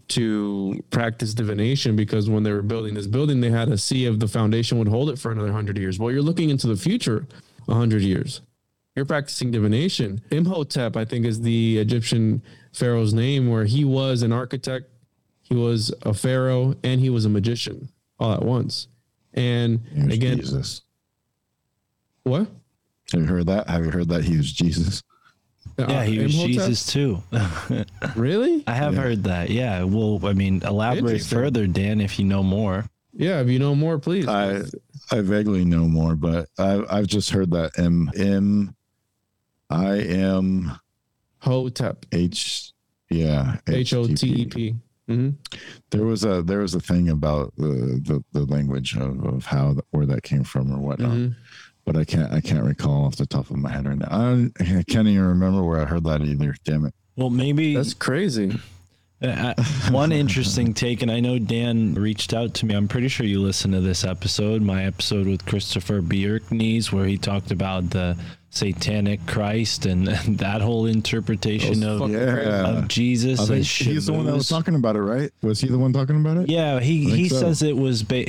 to 0.08 0.82
practice 0.90 1.32
divination 1.34 1.94
because 1.96 2.28
when 2.28 2.42
they 2.42 2.52
were 2.52 2.62
building 2.62 2.94
this 2.94 3.06
building 3.06 3.40
they 3.40 3.50
had 3.50 3.68
to 3.68 3.78
see 3.78 4.04
if 4.06 4.18
the 4.18 4.28
foundation 4.28 4.78
would 4.78 4.88
hold 4.88 5.08
it 5.08 5.18
for 5.18 5.30
another 5.30 5.48
100 5.48 5.78
years 5.78 5.98
well 6.00 6.10
you're 6.10 6.20
looking 6.30 6.50
into 6.50 6.66
the 6.66 6.76
future 6.76 7.26
100 7.66 8.02
years 8.02 8.40
you're 8.96 9.04
practicing 9.04 9.50
divination. 9.50 10.20
Imhotep, 10.30 10.96
I 10.96 11.04
think, 11.04 11.26
is 11.26 11.40
the 11.40 11.78
Egyptian 11.78 12.40
pharaoh's 12.72 13.12
name, 13.12 13.50
where 13.50 13.64
he 13.64 13.84
was 13.84 14.22
an 14.22 14.32
architect, 14.32 14.88
he 15.42 15.52
was 15.56 15.92
a 16.02 16.14
pharaoh, 16.14 16.76
and 16.84 17.00
he 17.00 17.10
was 17.10 17.24
a 17.24 17.28
magician 17.28 17.88
all 18.20 18.32
at 18.32 18.44
once. 18.44 18.86
And 19.32 19.80
he 19.92 20.04
was 20.04 20.14
again, 20.14 20.36
Jesus. 20.38 20.82
what? 22.22 22.46
Have 23.12 23.20
you 23.22 23.26
heard 23.26 23.46
that? 23.48 23.68
Have 23.68 23.84
you 23.84 23.90
heard 23.90 24.08
that 24.10 24.22
he 24.22 24.36
was 24.36 24.52
Jesus? 24.52 25.02
Yeah, 25.76 25.86
Uh, 25.86 26.02
he 26.02 26.18
was 26.20 26.32
Imhotep? 26.34 26.52
Jesus 26.52 26.86
too. 26.86 27.20
Really? 28.14 28.62
I 28.68 28.74
have 28.74 28.94
Yeah. 28.94 29.00
heard 29.00 29.24
that. 29.24 29.50
Yeah. 29.50 29.82
Well, 29.82 30.20
I 30.24 30.34
mean, 30.34 30.62
elaborate 30.62 31.22
further, 31.24 31.66
Dan, 31.66 32.00
if 32.00 32.18
you 32.20 32.24
know 32.26 32.44
more. 32.44 32.84
Yeah. 33.12 33.40
If 33.40 33.48
you 33.48 33.58
know 33.58 33.74
more, 33.74 33.98
please. 33.98 34.28
I 34.28 34.62
I 35.12 35.20
vaguely 35.20 35.64
know 35.64 35.86
more, 35.86 36.16
but 36.16 36.48
I 36.58 36.82
I've 36.90 37.06
just 37.06 37.30
heard 37.30 37.50
that 37.52 37.78
M 37.78 38.10
M 38.16 38.74
I 39.70 39.98
M 40.00 40.72
Hotep. 41.38 42.06
H 42.12 42.72
yeah 43.10 43.56
H 43.68 43.92
O 43.94 44.06
T 44.06 44.26
E 44.28 44.46
P. 44.46 44.74
hmm 45.06 45.30
There 45.90 46.04
was 46.04 46.24
a 46.24 46.42
there 46.42 46.60
was 46.60 46.74
a 46.74 46.80
thing 46.80 47.10
about 47.10 47.54
the 47.56 48.00
the, 48.02 48.24
the 48.32 48.46
language 48.46 48.96
of, 48.96 49.24
of 49.24 49.44
how 49.44 49.76
where 49.90 50.06
that 50.06 50.22
came 50.22 50.44
from 50.44 50.72
or 50.72 50.78
whatnot, 50.78 51.12
hmm 51.12 51.28
but 51.86 51.96
I 51.98 52.04
can't 52.04 52.32
I 52.32 52.40
can't 52.40 52.64
recall 52.64 53.04
off 53.04 53.16
the 53.16 53.26
top 53.26 53.50
of 53.50 53.56
my 53.56 53.70
head 53.70 53.86
right 53.86 53.98
now. 53.98 54.08
I, 54.10 54.50
I 54.58 54.82
can't 54.88 55.06
even 55.06 55.26
remember 55.26 55.62
where 55.62 55.82
I 55.82 55.84
heard 55.84 56.04
that 56.04 56.22
either. 56.22 56.54
Damn 56.64 56.86
it! 56.86 56.94
Well, 57.16 57.28
maybe 57.28 57.74
That's 57.76 57.92
crazy. 57.92 58.58
Uh, 59.28 59.54
one 59.90 60.12
interesting 60.12 60.74
take, 60.74 61.02
and 61.02 61.10
I 61.10 61.20
know 61.20 61.38
Dan 61.38 61.94
reached 61.94 62.34
out 62.34 62.54
to 62.54 62.66
me. 62.66 62.74
I'm 62.74 62.88
pretty 62.88 63.08
sure 63.08 63.26
you 63.26 63.40
listened 63.40 63.74
to 63.74 63.80
this 63.80 64.04
episode, 64.04 64.62
my 64.62 64.84
episode 64.84 65.26
with 65.26 65.46
Christopher 65.46 66.00
Bjerknes, 66.00 66.92
where 66.92 67.06
he 67.06 67.16
talked 67.18 67.50
about 67.50 67.90
the 67.90 68.16
satanic 68.56 69.26
Christ 69.26 69.86
and, 69.86 70.08
and 70.26 70.38
that 70.38 70.60
whole 70.62 70.86
interpretation 70.86 71.80
Those 71.80 72.00
of, 72.02 72.10
Yeah, 72.10 72.68
of 72.78 72.88
Jesus. 72.88 73.40
I 73.40 73.46
think 73.46 73.66
he's 73.66 74.06
the 74.06 74.12
one 74.12 74.26
that 74.26 74.34
was 74.34 74.48
talking 74.48 74.74
about 74.74 74.96
it, 74.96 75.00
right? 75.02 75.30
Was 75.42 75.60
he 75.60 75.68
the 75.68 75.78
one 75.78 75.92
talking 75.92 76.16
about 76.16 76.36
it? 76.38 76.48
Yeah, 76.48 76.80
he, 76.80 77.04
he 77.10 77.28
so. 77.28 77.40
says 77.40 77.62
it 77.62 77.76
was 77.76 78.02
ba- 78.02 78.24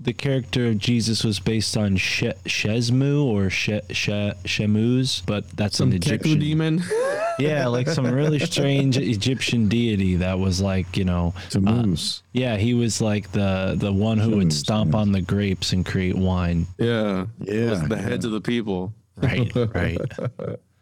the 0.00 0.12
character 0.16 0.66
of 0.66 0.78
Jesus 0.78 1.24
was 1.24 1.40
based 1.40 1.76
on 1.76 1.96
she- 1.96 2.32
Shesmu 2.44 3.24
or 3.24 3.50
she- 3.50 3.80
she- 3.90 4.10
Shemuz, 4.44 5.22
but 5.26 5.48
that's 5.56 5.78
Some 5.78 5.90
an 5.90 5.96
Egyptian. 5.96 6.38
demon. 6.38 6.82
Yeah, 7.36 7.66
like 7.66 7.88
some 7.88 8.06
really 8.06 8.38
strange 8.38 8.96
Egyptian 8.96 9.66
deity 9.68 10.14
that 10.18 10.38
was 10.38 10.60
like 10.60 10.96
you 10.96 11.04
know 11.04 11.34
To 11.50 11.58
uh, 11.58 11.62
moose. 11.62 12.22
Yeah, 12.32 12.56
he 12.58 12.74
was 12.74 13.00
like 13.00 13.32
the 13.32 13.74
the 13.76 13.92
one 13.92 14.18
who 14.18 14.36
would 14.36 14.52
stomp 14.52 14.92
yeah. 14.92 15.00
on 15.00 15.10
the 15.10 15.20
grapes 15.20 15.72
and 15.72 15.84
create 15.84 16.14
wine. 16.14 16.68
yeah. 16.78 17.26
yeah, 17.40 17.70
Was 17.70 17.82
the 17.88 17.96
yeah. 17.96 18.02
heads 18.02 18.24
of 18.24 18.30
the 18.30 18.40
people. 18.40 18.92
Right, 19.16 19.54
right. 19.54 19.98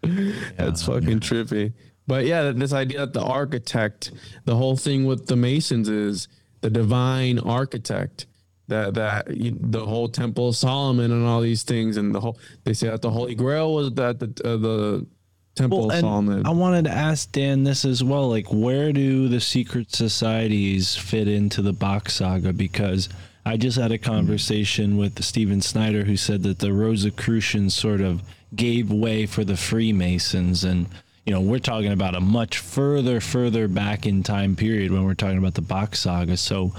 That's 0.57 0.85
fucking 0.85 1.21
trippy. 1.21 1.73
But 2.07 2.27
yeah, 2.27 2.51
this 2.51 2.73
idea 2.73 2.99
that 3.01 3.13
the 3.13 3.23
architect, 3.23 4.11
the 4.45 4.57
whole 4.57 4.77
thing 4.77 5.05
with 5.05 5.27
the 5.27 5.37
Masons 5.37 5.89
is 5.89 6.29
the 6.61 6.71
divine 6.71 7.39
architect. 7.39 8.27
That 8.69 8.95
that 8.95 9.37
you, 9.37 9.57
the 9.61 9.85
whole 9.85 10.09
Temple 10.09 10.49
of 10.49 10.57
Solomon 10.57 11.11
and 11.11 11.27
all 11.27 11.41
these 11.41 11.63
things, 11.63 11.97
and 11.97 12.15
the 12.15 12.21
whole 12.21 12.39
they 12.65 12.73
say 12.73 12.89
that 12.89 13.03
the 13.03 13.11
Holy 13.11 13.35
Grail 13.35 13.75
was 13.75 13.93
that 13.93 14.19
the 14.19 14.27
uh, 14.45 14.57
the 14.57 15.07
Temple 15.55 15.89
Well, 15.89 15.91
of 15.91 16.01
Solomon. 16.01 16.47
I 16.47 16.51
wanted 16.51 16.85
to 16.87 16.91
ask 16.91 17.31
Dan 17.31 17.65
this 17.65 17.85
as 17.85 18.03
well. 18.03 18.29
Like, 18.31 18.47
where 18.51 18.93
do 18.93 19.29
the 19.29 19.41
secret 19.41 19.95
societies 19.95 20.97
fit 20.97 21.29
into 21.29 21.61
the 21.61 21.75
Bock 21.75 22.09
saga? 22.09 22.53
Because 22.53 23.11
I 23.45 23.57
just 23.57 23.79
had 23.79 23.93
a 23.93 23.99
conversation 23.99 24.97
with 24.97 25.23
Stephen 25.23 25.61
Snyder, 25.61 26.05
who 26.05 26.17
said 26.17 26.43
that 26.45 26.61
the 26.61 26.73
Rosicrucians 26.73 27.75
sort 27.75 28.01
of 28.01 28.23
gave 28.55 28.91
way 28.91 29.27
for 29.27 29.45
the 29.45 29.57
Freemasons, 29.57 30.65
and 30.65 30.87
you 31.27 31.33
know 31.33 31.41
we're 31.41 31.59
talking 31.59 31.93
about 31.93 32.15
a 32.15 32.21
much 32.21 32.59
further, 32.59 33.21
further 33.21 33.67
back 33.67 34.07
in 34.07 34.23
time 34.23 34.55
period 34.55 34.93
when 34.93 35.05
we're 35.05 35.15
talking 35.15 35.39
about 35.39 35.55
the 35.55 35.63
Bock 35.63 35.97
saga. 35.97 36.37
So. 36.37 36.73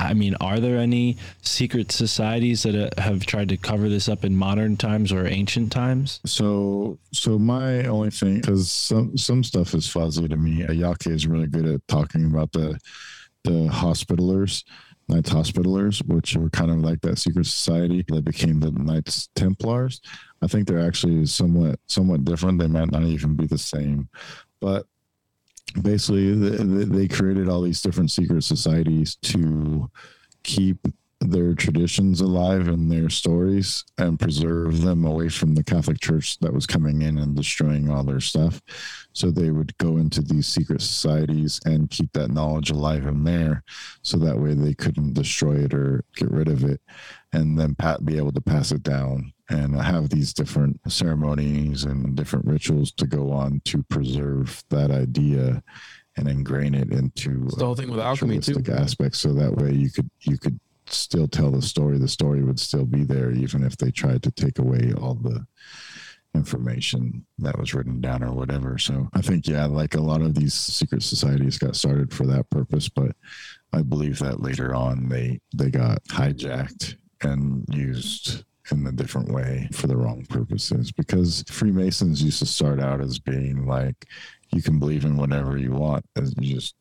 I 0.00 0.14
mean, 0.14 0.36
are 0.40 0.60
there 0.60 0.78
any 0.78 1.16
secret 1.42 1.90
societies 1.90 2.62
that 2.62 2.76
uh, 2.76 3.02
have 3.02 3.26
tried 3.26 3.48
to 3.48 3.56
cover 3.56 3.88
this 3.88 4.08
up 4.08 4.24
in 4.24 4.36
modern 4.36 4.76
times 4.76 5.10
or 5.10 5.26
ancient 5.26 5.72
times? 5.72 6.20
So, 6.24 6.98
so 7.12 7.36
my 7.36 7.82
only 7.86 8.10
thing, 8.10 8.36
because 8.36 8.70
some 8.70 9.18
some 9.18 9.42
stuff 9.42 9.74
is 9.74 9.88
fuzzy 9.88 10.28
to 10.28 10.36
me. 10.36 10.62
Ayake 10.62 11.10
is 11.10 11.26
really 11.26 11.48
good 11.48 11.66
at 11.66 11.80
talking 11.88 12.26
about 12.26 12.52
the 12.52 12.78
the 13.42 13.66
hospitalers, 13.66 14.64
Knights 15.08 15.30
Hospitalers, 15.30 16.02
which 16.04 16.36
were 16.36 16.50
kind 16.50 16.70
of 16.70 16.78
like 16.78 17.00
that 17.00 17.18
secret 17.18 17.46
society 17.46 18.04
that 18.08 18.24
became 18.24 18.60
the 18.60 18.70
Knights 18.70 19.28
Templars. 19.34 20.00
I 20.42 20.46
think 20.46 20.66
they're 20.66 20.86
actually 20.86 21.26
somewhat 21.26 21.80
somewhat 21.86 22.24
different. 22.24 22.58
They 22.58 22.66
might 22.66 22.90
not 22.90 23.04
even 23.04 23.34
be 23.34 23.46
the 23.46 23.58
same, 23.58 24.08
but 24.60 24.86
basically 25.80 26.34
they, 26.34 26.84
they 26.84 27.08
created 27.08 27.48
all 27.48 27.62
these 27.62 27.82
different 27.82 28.10
secret 28.10 28.44
societies 28.44 29.16
to 29.22 29.90
keep 30.42 30.78
their 31.20 31.52
traditions 31.54 32.20
alive 32.20 32.68
and 32.68 32.90
their 32.90 33.10
stories 33.10 33.84
and 33.98 34.20
preserve 34.20 34.82
them 34.82 35.04
away 35.04 35.28
from 35.28 35.54
the 35.54 35.64
Catholic 35.64 36.00
Church 36.00 36.38
that 36.38 36.52
was 36.52 36.66
coming 36.66 37.02
in 37.02 37.18
and 37.18 37.34
destroying 37.34 37.90
all 37.90 38.04
their 38.04 38.20
stuff. 38.20 38.60
So 39.12 39.30
they 39.30 39.50
would 39.50 39.76
go 39.78 39.96
into 39.96 40.22
these 40.22 40.46
secret 40.46 40.80
societies 40.80 41.58
and 41.64 41.90
keep 41.90 42.12
that 42.12 42.30
knowledge 42.30 42.70
alive 42.70 43.04
in 43.06 43.24
there 43.24 43.64
so 44.02 44.16
that 44.18 44.38
way 44.38 44.54
they 44.54 44.74
couldn't 44.74 45.14
destroy 45.14 45.56
it 45.56 45.74
or 45.74 46.04
get 46.14 46.30
rid 46.30 46.46
of 46.48 46.62
it 46.62 46.80
and 47.32 47.58
then 47.58 47.74
pat, 47.74 48.04
be 48.04 48.16
able 48.16 48.32
to 48.32 48.40
pass 48.40 48.70
it 48.70 48.84
down 48.84 49.32
and 49.50 49.74
have 49.80 50.10
these 50.10 50.32
different 50.32 50.78
ceremonies 50.90 51.82
and 51.84 52.14
different 52.14 52.44
rituals 52.46 52.92
to 52.92 53.06
go 53.06 53.32
on 53.32 53.60
to 53.64 53.82
preserve 53.84 54.62
that 54.70 54.92
idea 54.92 55.62
and 56.16 56.28
ingrain 56.28 56.74
it 56.74 56.92
into 56.92 57.44
It's 57.46 57.56
the 57.56 57.64
whole 57.64 57.74
thing 57.74 57.90
with 57.90 58.00
alchemy 58.00 58.38
too. 58.38 58.62
aspects 58.72 59.18
so 59.18 59.32
that 59.34 59.56
way 59.56 59.72
you 59.72 59.90
could 59.90 60.10
you 60.20 60.38
could 60.38 60.58
still 60.92 61.28
tell 61.28 61.50
the 61.50 61.62
story 61.62 61.98
the 61.98 62.08
story 62.08 62.42
would 62.42 62.60
still 62.60 62.84
be 62.84 63.04
there 63.04 63.30
even 63.30 63.62
if 63.64 63.76
they 63.76 63.90
tried 63.90 64.22
to 64.22 64.30
take 64.30 64.58
away 64.58 64.92
all 65.00 65.14
the 65.14 65.46
information 66.34 67.24
that 67.38 67.58
was 67.58 67.74
written 67.74 68.00
down 68.00 68.22
or 68.22 68.32
whatever. 68.32 68.78
So 68.78 69.08
i 69.14 69.20
think 69.20 69.46
yeah 69.46 69.66
like 69.66 69.94
a 69.94 70.00
lot 70.00 70.20
of 70.20 70.34
these 70.34 70.54
secret 70.54 71.02
societies 71.02 71.58
got 71.58 71.76
started 71.76 72.12
for 72.12 72.26
that 72.26 72.48
purpose 72.50 72.88
but 72.88 73.16
i 73.72 73.82
believe 73.82 74.18
that 74.18 74.40
later 74.40 74.74
on 74.74 75.08
they 75.08 75.40
they 75.54 75.70
got 75.70 76.02
hijacked 76.04 76.96
and 77.22 77.64
used 77.70 78.44
in 78.70 78.86
a 78.86 78.92
different 78.92 79.32
way 79.32 79.68
for 79.72 79.86
the 79.86 79.96
wrong 79.96 80.24
purposes 80.28 80.92
because 80.92 81.42
freemasons 81.48 82.22
used 82.22 82.38
to 82.38 82.46
start 82.46 82.80
out 82.80 83.00
as 83.00 83.18
being 83.18 83.66
like 83.66 84.06
you 84.52 84.62
can 84.62 84.78
believe 84.78 85.04
in 85.04 85.16
whatever 85.16 85.56
you 85.56 85.72
want 85.72 86.04
as 86.16 86.34
you 86.38 86.54
just 86.54 86.74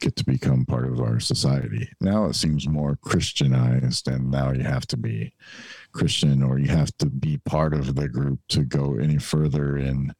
get 0.00 0.16
to 0.16 0.24
become 0.24 0.64
part 0.64 0.86
of 0.86 1.00
our 1.00 1.20
society. 1.20 1.88
Now 2.00 2.26
it 2.26 2.34
seems 2.34 2.68
more 2.68 2.98
Christianized, 3.02 4.08
and 4.08 4.30
now 4.30 4.52
you 4.52 4.62
have 4.62 4.86
to 4.88 4.96
be 4.96 5.32
Christian 5.92 6.42
or 6.42 6.58
you 6.58 6.68
have 6.68 6.96
to 6.98 7.06
be 7.06 7.38
part 7.38 7.72
of 7.74 7.94
the 7.94 8.08
group 8.08 8.40
to 8.48 8.64
go 8.64 8.96
any 8.96 9.18
further 9.18 9.76
in 9.76 10.12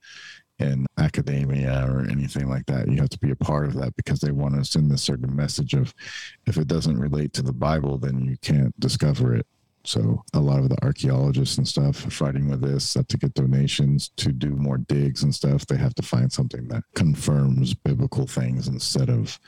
in 0.60 0.86
academia 0.98 1.84
or 1.90 2.06
anything 2.08 2.48
like 2.48 2.64
that. 2.66 2.88
You 2.88 3.00
have 3.00 3.10
to 3.10 3.18
be 3.18 3.32
a 3.32 3.36
part 3.36 3.66
of 3.66 3.74
that 3.74 3.96
because 3.96 4.20
they 4.20 4.30
want 4.30 4.54
to 4.54 4.64
send 4.64 4.90
a 4.92 4.98
certain 4.98 5.34
message 5.34 5.74
of 5.74 5.92
if 6.46 6.56
it 6.56 6.68
doesn't 6.68 6.98
relate 6.98 7.32
to 7.34 7.42
the 7.42 7.52
Bible, 7.52 7.98
then 7.98 8.24
you 8.24 8.36
can't 8.40 8.78
discover 8.78 9.34
it. 9.34 9.46
So 9.84 10.24
a 10.32 10.40
lot 10.40 10.60
of 10.60 10.70
the 10.70 10.82
archaeologists 10.82 11.58
and 11.58 11.68
stuff 11.68 11.96
fighting 11.96 12.48
with 12.48 12.62
this 12.62 12.94
to 12.94 13.18
get 13.18 13.34
donations 13.34 14.10
to 14.16 14.32
do 14.32 14.50
more 14.50 14.78
digs 14.78 15.22
and 15.22 15.34
stuff, 15.34 15.66
they 15.66 15.76
have 15.76 15.94
to 15.96 16.02
find 16.02 16.32
something 16.32 16.68
that 16.68 16.84
confirms 16.94 17.74
biblical 17.74 18.26
things 18.26 18.68
instead 18.68 19.10
of 19.10 19.38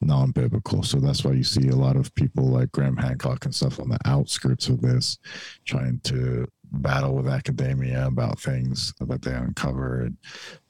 non-biblical. 0.00 0.82
So 0.82 0.98
that's 0.98 1.24
why 1.24 1.32
you 1.32 1.44
see 1.44 1.68
a 1.68 1.76
lot 1.76 1.96
of 1.96 2.14
people 2.14 2.46
like 2.48 2.72
Graham 2.72 2.96
Hancock 2.96 3.44
and 3.44 3.54
stuff 3.54 3.78
on 3.80 3.88
the 3.88 3.98
outskirts 4.04 4.68
of 4.68 4.80
this 4.80 5.18
trying 5.64 6.00
to 6.04 6.46
battle 6.72 7.14
with 7.14 7.28
academia 7.28 8.06
about 8.06 8.40
things 8.40 8.94
that 8.98 9.20
they 9.22 9.34
uncover 9.34 10.08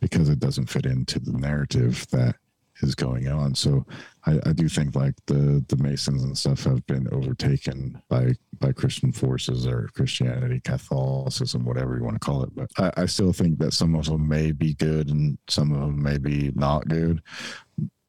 because 0.00 0.28
it 0.28 0.40
doesn't 0.40 0.68
fit 0.68 0.84
into 0.84 1.20
the 1.20 1.32
narrative 1.32 2.06
that 2.10 2.36
is 2.82 2.94
going 2.94 3.28
on. 3.28 3.54
So 3.54 3.86
I, 4.26 4.38
I 4.46 4.52
do 4.52 4.68
think 4.68 4.94
like 4.94 5.14
the 5.26 5.64
the 5.68 5.76
Masons 5.76 6.22
and 6.22 6.36
stuff 6.36 6.64
have 6.64 6.84
been 6.86 7.08
overtaken 7.12 8.00
by 8.08 8.32
by 8.60 8.72
Christian 8.72 9.12
forces 9.12 9.66
or 9.66 9.88
Christianity, 9.94 10.60
Catholicism, 10.60 11.64
whatever 11.64 11.96
you 11.96 12.04
want 12.04 12.20
to 12.20 12.24
call 12.24 12.42
it. 12.42 12.54
But 12.54 12.70
I, 12.78 13.02
I 13.02 13.06
still 13.06 13.32
think 13.32 13.58
that 13.58 13.72
some 13.72 13.94
of 13.94 14.06
them 14.06 14.28
may 14.28 14.52
be 14.52 14.74
good 14.74 15.08
and 15.10 15.38
some 15.48 15.72
of 15.72 15.80
them 15.80 16.02
may 16.02 16.18
be 16.18 16.52
not 16.54 16.88
good. 16.88 17.22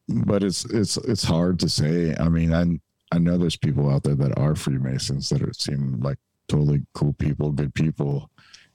But 0.08 0.42
it's 0.42 0.64
it's 0.66 0.96
it's 0.98 1.24
hard 1.24 1.58
to 1.60 1.68
say. 1.68 2.14
I 2.18 2.28
mean, 2.28 2.52
I 2.52 2.66
I 3.14 3.18
know 3.18 3.38
there's 3.38 3.56
people 3.56 3.90
out 3.90 4.02
there 4.02 4.16
that 4.16 4.38
are 4.38 4.54
Freemasons 4.54 5.28
that 5.30 5.42
are, 5.42 5.52
seem 5.54 6.00
like 6.00 6.18
totally 6.48 6.82
cool 6.94 7.14
people, 7.14 7.52
good 7.52 7.74
people, 7.74 8.30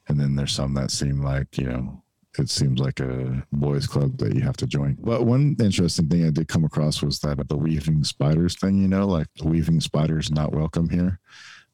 and 0.07 0.19
then 0.19 0.35
there's 0.35 0.53
some 0.53 0.73
that 0.73 0.91
seem 0.91 1.21
like 1.21 1.57
you 1.57 1.65
know 1.65 2.03
it 2.39 2.49
seems 2.49 2.79
like 2.79 2.99
a 2.99 3.45
boys 3.51 3.85
club 3.85 4.17
that 4.17 4.33
you 4.33 4.41
have 4.41 4.57
to 4.57 4.67
join. 4.67 4.97
But 4.99 5.25
one 5.25 5.55
interesting 5.59 6.07
thing 6.07 6.25
I 6.25 6.29
did 6.29 6.47
come 6.47 6.65
across 6.65 7.01
was 7.01 7.19
that 7.19 7.47
the 7.47 7.57
weaving 7.57 8.03
spiders 8.03 8.55
thing, 8.55 8.81
you 8.81 8.87
know, 8.87 9.05
like 9.05 9.27
the 9.35 9.47
weaving 9.47 9.81
spiders 9.81 10.31
not 10.31 10.53
welcome 10.53 10.89
here 10.89 11.19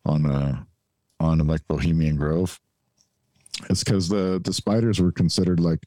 on 0.05 0.25
uh 0.25 0.63
on 1.19 1.39
like 1.47 1.67
Bohemian 1.67 2.15
Grove. 2.15 2.59
It's 3.69 3.83
because 3.83 4.09
the 4.09 4.41
the 4.43 4.53
spiders 4.53 4.99
were 4.99 5.11
considered 5.11 5.59
like 5.59 5.83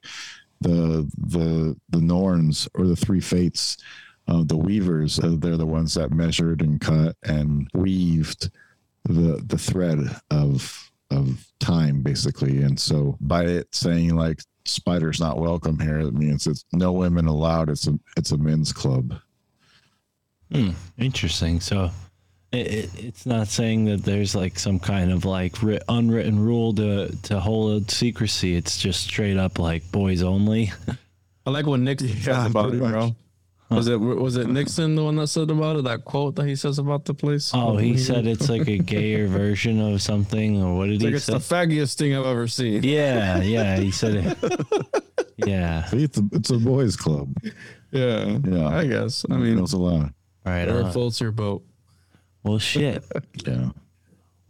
the 0.61 1.11
the 1.19 1.77
the 1.91 2.01
Norns 2.01 2.69
or 2.75 2.87
the 2.87 2.97
three 2.97 3.21
fates. 3.21 3.77
The 4.27 4.59
weavers, 4.59 5.17
they're 5.17 5.57
the 5.57 5.65
ones 5.65 5.95
that 5.95 6.11
measured 6.11 6.61
and 6.61 6.79
cut 6.79 7.17
and 7.23 7.67
weaved 7.73 8.51
the 9.05 9.43
the 9.47 9.59
thread 9.59 9.99
of 10.31 10.91
of 11.11 11.47
time 11.59 12.03
basically 12.03 12.63
and 12.63 12.79
so 12.79 13.17
by 13.21 13.45
it 13.45 13.67
saying 13.75 14.15
like 14.15 14.41
spiders 14.69 15.21
not 15.21 15.39
welcome 15.39 15.79
here 15.79 15.99
it 16.01 16.15
means 16.15 16.47
it's 16.47 16.65
no 16.73 16.93
women 16.93 17.27
allowed 17.27 17.69
it's 17.71 17.87
a 17.89 17.99
it's 18.17 18.33
a 18.33 18.39
men's 18.39 18.73
club 18.73 19.15
Hmm, 20.53 20.71
interesting. 20.97 21.61
So 21.61 21.91
it, 22.53 22.67
it, 22.67 22.91
it's 23.05 23.27
not 23.27 23.49
saying 23.49 23.85
that 23.85 24.03
there's 24.03 24.35
like 24.35 24.59
some 24.59 24.79
kind 24.79 25.13
of 25.13 25.27
like 25.27 25.63
writ, 25.63 25.83
unwritten 25.89 26.41
rule 26.41 26.73
to 26.75 27.15
to 27.25 27.39
hold 27.39 27.91
secrecy. 27.91 28.57
It's 28.57 28.79
just 28.79 29.03
straight 29.03 29.37
up 29.37 29.59
like 29.59 29.91
boys 29.93 30.23
only. 30.23 30.73
I 31.47 31.51
like 31.51 31.67
what 31.67 31.81
Nixon 31.81 32.09
says 32.09 32.27
Yeah, 32.27 32.47
about 32.47 32.73
it, 32.73 32.79
pretty 32.79 32.87
bro. 32.87 33.17
Much. 33.71 33.77
Was 33.77 33.89
it 33.89 34.01
was 34.01 34.37
it 34.37 34.49
Nixon 34.49 34.95
the 34.95 35.05
one 35.05 35.17
that 35.17 35.27
said 35.29 35.51
about 35.51 35.77
it? 35.77 35.85
That 35.85 36.05
quote 36.05 36.37
that 36.37 36.47
he 36.47 36.57
says 36.57 36.79
about 36.79 37.05
the 37.05 37.15
place. 37.15 37.51
Oh, 37.55 37.77
he 37.77 37.99
said 37.99 38.27
it's 38.27 38.49
like 38.49 38.67
a 38.69 38.79
gayer 38.79 39.27
version 39.27 39.81
of 39.81 40.01
something, 40.01 40.63
or 40.63 40.77
what 40.77 40.87
did 40.87 40.95
It's 40.95 41.03
he 41.03 41.07
like 41.09 41.15
it's 41.17 41.25
say? 41.27 41.33
the 41.35 41.39
faggiest 41.39 41.97
thing 41.97 42.15
I've 42.17 42.25
ever 42.27 42.49
seen. 42.49 42.83
yeah, 42.83 43.43
yeah, 43.43 43.77
he 43.79 43.91
said 43.91 44.15
it. 44.15 44.39
Yeah, 45.47 45.85
See, 45.85 46.03
it's 46.03 46.19
a, 46.19 46.23
it's 46.33 46.51
a 46.51 46.59
boys 46.59 46.97
club 46.97 47.33
Yeah, 47.93 48.39
Yeah. 48.45 48.69
I 48.69 48.87
guess. 48.89 49.25
I 49.31 49.35
I 49.35 49.37
mean, 49.37 49.55
mean 49.55 49.63
it's 49.63 49.73
allowed 49.73 50.13
right. 50.45 50.61
whatever 50.67 50.81
on. 50.81 50.87
Uh, 50.87 50.93
floats 50.93 51.21
your 51.21 51.31
boat. 51.31 51.63
Well, 52.43 52.59
shit. 52.59 53.05
yeah 53.47 53.69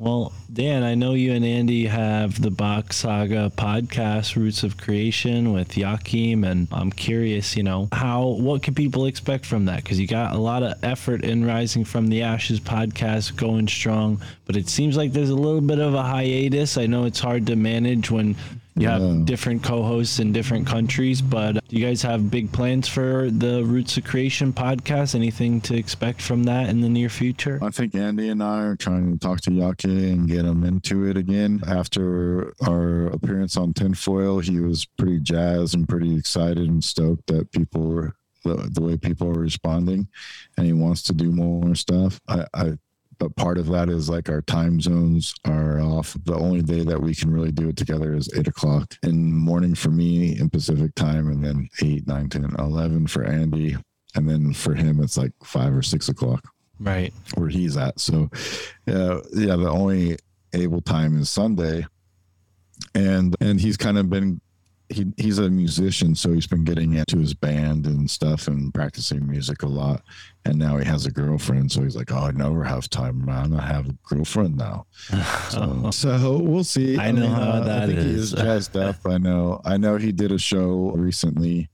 Well, 0.01 0.33
Dan, 0.53 0.85
I 0.85 0.95
know 0.95 1.15
you 1.15 1.33
and 1.33 1.45
Andy 1.45 1.87
have 1.87 2.41
the 2.41 2.53
Bock 2.53 2.93
Saga 2.93 3.51
podcast, 3.57 4.37
Roots 4.37 4.63
of 4.63 4.77
Creation, 4.77 5.53
with 5.53 5.71
Yakim, 5.71 6.47
and 6.47 6.69
I'm 6.71 6.93
curious, 6.93 7.57
you 7.57 7.65
know, 7.65 7.89
how 7.91 8.29
what 8.29 8.63
can 8.63 8.77
people 8.77 9.07
expect 9.07 9.45
from 9.45 9.65
that? 9.65 9.83
Because 9.83 9.99
you 9.99 10.07
got 10.07 10.37
a 10.37 10.39
lot 10.39 10.63
of 10.63 10.75
effort 10.85 11.25
in 11.25 11.45
Rising 11.45 11.85
from 11.85 12.07
the 12.07 12.23
Ashes 12.23 12.61
podcast 12.61 13.35
going 13.35 13.67
strong, 13.67 14.23
but 14.47 14.57
it 14.57 14.69
seems 14.69 14.97
like 14.97 15.13
there's 15.13 15.31
a 15.31 15.35
little 15.35 15.61
bit 15.61 15.81
of 15.81 15.95
a 15.95 16.03
hiatus. 16.05 16.79
I 16.79 16.87
know 16.87 17.05
it's 17.05 17.19
hard 17.19 17.45
to 17.49 17.57
manage 17.57 18.09
when 18.09 18.37
you 18.79 18.89
have 18.89 19.03
Yeah. 19.03 19.21
different 19.25 19.63
co-hosts 19.63 20.19
in 20.19 20.33
different 20.33 20.67
countries, 20.67 21.21
but 21.21 21.67
do 21.69 21.77
you 21.77 21.85
guys 21.85 22.03
have 22.03 22.31
big 22.31 22.53
plans 22.53 22.87
for 22.89 23.31
the 23.31 23.65
Roots 23.65 23.97
of 23.97 24.05
Creation 24.05 24.53
podcast? 24.53 25.15
Anything 25.15 25.61
to 25.63 25.75
expect 25.77 26.23
from 26.23 26.45
that 26.45 26.69
in 26.69 26.81
the 26.81 26.89
near 26.89 27.09
future? 27.09 27.59
I 27.63 27.71
think 27.71 27.95
Andy 27.95 28.29
and 28.29 28.43
I 28.43 28.63
are 28.63 28.77
trying 28.77 29.13
to 29.13 29.19
talk 29.19 29.41
to 29.43 29.51
Yake 29.51 29.85
and 29.85 30.29
get 30.29 30.45
him 30.45 30.65
into 30.65 31.05
it 31.05 31.17
again. 31.17 31.61
After 31.67 32.55
our 32.67 33.07
appearance 33.09 33.57
on 33.57 33.73
Tinfoil, 33.75 34.39
he 34.41 34.61
was 34.61 34.85
pretty 34.85 35.21
jazzed 35.21 35.75
and 35.75 35.89
pretty 35.89 36.15
excited 36.17 36.69
and 36.69 36.83
stoked 36.83 37.27
that 37.29 37.51
people 37.53 37.83
were 37.83 38.15
the, 38.45 38.71
the 38.73 38.81
way 38.81 38.97
people 38.97 39.29
are 39.29 39.41
responding, 39.41 40.07
and 40.57 40.65
he 40.67 40.73
wants 40.73 41.03
to 41.03 41.13
do 41.13 41.33
more 41.33 41.75
stuff. 41.75 42.21
I, 42.29 42.47
I 42.55 42.73
but 43.19 43.35
part 43.37 43.59
of 43.59 43.67
that 43.67 43.89
is 43.89 44.09
like 44.09 44.29
our 44.29 44.43
time 44.43 44.81
zones 44.81 45.35
are 45.45 45.81
off. 45.81 46.17
The 46.25 46.35
only 46.37 46.63
day 46.63 46.83
that 46.85 47.01
we 47.01 47.15
can 47.15 47.31
really 47.31 47.51
do 47.53 47.69
it 47.69 47.77
together 47.77 48.15
is 48.15 48.31
eight 48.37 48.47
o'clock 48.49 48.95
in 49.03 49.33
morning 49.33 49.75
for 49.75 49.91
me 49.91 50.39
in 50.39 50.49
Pacific 50.51 50.95
time, 50.95 51.29
and 51.29 51.45
then 51.45 51.69
eight, 51.83 52.07
nine, 52.07 52.29
10, 52.29 52.55
11 52.59 53.07
for 53.09 53.25
Andy. 53.25 53.77
And 54.15 54.29
then 54.29 54.53
for 54.55 54.75
him, 54.75 55.03
it's 55.03 55.17
like 55.19 55.33
five 55.45 55.75
or 55.75 55.83
six 55.83 56.09
o'clock 56.09 56.43
Right. 56.81 57.13
where 57.35 57.49
he's 57.49 57.77
at. 57.77 57.99
So, 58.01 58.31
uh, 58.87 59.21
yeah, 59.35 59.57
the 59.57 59.69
only 59.71 60.17
able 60.55 60.81
time 60.81 61.21
is 61.21 61.29
Sunday, 61.29 61.85
and 62.95 63.35
and 63.41 63.61
he's 63.61 63.77
kind 63.77 63.99
of 63.99 64.09
been 64.09 64.41
he 64.89 65.07
he's 65.17 65.39
a 65.39 65.51
musician, 65.51 66.15
so 66.15 66.33
he's 66.33 66.47
been 66.47 66.65
getting 66.65 66.95
into 66.95 67.19
his 67.19 67.35
band 67.35 67.87
and 67.87 68.11
stuff 68.11 68.49
and 68.49 68.73
practicing 68.73 69.27
music 69.29 69.63
a 69.63 69.67
lot. 69.69 70.03
And 70.45 70.59
now 70.59 70.79
he 70.79 70.85
has 70.87 71.05
a 71.05 71.11
girlfriend, 71.11 71.71
so 71.71 71.83
he's 71.83 71.97
like, 71.97 72.11
"Oh, 72.11 72.19
I 72.19 72.31
never 72.31 72.65
have 72.65 72.89
time, 72.89 73.25
man. 73.25 73.55
I 73.55 73.67
have 73.67 73.89
a 73.89 73.97
girlfriend 74.03 74.57
now." 74.57 74.87
So, 75.51 75.91
so 75.91 76.39
we'll 76.39 76.65
see. 76.65 76.99
I 76.99 77.11
know 77.11 77.29
how 77.29 77.43
uh, 77.43 77.61
I 77.61 77.65
that 77.65 77.87
think 77.89 78.01
he 78.01 78.07
is. 78.07 78.33
is 78.33 78.33
jazzed 78.33 78.77
up. 78.77 78.97
I 79.07 79.19
know. 79.19 79.61
I 79.65 79.77
know 79.77 79.97
he 79.97 80.13
did 80.13 80.31
a 80.33 80.39
show 80.39 80.93
recently 80.95 81.69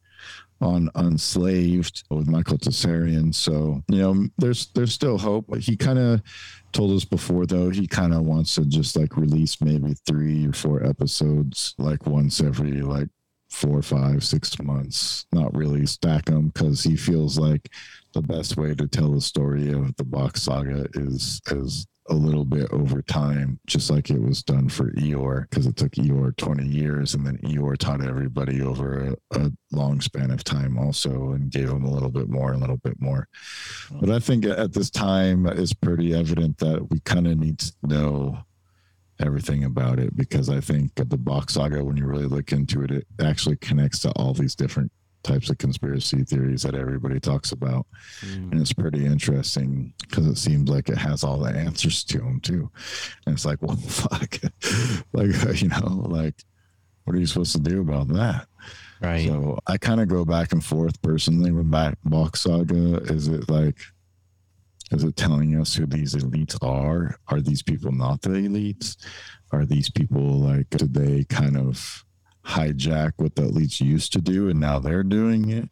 on 0.64 0.90
Unslaved 0.94 2.04
with 2.10 2.26
Michael 2.26 2.58
Tsarion. 2.58 3.34
So, 3.34 3.82
you 3.88 3.98
know, 3.98 4.26
there's 4.38 4.66
there's 4.74 4.92
still 4.92 5.18
hope. 5.18 5.54
He 5.56 5.76
kind 5.76 5.98
of 5.98 6.22
told 6.72 6.96
us 6.96 7.04
before 7.04 7.46
though, 7.46 7.70
he 7.70 7.86
kind 7.86 8.12
of 8.12 8.22
wants 8.22 8.54
to 8.56 8.64
just 8.64 8.96
like 8.96 9.16
release 9.16 9.60
maybe 9.60 9.94
three 10.06 10.46
or 10.46 10.52
four 10.52 10.84
episodes 10.84 11.74
like 11.78 12.06
once 12.06 12.40
every 12.40 12.80
like 12.80 13.08
four, 13.50 13.82
five, 13.82 14.24
six 14.24 14.60
months. 14.60 15.26
Not 15.32 15.54
really 15.54 15.86
stack 15.86 16.24
them 16.24 16.48
because 16.48 16.82
he 16.82 16.96
feels 16.96 17.38
like 17.38 17.70
the 18.12 18.22
best 18.22 18.56
way 18.56 18.74
to 18.74 18.88
tell 18.88 19.12
the 19.12 19.20
story 19.20 19.72
of 19.72 19.94
the 19.96 20.04
Bock 20.04 20.36
saga 20.36 20.86
is 20.94 21.40
is 21.50 21.86
a 22.08 22.14
little 22.14 22.44
bit 22.44 22.70
over 22.70 23.00
time, 23.00 23.58
just 23.66 23.90
like 23.90 24.10
it 24.10 24.20
was 24.20 24.42
done 24.42 24.68
for 24.68 24.92
Ior, 24.98 25.46
because 25.48 25.66
it 25.66 25.76
took 25.76 25.98
Ior 25.98 26.32
20 26.36 26.66
years, 26.66 27.14
and 27.14 27.26
then 27.26 27.38
Ior 27.42 27.76
taught 27.76 28.04
everybody 28.04 28.60
over 28.60 29.16
a, 29.32 29.38
a 29.38 29.52
long 29.72 30.00
span 30.00 30.30
of 30.30 30.44
time 30.44 30.78
also 30.78 31.32
and 31.32 31.50
gave 31.50 31.68
them 31.68 31.84
a 31.84 31.90
little 31.90 32.10
bit 32.10 32.28
more, 32.28 32.52
a 32.52 32.58
little 32.58 32.76
bit 32.76 33.00
more. 33.00 33.28
But 33.90 34.10
I 34.10 34.18
think 34.18 34.44
at 34.44 34.72
this 34.72 34.90
time, 34.90 35.46
it's 35.46 35.72
pretty 35.72 36.14
evident 36.14 36.58
that 36.58 36.90
we 36.90 37.00
kind 37.00 37.26
of 37.26 37.38
need 37.38 37.58
to 37.60 37.72
know 37.82 38.38
everything 39.20 39.64
about 39.64 39.98
it 39.98 40.16
because 40.16 40.48
I 40.48 40.60
think 40.60 40.94
the 40.96 41.04
Bock 41.04 41.50
saga, 41.50 41.84
when 41.84 41.96
you 41.96 42.06
really 42.06 42.26
look 42.26 42.52
into 42.52 42.82
it, 42.82 42.90
it 42.90 43.06
actually 43.20 43.56
connects 43.56 44.00
to 44.00 44.10
all 44.12 44.34
these 44.34 44.54
different 44.54 44.92
types 45.24 45.50
of 45.50 45.58
conspiracy 45.58 46.22
theories 46.22 46.62
that 46.62 46.74
everybody 46.74 47.18
talks 47.18 47.52
about. 47.52 47.86
Mm. 48.20 48.52
And 48.52 48.60
it's 48.60 48.72
pretty 48.72 49.04
interesting 49.04 49.92
because 50.02 50.26
it 50.26 50.36
seems 50.36 50.68
like 50.68 50.88
it 50.88 50.98
has 50.98 51.24
all 51.24 51.38
the 51.38 51.50
answers 51.50 52.04
to 52.04 52.18
them 52.18 52.40
too. 52.40 52.70
And 53.26 53.34
it's 53.34 53.44
like 53.44 53.58
well 53.62 53.76
fuck. 53.76 54.38
Like 55.12 55.60
you 55.62 55.68
know 55.68 56.04
like 56.06 56.36
what 57.04 57.16
are 57.16 57.20
you 57.20 57.26
supposed 57.26 57.52
to 57.52 57.60
do 57.60 57.80
about 57.80 58.08
that? 58.08 58.46
Right. 59.02 59.26
so 59.26 59.58
i 59.66 59.76
kind 59.76 60.00
of 60.00 60.08
go 60.08 60.24
back 60.24 60.52
and 60.52 60.64
forth 60.64 61.02
personally 61.02 61.50
with 61.50 61.70
back 61.70 61.98
Bock 62.04 62.36
saga. 62.36 62.96
Is 63.12 63.28
it 63.28 63.50
like 63.50 63.78
is 64.92 65.02
it 65.02 65.16
telling 65.16 65.58
us 65.60 65.74
who 65.74 65.86
these 65.86 66.14
elites 66.14 66.56
are? 66.62 67.16
Are 67.28 67.40
these 67.40 67.62
people 67.62 67.90
not 67.90 68.22
the 68.22 68.30
elites? 68.30 68.96
Are 69.50 69.64
these 69.64 69.90
people 69.90 70.40
like 70.40 70.70
did 70.70 70.94
they 70.94 71.24
kind 71.24 71.56
of 71.56 72.03
hijack 72.44 73.12
what 73.16 73.34
the 73.34 73.42
elites 73.42 73.80
used 73.80 74.12
to 74.12 74.20
do 74.20 74.48
and 74.48 74.60
now 74.60 74.78
they're 74.78 75.02
doing 75.02 75.50
it. 75.50 75.68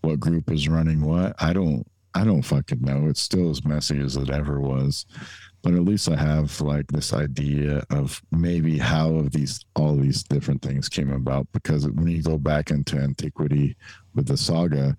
What 0.00 0.20
group 0.20 0.50
is 0.50 0.68
running 0.68 1.04
what? 1.04 1.34
I 1.40 1.52
don't 1.52 1.86
i 2.14 2.24
don't 2.24 2.42
fucking 2.42 2.80
know. 2.80 3.08
It's 3.08 3.20
still 3.20 3.50
as 3.50 3.64
messy 3.64 4.00
as 4.00 4.16
it 4.16 4.30
ever 4.30 4.60
was. 4.60 5.06
But 5.62 5.74
at 5.74 5.84
least 5.84 6.08
i 6.08 6.16
have 6.16 6.60
like 6.60 6.86
this 6.88 7.12
idea 7.12 7.84
of 7.90 8.22
maybe 8.30 8.78
how 8.78 9.14
of 9.16 9.32
these 9.32 9.64
all 9.74 9.96
these 9.96 10.22
different 10.22 10.62
things 10.62 10.88
came 10.88 11.12
about 11.12 11.48
because 11.52 11.88
when 11.88 12.08
you 12.08 12.22
go 12.22 12.38
back 12.38 12.70
into 12.70 12.98
antiquity 12.98 13.76
with 14.16 14.26
the 14.26 14.36
saga 14.36 14.96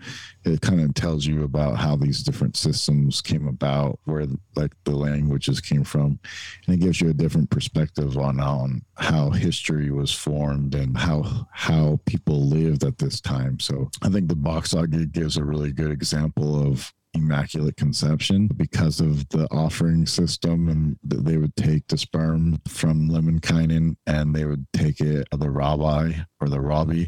it 0.47 0.61
kind 0.61 0.81
of 0.81 0.93
tells 0.93 1.25
you 1.25 1.43
about 1.43 1.77
how 1.77 1.95
these 1.95 2.23
different 2.23 2.55
systems 2.55 3.21
came 3.21 3.47
about 3.47 3.99
where 4.05 4.25
like 4.55 4.73
the 4.85 4.95
languages 4.95 5.59
came 5.59 5.83
from. 5.83 6.19
And 6.65 6.75
it 6.75 6.79
gives 6.79 7.01
you 7.01 7.09
a 7.09 7.13
different 7.13 7.49
perspective 7.49 8.17
on 8.17 8.39
on 8.39 8.83
how 8.95 9.29
history 9.29 9.91
was 9.91 10.13
formed 10.13 10.75
and 10.75 10.97
how 10.97 11.47
how 11.51 11.99
people 12.05 12.47
lived 12.47 12.83
at 12.83 12.97
this 12.97 13.19
time. 13.19 13.59
So 13.59 13.89
i 14.01 14.09
think 14.09 14.27
the 14.27 14.35
Bock 14.35 14.65
saga 14.65 15.05
gives 15.05 15.37
a 15.37 15.43
really 15.43 15.71
good 15.71 15.91
example 15.91 16.71
of 16.71 16.93
immaculate 17.17 17.77
conception 17.77 18.47
because 18.55 18.99
of 18.99 19.27
the 19.29 19.47
offering 19.51 20.05
system 20.05 20.69
and 20.69 20.97
th- 21.09 21.23
they 21.23 21.37
would 21.37 21.55
take 21.55 21.87
the 21.87 21.97
sperm 21.97 22.59
from 22.67 23.09
Lemminkainen 23.09 23.95
and 24.05 24.35
they 24.35 24.45
would 24.45 24.65
take 24.73 25.01
it 25.01 25.27
uh, 25.31 25.37
the 25.37 25.49
rabbi 25.49 26.13
or 26.39 26.49
the 26.49 26.61
rabbi 26.61 27.05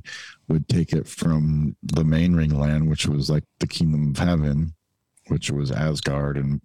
would 0.48 0.68
take 0.68 0.94
it 0.94 1.08
from 1.08 1.76
the 1.84 2.04
main 2.04 2.36
ring 2.36 2.58
land 2.58 2.90
which 2.90 3.08
was 3.08 3.30
like 3.30 3.44
the 3.60 3.68
kingdom 3.68 4.10
of 4.10 4.18
heaven 4.18 4.74
which 5.28 5.52
was 5.52 5.72
Asgard 5.72 6.38
and 6.38 6.62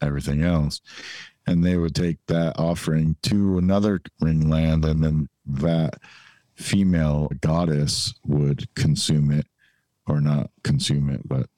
everything 0.00 0.42
else. 0.42 0.80
And 1.46 1.64
they 1.64 1.76
would 1.76 1.94
take 1.94 2.18
that 2.26 2.58
offering 2.58 3.16
to 3.22 3.58
another 3.58 4.00
ring 4.20 4.48
land 4.48 4.84
and 4.84 5.02
then 5.02 5.28
that 5.46 5.94
female 6.54 7.30
goddess 7.40 8.14
would 8.24 8.72
consume 8.74 9.30
it 9.30 9.46
or 10.06 10.20
not 10.20 10.50
consume 10.64 11.10
it 11.10 11.20
but 11.28 11.48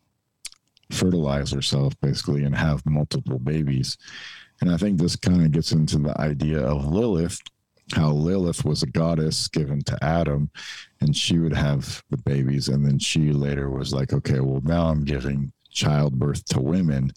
fertilize 0.90 1.51
herself 1.51 1.94
basically 2.01 2.44
and 2.44 2.55
have 2.55 2.85
multiple 2.86 3.39
babies. 3.39 3.97
And 4.60 4.73
i 4.73 4.77
think 4.77 4.98
this 4.98 5.16
kind 5.16 5.44
of 5.44 5.52
gets 5.52 5.73
into 5.73 5.98
the 5.98 6.20
idea 6.20 6.60
of 6.60 6.85
lilith 6.86 7.40
how 7.93 8.10
lilith 8.10 8.65
was 8.65 8.82
a 8.82 8.86
goddess 8.86 9.48
given 9.48 9.82
to 9.82 10.05
adam 10.05 10.51
and 11.01 11.16
she 11.16 11.39
would 11.39 11.55
have 11.55 12.02
the 12.10 12.19
babies 12.19 12.69
and 12.69 12.85
then 12.85 12.98
she 12.98 13.32
later 13.32 13.70
was 13.70 13.93
like 13.93 14.12
okay 14.12 14.40
well 14.40 14.60
now 14.65 14.89
i'm 14.89 15.05
giving 15.05 15.52
childbirth 15.70 16.44
to 16.44 16.60
women 16.60 17.10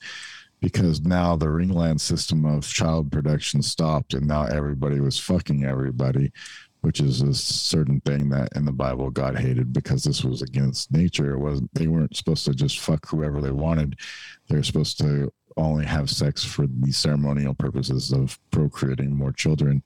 because 0.61 1.01
now 1.01 1.35
the 1.35 1.45
ringland 1.45 1.99
system 1.99 2.45
of 2.45 2.65
child 2.65 3.11
production 3.11 3.61
stopped 3.61 4.13
and 4.13 4.25
now 4.27 4.43
everybody 4.43 4.99
was 4.99 5.19
fucking 5.19 5.65
everybody 5.65 6.31
which 6.81 6.99
is 6.99 7.21
a 7.21 7.33
certain 7.33 8.01
thing 8.01 8.29
that 8.29 8.49
in 8.55 8.65
the 8.65 8.71
bible 8.71 9.09
god 9.09 9.37
hated 9.37 9.71
because 9.71 10.03
this 10.03 10.23
was 10.23 10.41
against 10.41 10.91
nature. 10.91 11.33
It 11.33 11.39
wasn't 11.39 11.73
they 11.73 11.87
weren't 11.87 12.15
supposed 12.15 12.45
to 12.45 12.53
just 12.53 12.79
fuck 12.79 13.07
whoever 13.07 13.41
they 13.41 13.51
wanted. 13.51 13.97
They 14.49 14.57
were 14.57 14.63
supposed 14.63 14.97
to 14.99 15.31
only 15.57 15.85
have 15.85 16.09
sex 16.09 16.43
for 16.43 16.65
the 16.67 16.91
ceremonial 16.91 17.53
purposes 17.53 18.11
of 18.11 18.39
procreating 18.51 19.15
more 19.15 19.33
children. 19.33 19.83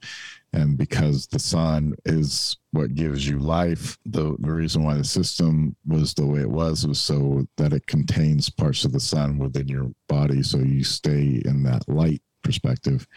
And 0.53 0.77
because 0.77 1.27
the 1.27 1.39
sun 1.39 1.95
is 2.05 2.57
what 2.71 2.93
gives 2.93 3.27
you 3.27 3.39
life 3.39 3.97
the, 4.05 4.35
the 4.39 4.51
reason 4.51 4.83
why 4.83 4.95
the 4.95 5.03
system 5.03 5.75
was 5.85 6.13
the 6.13 6.25
way 6.25 6.41
it 6.41 6.49
was 6.49 6.85
was 6.87 6.99
so 6.99 7.47
that 7.57 7.73
it 7.73 7.87
contains 7.87 8.49
parts 8.49 8.85
of 8.85 8.93
the 8.93 8.99
sun 8.99 9.37
within 9.37 9.67
your 9.67 9.91
body. 10.07 10.43
So 10.43 10.59
you 10.59 10.83
stay 10.83 11.41
in 11.43 11.63
that 11.63 11.87
light 11.89 12.21
perspective. 12.43 13.07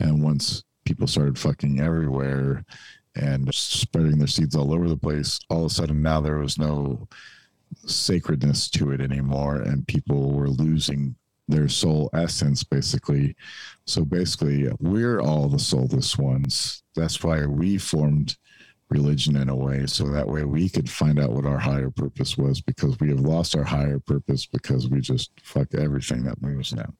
And 0.00 0.22
once 0.22 0.64
people 0.84 1.06
started 1.06 1.38
fucking 1.38 1.80
everywhere 1.80 2.64
and 3.20 3.52
spreading 3.54 4.18
their 4.18 4.26
seeds 4.26 4.56
all 4.56 4.72
over 4.72 4.88
the 4.88 4.96
place 4.96 5.38
all 5.50 5.64
of 5.64 5.70
a 5.70 5.74
sudden 5.74 6.02
now 6.02 6.20
there 6.20 6.38
was 6.38 6.58
no 6.58 7.06
sacredness 7.86 8.68
to 8.68 8.90
it 8.90 9.00
anymore 9.00 9.56
and 9.56 9.86
people 9.86 10.32
were 10.32 10.48
losing 10.48 11.14
their 11.50 11.68
soul 11.68 12.08
essence 12.14 12.62
basically. 12.62 13.36
So 13.86 14.04
basically 14.04 14.70
we're 14.78 15.20
all 15.20 15.48
the 15.48 15.58
soulless 15.58 16.16
ones. 16.16 16.82
That's 16.94 17.22
why 17.22 17.46
we 17.46 17.78
formed 17.78 18.36
religion 18.88 19.36
in 19.36 19.48
a 19.48 19.54
way 19.54 19.86
so 19.86 20.08
that 20.08 20.26
way 20.26 20.44
we 20.44 20.68
could 20.68 20.90
find 20.90 21.20
out 21.20 21.30
what 21.30 21.46
our 21.46 21.58
higher 21.58 21.90
purpose 21.90 22.36
was 22.36 22.60
because 22.60 22.98
we 22.98 23.08
have 23.08 23.20
lost 23.20 23.54
our 23.54 23.62
higher 23.62 24.00
purpose 24.00 24.46
because 24.46 24.88
we 24.88 25.00
just 25.00 25.30
fuck 25.42 25.72
everything 25.74 26.24
that 26.24 26.42
moves 26.42 26.72
now 26.72 26.92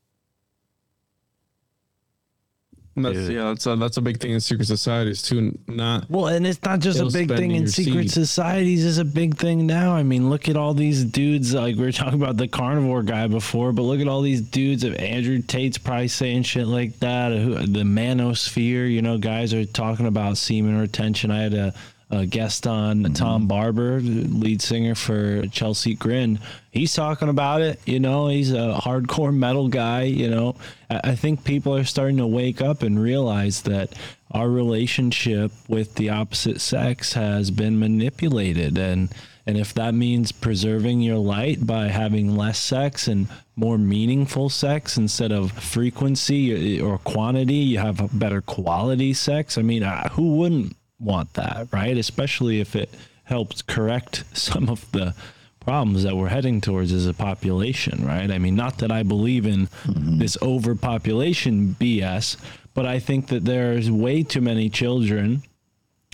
That's, 2.96 3.16
Dude. 3.16 3.32
yeah, 3.32 3.44
that's 3.44 3.66
a, 3.66 3.76
that's 3.76 3.96
a 3.98 4.00
big 4.02 4.18
thing 4.18 4.32
in 4.32 4.40
secret 4.40 4.66
societies 4.66 5.22
too. 5.22 5.56
Not 5.68 6.10
Well, 6.10 6.26
and 6.26 6.44
it's 6.46 6.60
not 6.62 6.80
just 6.80 6.98
a 6.98 7.06
big 7.06 7.28
thing 7.28 7.52
in 7.52 7.68
secret 7.68 8.02
seed. 8.02 8.10
societies; 8.10 8.84
it's 8.84 8.98
a 8.98 9.04
big 9.04 9.36
thing 9.36 9.64
now. 9.66 9.94
I 9.94 10.02
mean, 10.02 10.28
look 10.28 10.48
at 10.48 10.56
all 10.56 10.74
these 10.74 11.04
dudes. 11.04 11.54
Like 11.54 11.76
we 11.76 11.82
were 11.82 11.92
talking 11.92 12.20
about 12.20 12.36
the 12.36 12.48
carnivore 12.48 13.04
guy 13.04 13.28
before, 13.28 13.72
but 13.72 13.82
look 13.82 14.00
at 14.00 14.08
all 14.08 14.22
these 14.22 14.40
dudes. 14.40 14.82
Of 14.82 14.96
Andrew 14.96 15.40
Tate's 15.40 15.78
probably 15.78 16.08
saying 16.08 16.42
shit 16.42 16.66
like 16.66 16.98
that. 16.98 17.30
Who, 17.30 17.54
the 17.54 17.84
manosphere, 17.84 18.90
you 18.90 19.02
know, 19.02 19.18
guys 19.18 19.54
are 19.54 19.64
talking 19.64 20.06
about 20.06 20.36
semen 20.36 20.78
retention. 20.78 21.30
I 21.30 21.42
had 21.42 21.54
a, 21.54 21.74
a 22.10 22.26
guest 22.26 22.66
on 22.66 23.02
mm-hmm. 23.02 23.12
Tom 23.12 23.46
Barber, 23.46 24.00
lead 24.00 24.60
singer 24.60 24.94
for 24.94 25.46
Chelsea 25.46 25.94
Grin. 25.94 26.38
He's 26.72 26.94
talking 26.94 27.28
about 27.28 27.62
it. 27.62 27.80
You 27.86 28.00
know, 28.00 28.28
he's 28.28 28.52
a 28.52 28.78
hardcore 28.82 29.34
metal 29.34 29.68
guy. 29.68 30.02
You 30.02 30.28
know, 30.28 30.56
I, 30.88 31.14
think 31.14 31.44
people 31.44 31.74
are 31.74 31.84
starting 31.84 32.16
to 32.18 32.26
wake 32.26 32.60
up 32.60 32.82
and 32.82 33.00
realize 33.00 33.62
that 33.62 33.94
our 34.32 34.48
relationship 34.48 35.52
with 35.68 35.94
the 35.94 36.10
opposite 36.10 36.60
sex 36.60 37.12
has 37.14 37.50
been 37.50 37.78
manipulated 37.78 38.78
and 38.78 39.12
and 39.46 39.58
if 39.58 39.74
that 39.74 39.94
means 39.94 40.30
preserving 40.30 41.00
your 41.00 41.16
light 41.16 41.66
by 41.66 41.88
having 41.88 42.36
less 42.36 42.58
sex 42.58 43.08
and 43.08 43.26
more 43.56 43.76
meaningful 43.76 44.48
sex 44.48 44.96
instead 44.96 45.32
of 45.32 45.50
frequency 45.50 46.80
or 46.80 46.98
quantity 46.98 47.54
you 47.54 47.78
have 47.78 48.08
better 48.16 48.40
quality 48.40 49.12
sex 49.12 49.58
i 49.58 49.62
mean 49.62 49.82
who 50.12 50.36
wouldn't 50.36 50.76
want 51.00 51.32
that 51.34 51.66
right 51.72 51.96
especially 51.96 52.60
if 52.60 52.76
it 52.76 52.90
helps 53.24 53.62
correct 53.62 54.24
some 54.36 54.68
of 54.68 54.90
the 54.92 55.14
problems 55.60 56.02
that 56.02 56.16
we're 56.16 56.28
heading 56.28 56.60
towards 56.60 56.90
as 56.90 57.06
a 57.06 57.14
population, 57.14 58.04
right? 58.04 58.30
I 58.30 58.38
mean, 58.38 58.56
not 58.56 58.78
that 58.78 58.90
I 58.90 59.02
believe 59.02 59.46
in 59.46 59.66
mm-hmm. 59.66 60.18
this 60.18 60.36
overpopulation 60.42 61.76
BS, 61.78 62.36
but 62.74 62.86
I 62.86 62.98
think 62.98 63.28
that 63.28 63.44
there's 63.44 63.90
way 63.90 64.22
too 64.22 64.40
many 64.40 64.70
children 64.70 65.42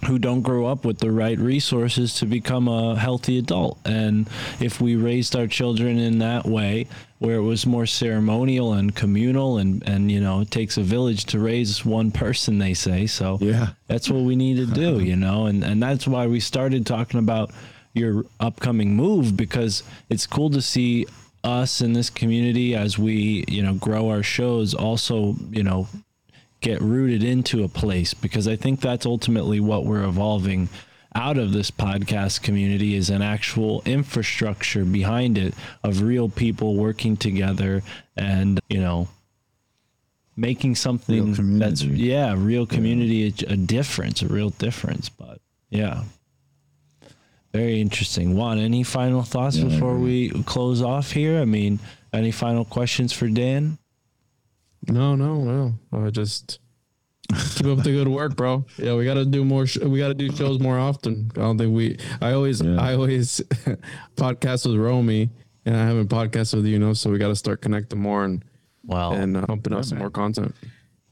who 0.07 0.19
don't 0.19 0.43
grow 0.43 0.67
up 0.67 0.85
with 0.85 0.99
the 0.99 1.11
right 1.11 1.39
resources 1.39 2.15
to 2.15 2.27
become 2.27 2.69
a 2.69 2.97
healthy 2.97 3.39
adult. 3.39 3.79
And 3.87 4.29
if 4.61 4.81
we 4.81 4.95
raised 4.95 5.35
our 5.35 5.47
children 5.47 5.97
in 5.97 6.19
that 6.19 6.45
way, 6.45 6.87
where 7.19 7.37
it 7.37 7.43
was 7.43 7.65
more 7.67 7.87
ceremonial 7.87 8.75
and 8.75 8.95
communal 8.95 9.59
and, 9.59 9.83
and 9.89 10.11
you 10.13 10.21
know, 10.21 10.41
it 10.41 10.51
takes 10.51 10.77
a 10.77 10.83
village 10.83 11.25
to 11.25 11.39
raise 11.39 11.85
one 11.85 12.11
person, 12.11 12.59
they 12.59 12.75
say. 12.75 13.07
So 13.07 13.39
Yeah. 13.41 13.71
that's 13.87 14.11
what 14.11 14.23
we 14.23 14.37
need 14.37 14.57
to 14.57 14.67
do, 14.67 15.01
you 15.11 15.17
know, 15.17 15.47
and, 15.47 15.65
and 15.65 15.83
that's 15.83 16.07
why 16.07 16.27
we 16.27 16.41
started 16.41 16.85
talking 16.85 17.19
about 17.19 17.51
your 17.95 18.25
upcoming 18.41 18.95
move 18.95 19.37
because 19.37 19.83
it's 20.11 20.27
cool 20.27 20.51
to 20.51 20.61
see 20.61 21.07
us 21.43 21.81
in 21.81 21.95
this 21.95 22.11
community 22.11 22.75
as 22.75 22.99
we, 22.99 23.45
you 23.49 23.63
know, 23.63 23.75
grow 23.75 24.11
our 24.11 24.23
shows 24.23 24.75
also, 24.75 25.35
you 25.51 25.63
know, 25.63 25.89
get 26.61 26.81
rooted 26.81 27.23
into 27.23 27.65
a 27.65 27.69
place 27.69 28.13
because 28.13 28.49
I 28.49 28.57
think 28.57 28.81
that's 28.81 29.07
ultimately 29.07 29.61
what 29.61 29.85
we're 29.87 30.05
evolving 30.05 30.69
out 31.17 31.39
of 31.39 31.51
this 31.51 31.71
podcast 31.71 32.43
community 32.43 32.95
is 32.95 33.09
an 33.09 33.23
actual 33.23 33.83
infrastructure 33.87 34.85
behind 34.85 35.39
it 35.39 35.55
of 35.83 36.03
real 36.03 36.29
people 36.29 36.77
working 36.77 37.17
together 37.17 37.83
and, 38.17 38.61
you 38.69 38.79
know, 38.79 39.09
making 40.37 40.75
something 40.75 41.59
that's 41.59 41.83
yeah, 41.83 42.35
real 42.37 42.67
community 42.67 43.35
a, 43.49 43.53
a 43.53 43.57
difference, 43.57 44.21
a 44.21 44.29
real 44.29 44.51
difference, 44.51 45.09
but 45.09 45.41
yeah. 45.71 46.05
Very 47.55 47.81
interesting. 47.81 48.37
Juan, 48.37 48.59
any 48.59 48.83
final 48.83 49.23
thoughts 49.23 49.57
Yeah, 49.57 49.69
before 49.71 49.97
we 49.97 50.29
close 50.43 50.83
off 50.83 51.13
here? 51.13 51.41
I 51.41 51.47
mean, 51.47 51.79
any 52.13 52.31
final 52.31 52.67
questions 52.67 53.15
for 53.15 53.29
Dan? 53.29 53.79
no, 54.87 55.17
no, 55.17 55.43
no. 55.43 55.75
I 55.93 56.11
just 56.11 56.59
keep 57.55 57.67
up 57.67 57.79
the 57.83 57.93
good 57.93 58.09
work, 58.09 58.37
bro. 58.37 58.65
Yeah, 58.79 58.95
we 58.95 59.05
got 59.05 59.15
to 59.15 59.25
do 59.25 59.45
more. 59.45 59.67
Sh- 59.67 59.79
we 59.79 59.99
got 59.99 60.09
to 60.09 60.15
do 60.15 60.31
shows 60.35 60.59
more 60.61 60.79
often. 60.79 61.31
I 61.37 61.41
don't 61.41 61.59
think 61.59 61.75
we. 61.75 61.99
I 62.21 62.33
always, 62.33 62.61
Yeah. 62.61 62.81
I 62.81 62.95
always 62.95 63.41
podcast 64.17 64.67
with 64.67 64.77
Romy, 64.77 65.31
and 65.65 65.77
I 65.77 65.85
haven't 65.87 66.09
podcasted 66.09 66.55
with 66.57 66.67
you, 66.67 66.73
you 66.73 66.79
know. 66.79 66.93
So 66.93 67.11
we 67.11 67.19
got 67.19 67.29
to 67.29 67.37
start 67.37 67.61
connecting 67.61 67.99
more 68.01 68.25
and 68.25 68.45
Well, 68.85 69.13
and 69.13 69.37
uh, 69.37 69.47
pumping 69.47 69.75
out 69.75 69.85
some 69.85 69.99
more 69.99 70.11
content. 70.11 70.55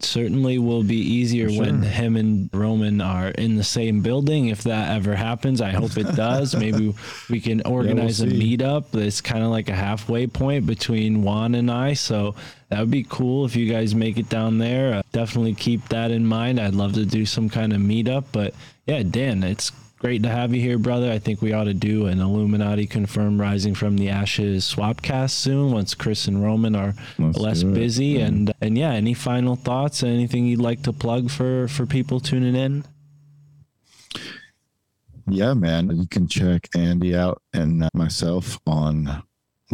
Certainly 0.00 0.58
will 0.58 0.82
be 0.82 0.96
easier 0.96 1.48
when 1.48 1.82
him 1.82 2.16
and 2.16 2.50
Roman 2.52 3.00
are 3.00 3.28
in 3.28 3.56
the 3.56 3.64
same 3.64 4.00
building. 4.00 4.48
If 4.48 4.64
that 4.64 4.90
ever 4.90 5.14
happens, 5.14 5.60
I 5.60 5.70
hope 5.70 5.96
it 5.96 6.14
does. 6.14 6.54
Maybe 6.64 6.94
we 7.30 7.40
can 7.40 7.62
organize 7.62 8.20
a 8.20 8.26
meetup 8.26 8.90
that's 8.90 9.20
kind 9.20 9.44
of 9.44 9.50
like 9.50 9.68
a 9.68 9.74
halfway 9.74 10.26
point 10.26 10.66
between 10.66 11.22
Juan 11.22 11.54
and 11.54 11.70
I. 11.70 11.94
So 11.94 12.34
that 12.68 12.80
would 12.80 12.90
be 12.90 13.06
cool 13.08 13.44
if 13.44 13.56
you 13.56 13.70
guys 13.72 13.94
make 13.94 14.18
it 14.18 14.28
down 14.28 14.58
there. 14.58 14.94
Uh, 14.94 15.02
definitely 15.12 15.54
keep 15.54 15.88
that 15.88 16.10
in 16.10 16.26
mind. 16.26 16.60
I'd 16.60 16.74
love 16.74 16.94
to 16.94 17.06
do 17.06 17.24
some 17.24 17.48
kind 17.48 17.72
of 17.72 17.80
meetup. 17.80 18.24
But 18.32 18.54
yeah, 18.86 19.02
Dan, 19.02 19.42
it's 19.42 19.70
great 20.04 20.22
to 20.22 20.28
have 20.28 20.54
you 20.54 20.60
here, 20.60 20.76
brother. 20.76 21.10
I 21.10 21.18
think 21.18 21.40
we 21.40 21.54
ought 21.54 21.64
to 21.64 21.72
do 21.72 22.08
an 22.08 22.20
Illuminati 22.20 22.86
confirmed 22.86 23.40
Rising 23.40 23.74
from 23.74 23.96
the 23.96 24.10
Ashes 24.10 24.62
swapcast 24.62 25.30
soon 25.30 25.72
once 25.72 25.94
Chris 25.94 26.28
and 26.28 26.44
Roman 26.44 26.76
are 26.76 26.92
Let's 27.18 27.38
less 27.38 27.62
busy. 27.62 28.20
And 28.20 28.52
and 28.60 28.76
yeah, 28.76 28.90
any 28.90 29.14
final 29.14 29.56
thoughts? 29.56 30.02
Anything 30.02 30.44
you'd 30.44 30.60
like 30.60 30.82
to 30.82 30.92
plug 30.92 31.30
for 31.30 31.68
for 31.68 31.86
people 31.86 32.20
tuning 32.20 32.54
in? 32.54 32.84
Yeah, 35.26 35.54
man. 35.54 35.88
You 35.96 36.06
can 36.06 36.28
check 36.28 36.68
Andy 36.76 37.16
out 37.16 37.40
and 37.54 37.84
uh, 37.84 37.88
myself 37.94 38.58
on 38.66 39.22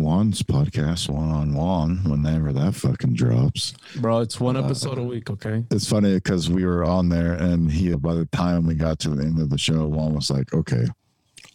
Juan's 0.00 0.42
podcast, 0.42 1.10
One 1.10 1.28
on 1.28 1.54
Juan, 1.54 1.98
whenever 2.04 2.52
that 2.52 2.74
fucking 2.74 3.14
drops. 3.14 3.74
Bro, 3.96 4.20
it's 4.20 4.40
one 4.40 4.56
uh, 4.56 4.62
episode 4.62 4.98
a 4.98 5.02
week, 5.02 5.28
okay? 5.30 5.64
It's 5.70 5.88
funny 5.88 6.14
because 6.14 6.48
we 6.48 6.64
were 6.64 6.84
on 6.84 7.10
there 7.10 7.34
and 7.34 7.70
he, 7.70 7.94
by 7.94 8.14
the 8.14 8.26
time 8.26 8.66
we 8.66 8.74
got 8.74 8.98
to 9.00 9.10
the 9.10 9.22
end 9.22 9.38
of 9.38 9.50
the 9.50 9.58
show, 9.58 9.86
Juan 9.86 10.14
was 10.14 10.30
like, 10.30 10.54
okay, 10.54 10.86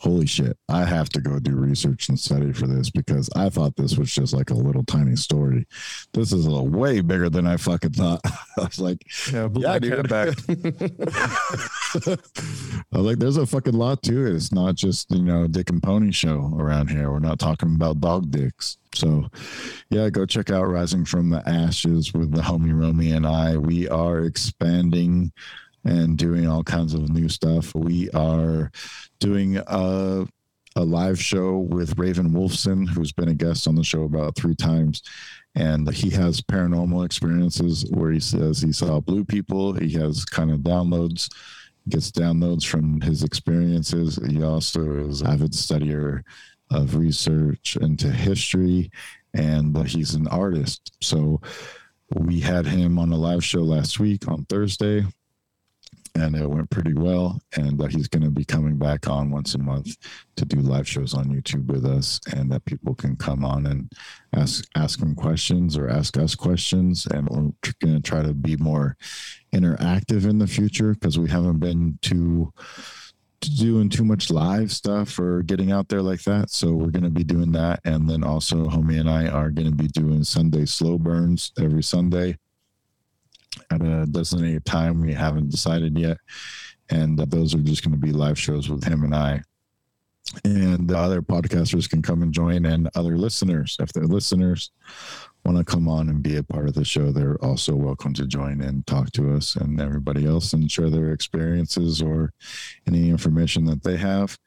holy 0.05 0.27
shit, 0.27 0.55
I 0.69 0.85
have 0.85 1.09
to 1.09 1.19
go 1.19 1.39
do 1.39 1.55
research 1.55 2.09
and 2.09 2.19
study 2.19 2.53
for 2.53 2.67
this 2.67 2.91
because 2.91 3.27
I 3.35 3.49
thought 3.49 3.75
this 3.75 3.97
was 3.97 4.13
just 4.13 4.33
like 4.33 4.51
a 4.51 4.53
little 4.53 4.83
tiny 4.83 5.15
story. 5.15 5.65
This 6.13 6.31
is 6.31 6.45
a 6.45 6.61
way 6.61 7.01
bigger 7.01 7.27
than 7.27 7.47
I 7.47 7.57
fucking 7.57 7.93
thought. 7.93 8.21
I 8.25 8.31
was 8.57 8.79
like, 8.79 9.03
Yeah, 9.33 9.49
yeah, 9.55 9.79
dude, 9.79 10.11
head. 10.11 10.35
I 11.97 12.97
was 12.97 13.05
like, 13.05 13.17
there's 13.17 13.37
a 13.37 13.47
fucking 13.47 13.73
lot 13.73 14.03
to 14.03 14.27
it. 14.27 14.35
It's 14.35 14.51
not 14.51 14.75
just, 14.75 15.09
you 15.09 15.23
know, 15.23 15.47
dick 15.47 15.71
and 15.71 15.81
pony 15.81 16.11
show 16.11 16.55
around 16.55 16.91
here. 16.91 17.11
We're 17.11 17.19
not 17.19 17.39
talking 17.39 17.73
about 17.73 17.99
dog 17.99 18.29
dicks. 18.29 18.77
So, 18.93 19.25
yeah, 19.89 20.09
go 20.09 20.27
check 20.27 20.51
out 20.51 20.67
Rising 20.67 21.05
from 21.05 21.31
the 21.31 21.41
Ashes 21.49 22.13
with 22.13 22.31
the 22.31 22.41
homie 22.41 22.79
Romy 22.79 23.11
and 23.11 23.25
I. 23.25 23.57
We 23.57 23.89
are 23.89 24.19
expanding 24.21 25.33
and 25.85 26.17
doing 26.17 26.47
all 26.47 26.63
kinds 26.63 26.93
of 26.93 27.09
new 27.09 27.29
stuff. 27.29 27.73
We 27.75 28.09
are 28.11 28.71
doing 29.19 29.57
a, 29.57 30.25
a 30.75 30.83
live 30.83 31.21
show 31.21 31.59
with 31.59 31.97
Raven 31.97 32.31
Wolfson, 32.31 32.89
who's 32.89 33.11
been 33.11 33.29
a 33.29 33.35
guest 33.35 33.67
on 33.67 33.75
the 33.75 33.83
show 33.83 34.03
about 34.03 34.35
three 34.35 34.55
times. 34.55 35.03
And 35.53 35.89
he 35.93 36.09
has 36.09 36.41
paranormal 36.41 37.05
experiences 37.05 37.85
where 37.91 38.11
he 38.11 38.19
says 38.19 38.59
he 38.59 38.73
saw 38.73 38.99
blue 38.99 39.23
people. 39.23 39.73
He 39.73 39.93
has 39.93 40.25
kind 40.25 40.51
of 40.51 40.59
downloads, 40.59 41.29
gets 41.87 42.11
downloads 42.11 42.65
from 42.65 42.99
his 42.99 43.23
experiences. 43.23 44.19
He 44.27 44.43
also 44.43 45.07
is 45.07 45.21
avid 45.21 45.51
studier 45.51 46.23
of 46.71 46.95
research 46.95 47.77
into 47.79 48.09
history, 48.09 48.89
and 49.33 49.87
he's 49.87 50.15
an 50.15 50.27
artist. 50.27 50.97
So 50.99 51.39
we 52.15 52.39
had 52.39 52.65
him 52.65 52.97
on 52.97 53.11
a 53.11 53.17
live 53.17 53.43
show 53.43 53.61
last 53.61 53.99
week 53.99 54.27
on 54.27 54.45
Thursday, 54.45 55.03
and 56.15 56.35
it 56.35 56.49
went 56.49 56.69
pretty 56.69 56.93
well. 56.93 57.39
And 57.55 57.79
uh, 57.79 57.85
he's 57.85 58.07
going 58.07 58.23
to 58.23 58.31
be 58.31 58.45
coming 58.45 58.77
back 58.77 59.07
on 59.07 59.29
once 59.29 59.53
a 59.55 59.59
month 59.59 59.95
to 60.37 60.45
do 60.45 60.59
live 60.59 60.87
shows 60.87 61.13
on 61.13 61.25
YouTube 61.25 61.67
with 61.67 61.85
us, 61.85 62.19
and 62.33 62.51
that 62.51 62.65
people 62.65 62.95
can 62.95 63.15
come 63.15 63.45
on 63.45 63.65
and 63.67 63.91
ask 64.33 64.65
ask 64.75 65.01
him 65.01 65.15
questions 65.15 65.77
or 65.77 65.89
ask 65.89 66.17
us 66.17 66.35
questions. 66.35 67.05
And 67.07 67.29
we're 67.29 67.51
going 67.81 67.95
to 67.95 68.01
try 68.01 68.23
to 68.23 68.33
be 68.33 68.55
more 68.57 68.95
interactive 69.53 70.27
in 70.27 70.39
the 70.39 70.47
future 70.47 70.93
because 70.93 71.19
we 71.19 71.29
haven't 71.29 71.59
been 71.59 71.99
too 72.01 72.53
doing 73.57 73.89
too 73.89 74.03
much 74.03 74.31
live 74.31 74.71
stuff 74.71 75.19
or 75.19 75.43
getting 75.43 75.71
out 75.71 75.87
there 75.89 76.01
like 76.01 76.23
that. 76.23 76.49
So 76.49 76.73
we're 76.73 76.89
going 76.89 77.03
to 77.03 77.09
be 77.09 77.23
doing 77.23 77.51
that. 77.51 77.79
And 77.85 78.09
then 78.09 78.23
also, 78.23 78.65
homie 78.65 78.99
and 78.99 79.09
I 79.09 79.27
are 79.27 79.51
going 79.51 79.69
to 79.69 79.75
be 79.75 79.87
doing 79.87 80.23
Sunday 80.23 80.65
slow 80.65 80.97
burns 80.97 81.51
every 81.59 81.83
Sunday 81.83 82.37
at 83.71 83.81
a 83.81 84.05
designated 84.05 84.65
time. 84.65 85.01
We 85.01 85.13
haven't 85.13 85.49
decided 85.49 85.97
yet. 85.97 86.17
And 86.89 87.19
uh, 87.19 87.25
those 87.27 87.55
are 87.55 87.59
just 87.59 87.83
going 87.83 87.99
to 87.99 88.05
be 88.05 88.11
live 88.11 88.39
shows 88.39 88.69
with 88.69 88.83
him 88.83 89.03
and 89.03 89.15
I. 89.15 89.41
And 90.43 90.87
the 90.87 90.97
other 90.97 91.21
podcasters 91.21 91.89
can 91.89 92.01
come 92.01 92.21
and 92.21 92.33
join, 92.33 92.65
and 92.65 92.89
other 92.95 93.17
listeners, 93.17 93.77
if 93.79 93.93
they're 93.93 94.05
listeners, 94.05 94.71
want 95.45 95.57
to 95.57 95.63
come 95.63 95.87
on 95.87 96.09
and 96.09 96.23
be 96.23 96.37
a 96.37 96.43
part 96.43 96.67
of 96.67 96.73
the 96.73 96.83
show, 96.83 97.11
they're 97.11 97.37
also 97.43 97.75
welcome 97.75 98.13
to 98.15 98.25
join 98.25 98.61
and 98.61 98.85
talk 98.87 99.11
to 99.11 99.35
us 99.35 99.55
and 99.55 99.79
everybody 99.79 100.25
else 100.25 100.53
and 100.53 100.71
share 100.71 100.89
their 100.89 101.11
experiences 101.11 102.01
or 102.01 102.33
any 102.87 103.09
information 103.09 103.63
that 103.65 103.83
they 103.83 103.95
have. 103.95 104.37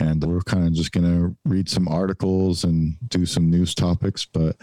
And 0.00 0.24
we're 0.24 0.40
kind 0.40 0.66
of 0.66 0.72
just 0.72 0.92
going 0.92 1.04
to 1.04 1.36
read 1.44 1.68
some 1.68 1.86
articles 1.86 2.64
and 2.64 2.96
do 3.08 3.26
some 3.26 3.50
news 3.50 3.74
topics, 3.74 4.24
but 4.24 4.56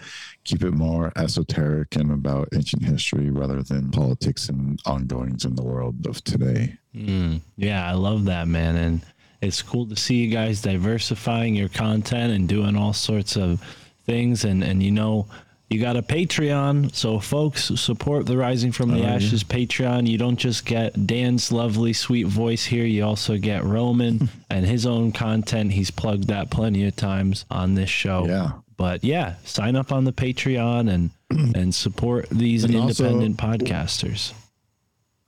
keep 0.44 0.62
it 0.64 0.72
more 0.72 1.12
esoteric 1.16 1.94
and 1.96 2.10
about 2.10 2.48
ancient 2.54 2.82
history 2.82 3.30
rather 3.30 3.62
than 3.62 3.90
politics 3.90 4.48
and 4.48 4.80
ongoings 4.84 5.44
in 5.44 5.54
the 5.54 5.62
world 5.62 6.06
of 6.06 6.22
today. 6.24 6.76
Mm, 6.94 7.40
yeah, 7.56 7.88
I 7.88 7.92
love 7.92 8.24
that, 8.24 8.48
man. 8.48 8.76
And 8.76 9.00
it's 9.40 9.62
cool 9.62 9.86
to 9.86 9.96
see 9.96 10.16
you 10.16 10.30
guys 10.30 10.60
diversifying 10.60 11.54
your 11.54 11.68
content 11.68 12.32
and 12.32 12.48
doing 12.48 12.76
all 12.76 12.92
sorts 12.92 13.36
of 13.36 13.62
things. 14.04 14.44
And, 14.44 14.64
and 14.64 14.82
you 14.82 14.90
know, 14.90 15.28
you 15.70 15.80
got 15.80 15.96
a 15.96 16.02
Patreon. 16.02 16.94
So, 16.94 17.18
folks, 17.20 17.64
support 17.80 18.26
the 18.26 18.36
Rising 18.36 18.72
from 18.72 18.90
the 18.90 19.02
Oh. 19.02 19.06
Ashes 19.06 19.44
Patreon. 19.44 20.06
You 20.06 20.16
don't 20.18 20.38
just 20.38 20.64
get 20.64 21.06
Dan's 21.06 21.52
lovely, 21.52 21.92
sweet 21.92 22.26
voice 22.26 22.64
here, 22.64 22.84
you 22.86 23.04
also 23.04 23.36
get 23.38 23.64
Roman 23.64 24.28
and 24.50 24.64
his 24.66 24.86
own 24.86 25.12
content. 25.12 25.72
He's 25.72 25.90
plugged 25.90 26.28
that 26.28 26.50
plenty 26.50 26.86
of 26.86 26.96
times 26.96 27.44
on 27.50 27.74
this 27.74 27.90
show. 27.90 28.26
Yeah. 28.26 28.52
But 28.76 29.02
yeah, 29.04 29.34
sign 29.44 29.74
up 29.76 29.90
on 29.92 30.04
the 30.04 30.12
Patreon 30.12 30.88
and 30.90 31.10
and 31.56 31.74
support 31.74 32.28
these 32.30 32.64
And 32.64 32.76
also- 32.76 33.04
independent 33.06 33.36
podcasters. 33.36 34.32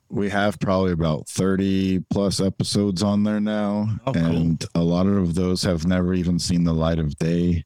we 0.09 0.29
have 0.29 0.59
probably 0.59 0.91
about 0.91 1.27
30 1.29 2.03
plus 2.09 2.41
episodes 2.41 3.01
on 3.03 3.23
there 3.23 3.39
now 3.39 3.87
Oh, 4.05 4.11
cool. 4.13 4.25
and 4.25 4.65
a 4.75 4.81
lot 4.81 5.05
of 5.07 5.35
those 5.35 5.63
have 5.63 5.85
never 5.85 6.13
even 6.13 6.37
seen 6.39 6.63
the 6.65 6.73
light 6.73 6.99
of 6.99 7.15
day 7.17 7.63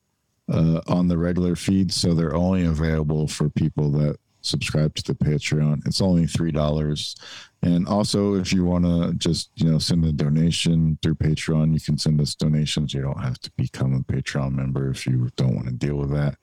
uh, 0.51 0.81
on 0.87 1.07
the 1.07 1.17
regular 1.17 1.55
feed 1.55 1.91
so 1.91 2.13
they're 2.13 2.35
only 2.35 2.65
available 2.65 3.27
for 3.27 3.49
people 3.49 3.89
that 3.91 4.17
subscribe 4.41 4.93
to 4.93 5.03
the 5.03 5.15
patreon. 5.15 5.85
It's 5.87 6.01
only 6.01 6.27
three 6.27 6.51
dollars. 6.51 7.15
And 7.63 7.87
also 7.87 8.35
if 8.35 8.53
you 8.53 8.63
want 8.63 8.85
to 8.85 9.13
just 9.17 9.49
you 9.55 9.71
know 9.71 9.79
send 9.79 10.05
a 10.05 10.11
donation 10.11 10.99
through 11.01 11.15
patreon 11.15 11.73
you 11.73 11.79
can 11.79 11.97
send 11.97 12.21
us 12.21 12.35
donations. 12.35 12.93
You 12.93 13.01
don't 13.01 13.23
have 13.23 13.39
to 13.39 13.51
become 13.57 13.95
a 13.95 14.11
patreon 14.11 14.53
member 14.53 14.91
if 14.91 15.07
you 15.07 15.29
don't 15.35 15.55
want 15.55 15.67
to 15.67 15.73
deal 15.73 15.95
with 15.95 16.11
that 16.11 16.37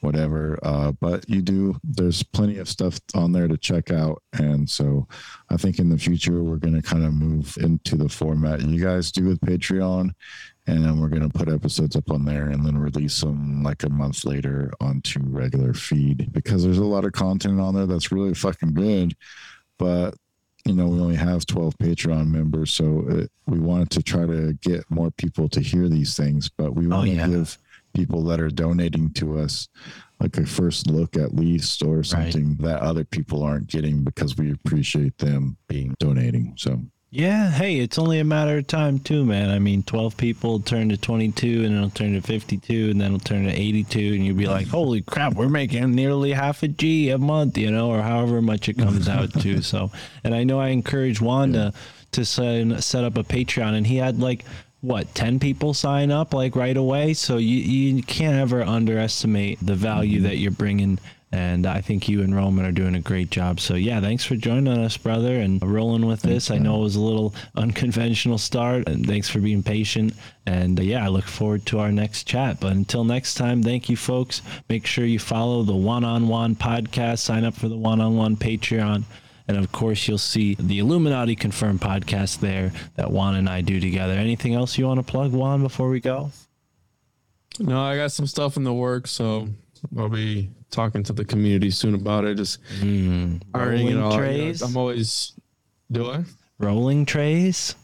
whatever. 0.00 0.58
Uh, 0.62 0.92
but 0.92 1.28
you 1.28 1.42
do, 1.42 1.78
there's 1.84 2.22
plenty 2.22 2.58
of 2.58 2.68
stuff 2.68 2.98
on 3.14 3.32
there 3.32 3.48
to 3.48 3.56
check 3.56 3.90
out. 3.90 4.22
And 4.32 4.68
so 4.68 5.06
I 5.50 5.56
think 5.56 5.78
in 5.78 5.88
the 5.88 5.98
future, 5.98 6.42
we're 6.42 6.56
going 6.56 6.80
to 6.80 6.82
kind 6.82 7.04
of 7.04 7.12
move 7.12 7.56
into 7.58 7.96
the 7.96 8.08
format 8.08 8.60
you 8.60 8.82
guys 8.82 9.12
do 9.12 9.26
with 9.26 9.40
Patreon. 9.40 10.10
And 10.66 10.84
then 10.84 11.00
we're 11.00 11.08
going 11.08 11.28
to 11.28 11.38
put 11.38 11.48
episodes 11.48 11.96
up 11.96 12.10
on 12.10 12.24
there 12.24 12.50
and 12.50 12.64
then 12.64 12.78
release 12.78 13.20
them 13.20 13.62
like 13.62 13.82
a 13.82 13.88
month 13.88 14.24
later 14.24 14.72
onto 14.80 15.20
regular 15.24 15.74
feed 15.74 16.32
because 16.32 16.62
there's 16.62 16.78
a 16.78 16.84
lot 16.84 17.04
of 17.04 17.12
content 17.12 17.60
on 17.60 17.74
there 17.74 17.86
that's 17.86 18.12
really 18.12 18.34
fucking 18.34 18.74
good. 18.74 19.14
But 19.78 20.14
you 20.66 20.74
know, 20.74 20.86
we 20.86 21.00
only 21.00 21.16
have 21.16 21.46
12 21.46 21.78
Patreon 21.78 22.28
members, 22.28 22.70
so 22.70 23.06
it, 23.08 23.30
we 23.46 23.58
wanted 23.58 23.90
to 23.90 24.02
try 24.02 24.26
to 24.26 24.52
get 24.60 24.84
more 24.90 25.10
people 25.10 25.48
to 25.48 25.60
hear 25.60 25.88
these 25.88 26.14
things, 26.14 26.50
but 26.50 26.74
we 26.74 26.86
want 26.86 27.08
to 27.08 27.14
yeah. 27.14 27.26
give 27.26 27.58
people 27.94 28.22
that 28.24 28.40
are 28.40 28.50
donating 28.50 29.10
to 29.14 29.38
us 29.38 29.68
like 30.20 30.36
a 30.36 30.46
first 30.46 30.86
look 30.86 31.16
at 31.16 31.34
least 31.34 31.82
or 31.82 32.02
something 32.02 32.56
that 32.56 32.80
other 32.80 33.04
people 33.04 33.42
aren't 33.42 33.66
getting 33.68 34.04
because 34.04 34.36
we 34.36 34.52
appreciate 34.52 35.16
them 35.18 35.56
being 35.66 35.94
donating. 35.98 36.52
So 36.56 36.78
Yeah, 37.10 37.50
hey, 37.50 37.78
it's 37.78 37.98
only 37.98 38.18
a 38.18 38.24
matter 38.24 38.58
of 38.58 38.66
time 38.66 38.98
too, 38.98 39.24
man. 39.24 39.50
I 39.50 39.58
mean, 39.58 39.82
12 39.82 40.16
people 40.16 40.60
turn 40.60 40.90
to 40.90 40.98
22 40.98 41.64
and 41.64 41.74
it'll 41.74 41.90
turn 41.90 42.12
to 42.12 42.20
52 42.20 42.90
and 42.90 43.00
then 43.00 43.14
it'll 43.14 43.18
turn 43.18 43.44
to 43.44 43.50
82 43.50 43.98
and 43.98 44.26
you'll 44.26 44.36
be 44.36 44.46
like, 44.46 44.68
"Holy 44.68 45.00
crap, 45.00 45.34
we're 45.34 45.48
making 45.48 45.94
nearly 45.94 46.32
half 46.32 46.62
a 46.62 46.68
G 46.68 47.08
a 47.08 47.18
month, 47.18 47.56
you 47.56 47.70
know, 47.70 47.90
or 47.90 48.02
however 48.02 48.42
much 48.42 48.68
it 48.68 48.76
comes 48.76 49.08
out 49.08 49.32
to." 49.40 49.62
So, 49.62 49.90
and 50.22 50.34
I 50.34 50.44
know 50.44 50.60
I 50.60 50.68
encouraged 50.68 51.22
Wanda 51.22 51.72
to 52.12 52.24
set, 52.24 52.82
set 52.82 53.04
up 53.04 53.16
a 53.16 53.24
Patreon 53.24 53.74
and 53.74 53.86
he 53.86 53.96
had 53.96 54.18
like 54.18 54.44
what 54.80 55.14
10 55.14 55.38
people 55.38 55.74
sign 55.74 56.10
up 56.10 56.32
like 56.32 56.56
right 56.56 56.76
away 56.76 57.12
so 57.12 57.36
you 57.36 57.58
you 57.58 58.02
can't 58.02 58.36
ever 58.36 58.62
underestimate 58.62 59.58
the 59.60 59.74
value 59.74 60.22
that 60.22 60.38
you're 60.38 60.50
bringing 60.50 60.98
and 61.32 61.64
I 61.64 61.80
think 61.80 62.08
you 62.08 62.22
and 62.22 62.34
Roman 62.34 62.66
are 62.66 62.72
doing 62.72 62.96
a 62.96 63.00
great 63.00 63.30
job. 63.30 63.60
So 63.60 63.74
yeah, 63.74 64.00
thanks 64.00 64.24
for 64.24 64.34
joining 64.34 64.76
us, 64.78 64.96
brother, 64.96 65.36
and 65.36 65.62
rolling 65.62 66.06
with 66.06 66.22
this. 66.22 66.50
I 66.50 66.58
know 66.58 66.80
it 66.80 66.84
was 66.84 66.96
a 66.96 67.00
little 67.00 67.34
unconventional 67.54 68.36
start, 68.36 68.88
and 68.88 69.06
thanks 69.06 69.28
for 69.28 69.38
being 69.38 69.62
patient. 69.62 70.14
And 70.46 70.80
uh, 70.80 70.82
yeah, 70.82 71.04
I 71.04 71.08
look 71.08 71.26
forward 71.26 71.66
to 71.66 71.78
our 71.78 71.92
next 71.92 72.24
chat. 72.24 72.58
But 72.58 72.72
until 72.72 73.04
next 73.04 73.34
time, 73.34 73.62
thank 73.62 73.88
you, 73.88 73.96
folks. 73.96 74.42
Make 74.68 74.86
sure 74.86 75.04
you 75.04 75.20
follow 75.20 75.62
the 75.62 75.76
Juan 75.76 76.02
on 76.04 76.26
Juan 76.26 76.56
podcast. 76.56 77.20
Sign 77.20 77.44
up 77.44 77.54
for 77.54 77.68
the 77.68 77.76
Juan 77.76 78.00
on 78.00 78.16
Juan 78.16 78.36
Patreon. 78.36 79.04
And 79.50 79.58
of 79.58 79.72
course, 79.72 80.06
you'll 80.06 80.16
see 80.16 80.54
the 80.60 80.78
Illuminati 80.78 81.34
Confirmed 81.34 81.80
podcast 81.80 82.38
there 82.38 82.70
that 82.94 83.10
Juan 83.10 83.34
and 83.34 83.48
I 83.48 83.62
do 83.62 83.80
together. 83.80 84.12
Anything 84.12 84.54
else 84.54 84.78
you 84.78 84.86
want 84.86 85.04
to 85.04 85.10
plug, 85.10 85.32
Juan, 85.32 85.60
before 85.60 85.88
we 85.90 85.98
go? 85.98 86.30
No, 87.58 87.82
I 87.82 87.96
got 87.96 88.12
some 88.12 88.28
stuff 88.28 88.56
in 88.56 88.62
the 88.62 88.72
works, 88.72 89.10
so 89.10 89.48
I'll 89.98 90.08
be 90.08 90.50
talking 90.70 91.02
to 91.02 91.12
the 91.12 91.24
community 91.24 91.72
soon 91.72 91.94
about 91.96 92.24
it. 92.26 92.36
Just 92.36 92.62
Mm, 92.80 93.42
ironing 93.52 93.88
it 93.88 93.94
rolling 93.96 94.02
all 94.04 94.16
trays? 94.16 94.62
I'm 94.62 94.76
always 94.76 95.32
do 95.90 96.12
I? 96.12 96.22
Rolling 96.60 97.04
trays? 97.06 97.74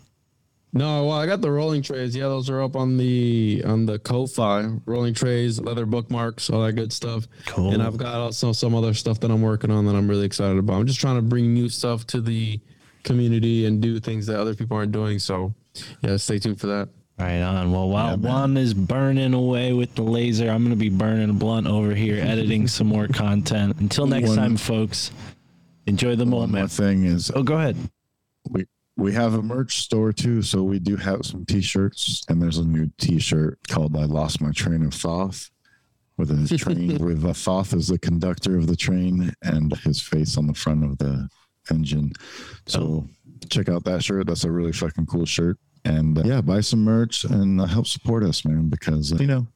No, 0.77 1.07
well, 1.07 1.19
I 1.19 1.27
got 1.27 1.41
the 1.41 1.51
rolling 1.51 1.83
trays. 1.83 2.15
Yeah, 2.15 2.25
those 2.25 2.49
are 2.51 2.63
up 2.63 2.77
on 2.77 2.97
the 2.97 3.63
on 3.67 3.87
the 3.87 3.99
Ko-fi 3.99 4.69
rolling 4.85 5.15
trays, 5.15 5.61
leather 5.61 5.87
bookmarks, 5.87 6.51
all 6.51 6.63
that 6.65 6.73
good 6.73 6.93
stuff. 6.93 7.27
Cool. 7.47 7.73
And 7.73 7.83
I've 7.83 7.97
got 7.97 8.15
also 8.17 8.53
some 8.53 8.75
other 8.75 8.95
stuff 8.95 9.21
that 9.21 9.31
I'm 9.31 9.43
working 9.43 9.71
on 9.71 9.87
that 9.87 9.95
I'm 9.95 10.09
really 10.09 10.27
excited 10.27 10.59
about. 10.59 10.75
I'm 10.81 10.87
just 10.87 11.01
trying 11.01 11.17
to 11.17 11.23
bring 11.23 11.53
new 11.55 11.69
stuff 11.69 12.07
to 12.09 12.21
the 12.21 12.61
community 13.05 13.67
and 13.67 13.81
do 13.81 14.01
things 14.01 14.27
that 14.27 14.39
other 14.41 14.55
people 14.55 14.77
aren't 14.77 14.93
doing. 14.93 15.19
So, 15.19 15.55
yeah, 16.03 16.17
stay 16.17 16.39
tuned 16.39 16.61
for 16.61 16.67
that. 16.69 16.89
Right 17.19 17.41
on. 17.41 17.73
Well, 17.73 17.89
while 17.89 18.17
Juan 18.19 18.57
is 18.59 18.75
burning 18.75 19.33
away 19.33 19.73
with 19.73 19.95
the 19.95 20.03
laser, 20.03 20.51
I'm 20.51 20.59
going 20.63 20.71
to 20.71 20.77
be 20.77 20.91
burning 20.91 21.31
a 21.31 21.33
blunt 21.33 21.67
over 21.67 21.95
here, 21.95 22.23
editing 22.23 22.69
some 22.69 22.89
more 22.89 23.09
content. 23.09 23.77
Until 23.81 24.07
next 24.07 24.29
One- 24.29 24.37
time, 24.37 24.57
folks, 24.59 25.13
enjoy 25.87 26.17
the 26.17 26.25
one 26.25 26.31
more 26.31 26.47
moment. 26.47 26.73
thing 26.73 27.05
is 27.05 27.31
Oh, 27.35 27.43
go 27.43 27.55
ahead. 27.57 27.77
we 28.51 28.67
we 28.97 29.13
have 29.13 29.35
a 29.35 29.43
merch 29.43 29.79
store 29.79 30.13
too. 30.13 30.43
So 30.43 30.63
we 30.63 30.79
do 30.79 30.97
have 30.97 31.25
some 31.27 31.45
t-shirts, 31.45 32.23
and 32.29 32.41
there's 32.41 32.59
a 32.59 32.65
new 32.65 32.91
t-shirt 32.99 33.59
called 33.69 33.97
"I 33.97 34.05
Lost 34.05 34.41
My 34.41 34.53
Train 34.53 34.85
of 34.85 34.95
Thought." 34.95 35.49
With 36.17 36.31
a 36.31 36.57
train, 36.59 36.97
with 37.05 37.25
a 37.25 37.35
Thoth 37.35 37.75
as 37.75 37.89
the 37.89 37.99
conductor 37.99 38.57
of 38.57 38.67
the 38.67 38.77
train, 38.77 39.33
and 39.43 39.77
his 39.79 40.01
face 40.01 40.39
on 40.39 40.47
the 40.47 40.55
front 40.55 40.83
of 40.83 40.97
the 40.97 41.29
engine. 41.71 42.13
So 42.67 43.07
check 43.51 43.69
out 43.69 43.85
that 43.85 44.03
shirt. 44.03 44.27
That's 44.27 44.45
a 44.45 44.51
really 44.51 44.73
fucking 44.73 45.07
cool 45.07 45.27
shirt. 45.27 45.59
And 45.85 46.19
uh, 46.19 46.23
yeah, 46.25 46.41
buy 46.41 46.61
some 46.63 46.83
merch 46.83 47.25
and 47.25 47.61
uh, 47.61 47.67
help 47.67 47.87
support 47.87 48.25
us, 48.25 48.45
man, 48.47 48.69
because 48.69 49.13
uh, 49.13 49.17
you 49.17 49.27
know 49.27 49.47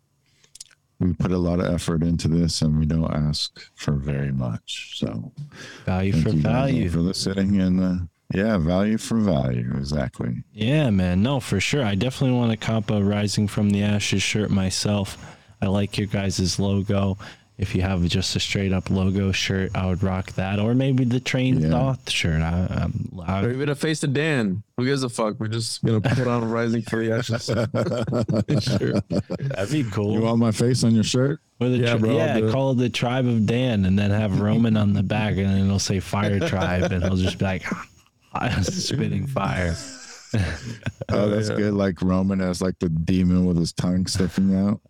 we 0.99 1.15
put 1.15 1.33
a 1.33 1.39
lot 1.39 1.61
of 1.61 1.67
effort 1.73 2.03
into 2.03 2.29
this, 2.29 2.61
and 2.61 2.79
we 2.79 2.85
don't 2.85 3.11
ask 3.11 3.59
for 3.75 3.95
very 3.95 4.31
much. 4.31 4.99
So 4.99 5.33
Value 5.87 6.12
for 6.12 6.31
value. 6.31 6.91
for 6.91 6.99
listening, 6.99 7.59
and 7.61 7.81
uh, 7.83 8.05
yeah, 8.32 8.59
value 8.59 8.98
for 8.98 9.16
value, 9.19 9.73
exactly. 9.77 10.43
Yeah, 10.52 10.90
man. 10.90 11.23
No, 11.23 11.40
for 11.40 11.61
sure. 11.61 11.85
I 11.85 11.94
definitely 11.94 12.36
want 12.36 12.51
to 12.52 12.57
cop 12.57 12.90
a 12.90 13.02
Rising 13.02 13.48
from 13.48 13.70
the 13.70 13.82
Ashes 13.82 14.23
shirt 14.23 14.51
myself. 14.51 15.16
I 15.62 15.66
like 15.66 15.98
your 15.98 16.07
guys' 16.07 16.59
logo. 16.59 17.19
If 17.59 17.74
you 17.74 17.82
have 17.82 18.02
just 18.05 18.35
a 18.36 18.40
straight 18.40 18.73
up 18.73 18.89
logo 18.89 19.32
shirt, 19.32 19.73
I 19.74 19.85
would 19.86 20.02
rock 20.02 20.32
that. 20.32 20.59
Or 20.59 20.74
maybe 20.74 21.05
the 21.05 21.20
Train 21.20 21.61
Yeah. 21.61 21.69
Thoth 21.69 22.09
shirt. 22.09 22.40
I, 22.40 22.66
I'm, 22.70 23.44
Or 23.44 23.51
even 23.51 23.69
a 23.69 23.74
face 23.74 24.02
of 24.02 24.15
Dan. 24.15 24.62
Who 24.78 24.86
gives 24.86 25.02
a 25.02 25.11
fuck? 25.11 25.39
We're 25.39 25.48
just 25.48 25.85
gonna 25.85 26.01
put 26.01 26.27
on 26.27 26.51
Rising 26.51 26.81
for 26.81 27.05
the 27.05 27.12
Ashes. 27.12 27.44
sure. 28.78 29.01
that'd 29.51 29.70
be 29.73 29.85
cool. 29.90 30.15
You 30.15 30.23
want 30.23 30.39
my 30.39 30.52
face 30.52 30.85
on 30.85 30.94
your 30.94 31.05
shirt? 31.05 31.40
With 31.59 31.74
a 31.74 31.77
Yeah, 31.77 31.90
tri- 31.90 31.98
bro, 31.98 32.16
yeah 32.16 32.39
it. 32.39 32.51
call 32.51 32.70
it 32.70 32.77
the 32.77 32.89
Tribe 32.89 33.27
of 33.27 33.44
Dan 33.44 33.85
and 33.85 33.98
then 33.98 34.11
have 34.11 34.40
Roman 34.40 34.78
on 34.78 34.94
the 34.94 35.02
back 35.02 35.36
and 35.36 35.44
then 35.47 35.66
it'll 35.66 35.78
say 35.78 36.01
Fire 36.01 36.40
Tribe 36.48 36.90
and 36.93 37.02
he'll 37.05 37.16
just 37.16 37.39
be 37.39 37.44
like 37.44 37.65
spitting 38.62 39.27
fire. 39.27 39.74
Oh, 41.12 41.28
that's 41.28 41.48
yeah. 41.51 41.57
good. 41.57 41.74
Like 41.74 42.01
Roman 42.02 42.40
as 42.40 42.62
like 42.62 42.78
the 42.78 42.89
demon 42.89 43.47
with 43.47 43.57
his 43.59 43.73
tongue 43.73 44.07
sticking 44.07 44.55
out. 44.55 44.81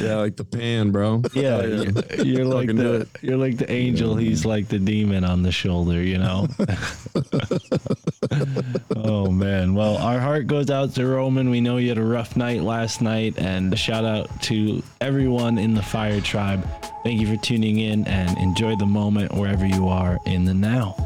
Yeah, 0.00 0.16
like 0.16 0.34
the 0.34 0.42
pan, 0.42 0.90
bro. 0.90 1.22
Yeah, 1.34 1.42
Hell 1.62 1.68
you're- 1.84 2.24
you're 2.24 2.44
like 2.44 2.66
the 2.66 3.06
you're 3.22 3.36
like 3.36 3.58
the 3.58 3.70
angel. 3.70 4.16
He's 4.16 4.44
like 4.44 4.66
the 4.66 4.80
demon 4.80 5.22
on 5.22 5.44
the 5.44 5.52
shoulder. 5.52 6.02
You 6.02 6.18
know. 6.18 6.48
oh 8.96 9.30
man. 9.30 9.76
Well, 9.76 9.98
our 9.98 10.18
heart 10.18 10.48
goes 10.48 10.68
out 10.68 10.96
to 10.96 11.06
Roman. 11.06 11.48
We 11.50 11.60
know 11.60 11.76
you 11.76 11.90
had 11.90 11.98
a 11.98 12.02
rough 12.04 12.36
night 12.36 12.62
last 12.62 13.00
night, 13.00 13.38
and 13.38 13.72
a 13.72 13.76
shout 13.76 14.04
out 14.04 14.42
to 14.42 14.82
everyone 15.00 15.58
in 15.58 15.74
the 15.74 15.82
Fire 15.82 16.20
Tribe. 16.20 16.66
Thank 17.04 17.20
you 17.20 17.28
for 17.28 17.40
tuning 17.40 17.78
in 17.78 18.04
and 18.08 18.36
enjoy 18.38 18.74
the 18.74 18.86
moment 18.86 19.32
wherever 19.32 19.64
you 19.64 19.86
are 19.86 20.18
in 20.26 20.44
the 20.44 20.54
now. 20.54 20.96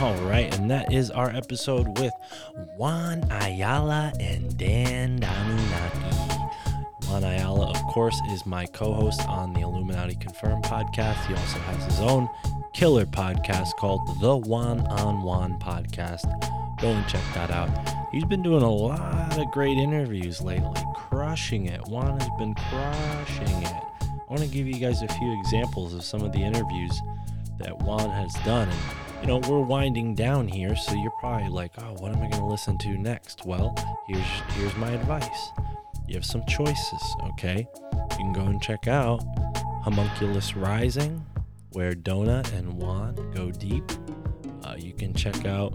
All 0.00 0.14
right, 0.22 0.52
and 0.58 0.70
that 0.70 0.94
is 0.94 1.10
our 1.10 1.28
episode 1.28 1.98
with 1.98 2.14
Juan 2.78 3.22
Ayala 3.30 4.14
and 4.18 4.56
Dan 4.56 5.22
Anunnaki. 5.22 6.16
Juan 7.06 7.22
Ayala, 7.22 7.68
of 7.68 7.76
course, 7.82 8.18
is 8.30 8.46
my 8.46 8.64
co 8.64 8.94
host 8.94 9.20
on 9.28 9.52
the 9.52 9.60
Illuminati 9.60 10.14
Confirmed 10.14 10.64
podcast. 10.64 11.26
He 11.26 11.34
also 11.34 11.58
has 11.58 11.84
his 11.84 12.00
own 12.00 12.30
killer 12.72 13.04
podcast 13.04 13.76
called 13.76 14.00
the 14.22 14.38
Juan 14.38 14.80
on 14.86 15.22
Juan 15.22 15.58
podcast. 15.58 16.24
Go 16.80 16.88
and 16.88 17.06
check 17.06 17.22
that 17.34 17.50
out. 17.50 17.68
He's 18.10 18.24
been 18.24 18.42
doing 18.42 18.62
a 18.62 18.72
lot 18.72 19.36
of 19.36 19.50
great 19.50 19.76
interviews 19.76 20.40
lately, 20.40 20.82
crushing 20.94 21.66
it. 21.66 21.86
Juan 21.88 22.18
has 22.18 22.30
been 22.38 22.54
crushing 22.54 23.62
it. 23.64 23.84
I 24.00 24.30
want 24.30 24.40
to 24.40 24.48
give 24.48 24.66
you 24.66 24.76
guys 24.76 25.02
a 25.02 25.08
few 25.08 25.38
examples 25.40 25.92
of 25.92 26.04
some 26.04 26.22
of 26.22 26.32
the 26.32 26.40
interviews 26.40 26.98
that 27.58 27.76
Juan 27.82 28.08
has 28.08 28.32
done. 28.46 28.70
And, 28.70 29.09
you 29.20 29.26
know, 29.26 29.38
we're 29.48 29.60
winding 29.60 30.14
down 30.14 30.48
here, 30.48 30.74
so 30.74 30.94
you're 30.94 31.12
probably 31.20 31.48
like, 31.48 31.72
oh, 31.78 31.94
what 31.98 32.12
am 32.12 32.22
I 32.22 32.28
going 32.28 32.42
to 32.42 32.46
listen 32.46 32.78
to 32.78 32.88
next? 32.96 33.44
Well, 33.44 33.74
here's 34.08 34.26
here's 34.54 34.74
my 34.76 34.90
advice. 34.90 35.50
You 36.08 36.14
have 36.14 36.24
some 36.24 36.44
choices, 36.46 37.16
okay? 37.30 37.68
You 38.12 38.16
can 38.16 38.32
go 38.32 38.42
and 38.42 38.60
check 38.62 38.88
out 38.88 39.22
Homunculus 39.82 40.56
Rising, 40.56 41.24
where 41.72 41.92
Donut 41.92 42.52
and 42.54 42.72
Juan 42.72 43.14
go 43.34 43.50
deep. 43.50 43.84
Uh, 44.64 44.74
you 44.78 44.92
can 44.92 45.12
check 45.14 45.44
out 45.44 45.74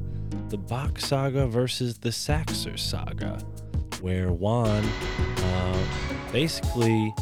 the 0.49 0.57
Bock 0.57 0.99
Saga 0.99 1.47
versus 1.47 1.99
the 1.99 2.09
Saxer 2.09 2.77
Saga, 2.77 3.39
where 4.01 4.31
Juan 4.31 4.83
uh, 4.83 5.85
basically 6.31 7.13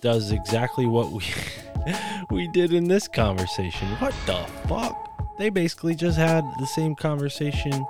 does 0.00 0.32
exactly 0.32 0.86
what 0.86 1.12
we 1.12 1.24
we 2.30 2.48
did 2.48 2.72
in 2.72 2.88
this 2.88 3.06
conversation. 3.06 3.88
What 3.96 4.14
the 4.26 4.44
fuck? 4.66 5.07
They 5.38 5.50
basically 5.50 5.94
just 5.94 6.18
had 6.18 6.44
the 6.58 6.66
same 6.66 6.96
conversation 6.96 7.86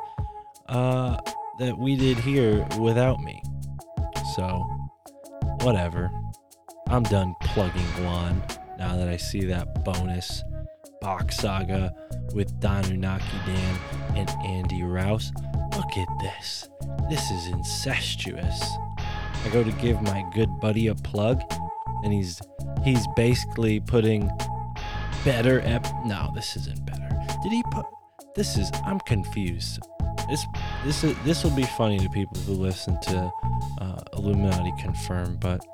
uh, 0.69 1.17
that 1.59 1.79
we 1.79 1.97
did 1.97 2.19
here 2.19 2.67
without 2.79 3.21
me. 3.21 3.43
So, 4.37 4.65
whatever. 5.63 6.11
I'm 6.89 7.03
done 7.05 7.35
plugging 7.41 7.87
Juan 8.05 8.43
now 8.79 8.97
that 8.97 9.09
I 9.09 9.17
see 9.17 9.45
that 9.47 9.85
bonus 9.85 10.43
Bock 11.01 11.33
saga 11.33 11.95
with 12.35 12.59
Danunaki 12.61 13.47
Dan 13.47 13.79
and 14.17 14.31
Andy 14.45 14.83
Rouse. 14.83 15.33
Look 15.77 15.97
at 15.97 16.09
this. 16.21 16.69
This 17.09 17.31
is 17.31 17.47
incestuous. 17.47 18.63
I 19.45 19.49
go 19.53 19.63
to 19.63 19.73
give 19.73 20.03
my 20.03 20.25
good 20.35 20.49
buddy 20.61 20.89
a 20.89 20.95
plug, 20.95 21.41
and 22.03 22.13
he's 22.13 22.41
he's 22.85 23.07
basically 23.17 23.81
putting 23.81 24.31
better 25.25 25.61
ep 25.65 25.87
no 26.05 26.31
this 26.35 26.57
isn't 26.57 26.85
better 26.87 27.08
did 27.43 27.53
he 27.53 27.63
put 27.71 27.87
this 28.35 28.57
is 28.57 28.71
i'm 28.85 29.01
confused. 29.01 29.81
This 30.29 30.47
this 30.85 31.05
is 31.05 31.17
this 31.25 31.45
will 31.45 31.57
be 31.57 31.65
funny 31.65 31.99
to 31.99 32.09
people 32.11 32.39
who 32.43 32.53
listen 32.53 33.01
to 33.01 33.33
uh, 33.81 34.01
illuminati 34.13 34.73
confirmed 34.79 35.41
but 35.41 35.65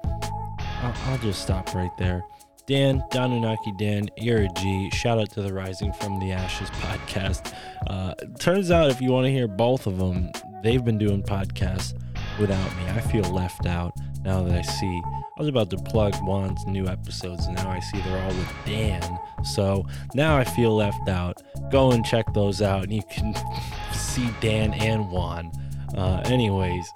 I'll, 0.83 0.95
I'll 1.07 1.19
just 1.19 1.43
stop 1.43 1.75
right 1.75 1.91
there. 1.99 2.23
Dan 2.67 3.03
danunaki 3.11 3.77
dan 3.79 4.09
you're 4.17 4.43
a 4.43 4.49
g. 4.57 4.91
Shout 4.95 5.19
out 5.19 5.31
to 5.33 5.43
the 5.43 5.53
rising 5.53 5.93
from 5.93 6.21
the 6.21 6.33
ashes 6.33 6.71
podcast. 6.71 7.53
Uh, 7.87 8.15
turns 8.39 8.71
out 8.71 8.91
if 8.91 9.01
you 9.01 9.11
want 9.11 9.27
to 9.27 9.33
hear 9.33 9.49
both 9.49 9.87
of 9.87 9.99
them 9.99 10.31
they've 10.63 10.85
been 10.85 10.99
doing 10.99 11.23
podcasts 11.23 11.93
without 12.39 12.77
me. 12.77 12.89
I 12.89 13.01
feel 13.01 13.25
left 13.25 13.67
out 13.67 13.93
now 14.25 14.43
that 14.43 14.57
i 14.57 14.63
see 14.63 15.03
I 15.37 15.41
was 15.41 15.49
about 15.49 15.69
to 15.71 15.77
plug 15.79 16.15
Juan's 16.23 16.65
new 16.65 16.87
episodes, 16.87 17.47
and 17.47 17.57
now 17.57 17.69
I 17.69 17.81
see 17.81 18.01
they're 18.03 18.23
all 18.23 18.29
with 18.29 18.55
Dan. 18.65 19.19
So 19.43 19.85
now 20.15 20.37
I 20.37 20.45
feel 20.45 20.77
left 20.77 21.09
out. 21.09 21.43
Go 21.73 21.91
and 21.91 22.05
check 22.05 22.33
those 22.33 22.63
out, 22.63 22.85
and 22.85 22.93
you 22.93 23.03
can 23.11 23.35
see 23.93 24.31
Dan 24.41 24.73
and 24.75 25.11
Juan. 25.11 25.51
Uh, 25.97 26.23
anyways, 26.27 26.89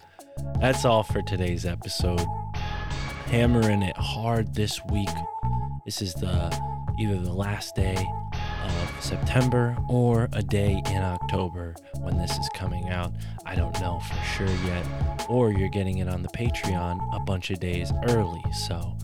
that's 0.60 0.84
all 0.84 1.02
for 1.02 1.20
today's 1.20 1.66
episode. 1.66 2.24
Hammering 3.26 3.82
it 3.82 3.96
hard 3.96 4.54
this 4.54 4.80
week. 4.84 5.10
This 5.84 6.00
is 6.00 6.14
the 6.14 6.56
either 7.00 7.18
the 7.18 7.32
last 7.32 7.74
day 7.74 8.08
of 8.68 9.02
September 9.02 9.76
or 9.88 10.28
a 10.32 10.42
day 10.42 10.82
in 10.86 11.02
October 11.02 11.74
when 12.00 12.16
this 12.18 12.30
is 12.32 12.48
coming 12.54 12.88
out. 12.88 13.12
I 13.46 13.54
don't 13.54 13.78
know 13.80 14.00
for 14.00 14.24
sure 14.36 14.56
yet. 14.66 14.86
Or 15.28 15.50
you're 15.52 15.68
getting 15.68 15.98
it 15.98 16.08
on 16.08 16.22
the 16.22 16.28
Patreon 16.28 17.00
a 17.14 17.20
bunch 17.20 17.50
of 17.50 17.60
days 17.60 17.92
early. 18.08 18.42
So 18.66 18.96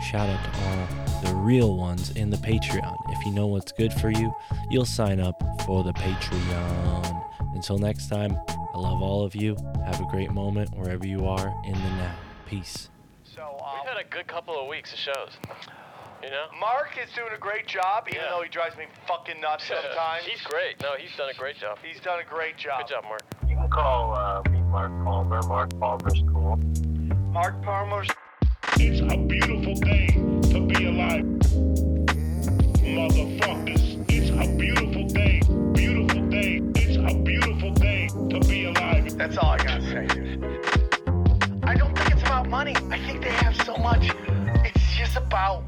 shout 0.00 0.28
out 0.28 0.44
to 0.44 0.60
all 0.64 1.22
the 1.22 1.34
real 1.34 1.76
ones 1.76 2.10
in 2.10 2.30
the 2.30 2.36
Patreon. 2.36 2.96
If 3.08 3.24
you 3.24 3.32
know 3.32 3.46
what's 3.46 3.72
good 3.72 3.92
for 3.92 4.10
you, 4.10 4.34
you'll 4.70 4.84
sign 4.84 5.20
up 5.20 5.42
for 5.64 5.82
the 5.84 5.92
Patreon. 5.92 7.24
Until 7.54 7.78
next 7.78 8.08
time, 8.08 8.36
I 8.48 8.78
love 8.78 9.00
all 9.00 9.24
of 9.24 9.34
you. 9.34 9.56
Have 9.86 10.00
a 10.00 10.06
great 10.10 10.30
moment 10.30 10.76
wherever 10.76 11.06
you 11.06 11.26
are 11.26 11.54
in 11.64 11.72
the 11.72 11.78
now. 11.78 12.14
Peace. 12.46 12.90
So, 13.24 13.42
um, 13.42 13.80
We've 13.80 13.88
had 13.94 14.04
a 14.04 14.08
good 14.08 14.26
couple 14.26 14.60
of 14.60 14.68
weeks 14.68 14.92
of 14.92 14.98
shows. 14.98 15.30
You 16.26 16.32
know? 16.32 16.46
Mark 16.58 16.98
is 17.00 17.08
doing 17.14 17.28
a 17.32 17.38
great 17.38 17.68
job, 17.68 18.08
even 18.08 18.20
Yeah. 18.20 18.30
though 18.30 18.42
he 18.42 18.48
drives 18.48 18.76
me 18.76 18.86
fucking 19.06 19.40
nuts 19.40 19.64
sometimes. 19.68 20.24
he's 20.24 20.42
great. 20.42 20.74
No, 20.82 20.94
he's 20.98 21.14
done 21.16 21.28
a 21.30 21.34
great 21.34 21.54
job. 21.56 21.78
He's 21.80 22.00
done 22.00 22.18
a 22.18 22.24
great 22.24 22.56
job. 22.56 22.80
Good 22.80 22.94
job, 22.94 23.04
Mark. 23.04 23.22
You 23.48 23.54
can 23.54 23.68
call 23.70 24.12
uh, 24.16 24.42
me 24.50 24.60
Mark 24.62 24.90
Palmer. 25.04 25.40
Mark 25.42 25.70
Palmer's 25.78 26.24
cool. 26.32 26.56
Mark 27.30 27.62
Palmer's 27.62 28.08
It's 28.76 29.00
a 29.02 29.16
beautiful 29.18 29.76
thing 29.76 30.40
to 30.50 30.66
be 30.66 30.86
alive. 30.88 31.22
Motherfuckers, 32.82 34.04
it's 34.10 34.30
a 34.30 34.56
beautiful 34.58 35.08
thing. 35.08 35.72
Beautiful 35.74 36.28
thing. 36.28 36.72
It's 36.74 36.96
a 36.96 37.14
beautiful 37.22 37.72
thing 37.76 38.08
to 38.30 38.40
be 38.40 38.64
alive. 38.64 39.16
That's 39.16 39.36
all 39.38 39.50
I 39.50 39.58
gotta 39.58 39.82
say, 39.82 40.06
dude. 40.08 40.42
I 41.62 41.74
don't 41.76 41.96
think 41.96 42.10
it's 42.10 42.22
about 42.22 42.48
money. 42.48 42.74
I 42.90 42.98
think 43.06 43.22
they 43.22 43.30
have 43.30 43.54
so 43.64 43.76
much. 43.76 44.10
It's 44.64 44.96
just 44.96 45.16
about 45.16 45.62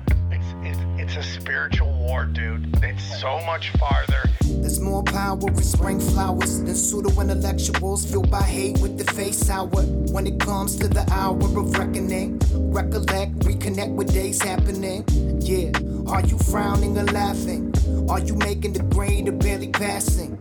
it's 0.62 0.78
it's, 0.98 1.16
a 1.16 1.22
spiritual 1.22 1.92
war, 1.92 2.24
dude. 2.24 2.68
It's 2.82 3.20
so 3.20 3.40
much 3.46 3.70
farther. 3.78 4.28
There's 4.44 4.80
more 4.80 5.02
power 5.02 5.38
in 5.48 5.62
spring 5.62 6.00
flowers 6.00 6.62
than 6.62 6.74
pseudo 6.74 7.08
intellectuals 7.20 8.04
fueled 8.04 8.30
by 8.30 8.42
hate 8.42 8.78
with 8.80 8.98
the 8.98 9.10
face 9.12 9.38
sour. 9.38 9.68
When 10.12 10.26
it 10.26 10.38
comes 10.40 10.76
to 10.76 10.88
the 10.88 11.06
hour 11.10 11.36
of 11.36 11.78
reckoning, 11.78 12.38
recollect, 12.52 13.38
reconnect 13.40 13.94
with 13.94 14.12
days 14.12 14.42
happening. 14.42 15.04
Yeah, 15.40 15.70
Are 16.08 16.24
you 16.26 16.38
frowning 16.38 16.98
or 16.98 17.04
laughing? 17.04 17.72
Are 18.10 18.20
you 18.20 18.34
making 18.34 18.74
the 18.74 18.82
grade 18.82 19.28
or 19.28 19.32
barely 19.32 19.68
passing? 19.68 20.36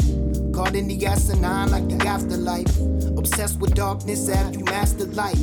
Caught 0.54 0.76
in 0.76 0.88
the 0.88 1.06
asinine 1.06 1.72
like 1.72 1.88
the 1.88 2.06
afterlife. 2.08 2.78
Obsessed 3.18 3.60
with 3.60 3.76
darkness, 3.76 4.30
after 4.30 4.60
you 4.60 4.66
mastered 4.66 5.16
light? 5.16 5.38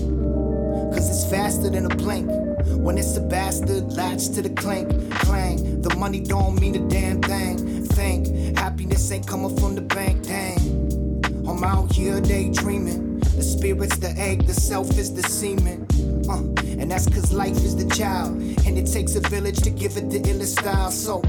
Cause 0.92 1.08
it's 1.08 1.30
faster 1.30 1.70
than 1.70 1.86
a 1.90 1.94
blink. 1.96 2.53
When 2.66 2.98
it's 2.98 3.16
a 3.16 3.20
bastard, 3.20 3.92
latch 3.92 4.28
to 4.30 4.42
the 4.42 4.50
clink, 4.50 4.88
clang. 5.20 5.82
The 5.82 5.94
money 5.96 6.20
don't 6.20 6.60
mean 6.60 6.74
a 6.74 6.88
damn 6.88 7.20
thing. 7.22 7.84
Think 7.84 8.56
happiness 8.58 9.10
ain't 9.10 9.26
coming 9.26 9.56
from 9.56 9.74
the 9.74 9.80
bank, 9.80 10.24
dang. 10.24 11.24
I'm 11.46 11.62
out 11.62 11.92
here 11.92 12.20
daydreaming. 12.20 13.20
The 13.20 13.42
spirit's 13.42 13.98
the 13.98 14.10
egg, 14.10 14.46
the 14.46 14.54
self 14.54 14.96
is 14.96 15.12
the 15.14 15.22
semen. 15.22 15.86
Uh, 16.28 16.38
and 16.80 16.90
that's 16.90 17.08
cause 17.08 17.32
life 17.32 17.56
is 17.56 17.76
the 17.76 17.88
child. 17.94 18.36
And 18.66 18.78
it 18.78 18.86
takes 18.86 19.14
a 19.14 19.20
village 19.20 19.58
to 19.62 19.70
give 19.70 19.96
it 19.96 20.10
the 20.10 20.20
illest 20.20 20.58
style. 20.58 20.90
So, 20.90 21.20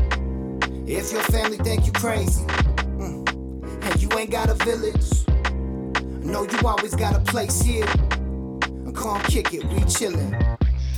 if 0.88 1.12
your 1.12 1.24
family 1.24 1.58
think 1.58 1.86
you 1.86 1.92
crazy, 1.92 2.46
mm, 2.46 3.86
and 3.86 4.02
you 4.02 4.10
ain't 4.18 4.32
got 4.32 4.50
a 4.50 4.54
village, 4.54 5.28
know 6.24 6.44
you 6.44 6.68
always 6.68 6.96
got 6.96 7.16
a 7.16 7.20
place 7.20 7.62
here. 7.62 7.86
Come 8.96 9.22
kick 9.24 9.54
it, 9.54 9.66
we 9.66 9.80
chillin'. 9.82 10.55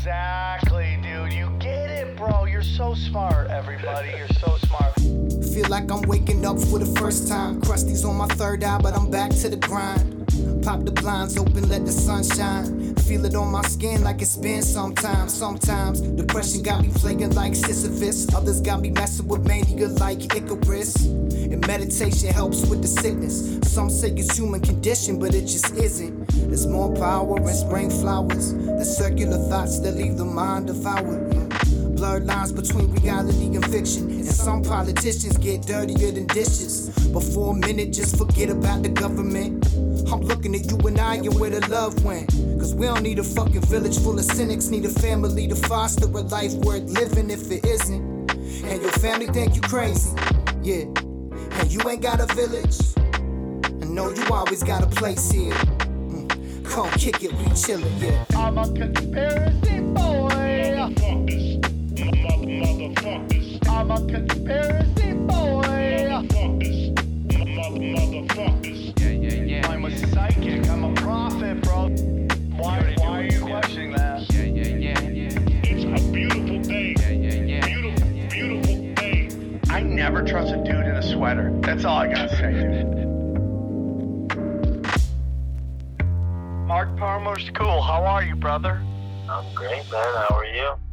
Exactly, 0.08 0.98
dude. 1.04 1.34
You 1.34 1.50
get 1.60 1.90
it, 1.90 2.16
bro. 2.16 2.46
You're 2.46 2.64
so 2.64 2.94
smart, 2.94 3.50
everybody. 3.50 4.08
You're 4.18 4.30
so 4.30 4.56
smart. 4.66 4.96
Feel 4.96 5.68
like 5.68 5.92
I'm 5.92 6.02
waking 6.04 6.46
up 6.46 6.58
for 6.58 6.80
the 6.80 6.86
first 6.98 7.28
time. 7.28 7.60
Krusty's 7.60 8.06
on 8.06 8.16
my 8.16 8.28
third 8.28 8.64
eye, 8.64 8.78
but 8.78 8.94
I'm 8.94 9.12
back 9.12 9.32
to 9.32 9.50
the 9.50 9.58
grind. 9.58 10.57
Pop 10.68 10.84
the 10.84 10.92
blinds 10.92 11.38
open, 11.38 11.70
let 11.70 11.86
the 11.86 11.94
sun 11.94 12.26
shine. 12.26 12.94
Feel 12.96 13.24
it 13.24 13.34
on 13.36 13.50
my 13.54 13.62
skin 13.62 14.04
like 14.04 14.22
it's 14.22 14.36
been 14.36 14.62
sometimes. 14.62 15.34
Sometimes 15.34 16.02
depression 16.02 16.62
got 16.62 16.82
me 16.82 16.90
plaguing 16.94 17.34
like 17.36 17.56
Sisyphus. 17.56 18.28
Others 18.36 18.60
got 18.60 18.82
me 18.82 18.90
messing 18.90 19.30
with 19.30 19.48
mania 19.48 19.88
like 19.88 20.36
Icarus. 20.36 21.06
And 21.06 21.66
meditation 21.66 22.34
helps 22.34 22.66
with 22.66 22.82
the 22.82 22.88
sickness. 22.90 23.60
Some 23.64 23.90
say 23.90 24.10
it's 24.10 24.38
human 24.38 24.60
condition, 24.60 25.20
but 25.20 25.34
it 25.34 25.46
just 25.46 25.72
isn't. 25.72 26.28
There's 26.50 26.68
more 26.68 26.94
power 26.94 27.38
in 27.38 27.54
spring 27.54 27.90
flowers. 27.90 28.54
The 28.54 28.84
circular 28.84 29.38
thoughts 29.48 29.80
that 29.80 29.96
leave 29.96 30.18
the 30.18 30.26
mind 30.26 30.68
devoured. 30.68 31.30
Blurred 31.96 32.26
lines 32.26 32.52
between 32.52 32.92
reality 32.92 33.56
and 33.56 33.66
fiction. 33.68 34.10
And 34.12 34.26
some 34.26 34.64
politicians 34.64 35.38
get 35.38 35.62
dirtier 35.62 36.12
than 36.12 36.28
dishes. 36.28 36.90
But 37.14 37.24
for 37.24 37.54
a 37.54 37.56
minute, 37.56 37.94
just 37.94 38.18
forget 38.18 38.50
about 38.50 38.84
the 38.84 38.90
government. 38.90 39.66
I'm 40.12 40.22
looking 40.22 40.56
at 40.56 40.72
you 40.72 40.78
and 40.88 41.00
I 41.00 41.16
and 41.16 41.40
where 41.40 41.50
the 41.50 41.68
love 41.70 42.04
went. 42.04 42.30
Cause 42.60 42.74
we 42.74 42.86
don't 42.86 43.04
need 43.04 43.20
a 43.20 43.24
fucking 43.24 43.62
village 43.62 44.00
full 44.00 44.18
of 44.18 44.26
cynics. 44.26 44.68
Need 44.68 44.86
a 44.86 44.90
family 44.90 45.48
to 45.48 45.56
foster 45.56 46.06
a 46.06 46.22
life 46.22 46.54
worth 46.54 46.84
living 46.84 47.30
if 47.30 47.52
it 47.52 47.66
isn't. 47.66 48.32
And 48.32 48.82
your 48.82 48.92
family 48.92 49.28
think 49.28 49.56
you 49.56 49.62
crazy. 49.62 50.10
Yeah. 50.62 50.86
And 51.60 51.72
you 51.72 51.82
ain't 51.90 52.02
got 52.02 52.22
a 52.22 52.26
village. 52.34 52.78
I 53.66 53.86
know 53.86 54.10
you 54.10 54.24
always 54.32 54.64
got 54.64 54.84
a 54.84 54.88
place 54.88 55.30
here. 55.30 55.54
Mm. 55.54 56.66
Come 56.66 56.90
kick 56.92 57.24
it, 57.24 57.34
we 57.34 57.46
chillin', 57.56 58.02
yeah. 58.02 58.26
I'm 58.38 58.58
a 58.58 58.66
conspiracy 58.66 59.80
boy. 59.82 60.28
I'm 63.70 63.92
a 63.92 63.98
conspiracy 64.08 65.14
boy. 65.14 65.64
Motherfuckers. 66.18 66.96
Motherfuckers. 67.30 68.77
A 69.88 70.08
psychic. 70.08 70.68
I'm 70.70 70.84
a 70.84 70.94
prophet, 70.94 71.62
bro. 71.62 71.90
Why, 72.58 72.96
why 72.98 73.22
are 73.22 73.24
you 73.24 73.42
questioning 73.42 73.92
that? 73.94 74.32
Yeah, 74.34 74.44
yeah, 74.44 74.68
yeah, 74.68 75.00
yeah. 75.10 75.62
It's 75.64 75.84
a 75.84 76.12
beautiful 76.12 76.60
day. 76.60 76.96
Yeah, 77.00 77.10
yeah, 77.10 77.34
yeah. 77.44 77.66
Beautiful, 77.66 78.28
beautiful 78.30 78.94
day. 78.96 79.60
I 79.70 79.82
never 79.82 80.24
trust 80.24 80.54
a 80.54 80.58
dude 80.58 80.86
in 80.86 80.96
a 80.96 81.04
sweater. 81.04 81.52
That's 81.62 81.86
all 81.86 81.98
I 81.98 82.08
gotta 82.08 82.36
say, 82.36 82.52
dude. 82.54 82.98
Mark 86.68 86.98
Palmer's 86.98 87.50
cool. 87.54 87.82
How 87.82 88.04
are 88.06 88.24
you, 88.24 88.36
brother? 88.36 88.82
I'm 89.30 89.46
great, 89.56 89.90
man. 89.92 90.14
How 90.16 90.36
are 90.36 90.46
you? 90.46 90.87